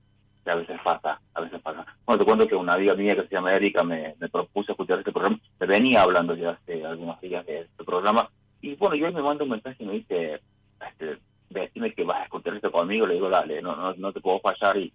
A 0.48 0.54
veces 0.54 0.80
pasa, 0.82 1.20
a 1.34 1.40
veces 1.40 1.60
pasa. 1.60 1.84
Bueno, 2.06 2.18
te 2.18 2.24
cuento 2.24 2.48
que 2.48 2.54
una 2.54 2.74
amiga 2.74 2.94
mía 2.94 3.14
que 3.14 3.28
se 3.28 3.34
llama 3.34 3.54
Erika 3.54 3.84
me, 3.84 4.14
propuso 4.32 4.72
escuchar 4.72 4.98
este 4.98 5.12
programa. 5.12 5.38
Me 5.60 5.66
venía 5.66 6.02
hablando 6.02 6.34
ya 6.34 6.50
hace 6.50 6.84
algunos 6.84 7.20
días 7.20 7.44
de 7.46 7.60
este 7.60 7.84
programa. 7.84 8.30
Y 8.60 8.74
bueno, 8.76 8.96
yo 8.96 9.12
me 9.12 9.22
mando 9.22 9.44
un 9.44 9.50
mensaje 9.50 9.82
y 9.82 9.86
me 9.86 9.92
dice, 9.94 10.40
este, 10.88 11.18
decime 11.50 11.92
que 11.92 12.04
vas 12.04 12.20
a 12.20 12.24
escuchar 12.24 12.54
esto 12.54 12.72
conmigo. 12.72 13.06
Le 13.06 13.14
digo, 13.14 13.28
dale, 13.28 13.60
no, 13.60 13.76
no, 13.76 13.94
no 13.94 14.12
te 14.12 14.20
puedo 14.20 14.40
fallar 14.40 14.76
y, 14.78 14.92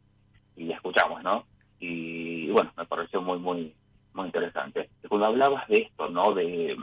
y 0.55 0.71
escuchamos, 0.71 1.23
¿no? 1.23 1.45
Y, 1.79 2.49
bueno, 2.49 2.71
me 2.77 2.85
pareció 2.85 3.21
muy, 3.21 3.39
muy, 3.39 3.73
muy 4.13 4.25
interesante. 4.25 4.89
cuando 5.07 5.27
hablabas 5.27 5.67
de 5.67 5.77
esto, 5.77 6.09
¿no? 6.09 6.33
De 6.33 6.75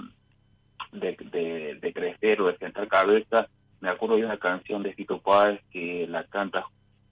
de, 0.92 1.78
de, 1.80 1.92
crecer 1.92 2.40
o 2.40 2.46
de 2.46 2.58
sentar 2.58 2.88
cabeza, 2.88 3.48
me 3.80 3.88
acuerdo 3.88 4.16
de 4.16 4.24
una 4.24 4.38
canción 4.38 4.82
de 4.82 4.92
Fito 4.94 5.18
Páez 5.18 5.60
que 5.70 6.06
la 6.08 6.24
canta 6.24 6.66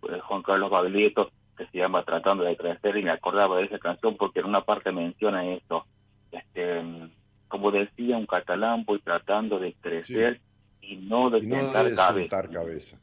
eh, 0.08 0.18
Juan 0.20 0.42
Carlos 0.42 0.70
Baglietto, 0.70 1.30
se 1.70 1.78
llama 1.78 2.04
Tratando 2.04 2.44
de 2.44 2.56
Crecer, 2.56 2.96
y 2.96 3.02
me 3.02 3.10
acordaba 3.10 3.58
de 3.58 3.64
esa 3.64 3.78
canción 3.78 4.16
porque 4.16 4.40
en 4.40 4.46
una 4.46 4.62
parte 4.62 4.92
menciona 4.92 5.46
esto. 5.46 5.84
Este, 6.30 6.82
como 7.48 7.70
decía 7.70 8.16
un 8.16 8.26
catalán, 8.26 8.84
voy 8.84 9.00
tratando 9.00 9.58
de 9.58 9.74
crecer 9.74 10.40
y 10.80 10.96
no 10.96 11.30
de, 11.30 11.40
sentar, 11.40 12.50
cabeza. 12.50 12.98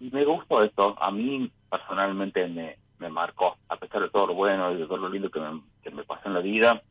Y 0.00 0.10
me 0.10 0.24
gustó 0.24 0.62
esto, 0.62 0.96
a 1.00 1.10
mí 1.10 1.50
personalmente 1.68 2.46
me, 2.46 2.76
me 2.98 3.08
marcó, 3.08 3.56
a 3.68 3.76
pesar 3.76 4.02
de 4.02 4.10
todo 4.10 4.28
lo 4.28 4.34
bueno 4.34 4.72
y 4.72 4.78
de 4.78 4.86
todo 4.86 4.98
lo 4.98 5.08
lindo 5.08 5.30
que 5.30 5.40
me, 5.40 5.60
que 5.82 5.90
me 5.90 6.04
pasó 6.04 6.28
en 6.28 6.34
la 6.34 6.40
vida, 6.40 6.82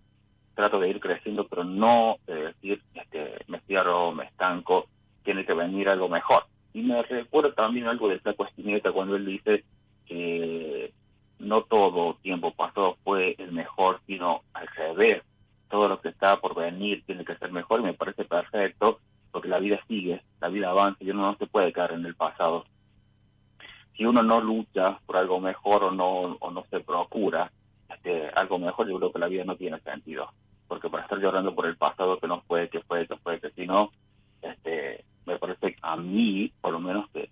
trato 0.55 0.79
de 0.79 0.89
ir 0.89 0.99
creciendo, 0.99 1.47
pero 1.47 1.63
no 1.63 2.17
de 2.25 2.47
decir, 2.47 2.81
este, 2.93 3.35
me 3.47 3.59
cierro, 3.61 4.11
me 4.11 4.25
estanco, 4.25 4.87
tiene 5.23 5.45
que 5.45 5.53
venir 5.53 5.87
algo 5.89 6.09
mejor. 6.09 6.45
Y 6.73 6.81
me 6.81 7.01
recuerdo 7.03 7.53
también 7.53 7.87
algo 7.87 8.09
de 8.09 8.19
Flaco 8.19 8.45
Espineta 8.45 8.91
cuando 8.91 9.15
él 9.15 9.25
dice 9.25 9.63
que 10.07 10.93
no 11.39 11.63
todo 11.63 12.15
tiempo 12.21 12.51
pasado 12.51 12.97
fue 13.03 13.35
el 13.37 13.51
mejor, 13.51 14.01
sino 14.07 14.41
al 14.53 14.67
revés. 14.67 15.23
Todo 15.69 15.89
lo 15.89 15.99
que 15.99 16.09
está 16.09 16.39
por 16.39 16.55
venir 16.55 17.03
tiene 17.05 17.25
que 17.25 17.35
ser 17.35 17.51
mejor 17.51 17.81
y 17.81 17.83
me 17.83 17.93
parece 17.93 18.25
perfecto 18.25 18.99
porque 19.31 19.49
la 19.49 19.59
vida 19.59 19.79
sigue, 19.87 20.21
la 20.39 20.47
vida 20.47 20.69
avanza 20.69 21.03
y 21.03 21.11
uno 21.11 21.23
no 21.23 21.37
se 21.37 21.47
puede 21.47 21.73
quedar 21.73 21.91
en 21.91 22.05
el 22.05 22.15
pasado. 22.15 22.65
Si 23.95 24.05
uno 24.05 24.23
no 24.23 24.39
lucha 24.39 24.99
por 25.05 25.17
algo 25.17 25.39
mejor 25.39 25.83
o 25.83 25.91
no, 25.91 26.37
o 26.39 26.51
no 26.51 26.63
se 26.69 26.79
procura 26.79 27.51
este, 27.89 28.29
algo 28.35 28.57
mejor, 28.59 28.89
yo 28.89 28.97
creo 28.97 29.11
que 29.11 29.19
la 29.19 29.27
vida 29.27 29.43
no 29.43 29.55
tiene 29.55 29.79
sentido 29.81 30.31
porque 30.67 30.89
para 30.89 31.03
estar 31.03 31.19
llorando 31.19 31.55
por 31.55 31.65
el 31.65 31.77
pasado 31.77 32.19
que 32.19 32.27
no 32.27 32.41
fue, 32.41 32.69
que 32.69 32.81
fue, 32.81 33.07
que 33.07 33.15
fue, 33.17 33.39
que 33.39 33.51
si 33.51 33.65
no, 33.65 33.91
este, 34.41 35.03
me 35.25 35.37
parece 35.39 35.75
a 35.81 35.95
mí, 35.95 36.51
por 36.61 36.73
lo 36.73 36.79
menos, 36.79 37.09
que, 37.11 37.29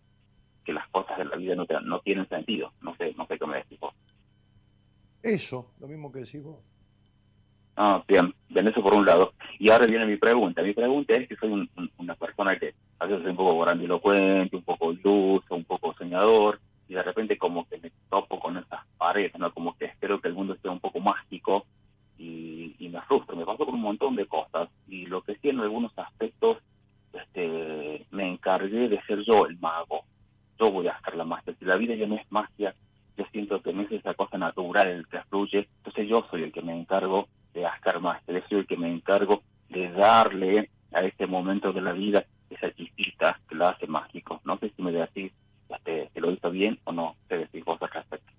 que 0.66 0.74
las 0.74 0.88
cosas 0.90 1.18
de 1.18 1.26
la 1.26 1.38
vida 1.38 1.56
no, 1.56 1.66
no 1.84 2.00
tienen 2.02 2.28
sentido. 2.28 2.74
No 2.82 2.96
sé, 2.96 3.14
no 3.18 3.26
sé 3.28 3.38
qué 3.38 3.46
me 3.46 3.58
decís 3.58 3.80
vos. 3.80 3.94
Eso, 5.24 5.72
lo 5.80 5.88
mismo 5.88 6.12
que 6.12 6.20
decís 6.20 6.44
vos. 6.44 6.58
Ah, 7.78 8.04
bien, 8.08 8.34
bien, 8.50 8.68
eso 8.68 8.82
por 8.82 8.94
un 8.94 9.06
lado. 9.06 9.34
Y 9.60 9.70
ahora 9.70 9.86
viene 9.86 10.06
mi 10.06 10.18
pregunta. 10.18 10.62
Mi 10.62 10.74
pregunta 10.74 11.14
es 11.14 11.28
que 11.28 11.36
soy 11.36 11.70
una 11.98 12.16
persona 12.16 12.58
que 12.58 12.74
a 13.00 13.06
veces 13.06 13.22
soy 13.22 13.32
un 13.32 13.38
poco 13.38 13.60
grandilocuente, 13.60 14.56
un 14.56 14.64
poco 14.64 14.94
luz, 14.94 15.44
un 15.50 15.66
poco 15.66 15.94
soñador, 15.98 16.60
y 16.88 16.94
de 16.94 17.04
repente 17.04 17.38
como 17.38 17.68
que 17.68 17.78
me 17.80 17.92
topo 18.10 18.40
con 18.40 18.58
esas 18.58 18.86
paredes, 18.98 19.38
¿no? 19.38 19.54
Como 19.54 19.76
que 19.78 19.86
espero 19.86 20.22
que 20.22 20.28
el 20.30 20.36
mundo 20.36 20.56
sea 20.62 20.72
un 20.72 20.80
poco 20.80 21.00
mágico 21.00 21.66
y, 22.18 22.76
me 22.80 23.02
frustro, 23.02 23.36
me 23.36 23.46
paso 23.46 23.66
con 23.66 23.76
un 23.76 23.82
montón 23.82 24.16
de 24.16 24.26
cosas 24.26 24.70
y 24.88 25.06
lo 25.08 25.22
que 25.22 25.36
sí 25.36 25.50
en 25.50 25.60
algunos 25.60 25.92
aspectos 25.98 26.60
este, 27.12 28.06
me 28.12 28.32
encargué 28.32 28.88
de 28.88 29.02
ser 29.02 29.22
yo 29.26 29.48
el 29.48 29.58
mago, 29.60 30.06
yo 30.60 30.72
voy 30.72 30.88
a 30.88 30.94
hacer 30.94 31.16
la 31.16 31.26
magia, 31.26 31.54
si 31.58 31.66
la 31.66 31.78
vida 31.78 31.96
ya 31.96 32.08
no 32.08 32.16
es 32.16 32.32
magia, 32.32 32.76
yo 33.18 33.26
siento 33.32 33.62
que 33.62 33.74
no 33.74 33.84
es 33.84 33.92
esa 33.92 34.14
cosa 34.14 34.38
natural 34.38 35.06
que 35.10 35.22
fluye, 35.30 35.68
entonces 35.78 36.08
yo 36.08 36.26
soy 36.30 36.44
el 36.44 36.52
que 36.52 36.62
me 36.62 36.78
encargo 36.78 37.28
de 37.54 37.66
hacer 37.66 38.00
magia, 38.00 38.34
yo 38.34 38.42
soy 38.50 38.60
el 38.60 38.68
que 38.68 38.78
me 38.78 38.92
encargo 38.92 39.44
de 39.70 39.90
darle 39.92 40.70
a 40.92 41.02
este 41.02 41.28
momento 41.28 41.74
de 41.74 41.82
la 41.82 41.94
vida 41.94 42.26
esa 42.50 42.74
chispita 42.74 43.40
que 43.48 43.56
la 43.56 43.70
hace 43.70 43.88
mágico. 43.88 44.42
No 44.46 44.58
sé 44.60 44.72
si 44.76 44.82
me 44.82 44.92
decís 44.92 45.32
este, 45.70 46.10
que 46.14 46.22
lo 46.22 46.32
hizo 46.32 46.52
bien 46.52 46.80
o 46.84 46.92
no, 46.92 47.16
te 47.28 47.38
decís 47.38 47.64
vos 47.66 47.82
al 47.82 47.90
respecto. 47.90 48.32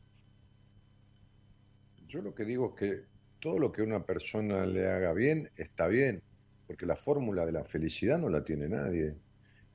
Yo 2.09 2.23
lo 2.23 2.35
que 2.35 2.45
digo 2.45 2.71
es 2.75 2.81
que 2.81 3.05
todo 3.41 3.59
lo 3.59 3.73
que 3.73 3.83
una 3.83 4.05
persona 4.05 4.65
le 4.65 4.89
haga 4.89 5.13
bien 5.13 5.51
está 5.57 5.87
bien, 5.87 6.23
porque 6.67 6.87
la 6.87 6.97
fórmula 6.97 7.45
de 7.45 7.53
la 7.53 7.65
felicidad 7.65 8.19
no 8.19 8.29
la 8.29 8.45
tiene 8.45 8.69
nadie. 8.69 9.15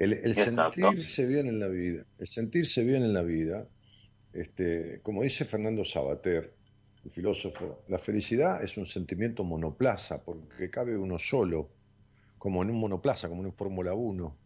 El, 0.02 0.34
sentirse 0.34 1.28
bien 1.28 1.48
en 1.48 1.60
la 1.60 1.68
vida, 1.68 2.04
el 2.18 2.28
sentirse 2.28 2.84
bien 2.84 3.04
en 3.04 3.14
la 3.14 3.22
vida, 3.22 3.68
este, 4.34 5.00
como 5.04 5.22
dice 5.22 5.46
Fernando 5.46 5.86
Sabater, 5.86 6.56
el 7.06 7.12
filósofo, 7.12 7.84
la 7.88 8.00
felicidad 8.00 8.64
es 8.64 8.78
un 8.78 8.88
sentimiento 8.88 9.44
monoplaza, 9.44 10.24
porque 10.24 10.72
cabe 10.72 10.98
uno 10.98 11.20
solo, 11.20 11.70
como 12.40 12.64
en 12.64 12.72
un 12.72 12.80
monoplaza, 12.80 13.30
como 13.30 13.42
en 13.42 13.48
un 13.48 13.54
Fórmula 13.54 13.94
1. 13.94 14.38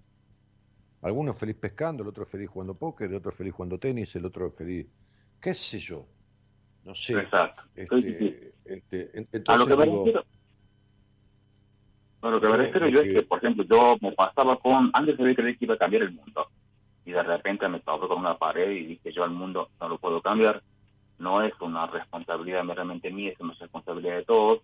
Alguno 1.04 1.32
es 1.32 1.38
feliz 1.38 1.56
pescando, 1.56 2.04
el 2.04 2.10
otro 2.10 2.24
es 2.24 2.30
feliz 2.30 2.50
jugando 2.50 2.74
póker, 2.74 3.10
el 3.10 3.16
otro 3.16 3.32
es 3.32 3.38
feliz 3.38 3.54
jugando 3.54 3.80
tenis, 3.80 4.14
el 4.18 4.26
otro 4.26 4.48
es 4.48 4.56
feliz, 4.56 4.88
qué 5.40 5.54
sé 5.54 5.80
yo, 5.80 6.06
no 6.84 6.94
sé. 6.94 7.14
Exacto. 7.14 7.64
Este, 7.76 8.56
este, 8.66 9.12
a 9.48 9.56
lo 9.56 9.66
que 9.66 9.78
me 9.78 9.86
refiero, 9.86 10.26
lo 12.32 12.42
que 12.42 12.50
me 12.50 12.58
refiero 12.58 12.88
yo 12.88 13.02
es 13.02 13.14
que, 13.14 13.22
por 13.24 13.40
ejemplo, 13.40 13.64
yo 13.70 13.98
me 14.02 14.12
pasaba 14.12 14.58
con, 14.58 14.90
antes 14.94 15.18
de 15.18 15.36
creer 15.36 15.58
que 15.58 15.66
iba 15.66 15.76
a 15.76 15.80
cambiar 15.80 16.04
el 16.04 16.12
mundo, 16.12 16.48
y 17.06 17.12
de 17.12 17.24
repente 17.24 17.68
me 17.68 17.80
topé 17.80 18.08
con 18.08 18.20
una 18.20 18.38
pared 18.38 18.72
y 18.72 18.86
dije 18.86 19.12
yo 19.12 19.24
al 19.24 19.30
mundo 19.30 19.70
no 19.80 19.90
lo 19.90 19.98
puedo 19.98 20.22
cambiar, 20.22 20.62
no 21.20 21.44
es 21.44 21.54
una 21.62 21.86
responsabilidad 21.88 22.64
meramente 22.64 23.12
mía, 23.12 23.32
es 23.32 23.40
una 23.40 23.54
responsabilidad 23.54 24.18
de 24.18 24.26
todos. 24.26 24.60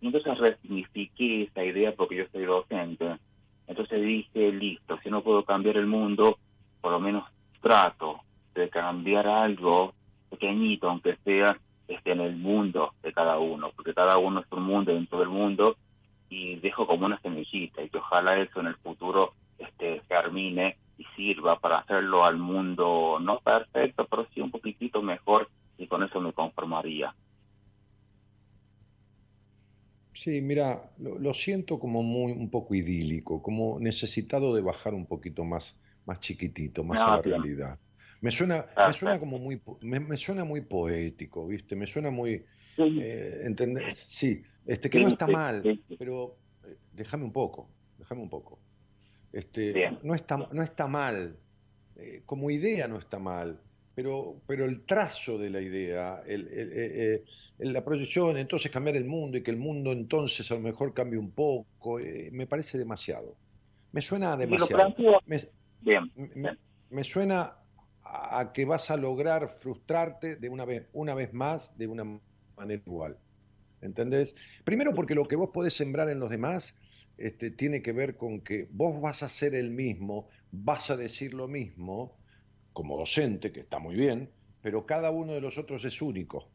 Y 0.00 0.06
entonces 0.06 0.38
resignifiqué 0.38 1.42
esa 1.44 1.64
idea 1.64 1.94
porque 1.94 2.16
yo 2.16 2.24
soy 2.32 2.44
docente. 2.44 3.16
Entonces 3.66 4.02
dije, 4.02 4.52
listo, 4.52 4.98
si 5.02 5.10
no 5.10 5.22
puedo 5.22 5.44
cambiar 5.44 5.76
el 5.76 5.86
mundo, 5.86 6.38
por 6.80 6.92
lo 6.92 7.00
menos 7.00 7.24
trato 7.60 8.20
de 8.54 8.68
cambiar 8.68 9.26
algo 9.26 9.94
pequeñito, 10.30 10.88
aunque 10.88 11.16
sea 11.24 11.56
esté 11.86 12.12
en 12.12 12.20
el 12.20 12.36
mundo 12.36 12.94
de 13.02 13.12
cada 13.12 13.38
uno, 13.38 13.70
porque 13.76 13.92
cada 13.92 14.16
uno 14.16 14.40
es 14.40 14.46
un 14.50 14.62
mundo 14.62 14.92
dentro 14.92 15.18
del 15.18 15.28
mundo 15.28 15.76
y 16.34 16.56
dejo 16.56 16.86
como 16.86 17.06
una 17.06 17.20
semillita 17.20 17.82
y 17.82 17.88
que 17.88 17.98
ojalá 17.98 18.36
eso 18.40 18.58
en 18.58 18.66
el 18.66 18.76
futuro 18.76 19.34
este 19.56 20.02
germine 20.08 20.76
y 20.98 21.04
sirva 21.16 21.60
para 21.60 21.78
hacerlo 21.78 22.24
al 22.24 22.38
mundo 22.38 23.18
no 23.20 23.38
perfecto, 23.38 24.06
pero 24.10 24.26
sí 24.34 24.40
un 24.40 24.50
poquitito 24.50 25.00
mejor 25.00 25.48
y 25.78 25.86
con 25.86 26.02
eso 26.02 26.20
me 26.20 26.32
conformaría. 26.32 27.14
Sí, 30.12 30.40
mira, 30.40 30.90
lo, 30.98 31.34
siento 31.34 31.78
como 31.78 32.02
muy 32.02 32.32
un 32.32 32.50
poco 32.50 32.74
idílico, 32.74 33.42
como 33.42 33.78
necesitado 33.80 34.54
de 34.54 34.62
bajar 34.62 34.94
un 34.94 35.06
poquito 35.06 35.44
más, 35.44 35.76
más 36.06 36.20
chiquitito, 36.20 36.84
más 36.84 37.00
a 37.00 37.16
la 37.16 37.22
realidad. 37.22 37.78
Me 38.20 38.30
suena, 38.30 38.66
me 38.76 38.92
suena 38.92 39.18
como 39.18 39.38
muy, 39.38 39.60
me, 39.82 40.16
suena 40.16 40.44
muy 40.44 40.62
poético, 40.62 41.48
¿viste? 41.48 41.74
Me 41.76 41.86
suena 41.86 42.10
muy, 42.10 42.44
eh, 42.78 43.40
entender, 43.44 43.92
sí, 43.94 44.42
este 44.66 44.90
que 44.90 45.00
no 45.00 45.08
está 45.08 45.26
mal, 45.26 45.62
pero 45.98 46.36
eh, 46.64 46.76
déjame 46.92 47.24
un 47.24 47.32
poco, 47.32 47.68
déjame 47.98 48.22
un 48.22 48.30
poco. 48.30 48.58
Este, 49.32 49.98
no 50.02 50.14
está, 50.14 50.36
no 50.36 50.62
está 50.62 50.86
mal, 50.86 51.36
eh, 51.96 52.22
como 52.24 52.50
idea 52.50 52.86
no 52.86 52.98
está 52.98 53.18
mal, 53.18 53.60
pero, 53.94 54.40
pero 54.46 54.64
el 54.64 54.82
trazo 54.82 55.38
de 55.38 55.50
la 55.50 55.60
idea, 55.60 56.22
el, 56.26 56.48
el, 57.58 57.72
la 57.72 57.84
proyección, 57.84 58.36
entonces 58.36 58.70
cambiar 58.70 58.96
el 58.96 59.04
mundo 59.04 59.38
y 59.38 59.42
que 59.42 59.50
el 59.50 59.56
mundo 59.56 59.92
entonces 59.92 60.50
a 60.50 60.54
lo 60.54 60.60
mejor 60.60 60.94
cambie 60.94 61.18
un 61.18 61.30
poco, 61.30 61.98
me 62.32 62.46
parece 62.46 62.78
demasiado. 62.78 63.36
Me 63.92 64.00
suena 64.00 64.36
demasiado. 64.36 64.94
Bien. 65.80 66.10
Me, 66.16 66.56
me 66.90 67.04
suena 67.04 67.56
a 68.04 68.52
que 68.52 68.64
vas 68.64 68.90
a 68.90 68.96
lograr 68.96 69.48
frustrarte 69.48 70.36
de 70.36 70.48
una 70.48 70.64
vez, 70.64 70.88
una 70.92 71.14
vez 71.14 71.32
más 71.32 71.76
de 71.76 71.86
una 71.86 72.20
manera 72.56 72.82
igual. 72.86 73.18
¿Entendés? 73.80 74.34
Primero 74.64 74.94
porque 74.94 75.14
lo 75.14 75.28
que 75.28 75.36
vos 75.36 75.50
podés 75.52 75.74
sembrar 75.74 76.08
en 76.08 76.18
los 76.18 76.30
demás 76.30 76.76
este, 77.18 77.50
tiene 77.50 77.82
que 77.82 77.92
ver 77.92 78.16
con 78.16 78.40
que 78.40 78.66
vos 78.70 79.00
vas 79.00 79.22
a 79.22 79.28
ser 79.28 79.54
el 79.54 79.70
mismo, 79.70 80.28
vas 80.50 80.90
a 80.90 80.96
decir 80.96 81.34
lo 81.34 81.48
mismo, 81.48 82.16
como 82.72 82.98
docente, 82.98 83.52
que 83.52 83.60
está 83.60 83.78
muy 83.78 83.94
bien, 83.94 84.30
pero 84.62 84.86
cada 84.86 85.10
uno 85.10 85.34
de 85.34 85.40
los 85.40 85.58
otros 85.58 85.84
es 85.84 86.02
único 86.02 86.48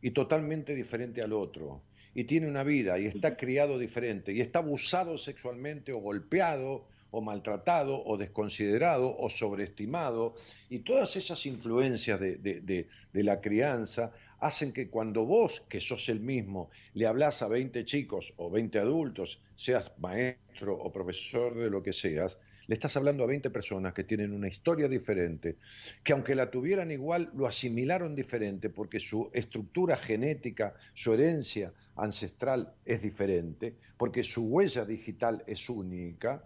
y 0.00 0.10
totalmente 0.10 0.74
diferente 0.74 1.22
al 1.22 1.32
otro. 1.32 1.82
Y 2.14 2.24
tiene 2.24 2.48
una 2.48 2.64
vida 2.64 2.98
y 2.98 3.06
está 3.06 3.36
criado 3.36 3.78
diferente 3.78 4.32
y 4.32 4.40
está 4.40 4.60
abusado 4.60 5.18
sexualmente 5.18 5.92
o 5.92 5.98
golpeado 5.98 6.86
o 7.10 7.20
maltratado 7.20 8.04
o 8.04 8.16
desconsiderado 8.16 9.16
o 9.16 9.30
sobreestimado. 9.30 10.34
Y 10.68 10.80
todas 10.80 11.16
esas 11.16 11.46
influencias 11.46 12.18
de, 12.18 12.36
de 12.36 13.22
la 13.22 13.40
crianza 13.40 14.12
hacen 14.40 14.72
que 14.72 14.88
cuando 14.88 15.24
vos, 15.24 15.62
que 15.68 15.80
sos 15.80 16.08
el 16.08 16.20
mismo, 16.20 16.70
le 16.94 17.06
hablas 17.06 17.42
a 17.42 17.48
20 17.48 17.84
chicos 17.84 18.32
o 18.36 18.50
20 18.50 18.78
adultos, 18.78 19.40
seas 19.54 19.92
maestro 19.98 20.76
o 20.76 20.92
profesor 20.92 21.54
de 21.56 21.70
lo 21.70 21.82
que 21.82 21.92
seas, 21.92 22.38
le 22.66 22.74
estás 22.74 22.96
hablando 22.96 23.24
a 23.24 23.26
20 23.26 23.50
personas 23.50 23.92
que 23.92 24.04
tienen 24.04 24.32
una 24.32 24.48
historia 24.48 24.88
diferente, 24.88 25.58
que 26.02 26.12
aunque 26.12 26.34
la 26.34 26.50
tuvieran 26.50 26.90
igual, 26.90 27.30
lo 27.34 27.46
asimilaron 27.46 28.14
diferente 28.14 28.70
porque 28.70 29.00
su 29.00 29.30
estructura 29.34 29.96
genética, 29.96 30.74
su 30.94 31.12
herencia 31.12 31.72
ancestral 31.96 32.74
es 32.84 33.02
diferente, 33.02 33.76
porque 33.98 34.24
su 34.24 34.46
huella 34.46 34.84
digital 34.84 35.44
es 35.46 35.68
única, 35.68 36.42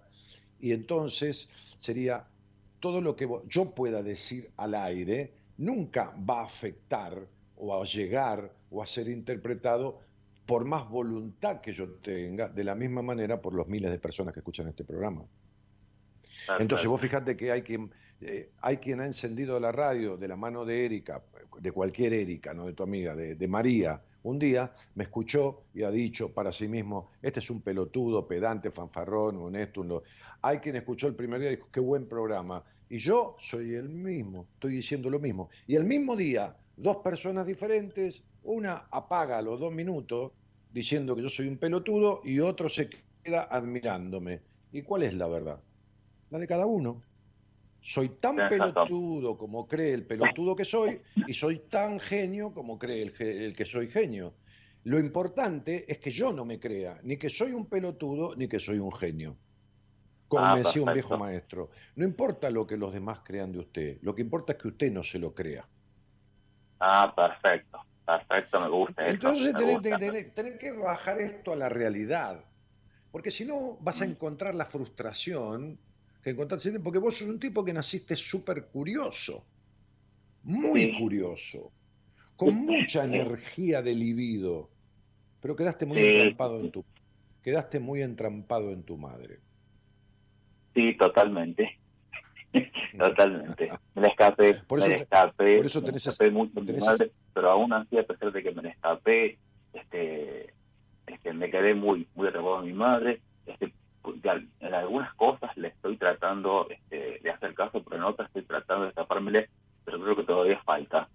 y 0.61 0.73
entonces 0.73 1.49
sería 1.77 2.27
todo 2.81 3.01
lo 3.01 3.15
que 3.15 3.29
yo 3.49 3.75
pueda 3.75 4.03
decir 4.03 4.51
al 4.57 4.75
aire 4.75 5.33
nunca 5.57 6.15
va 6.29 6.41
a 6.41 6.45
afectar 6.45 7.27
o 7.59 7.81
a 7.81 7.85
llegar 7.85 8.53
o 8.71 8.83
a 8.83 8.87
ser 8.87 9.09
interpretado 9.09 10.01
por 10.47 10.65
más 10.65 10.89
voluntad 10.89 11.61
que 11.61 11.73
yo 11.73 11.89
tenga, 11.97 12.49
de 12.49 12.65
la 12.65 12.75
misma 12.75 13.03
manera 13.03 13.41
por 13.41 13.53
los 13.53 13.69
miles 13.69 13.91
de 13.91 13.99
personas 13.99 14.33
que 14.33 14.41
escuchan 14.41 14.67
este 14.69 14.85
programa. 14.85 15.25
Entonces 16.59 16.87
vos 16.87 17.01
fíjate 17.01 17.37
que 17.37 17.53
hay 17.53 17.63
quien, 17.63 17.91
eh, 18.21 18.51
hay 18.63 18.79
quien 18.79 19.01
ha 19.01 19.07
encendido 19.07 19.61
la 19.61 19.73
radio 19.73 20.17
de 20.17 20.29
la 20.29 20.37
mano 20.37 20.65
de 20.65 20.87
Erika, 20.87 21.23
de 21.61 21.73
cualquier 21.73 22.15
Erika, 22.15 22.55
no 22.55 22.67
de 22.67 22.73
tu 22.73 22.83
amiga, 22.83 23.15
de, 23.15 23.49
María, 23.49 24.01
un 24.23 24.39
día 24.39 24.73
me 24.95 25.05
escuchó 25.05 25.65
y 25.75 25.83
ha 25.83 25.91
dicho 25.91 26.33
para 26.33 26.53
sí 26.53 26.69
mismo, 26.69 27.11
este 27.21 27.41
es 27.41 27.51
un 27.51 27.61
pelotudo, 27.61 28.27
pedante, 28.27 28.71
fanfarrón, 28.71 29.37
honesto. 29.37 29.81
Un 29.81 30.01
Hay 30.43 30.59
quien 30.59 30.77
escuchó 30.77 31.09
el 31.09 31.15
primer 31.15 31.41
día 31.41 31.53
y 31.53 31.57
dijo, 31.57 31.69
qué 31.73 31.81
buen 31.81 32.07
programa. 32.07 32.63
Y 32.89 32.99
yo 32.99 33.37
soy 33.39 33.75
el 33.75 33.89
mismo, 33.89 34.47
estoy 34.55 34.73
diciendo 34.73 35.11
lo 35.11 35.19
mismo. 35.19 35.51
Y 35.67 35.75
el 35.75 35.85
mismo 35.85 36.17
día, 36.17 36.57
dos 36.79 36.99
personas 36.99 37.47
diferentes, 37.47 38.23
una 38.45 38.87
apaga 38.91 39.39
a 39.39 39.43
los 39.43 39.59
dos 39.59 39.73
minutos 39.73 40.33
diciendo 40.73 41.17
que 41.17 41.23
yo 41.23 41.29
soy 41.29 41.49
un 41.49 41.59
pelotudo 41.59 42.21
y 42.25 42.41
otro 42.41 42.69
se 42.69 42.89
queda 43.23 43.49
admirándome. 43.51 44.41
¿Y 44.73 44.83
cuál 44.83 45.03
es 45.03 45.15
la 45.15 45.27
verdad? 45.27 45.61
La 46.31 46.39
de 46.39 46.47
cada 46.47 46.67
uno. 46.67 47.03
Soy 47.81 48.11
tan 48.21 48.37
pelotudo 48.49 49.39
como 49.39 49.67
cree 49.67 49.93
el 49.95 50.05
pelotudo 50.05 50.55
que 50.55 50.65
soy 50.65 51.01
y 51.27 51.33
soy 51.33 51.61
tan 51.71 51.99
genio 51.99 52.53
como 52.53 52.79
cree 52.79 53.03
el, 53.03 53.55
que 53.55 53.65
soy 53.65 53.89
genio. 53.89 54.35
Lo 54.85 54.99
importante 54.99 55.91
es 55.91 55.99
que 55.99 56.11
yo 56.11 56.33
no 56.33 56.45
me 56.45 56.61
crea, 56.61 57.01
ni 57.03 57.17
que 57.17 57.31
soy 57.31 57.53
un 57.53 57.67
pelotudo, 57.67 58.35
ni 58.37 58.49
que 58.49 58.59
soy 58.59 58.79
un 58.79 58.93
genio. 58.93 59.37
Como 60.27 60.45
ah, 60.45 60.57
me 60.57 60.63
decía 60.63 60.83
un 60.83 60.93
viejo 60.93 61.17
maestro, 61.17 61.71
no 61.97 62.05
importa 62.05 62.51
lo 62.51 62.67
que 62.67 62.77
los 62.77 62.93
demás 62.93 63.21
crean 63.25 63.53
de 63.53 63.61
usted, 63.61 63.99
lo 64.03 64.15
que 64.15 64.23
importa 64.23 64.53
es 64.53 64.59
que 64.59 64.69
usted 64.69 64.93
no 64.93 65.03
se 65.03 65.19
lo 65.19 65.35
crea. 65.35 65.67
Ah, 66.81 67.13
perfecto, 67.15 67.81
perfecto, 68.05 68.61
me 68.61 68.69
gusta. 68.69 69.07
Entonces 69.07 69.55
tenés, 69.55 70.59
que 70.59 70.73
bajar 70.73 71.21
esto 71.21 71.53
a 71.53 71.57
la 71.57 71.69
realidad, 71.69 72.45
porque 73.11 73.31
si 73.31 73.45
no 73.45 73.77
vas 73.81 74.01
a 74.03 74.07
mm. 74.07 74.11
encontrar 74.11 74.55
la 74.55 74.67
frustración 74.67 75.79
que 76.23 76.31
encontraste, 76.31 76.79
porque 76.81 76.99
vos 76.99 77.17
sos 77.17 77.29
un 77.29 77.41
tipo 77.41 77.65
que 77.65 77.73
naciste 77.73 78.17
súper 78.17 78.67
curioso, 78.67 79.45
muy 80.45 80.99
curioso, 80.99 81.73
con 82.37 82.55
mucha 82.55 83.05
energía 83.05 83.83
de 83.83 83.95
libido, 83.95 84.71
pero 85.41 85.57
quedaste 85.57 85.87
muy 85.87 85.99
entrampado 85.99 86.61
en 86.61 86.71
tu, 86.71 86.85
quedaste 87.43 87.81
muy 87.81 88.03
entrampado 88.03 88.71
en 88.71 88.83
tu 88.85 88.97
madre. 88.97 89.41
Sí, 90.75 90.97
totalmente. 90.97 91.79
Totalmente. 92.99 93.71
Me 93.95 94.03
la 94.03 94.09
escapé, 94.09 94.55
por 94.67 94.81
eso, 94.81 94.89
me 94.89 94.97
escapé, 94.97 95.57
por 95.57 95.67
eso 95.67 95.81
tenés, 95.83 96.07
me 96.07 96.11
escapé 96.11 96.31
mucho 96.31 96.61
mi 96.61 96.73
madre, 96.73 97.13
pero 97.33 97.51
aún 97.51 97.73
así, 97.73 97.97
a 97.97 98.03
pesar 98.03 98.33
de 98.33 98.43
que 98.43 98.51
me 98.53 98.63
la 98.63 98.71
escapé, 98.71 99.39
este, 99.73 100.53
este, 101.07 101.33
me 101.33 101.51
quedé 101.51 101.75
muy, 101.75 102.07
muy 102.15 102.29
atrapado 102.29 102.57
a 102.59 102.63
mi 102.63 102.73
madre. 102.73 103.21
Este, 103.47 103.73
en 104.61 104.75
algunas 104.75 105.15
cosas 105.15 105.55
le 105.57 105.69
estoy 105.69 105.97
tratando 105.97 106.67
este, 106.71 107.21
de 107.23 107.31
hacer 107.31 107.55
caso, 107.55 107.83
pero 107.83 107.97
en 107.97 108.05
otras 108.05 108.29
estoy 108.29 108.43
tratando 108.43 108.85
de 108.85 108.91
escapármele, 108.91 109.49
pero 109.85 110.01
creo 110.01 110.17
que 110.17 110.25
todavía 110.25 110.61
falta. 110.63 111.09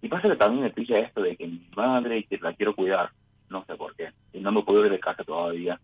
Y 0.00 0.08
pasa 0.08 0.28
que 0.28 0.36
también 0.36 0.64
me 0.64 0.70
pilla 0.70 0.98
esto 0.98 1.22
de 1.22 1.36
que 1.36 1.46
mi 1.46 1.68
madre 1.76 2.18
y 2.18 2.24
que 2.24 2.38
la 2.38 2.54
quiero 2.54 2.74
cuidar, 2.74 3.10
no 3.50 3.64
sé 3.66 3.74
por 3.76 3.94
qué, 3.94 4.10
y 4.32 4.40
no 4.40 4.52
me 4.52 4.62
puedo 4.62 4.84
ir 4.84 4.92
de 4.92 5.00
casa 5.00 5.24
todavía, 5.24 5.80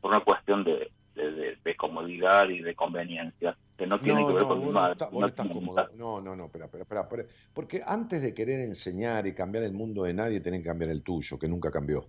por 0.00 0.12
una 0.12 0.20
cuestión 0.20 0.64
de, 0.64 0.90
de, 1.14 1.76
comodidad 1.76 2.48
y 2.48 2.60
de 2.60 2.74
conveniencia, 2.74 3.56
que 3.76 3.86
no 3.86 4.00
tiene 4.00 4.26
que 4.26 4.32
ver 4.32 4.44
con 4.44 4.72
madre. 4.72 4.96
No, 5.96 6.20
no, 6.20 6.36
no, 6.36 6.46
espera, 6.46 6.66
espera, 6.66 7.02
espera, 7.02 7.26
porque 7.52 7.82
antes 7.84 8.22
de 8.22 8.34
querer 8.34 8.60
enseñar 8.60 9.26
y 9.26 9.34
cambiar 9.34 9.64
el 9.64 9.72
mundo 9.72 10.04
de 10.04 10.14
nadie, 10.14 10.40
tenés 10.40 10.60
que 10.60 10.68
cambiar 10.68 10.90
el 10.90 11.02
tuyo, 11.02 11.38
que 11.38 11.48
nunca 11.48 11.70
cambió. 11.70 12.08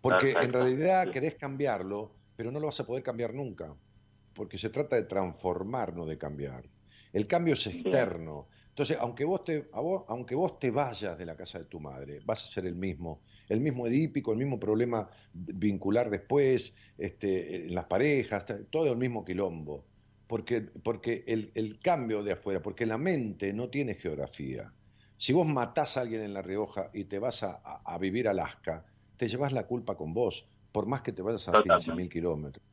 Porque 0.00 0.32
en 0.32 0.52
realidad 0.52 1.10
querés 1.10 1.34
cambiarlo, 1.34 2.12
pero 2.36 2.50
no 2.50 2.60
lo 2.60 2.66
vas 2.66 2.80
a 2.80 2.86
poder 2.86 3.02
cambiar 3.02 3.34
nunca, 3.34 3.74
porque 4.34 4.58
se 4.58 4.70
trata 4.70 4.96
de 4.96 5.04
transformar, 5.04 5.94
no 5.94 6.06
de 6.06 6.18
cambiar. 6.18 6.64
El 7.12 7.26
cambio 7.26 7.54
es 7.54 7.66
externo. 7.66 8.48
Entonces, 8.68 8.96
aunque 9.00 9.24
vos 9.24 9.44
te, 9.44 9.68
aunque 9.72 10.34
vos 10.34 10.58
te 10.58 10.70
vayas 10.70 11.18
de 11.18 11.26
la 11.26 11.36
casa 11.36 11.58
de 11.58 11.64
tu 11.64 11.80
madre, 11.80 12.20
vas 12.24 12.42
a 12.44 12.46
ser 12.46 12.66
el 12.66 12.76
mismo 12.76 13.20
el 13.50 13.60
mismo 13.60 13.86
edípico, 13.86 14.32
el 14.32 14.38
mismo 14.38 14.58
problema 14.58 15.10
vincular 15.34 16.08
después, 16.08 16.72
este, 16.96 17.66
en 17.66 17.74
las 17.74 17.84
parejas, 17.86 18.46
todo 18.70 18.92
el 18.92 18.96
mismo 18.96 19.24
quilombo. 19.24 19.84
Porque, 20.28 20.60
porque 20.60 21.24
el, 21.26 21.80
cambio 21.80 22.22
de 22.22 22.32
afuera, 22.32 22.62
porque 22.62 22.86
la 22.86 22.96
mente 22.96 23.52
no 23.52 23.68
tiene 23.68 23.96
geografía. 23.96 24.72
Si 25.16 25.32
vos 25.32 25.46
matás 25.46 25.96
a 25.96 26.02
alguien 26.02 26.22
en 26.22 26.32
La 26.32 26.42
Rioja 26.42 26.90
y 26.94 27.04
te 27.04 27.18
vas 27.18 27.42
a, 27.42 27.98
vivir 27.98 28.28
a 28.28 28.30
Alaska, 28.30 28.86
te 29.16 29.26
llevas 29.26 29.52
la 29.52 29.66
culpa 29.66 29.96
con 29.96 30.14
vos, 30.14 30.46
por 30.70 30.86
más 30.86 31.02
que 31.02 31.10
te 31.10 31.20
vayas 31.20 31.48
a 31.48 31.52
15.000 31.52 32.08
kilómetros. 32.08 32.64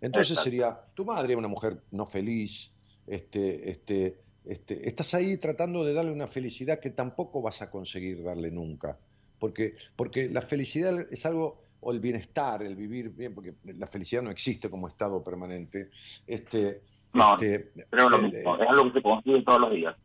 Entonces 0.00 0.36
sería, 0.40 0.80
tu 0.94 1.04
madre 1.04 1.34
es 1.34 1.38
una 1.38 1.48
mujer 1.48 1.80
no 1.92 2.06
feliz, 2.06 2.72
este, 3.06 3.70
este, 3.70 4.18
este, 4.44 4.88
estás 4.88 5.14
ahí 5.14 5.36
tratando 5.36 5.84
de 5.84 5.94
darle 5.94 6.10
una 6.10 6.26
felicidad 6.26 6.80
que 6.80 6.90
tampoco 6.90 7.40
vas 7.40 7.62
a 7.62 7.70
conseguir 7.70 8.24
darle 8.24 8.50
nunca 8.50 8.98
porque, 9.38 9.74
porque 9.96 10.28
la 10.28 10.42
felicidad 10.42 10.98
es 11.10 11.26
algo, 11.26 11.62
o 11.80 11.92
el 11.92 12.00
bienestar, 12.00 12.62
el 12.62 12.76
vivir 12.76 13.10
bien, 13.10 13.34
porque 13.34 13.54
la 13.64 13.86
felicidad 13.86 14.22
no 14.22 14.30
existe 14.30 14.70
como 14.70 14.88
estado 14.88 15.22
permanente. 15.22 15.90
Este, 16.26 16.82
no, 17.12 17.34
este, 17.34 17.72
pero 17.90 18.10
lo 18.10 18.18
mismo, 18.18 18.56
es 18.56 18.68
algo 18.68 18.84
que 18.84 18.98
se 18.98 19.02
consigue 19.02 19.42
todos 19.42 19.60
los 19.60 19.70
días, 19.70 19.96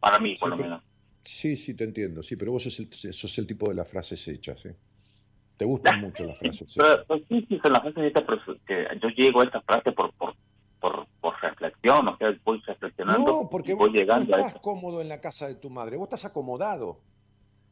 para 0.00 0.18
mí 0.18 0.36
por 0.36 0.50
lo 0.50 0.56
menos. 0.56 0.82
Sí, 1.24 1.56
sí, 1.56 1.74
te 1.74 1.84
entiendo, 1.84 2.22
sí, 2.22 2.36
pero 2.36 2.52
vos 2.52 2.62
sos 2.62 2.78
el, 2.78 2.88
sos 3.12 3.38
el 3.38 3.46
tipo 3.46 3.68
de 3.68 3.74
las 3.74 3.88
frases 3.88 4.26
hechas, 4.28 4.64
¿eh? 4.66 4.76
Te 5.56 5.64
gustan 5.64 6.00
mucho 6.02 6.24
las 6.24 6.38
frases 6.38 6.62
hechas. 6.62 7.04
Pero, 7.08 7.20
sí, 7.28 7.46
sí, 7.48 7.58
son 7.60 7.72
las 7.72 7.82
frases 7.82 8.04
hechas, 8.04 8.24
pero 8.26 8.58
que 8.66 8.86
yo 9.02 9.08
llego 9.08 9.40
a 9.40 9.44
estas 9.44 9.64
frases 9.64 9.92
por, 9.92 10.12
por, 10.14 10.34
por, 10.80 11.06
por 11.20 11.34
reflexión, 11.42 12.06
o 12.08 12.16
sea, 12.16 12.36
voy 12.44 12.62
reflexionando. 12.64 13.42
No, 13.42 13.50
porque 13.50 13.74
vos, 13.74 13.90
llegando 13.90 14.36
no 14.36 14.46
estás 14.46 14.62
cómodo 14.62 15.00
en 15.00 15.08
la 15.08 15.20
casa 15.20 15.48
de 15.48 15.56
tu 15.56 15.68
madre, 15.68 15.96
vos 15.96 16.06
estás 16.06 16.24
acomodado. 16.26 17.00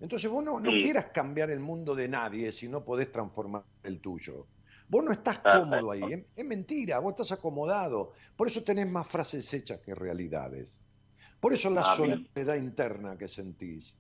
Entonces 0.05 0.31
vos 0.31 0.45
no, 0.45 0.61
quieras 0.61 1.07
cambiar 1.15 1.51
el 1.51 1.61
mundo 1.61 1.95
de 1.95 2.07
nadie 2.09 2.53
si 2.53 2.69
no 2.69 2.85
podés 2.85 3.11
transformar 3.11 3.65
el 3.83 4.01
tuyo. 4.01 4.47
Vos 4.87 5.03
no 5.03 5.13
estás 5.13 5.39
cómodo 5.39 5.93
ahí, 5.93 6.27
es, 6.37 6.45
mentira, 6.45 6.99
vos 6.99 7.13
estás 7.13 7.33
acomodado. 7.33 8.13
Por 8.37 8.47
eso 8.47 8.63
tenés 8.63 8.87
más 8.87 9.07
frases 9.07 9.51
hechas 9.55 9.81
que 9.81 9.95
realidades. 9.95 10.83
Por 11.41 11.55
eso 11.55 11.71
la 11.71 11.81
ah, 11.81 11.97
soledad 11.97 12.57
interna 12.57 13.17
que 13.17 13.29
sentís. 13.29 13.97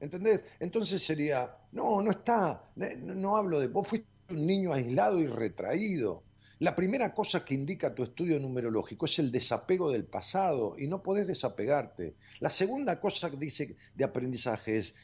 ¿Entendés? 0.00 0.42
Entonces 0.58 1.00
sería, 1.00 1.48
no, 1.70 2.02
no 2.02 2.10
está, 2.10 2.64
no, 2.74 3.14
no 3.14 3.36
hablo 3.36 3.60
de, 3.60 3.68
vos 3.68 3.86
fuiste 3.86 4.08
un 4.30 4.44
niño 4.44 4.72
aislado 4.72 5.20
y 5.20 5.28
retraído. 5.28 6.24
La 6.60 6.76
primera 6.76 7.14
cosa 7.14 7.42
que 7.42 7.54
indica 7.54 7.94
tu 7.94 8.02
estudio 8.02 8.38
numerológico 8.38 9.06
es 9.06 9.18
el 9.18 9.32
desapego 9.32 9.90
del 9.90 10.04
pasado 10.04 10.74
y 10.78 10.88
no 10.88 11.02
podés 11.02 11.26
desapegarte. 11.26 12.16
La 12.40 12.50
segunda 12.50 13.00
cosa 13.00 13.30
que 13.30 13.38
dice 13.38 13.76
de 13.94 14.04
aprendizaje 14.04 14.76
es 14.76 14.94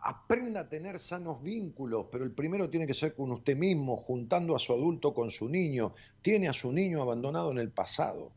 aprenda 0.00 0.60
a 0.60 0.68
tener 0.68 0.98
sanos 0.98 1.42
vínculos, 1.42 2.06
pero 2.10 2.24
el 2.24 2.32
primero 2.32 2.70
tiene 2.70 2.86
que 2.86 2.94
ser 2.94 3.14
con 3.14 3.30
usted 3.32 3.56
mismo, 3.56 3.96
juntando 3.96 4.54
a 4.54 4.58
su 4.58 4.72
adulto 4.72 5.12
con 5.12 5.30
su 5.30 5.48
niño. 5.48 5.94
Tiene 6.22 6.48
a 6.48 6.52
su 6.52 6.72
niño 6.72 7.02
abandonado 7.02 7.50
en 7.50 7.58
el 7.58 7.70
pasado. 7.70 8.32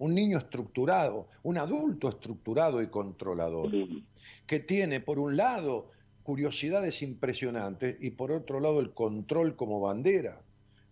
un 0.00 0.14
niño 0.14 0.38
estructurado, 0.38 1.26
un 1.42 1.58
adulto 1.58 2.08
estructurado 2.08 2.80
y 2.80 2.86
controlador, 2.86 3.72
que 4.46 4.60
tiene 4.60 5.00
por 5.00 5.18
un 5.18 5.36
lado 5.36 5.90
curiosidades 6.22 7.02
impresionantes 7.02 7.96
y 8.00 8.10
por 8.10 8.30
otro 8.30 8.60
lado 8.60 8.78
el 8.78 8.94
control 8.94 9.56
como 9.56 9.80
bandera. 9.80 10.40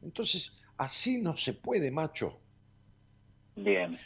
Entonces, 0.03 0.55
así 0.77 1.23
no 1.23 1.37
se 1.37 1.53
puede, 1.53 1.93
macho. 1.93 2.41
Bien. 3.55 3.97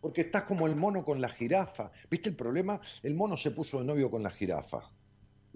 porque 0.00 0.22
estás 0.22 0.44
como 0.44 0.66
el 0.66 0.74
mono 0.74 1.04
con 1.04 1.20
la 1.20 1.28
jirafa. 1.28 1.90
¿Viste 2.10 2.30
el 2.30 2.36
problema? 2.36 2.80
El 3.02 3.14
mono 3.14 3.36
se 3.36 3.50
puso 3.50 3.78
de 3.78 3.84
novio 3.84 4.10
con 4.10 4.22
la 4.22 4.30
jirafa. 4.30 4.90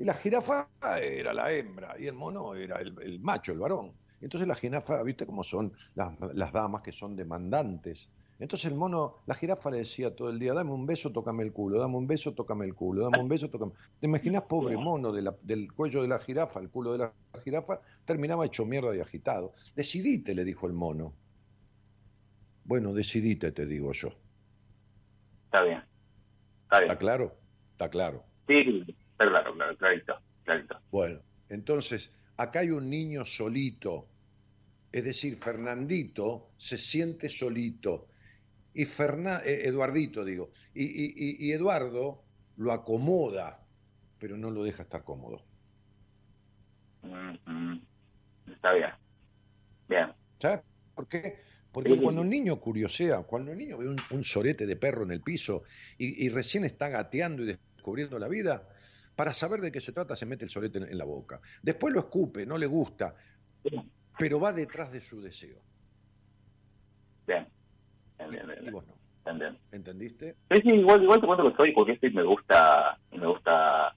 Y 0.01 0.05
la 0.05 0.15
jirafa 0.15 0.67
era 0.99 1.35
la 1.35 1.53
hembra 1.53 1.95
y 1.99 2.07
el 2.07 2.15
mono 2.15 2.55
era 2.55 2.81
el, 2.81 3.21
macho, 3.21 3.53
el 3.53 3.59
varón. 3.59 3.93
Entonces 4.23 4.49
la 4.49 4.55
jirafa, 4.55 5.03
¿viste 5.03 5.27
cómo 5.27 5.45
son 5.45 5.75
las, 5.95 6.19
las 6.33 6.53
damas 6.55 6.81
que 6.81 6.91
son 6.91 7.15
demandantes? 7.15 8.09
Entonces 8.39 8.71
el 8.71 8.79
mono, 8.79 9.17
la 9.27 9.35
jirafa 9.35 9.71
le 9.71 9.77
decía 9.77 10.17
todo 10.17 10.31
el 10.31 10.39
día, 10.39 10.55
dame 10.55 10.73
un 10.73 10.87
beso, 10.87 11.13
tócame 11.13 11.45
el 11.45 11.53
culo, 11.53 11.79
dame 11.79 11.99
un 11.99 12.07
beso, 12.07 12.33
tócame 12.33 12.65
el 12.65 12.75
culo, 12.75 13.03
dame 13.03 13.23
un 13.23 13.29
beso, 13.29 13.51
tócame. 13.51 13.73
¿Te 14.01 14.07
imaginas, 14.07 14.45
pobre 14.45 14.75
mono 14.79 15.13
del 15.13 15.71
cuello 15.75 16.01
de 16.01 16.09
la 16.09 16.19
jirafa, 16.19 16.61
el 16.61 16.71
culo 16.71 16.93
de 16.93 16.99
la 17.01 17.13
jirafa, 17.45 17.83
terminaba 18.07 18.47
hecho 18.47 18.65
mierda 18.65 18.97
y 18.97 19.01
agitado? 19.01 19.53
Decidite, 19.77 20.35
le 20.35 20.47
dijo 20.47 20.67
el 20.67 20.73
mono. 20.73 21.13
Bueno, 22.65 22.95
decidite, 22.95 23.53
te 23.53 23.67
digo 23.67 23.93
yo. 23.93 24.09
Está 25.45 25.63
bien. 25.63 25.85
Está, 26.63 26.79
bien. 26.79 26.91
¿Está 26.91 26.99
claro? 26.99 27.37
Está 27.73 27.91
claro. 27.91 28.25
Sí, 28.49 28.87
claro, 29.29 29.55
claro, 29.55 29.77
clarito, 29.77 30.21
clarito. 30.45 30.81
Bueno, 30.91 31.21
entonces, 31.49 32.11
acá 32.37 32.61
hay 32.61 32.71
un 32.71 32.89
niño 32.89 33.25
solito. 33.25 34.09
Es 34.93 35.05
decir, 35.05 35.39
Fernandito 35.39 36.51
se 36.57 36.77
siente 36.77 37.29
solito 37.29 38.09
y 38.73 38.85
eh, 38.85 39.67
Eduardito 39.67 40.25
digo, 40.25 40.51
y, 40.75 41.53
Eduardo 41.53 42.23
lo 42.57 42.73
acomoda, 42.73 43.61
pero 44.19 44.37
no 44.37 44.51
lo 44.51 44.63
deja 44.63 44.83
estar 44.85 45.03
cómodo. 45.03 45.43
Está 48.47 48.73
bien. 48.75 48.91
Bien. 49.89 50.13
¿Sabes 50.39 50.61
por 50.95 51.09
qué? 51.09 51.41
Porque 51.73 52.01
cuando 52.01 52.21
un 52.21 52.29
niño 52.29 52.61
curiosea, 52.61 53.23
cuando 53.23 53.53
un 53.53 53.59
niño 53.59 53.79
ve 53.79 53.89
un, 53.89 54.25
sorete 54.25 54.67
de 54.67 54.77
perro 54.77 55.05
en 55.05 55.13
el 55.13 55.21
piso 55.21 55.63
y, 55.99 56.29
recién 56.29 56.65
está 56.65 56.89
gateando 56.89 57.43
y 57.45 57.59
descubriendo 57.75 58.19
la 58.19 58.29
vida, 58.29 58.69
para 59.21 59.35
saber 59.35 59.61
de 59.61 59.71
qué 59.71 59.83
se 59.83 59.93
trata 59.93 60.17
se 60.17 60.25
mete 60.25 60.47
el 60.47 60.51
sorete 60.51 60.79
en 60.79 60.97
la 60.97 61.05
boca. 61.05 61.43
Después 61.61 61.93
lo 61.93 62.01
escupe, 62.01 62.47
no 62.47 62.57
le 62.57 62.65
gusta, 62.65 63.15
pero 64.19 64.41
va 64.41 64.51
detrás 64.51 64.91
de 64.91 65.03
su 65.03 65.21
deseo. 65.21 65.59
Bien. 67.27 67.47
¿Entendiste? 69.73 70.37
Sí, 70.51 70.71
igual, 70.71 71.03
igual 71.03 71.21
te 71.21 71.27
cuento 71.27 71.51
que 71.51 71.57
soy, 71.59 71.73
porque 71.73 71.93
este 71.93 72.09
me 72.09 72.23
gusta, 72.23 72.99
me 73.13 73.27
gusta 73.27 73.95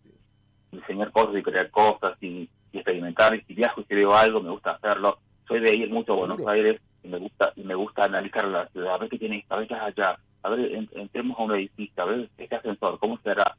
diseñar 0.74 1.10
cosas 1.14 1.38
y 1.38 1.41
crear 1.44 1.72
cosas 1.72 2.22
y, 2.22 2.50
experimentar. 2.74 3.34
Y 3.34 3.44
si 3.44 3.54
viajo 3.54 3.80
y 3.80 3.86
si 3.86 3.95
veo 3.95 4.14
algo, 4.14 4.41
me 4.41 4.52
gusta 4.52 4.72
hacerlo. 4.72 5.20
Soy 5.48 5.62
de 5.62 5.74
ir 5.74 5.90
mucho 5.90 6.12
a 6.12 6.18
Buenos 6.18 6.45
Aires 6.48 6.82
y 7.02 7.08
me 7.08 7.20
gusta 7.20 7.54
y 7.56 7.64
me 7.64 7.76
gusta 7.76 8.04
analizar 8.04 8.45
la 8.50 8.68
ciudad, 8.68 8.95
a 8.95 8.98
ver 8.98 9.10
qué 9.10 9.20
tiene, 9.20 9.45
a 9.48 9.56
ver 9.56 9.70
qué 9.70 9.74
es 9.74 9.80
allá, 9.80 10.20
a 10.41 10.50
ver, 10.50 10.86
entremos 10.91 11.40
a 11.40 11.44
un 11.44 11.56
edificio, 11.56 12.04
a 12.04 12.08
ver 12.08 12.30
este 12.38 12.54
ascensor, 12.58 13.00
cómo 13.00 13.18
será, 13.20 13.56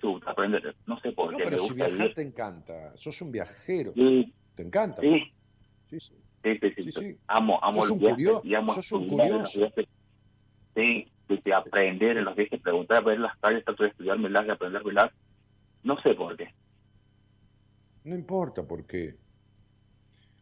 sub, 0.00 0.22
aprender, 0.26 0.74
no 0.86 0.98
sé 1.00 1.12
por 1.12 1.36
qué. 1.36 1.44
Pero 1.44 1.62
me 1.62 1.68
si 1.68 1.74
viajar 1.74 2.14
te 2.14 2.22
encanta, 2.22 2.96
sos 2.96 3.20
un 3.22 3.32
viajero, 3.32 3.92
te 3.92 4.62
encanta. 4.62 5.02
Sí, 5.02 5.32
sí, 5.86 6.00
sí. 6.00 6.14
Sí, 6.42 6.58
sí, 6.76 6.92
sí. 6.92 7.18
Amo, 7.26 7.58
amo 7.62 7.84
el 7.84 7.98
viaje 7.98 8.40
y 8.44 8.54
amo 8.54 8.74
sos 8.74 8.92
un 8.92 9.08
curioso. 9.08 9.70
Sí, 10.74 11.10
de, 11.28 11.54
aprender 11.54 12.16
en 12.16 12.24
los 12.24 12.34
viajes, 12.34 12.60
preguntar, 12.60 13.04
ver 13.04 13.18
las 13.18 13.36
calles, 13.38 13.64
tratar 13.64 13.86
de 13.86 13.90
estudiármelas 13.90 14.46
y 14.46 14.50
aprendérmelas. 14.50 15.10
No 15.82 16.00
sé 16.02 16.14
por 16.14 16.36
qué. 16.36 16.48
No 18.04 18.14
importa 18.14 18.66
por 18.66 18.86
qué. 18.86 19.16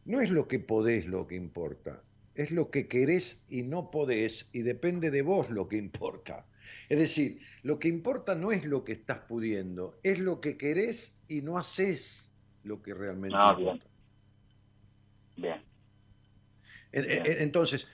No 0.04 0.20
es 0.20 0.30
lo 0.30 0.46
que 0.46 0.58
podés 0.58 1.06
lo 1.06 1.26
que 1.26 1.36
importa. 1.36 2.02
Es 2.34 2.52
lo 2.52 2.70
que 2.70 2.86
querés 2.86 3.44
y 3.48 3.64
no 3.64 3.90
podés 3.90 4.48
y 4.52 4.62
depende 4.62 5.10
de 5.10 5.22
vos 5.22 5.50
lo 5.50 5.68
que 5.68 5.76
importa. 5.76 6.46
Es 6.88 6.98
decir, 6.98 7.40
lo 7.62 7.78
que 7.78 7.88
importa 7.88 8.34
no 8.34 8.52
es 8.52 8.64
lo 8.64 8.84
que 8.84 8.92
estás 8.92 9.18
pudiendo, 9.20 9.98
es 10.02 10.18
lo 10.18 10.40
que 10.40 10.56
querés 10.56 11.20
y 11.28 11.42
no 11.42 11.58
haces 11.58 12.32
lo 12.64 12.82
que 12.82 12.94
realmente 12.94 13.36
ah, 13.38 13.56
importa. 13.58 13.86
Bien. 15.36 15.62
Entonces, 16.92 17.86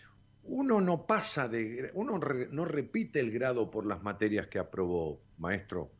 uno 0.45 0.81
no 0.81 1.07
pasa 1.07 1.49
de, 1.49 1.91
uno 1.95 2.19
no 2.19 2.65
repite 2.65 3.21
el 3.21 3.31
grado 3.31 3.71
por 3.71 3.87
las 3.87 4.03
materias 4.03 4.47
que 4.49 4.59
aprobó, 4.59 5.21
maestro. 5.39 5.91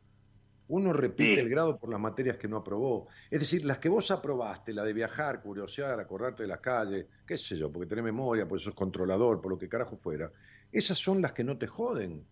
Uno 0.67 0.93
repite 0.93 1.41
el 1.41 1.49
grado 1.49 1.77
por 1.77 1.91
las 1.91 1.99
materias 1.99 2.37
que 2.37 2.47
no 2.47 2.57
aprobó. 2.57 3.07
Es 3.29 3.39
decir, 3.39 3.63
las 3.65 3.77
que 3.77 3.89
vos 3.89 4.09
aprobaste, 4.09 4.73
la 4.73 4.83
de 4.83 4.93
viajar, 4.93 5.41
curiosear, 5.41 5.99
acordarte 5.99 6.43
de 6.43 6.49
las 6.49 6.59
calles, 6.59 7.05
qué 7.25 7.37
sé 7.37 7.55
yo, 7.55 7.71
porque 7.71 7.87
tenés 7.87 8.03
memoria, 8.03 8.47
porque 8.47 8.63
sos 8.63 8.73
controlador, 8.73 9.41
por 9.41 9.51
lo 9.51 9.57
que 9.59 9.69
carajo 9.69 9.95
fuera, 9.95 10.31
esas 10.71 10.97
son 10.97 11.21
las 11.21 11.33
que 11.33 11.43
no 11.43 11.57
te 11.57 11.67
joden. 11.67 12.25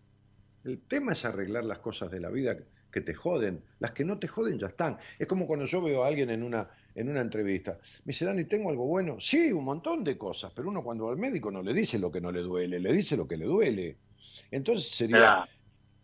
El 0.64 0.80
tema 0.80 1.12
es 1.12 1.24
arreglar 1.24 1.64
las 1.64 1.78
cosas 1.78 2.10
de 2.10 2.20
la 2.20 2.30
vida 2.30 2.56
que 2.90 3.00
te 3.00 3.14
joden. 3.14 3.62
Las 3.80 3.92
que 3.92 4.04
no 4.04 4.18
te 4.18 4.28
joden 4.28 4.58
ya 4.58 4.68
están. 4.68 4.96
Es 5.18 5.26
como 5.26 5.46
cuando 5.46 5.66
yo 5.66 5.82
veo 5.82 6.04
a 6.04 6.06
alguien 6.06 6.30
en 6.30 6.42
una, 6.42 6.68
en 6.94 7.08
una 7.08 7.20
entrevista. 7.20 7.78
Me 8.04 8.12
dice, 8.12 8.24
Dani, 8.24 8.44
¿tengo 8.44 8.70
algo 8.70 8.86
bueno? 8.86 9.16
Sí, 9.20 9.52
un 9.52 9.64
montón 9.64 10.04
de 10.04 10.16
cosas, 10.16 10.52
pero 10.54 10.68
uno 10.68 10.82
cuando 10.82 11.06
va 11.06 11.12
al 11.12 11.18
médico 11.18 11.50
no 11.50 11.62
le 11.62 11.74
dice 11.74 11.98
lo 11.98 12.10
que 12.10 12.20
no 12.20 12.30
le 12.32 12.40
duele, 12.40 12.78
le 12.80 12.92
dice 12.92 13.16
lo 13.16 13.26
que 13.28 13.36
le 13.36 13.44
duele. 13.46 13.96
Entonces 14.50 14.88
sería, 14.88 15.46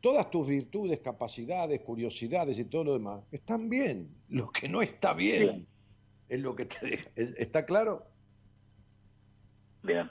todas 0.00 0.30
tus 0.30 0.46
virtudes, 0.46 1.00
capacidades, 1.00 1.80
curiosidades 1.80 2.58
y 2.58 2.64
todo 2.64 2.84
lo 2.84 2.92
demás 2.94 3.22
están 3.30 3.68
bien. 3.68 4.08
Lo 4.28 4.50
que 4.50 4.68
no 4.68 4.82
está 4.82 5.14
bien 5.14 5.66
es 6.28 6.40
lo 6.40 6.54
que 6.54 6.66
te 6.66 6.86
deja. 6.86 7.10
¿Está 7.14 7.64
claro? 7.64 8.06
Bien. 9.82 10.10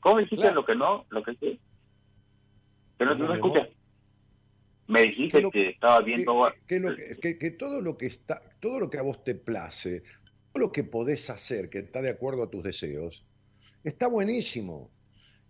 ¿Cómo 0.00 0.18
dijiste 0.18 0.50
lo 0.52 0.64
que 0.64 0.74
no? 0.74 1.04
Lo 1.10 1.22
que 1.22 1.34
sí. 1.36 1.60
Pero 2.96 3.14
no, 3.14 3.26
no 3.26 3.34
escuchas. 3.34 3.68
Me 4.88 5.02
dijiste 5.02 5.42
que, 5.50 5.70
estaba 5.70 6.00
viendo 6.00 6.46
que, 6.66 7.38
que, 7.38 7.50
todo 7.50 7.80
lo 7.80 7.98
que 7.98 8.06
está, 8.06 8.40
todo 8.60 8.78
lo 8.78 8.88
que 8.88 8.98
a 8.98 9.02
vos 9.02 9.24
te 9.24 9.34
place, 9.34 10.04
todo 10.52 10.66
lo 10.66 10.72
que 10.72 10.84
podés 10.84 11.28
hacer 11.28 11.68
que 11.68 11.80
está 11.80 12.00
de 12.00 12.10
acuerdo 12.10 12.44
a 12.44 12.50
tus 12.50 12.62
deseos, 12.62 13.24
está 13.82 14.06
buenísimo. 14.06 14.90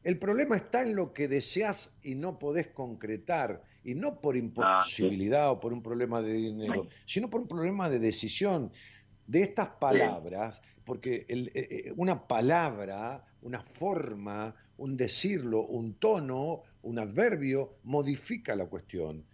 El 0.03 0.19
problema 0.19 0.57
está 0.57 0.83
en 0.83 0.97
lo 0.97 1.13
que 1.13 1.29
deseas 1.29 1.99
y 2.03 2.15
no 2.15 2.39
podés 2.39 2.69
concretar, 2.69 3.63
y 3.85 3.95
no 3.95 4.21
por 4.21 4.37
ah, 4.37 4.39
imposibilidad 4.39 5.51
o 5.51 5.61
por 5.61 5.73
un 5.73 5.83
problema 5.83 6.23
de 6.23 6.33
dinero, 6.33 6.87
sino 7.05 7.29
por 7.29 7.41
un 7.41 7.49
problema 7.49 7.89
de 7.91 7.99
decisión. 7.99 8.73
De 9.27 9.43
estas 9.43 9.71
palabras, 9.81 10.63
porque 10.85 11.27
eh, 11.29 11.51
eh, 11.53 11.93
una 11.97 12.29
palabra, 12.29 13.25
una 13.43 13.61
forma, 13.61 14.55
un 14.77 14.97
decirlo, 14.97 15.63
un 15.63 15.95
tono, 15.95 16.63
un 16.83 16.99
adverbio, 16.99 17.79
modifica 17.85 18.55
la 18.55 18.67
cuestión. 18.67 19.27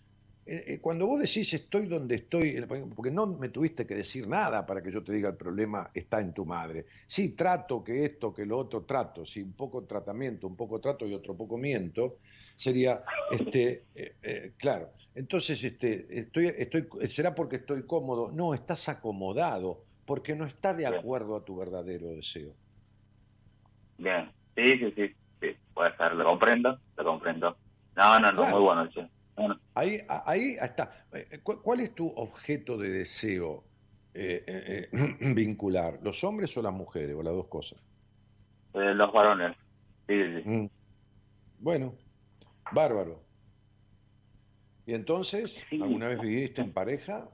Eh, 0.44 0.64
eh, 0.66 0.81
cuando 0.81 1.06
vos 1.06 1.20
decís 1.20 1.52
estoy 1.55 1.86
donde 1.86 2.16
estoy, 2.16 2.60
porque 2.97 3.12
no 3.12 3.27
me 3.28 3.51
tuviste 3.51 3.86
que 3.86 3.94
decir 3.94 4.27
nada 4.27 4.66
para 4.66 4.82
que 4.82 4.90
yo 4.90 5.05
te 5.05 5.12
diga 5.12 5.28
el 5.28 5.36
problema 5.36 5.89
está 5.94 6.20
en 6.20 6.35
tu 6.35 6.44
madre. 6.44 6.86
Sí, 7.06 7.36
trato 7.36 7.85
que 7.85 8.05
esto, 8.05 8.35
que 8.35 8.44
lo 8.44 8.59
otro, 8.59 8.85
trato. 8.85 9.24
Sí, 9.24 9.40
un 9.43 9.55
poco 9.55 9.85
tratamiento, 9.85 10.48
un 10.48 10.56
poco 10.56 10.81
trato 10.81 11.06
y 11.06 11.14
otro 11.14 11.36
poco 11.36 11.56
miento, 11.59 12.19
sería, 12.56 13.05
este, 13.31 13.86
eh, 13.94 14.55
claro. 14.56 14.90
Entonces, 15.14 15.62
este, 15.62 16.06
estoy, 16.19 16.47
estoy, 16.47 16.89
será 17.06 17.35
porque 17.35 17.56
estoy 17.56 17.86
cómodo. 17.86 18.32
No, 18.32 18.52
estás 18.52 18.89
acomodado, 18.89 19.85
porque 20.05 20.35
no 20.35 20.44
está 20.44 20.74
de 20.74 20.86
acuerdo 20.86 21.36
a 21.36 21.44
tu 21.44 21.56
verdadero 21.56 22.09
deseo. 22.09 22.56
Bien, 23.97 24.32
sí, 24.56 24.78
sí, 24.78 24.93
sí 24.97 25.02
sí, 25.06 25.22
puede 25.74 25.97
ser, 25.97 26.15
lo 26.15 26.24
comprendo, 26.24 26.78
lo 26.97 27.05
comprendo. 27.05 27.57
No, 27.97 28.19
no, 28.20 28.32
no, 28.32 28.49
muy 28.49 28.61
bueno, 28.61 28.89
Ahí, 29.74 29.99
ahí 30.09 30.57
está. 30.61 31.07
Eh, 31.12 31.40
¿Cuál 31.43 31.81
es 31.81 31.94
tu 31.94 32.07
objeto 32.09 32.77
de 32.77 32.90
deseo 32.90 33.65
eh, 34.15 34.44
eh, 34.47 34.89
vincular? 35.35 35.99
¿Los 36.03 36.23
hombres 36.24 36.57
o 36.57 36.62
las 36.62 36.73
mujeres, 36.73 37.16
o 37.16 37.23
las 37.23 37.32
dos 37.32 37.49
cosas? 37.49 37.78
los 38.74 39.12
varones, 39.12 39.55
sí, 40.07 40.15
sí. 40.15 40.49
Mm. 40.49 40.70
Bueno, 41.59 41.94
bárbaro. 42.73 43.23
¿Y 44.86 44.94
entonces, 44.94 45.65
alguna 45.70 46.09
vez 46.09 46.20
viviste 46.20 46.62
en 46.62 46.73
pareja? 46.73 47.28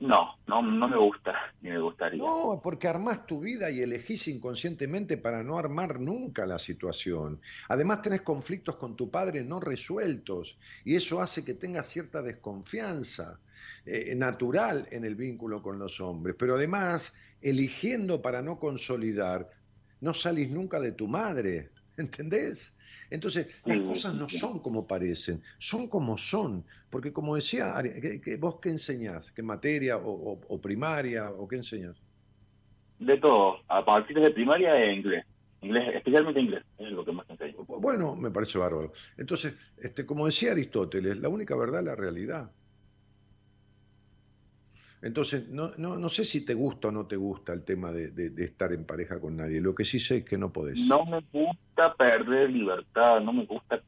No, 0.00 0.36
no, 0.46 0.62
no 0.62 0.88
me 0.88 0.96
gusta, 0.96 1.34
ni 1.60 1.70
me 1.70 1.80
gustaría. 1.80 2.22
No, 2.22 2.60
porque 2.62 2.86
armás 2.86 3.26
tu 3.26 3.40
vida 3.40 3.68
y 3.68 3.80
elegís 3.80 4.28
inconscientemente 4.28 5.16
para 5.16 5.42
no 5.42 5.58
armar 5.58 5.98
nunca 5.98 6.46
la 6.46 6.58
situación. 6.58 7.40
Además 7.68 8.02
tenés 8.02 8.20
conflictos 8.20 8.76
con 8.76 8.94
tu 8.94 9.10
padre 9.10 9.42
no 9.42 9.58
resueltos 9.58 10.56
y 10.84 10.94
eso 10.94 11.20
hace 11.20 11.44
que 11.44 11.54
tengas 11.54 11.88
cierta 11.88 12.22
desconfianza 12.22 13.40
eh, 13.84 14.14
natural 14.14 14.86
en 14.92 15.04
el 15.04 15.16
vínculo 15.16 15.60
con 15.62 15.80
los 15.80 16.00
hombres. 16.00 16.36
Pero 16.38 16.54
además, 16.54 17.12
eligiendo 17.42 18.22
para 18.22 18.40
no 18.40 18.60
consolidar, 18.60 19.50
no 20.00 20.14
salís 20.14 20.48
nunca 20.48 20.78
de 20.78 20.92
tu 20.92 21.08
madre, 21.08 21.70
¿entendés? 21.96 22.76
Entonces, 23.10 23.46
las 23.64 23.78
cosas 23.80 24.14
no 24.14 24.28
son 24.28 24.60
como 24.60 24.86
parecen, 24.86 25.42
son 25.58 25.88
como 25.88 26.18
son. 26.18 26.64
Porque 26.90 27.12
como 27.12 27.34
decía, 27.34 27.74
¿vos 28.38 28.56
qué 28.60 28.70
enseñás? 28.70 29.32
¿Qué 29.32 29.42
materia 29.42 29.96
o, 29.98 30.60
primaria 30.60 31.30
o 31.30 31.48
qué 31.48 31.56
enseñás? 31.56 31.96
De 32.98 33.16
todo. 33.18 33.58
A 33.68 33.84
partir 33.84 34.18
de 34.18 34.30
primaria 34.30 34.76
es 34.82 34.96
inglés. 34.96 35.24
Inglés, 35.60 35.96
especialmente 35.96 36.40
inglés, 36.40 36.64
es 36.78 36.92
lo 36.92 37.04
que 37.04 37.12
más 37.12 37.28
enseño. 37.28 37.64
Bueno, 37.66 38.14
me 38.14 38.30
parece 38.30 38.58
bárbaro. 38.58 38.92
Entonces, 39.16 39.54
este, 39.76 40.06
como 40.06 40.26
decía 40.26 40.52
Aristóteles, 40.52 41.18
la 41.18 41.28
única 41.28 41.56
verdad 41.56 41.80
es 41.80 41.86
la 41.86 41.96
realidad. 41.96 42.50
Entonces, 45.00 45.48
no, 45.48 45.70
no, 45.76 45.96
no 45.96 46.08
sé 46.08 46.24
si 46.24 46.44
te 46.44 46.54
gusta 46.54 46.88
o 46.88 46.92
no 46.92 47.06
te 47.06 47.16
gusta 47.16 47.52
el 47.52 47.62
tema 47.62 47.92
de, 47.92 48.10
de, 48.10 48.44
estar 48.44 48.72
en 48.72 48.84
pareja 48.84 49.20
con 49.20 49.36
nadie. 49.36 49.60
Lo 49.60 49.74
que 49.74 49.84
sí 49.84 50.00
sé 50.00 50.18
es 50.18 50.24
que 50.24 50.36
no 50.36 50.52
podés. 50.52 50.86
No 50.86 51.04
me 51.04 51.20
gusta 51.32 51.94
perder 51.94 52.50
libertad, 52.50 53.20
no 53.20 53.32
me 53.32 53.44
gusta... 53.44 53.80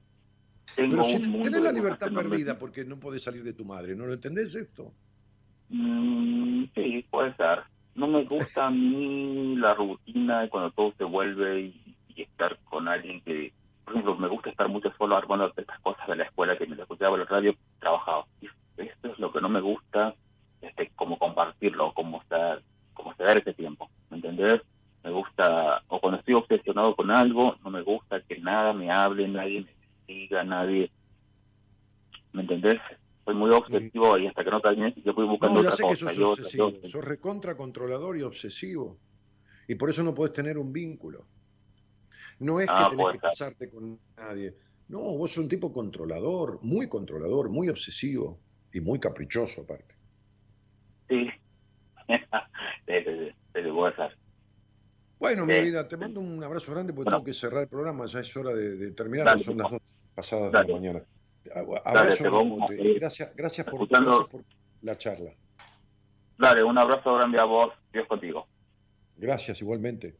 Tengo 0.76 0.90
Pero 0.90 1.04
si 1.04 1.18
tenés 1.18 1.62
la 1.62 1.72
libertad 1.72 2.12
perdida 2.12 2.56
porque 2.56 2.84
no 2.84 3.00
podés 3.00 3.22
salir 3.22 3.42
de 3.42 3.54
tu 3.54 3.64
madre, 3.64 3.96
¿no 3.96 4.06
lo 4.06 4.12
entendés 4.12 4.54
esto? 4.54 4.92
Mm, 5.68 6.66
sí, 6.74 7.04
puede 7.10 7.34
ser. 7.34 7.64
No 7.96 8.06
me 8.06 8.24
gusta 8.24 8.66
a 8.66 8.70
mí 8.70 9.56
la 9.56 9.74
rutina 9.74 10.48
cuando 10.48 10.70
todo 10.70 10.94
se 10.96 11.02
vuelve 11.02 11.60
y, 11.60 11.96
estar 12.16 12.58
con 12.64 12.86
alguien 12.86 13.20
que... 13.22 13.52
Por 13.84 13.94
ejemplo, 13.94 14.16
me 14.16 14.28
gusta 14.28 14.50
estar 14.50 14.68
mucho 14.68 14.92
solo 14.96 15.16
armando 15.16 15.52
estas 15.56 15.80
cosas 15.80 16.06
de 16.06 16.16
la 16.16 16.24
escuela 16.24 16.56
que 16.56 16.66
me 16.66 16.80
escuchaba 16.80 17.16
en 17.16 17.20
la 17.20 17.26
radio, 17.26 17.56
trabajaba. 17.80 18.26
Esto 18.76 19.08
es 19.08 19.18
lo 19.18 19.32
que 19.32 19.40
no 19.40 19.48
me 19.48 19.60
gusta 19.60 20.14
este, 20.60 20.90
como 20.96 21.18
compartirlo, 21.18 21.92
como 21.94 22.20
estar, 22.20 22.62
como 22.94 23.14
ceder 23.14 23.38
ese 23.38 23.54
tiempo, 23.54 23.88
¿me 24.10 24.16
entendés? 24.16 24.60
Me 25.02 25.10
gusta, 25.10 25.82
o 25.88 26.00
cuando 26.00 26.18
estoy 26.18 26.34
obsesionado 26.34 26.94
con 26.94 27.10
algo, 27.10 27.56
no 27.64 27.70
me 27.70 27.82
gusta 27.82 28.20
que 28.22 28.38
nada 28.38 28.72
me 28.72 28.90
hable, 28.90 29.26
nadie 29.28 29.62
me 29.62 29.74
diga, 30.06 30.44
nadie, 30.44 30.90
¿me 32.32 32.42
entendés? 32.42 32.78
Soy 33.24 33.34
muy 33.34 33.50
obsesivo 33.50 34.18
y 34.18 34.26
hasta 34.26 34.44
que 34.44 34.50
no 34.50 34.60
termine, 34.60 34.94
yo 35.04 35.14
voy 35.14 35.26
buscando 35.26 35.62
no, 35.62 35.70
ya 35.70 35.74
sé 35.74 35.84
Que 35.88 35.96
sos, 35.96 36.18
obsesivo. 36.18 36.72
sos 36.86 37.04
recontra 37.04 37.56
controlador 37.56 38.18
y 38.18 38.22
obsesivo. 38.22 38.98
Y 39.68 39.76
por 39.76 39.88
eso 39.88 40.02
no 40.02 40.14
puedes 40.14 40.34
tener 40.34 40.58
un 40.58 40.72
vínculo. 40.72 41.26
No 42.40 42.60
es 42.60 42.66
que 42.66 42.74
ah, 42.76 42.88
tenés 42.90 43.12
que 43.12 43.18
casarte 43.18 43.70
con 43.70 43.98
nadie. 44.16 44.54
No, 44.88 44.98
vos 44.98 45.30
sos 45.30 45.44
un 45.44 45.48
tipo 45.48 45.72
controlador, 45.72 46.58
muy 46.62 46.88
controlador, 46.88 47.50
muy 47.50 47.68
obsesivo 47.68 48.40
y 48.72 48.80
muy 48.80 48.98
caprichoso 48.98 49.62
aparte. 49.62 49.99
Sí. 51.10 51.28
Desde 52.86 53.72
WhatsApp. 53.72 54.12
Bueno, 55.18 55.44
mi 55.44 55.60
vida, 55.60 55.86
te 55.86 55.98
mando 55.98 56.20
un 56.20 56.42
abrazo 56.42 56.72
grande 56.72 56.94
porque 56.94 57.10
tengo 57.10 57.24
que 57.24 57.34
cerrar 57.34 57.62
el 57.62 57.68
programa, 57.68 58.06
ya 58.06 58.20
es 58.20 58.34
hora 58.36 58.54
de, 58.54 58.90
terminar, 58.92 59.38
son 59.38 59.58
las 59.58 59.70
dos 59.70 59.80
pasadas 60.14 60.50
de 60.50 60.64
la 60.66 60.74
mañana. 60.74 61.02
Abrazo 61.84 62.24
gracias, 62.98 63.36
gracias 63.36 63.66
por, 63.66 63.86
gracias 63.86 64.28
por 64.28 64.42
la 64.80 64.96
charla. 64.96 65.32
Dale, 66.38 66.62
un 66.62 66.78
abrazo 66.78 67.16
grande 67.16 67.38
a 67.38 67.44
vos, 67.44 67.74
Dios 67.92 68.06
contigo. 68.06 68.46
Gracias, 69.18 69.60
igualmente. 69.60 70.16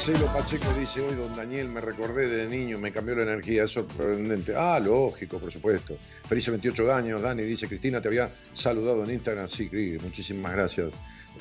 Marcelo 0.00 0.32
Pacheco 0.32 0.72
dice 0.72 1.02
hoy, 1.02 1.14
don 1.14 1.36
Daniel, 1.36 1.68
me 1.68 1.78
recordé 1.78 2.26
de 2.26 2.46
niño, 2.46 2.78
me 2.78 2.90
cambió 2.90 3.14
la 3.16 3.24
energía, 3.24 3.64
es 3.64 3.72
sorprendente. 3.72 4.54
Ah, 4.56 4.80
lógico, 4.80 5.38
por 5.38 5.52
supuesto. 5.52 5.98
Feliz 6.24 6.48
28 6.48 6.94
años, 6.94 7.20
Dani, 7.20 7.42
dice 7.42 7.68
Cristina, 7.68 8.00
te 8.00 8.08
había 8.08 8.32
saludado 8.54 9.04
en 9.04 9.10
Instagram. 9.10 9.46
Sí, 9.46 9.68
Cris, 9.68 10.02
muchísimas 10.02 10.52
gracias. 10.52 10.92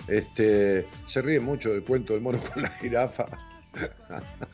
Este, 0.10 0.86
se 1.06 1.22
ríe 1.22 1.40
mucho 1.40 1.72
del 1.72 1.86
cuento 1.86 2.12
del 2.12 2.22
mono 2.22 2.42
con 2.54 2.62
la 2.62 2.70
jirafa. 2.72 3.28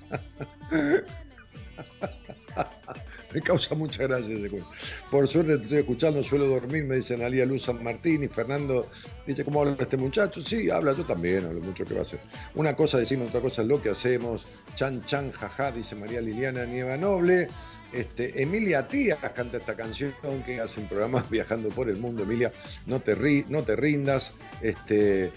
causa 3.45 3.75
mucha 3.75 4.03
gracia 4.03 4.35
ese 4.35 4.49
cuento. 4.49 4.69
Por 5.09 5.27
suerte 5.27 5.57
te 5.57 5.63
estoy 5.63 5.77
escuchando, 5.79 6.23
suelo 6.23 6.47
dormir, 6.47 6.83
me 6.83 6.97
dicen 6.97 7.21
Alía 7.21 7.45
Luz 7.45 7.63
San 7.63 7.81
Martín 7.83 8.23
y 8.23 8.27
Fernando 8.27 8.87
dice, 9.25 9.45
¿cómo 9.45 9.61
habla 9.61 9.77
este 9.79 9.97
muchacho? 9.97 10.41
Sí, 10.43 10.69
habla, 10.69 10.93
yo 10.93 11.05
también, 11.05 11.45
hablo 11.45 11.61
mucho 11.61 11.85
que 11.85 11.93
va 11.93 12.01
a 12.01 12.03
hacer. 12.03 12.19
Una 12.55 12.75
cosa 12.75 12.97
decimos, 12.97 13.29
otra 13.29 13.41
cosa 13.41 13.61
es 13.61 13.67
lo 13.67 13.81
que 13.81 13.89
hacemos. 13.89 14.45
Chan, 14.75 15.05
chan, 15.05 15.31
jaja, 15.31 15.71
dice 15.71 15.95
María 15.95 16.19
Liliana 16.19 16.65
Nieva 16.65 16.97
Noble. 16.97 17.47
Este, 17.93 18.41
Emilia 18.41 18.87
Tías 18.89 19.19
canta 19.33 19.57
esta 19.57 19.73
canción 19.75 20.11
que 20.45 20.59
hacen 20.59 20.87
programas 20.87 21.29
viajando 21.29 21.69
por 21.69 21.89
el 21.89 21.97
mundo. 21.97 22.23
Emilia, 22.23 22.51
no 22.87 22.99
te, 22.99 23.15
ri, 23.15 23.45
no 23.47 23.63
te 23.63 23.75
rindas. 23.75 24.33
Este, 24.61 25.31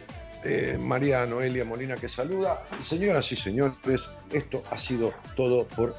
eh, 0.44 0.78
María 0.80 1.26
Noelia 1.26 1.64
Molina 1.64 1.96
que 1.96 2.08
saluda. 2.08 2.62
señoras 2.82 3.30
y 3.32 3.36
señores, 3.36 4.08
esto 4.32 4.62
ha 4.70 4.78
sido 4.78 5.12
todo 5.36 5.66
por 5.66 5.94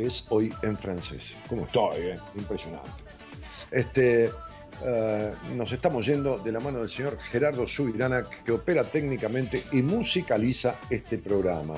Aujourd'hui 0.00 0.06
es 0.06 0.24
hoy 0.30 0.52
en 0.62 0.76
francés. 0.76 1.36
¿Cómo 1.48 1.64
estoy? 1.64 2.00
Eh? 2.00 2.18
Impresionante. 2.34 2.90
Este, 3.70 4.30
eh, 4.84 5.34
nos 5.54 5.72
estamos 5.72 6.06
yendo 6.06 6.38
de 6.38 6.52
la 6.52 6.60
mano 6.60 6.80
del 6.80 6.88
señor 6.88 7.18
Gerardo 7.30 7.66
Subirana, 7.66 8.24
que 8.44 8.52
opera 8.52 8.84
técnicamente 8.84 9.64
y 9.72 9.82
musicaliza 9.82 10.76
este 10.88 11.18
programa. 11.18 11.74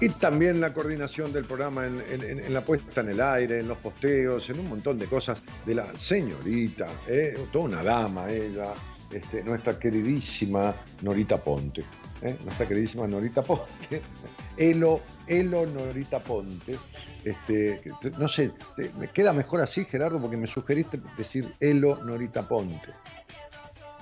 Y 0.00 0.08
también 0.08 0.62
la 0.62 0.72
coordinación 0.72 1.30
del 1.30 1.44
programa 1.44 1.86
en, 1.86 2.54
la 2.54 2.64
puesta 2.64 3.02
en 3.02 3.10
el 3.10 3.20
aire, 3.20 3.60
en 3.60 3.68
los 3.68 3.76
posteos, 3.76 4.48
en 4.48 4.60
un 4.60 4.70
montón 4.70 4.98
de 4.98 5.04
cosas 5.06 5.42
de 5.66 5.74
la 5.74 5.94
señorita, 5.94 6.86
¿eh? 7.06 7.46
toda 7.52 7.66
una 7.66 7.82
dama 7.82 8.30
ella, 8.30 8.72
este, 9.12 9.44
nuestra 9.44 9.78
queridísima 9.78 10.74
Norita 11.02 11.36
Ponte. 11.36 11.84
¿eh? 12.22 12.34
Nuestra 12.42 12.66
queridísima 12.66 13.06
Norita 13.06 13.42
Ponte. 13.42 14.00
Elo, 14.56 15.02
Elo 15.26 15.66
Norita 15.66 16.18
Ponte. 16.18 16.78
Este, 17.22 17.82
no 18.18 18.26
sé, 18.26 18.52
me 18.98 19.08
queda 19.08 19.34
mejor 19.34 19.60
así, 19.60 19.84
Gerardo, 19.84 20.18
porque 20.18 20.38
me 20.38 20.46
sugeriste 20.46 20.98
decir 21.18 21.54
Elo 21.60 22.02
Norita 22.02 22.48
Ponte. 22.48 22.94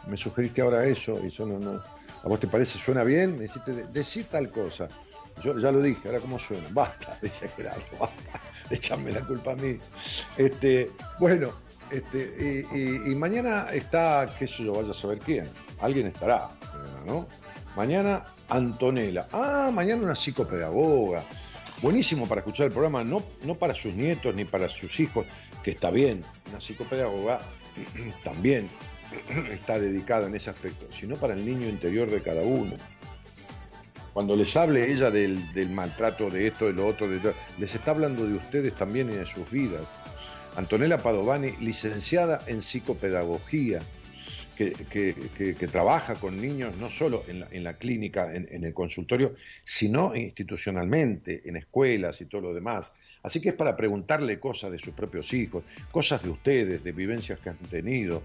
Me 0.07 0.16
sugeriste 0.16 0.61
ahora 0.61 0.85
eso, 0.85 1.19
y 1.25 1.27
eso 1.27 1.45
no, 1.45 1.59
no. 1.59 1.83
¿A 2.23 2.29
vos 2.29 2.39
te 2.39 2.47
parece? 2.47 2.79
¿Suena 2.79 3.03
bien? 3.03 3.37
Me 3.37 3.45
dijiste, 3.45 3.73
decir 3.93 4.27
tal 4.31 4.51
cosa. 4.51 4.89
Yo 5.43 5.59
ya 5.59 5.70
lo 5.70 5.81
dije, 5.81 6.01
ahora 6.06 6.20
cómo 6.20 6.39
suena. 6.39 6.66
Basta, 6.70 7.16
dice 7.23 7.48
Gerardo, 7.56 7.82
basta. 7.98 8.40
Échame 8.70 9.12
la 9.12 9.20
culpa 9.20 9.52
a 9.52 9.56
mí. 9.56 9.78
Este, 10.36 10.90
bueno, 11.19 11.52
este, 11.90 12.66
y, 12.73 13.15
mañana 13.15 13.69
está, 13.73 14.28
qué 14.39 14.47
sé 14.47 14.65
yo, 14.65 14.74
vaya 14.74 14.90
a 14.90 14.94
saber 14.94 15.19
quién. 15.19 15.48
Alguien 15.81 16.06
estará, 16.09 16.51
¿no? 17.06 17.27
Mañana 17.77 18.24
Antonella. 18.48 19.27
Ah, 19.32 19.70
mañana 19.73 20.02
una 20.02 20.15
psicopedagoga. 20.15 21.24
buenísimo 21.81 22.27
para 22.28 22.40
escuchar 22.40 22.66
el 22.66 22.73
programa, 22.73 23.05
no, 23.05 23.23
no 23.44 23.55
para 23.55 23.74
sus 23.74 23.94
nietos 23.94 24.35
ni 24.35 24.44
para 24.44 24.69
sus 24.69 25.01
hijos, 25.01 25.27
que 25.62 25.70
está 25.70 25.90
bien, 25.90 26.23
una 26.51 26.60
psicopedagoga 26.60 27.40
también 28.24 28.69
está 29.51 29.78
dedicada 29.78 30.27
en 30.27 30.35
ese 30.35 30.51
aspecto, 30.51 30.86
sino 30.93 31.16
para 31.16 31.35
el 31.35 31.44
niño 31.44 31.69
interior 31.69 32.10
de 32.10 32.23
cada 32.23 32.43
uno. 32.43 32.77
Cuando 34.12 34.36
les 34.36 34.56
hable 34.56 34.90
ella 34.90 35.10
del, 35.10 35.70
maltrato 35.70 36.30
de 36.30 36.48
esto, 36.48 36.66
de 36.66 36.72
lo 36.72 36.86
otro, 36.86 37.09
de, 37.09 37.35
les 37.59 37.74
está 37.74 37.93
hablando 37.93 38.26
de 38.26 38.35
ustedes 38.35 38.74
también 38.74 39.10
y 39.10 39.16
de 39.16 39.26
sus 39.26 39.51
vidas. 39.51 39.86
Antonella 40.56 40.98
Padovani, 40.98 41.52
licenciada 41.60 42.40
en 42.47 42.62
psicopedagogía, 42.62 43.80
que, 44.56 45.68
trabaja 45.70 46.16
con 46.16 46.40
niños 46.40 46.76
no 46.78 46.90
solo 46.90 47.24
en 47.28 47.64
la, 47.64 47.74
clínica, 47.74 48.35
en, 48.35 48.64
el 48.64 48.74
consultorio, 48.74 49.35
sino 49.62 50.16
institucionalmente, 50.16 51.43
en 51.44 51.56
escuelas 51.56 52.20
y 52.20 52.26
todo 52.26 52.40
lo 52.40 52.55
demás. 52.55 52.93
Así 53.29 53.43
que 53.43 53.51
es 53.51 53.55
para 53.55 53.77
preguntarle 53.77 54.41
cosas 54.41 54.73
de 54.73 54.79
sus 54.79 54.95
propios 54.95 55.35
hijos, 55.35 55.63
cosas 55.91 56.23
de 56.23 56.31
ustedes, 56.31 56.83
de 56.83 56.93
vivencias 56.93 57.39
que 57.41 57.51
han 57.51 57.59
tenido. 57.59 58.23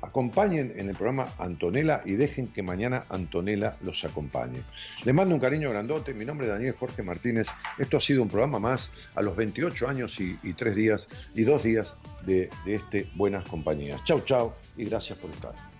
Acompañen 0.00 0.72
en 0.76 0.88
el 0.88 0.96
programa 0.96 1.28
Antonella 1.38 2.00
y 2.06 2.12
dejen 2.12 2.46
que 2.48 2.62
mañana 2.62 3.04
Antonella 3.10 3.76
los 3.82 4.02
acompañe. 4.06 4.62
Les 5.04 5.14
mando 5.14 5.34
un 5.34 5.42
cariño 5.42 5.68
grandote. 5.68 6.14
Mi 6.14 6.24
nombre 6.24 6.46
es 6.46 6.54
Daniel 6.54 6.74
Jorge 6.74 7.02
Martínez. 7.02 7.48
Esto 7.76 7.98
ha 7.98 8.00
sido 8.00 8.22
un 8.22 8.30
programa 8.30 8.58
más 8.58 8.90
a 9.14 9.20
los 9.20 9.36
28 9.36 9.88
años 9.88 10.18
y, 10.20 10.36
tres 10.54 10.74
días 10.74 11.06
y 11.34 11.42
dos 11.42 11.62
días 11.62 11.92
de, 12.24 12.48
de 12.64 12.76
este 12.76 13.10
Buenas 13.14 13.44
Compañías. 13.44 14.02
Chau, 14.04 14.22
chau 14.22 14.54
y 14.78 14.86
gracias 14.86 15.18
por 15.18 15.30
estar. 15.32 15.75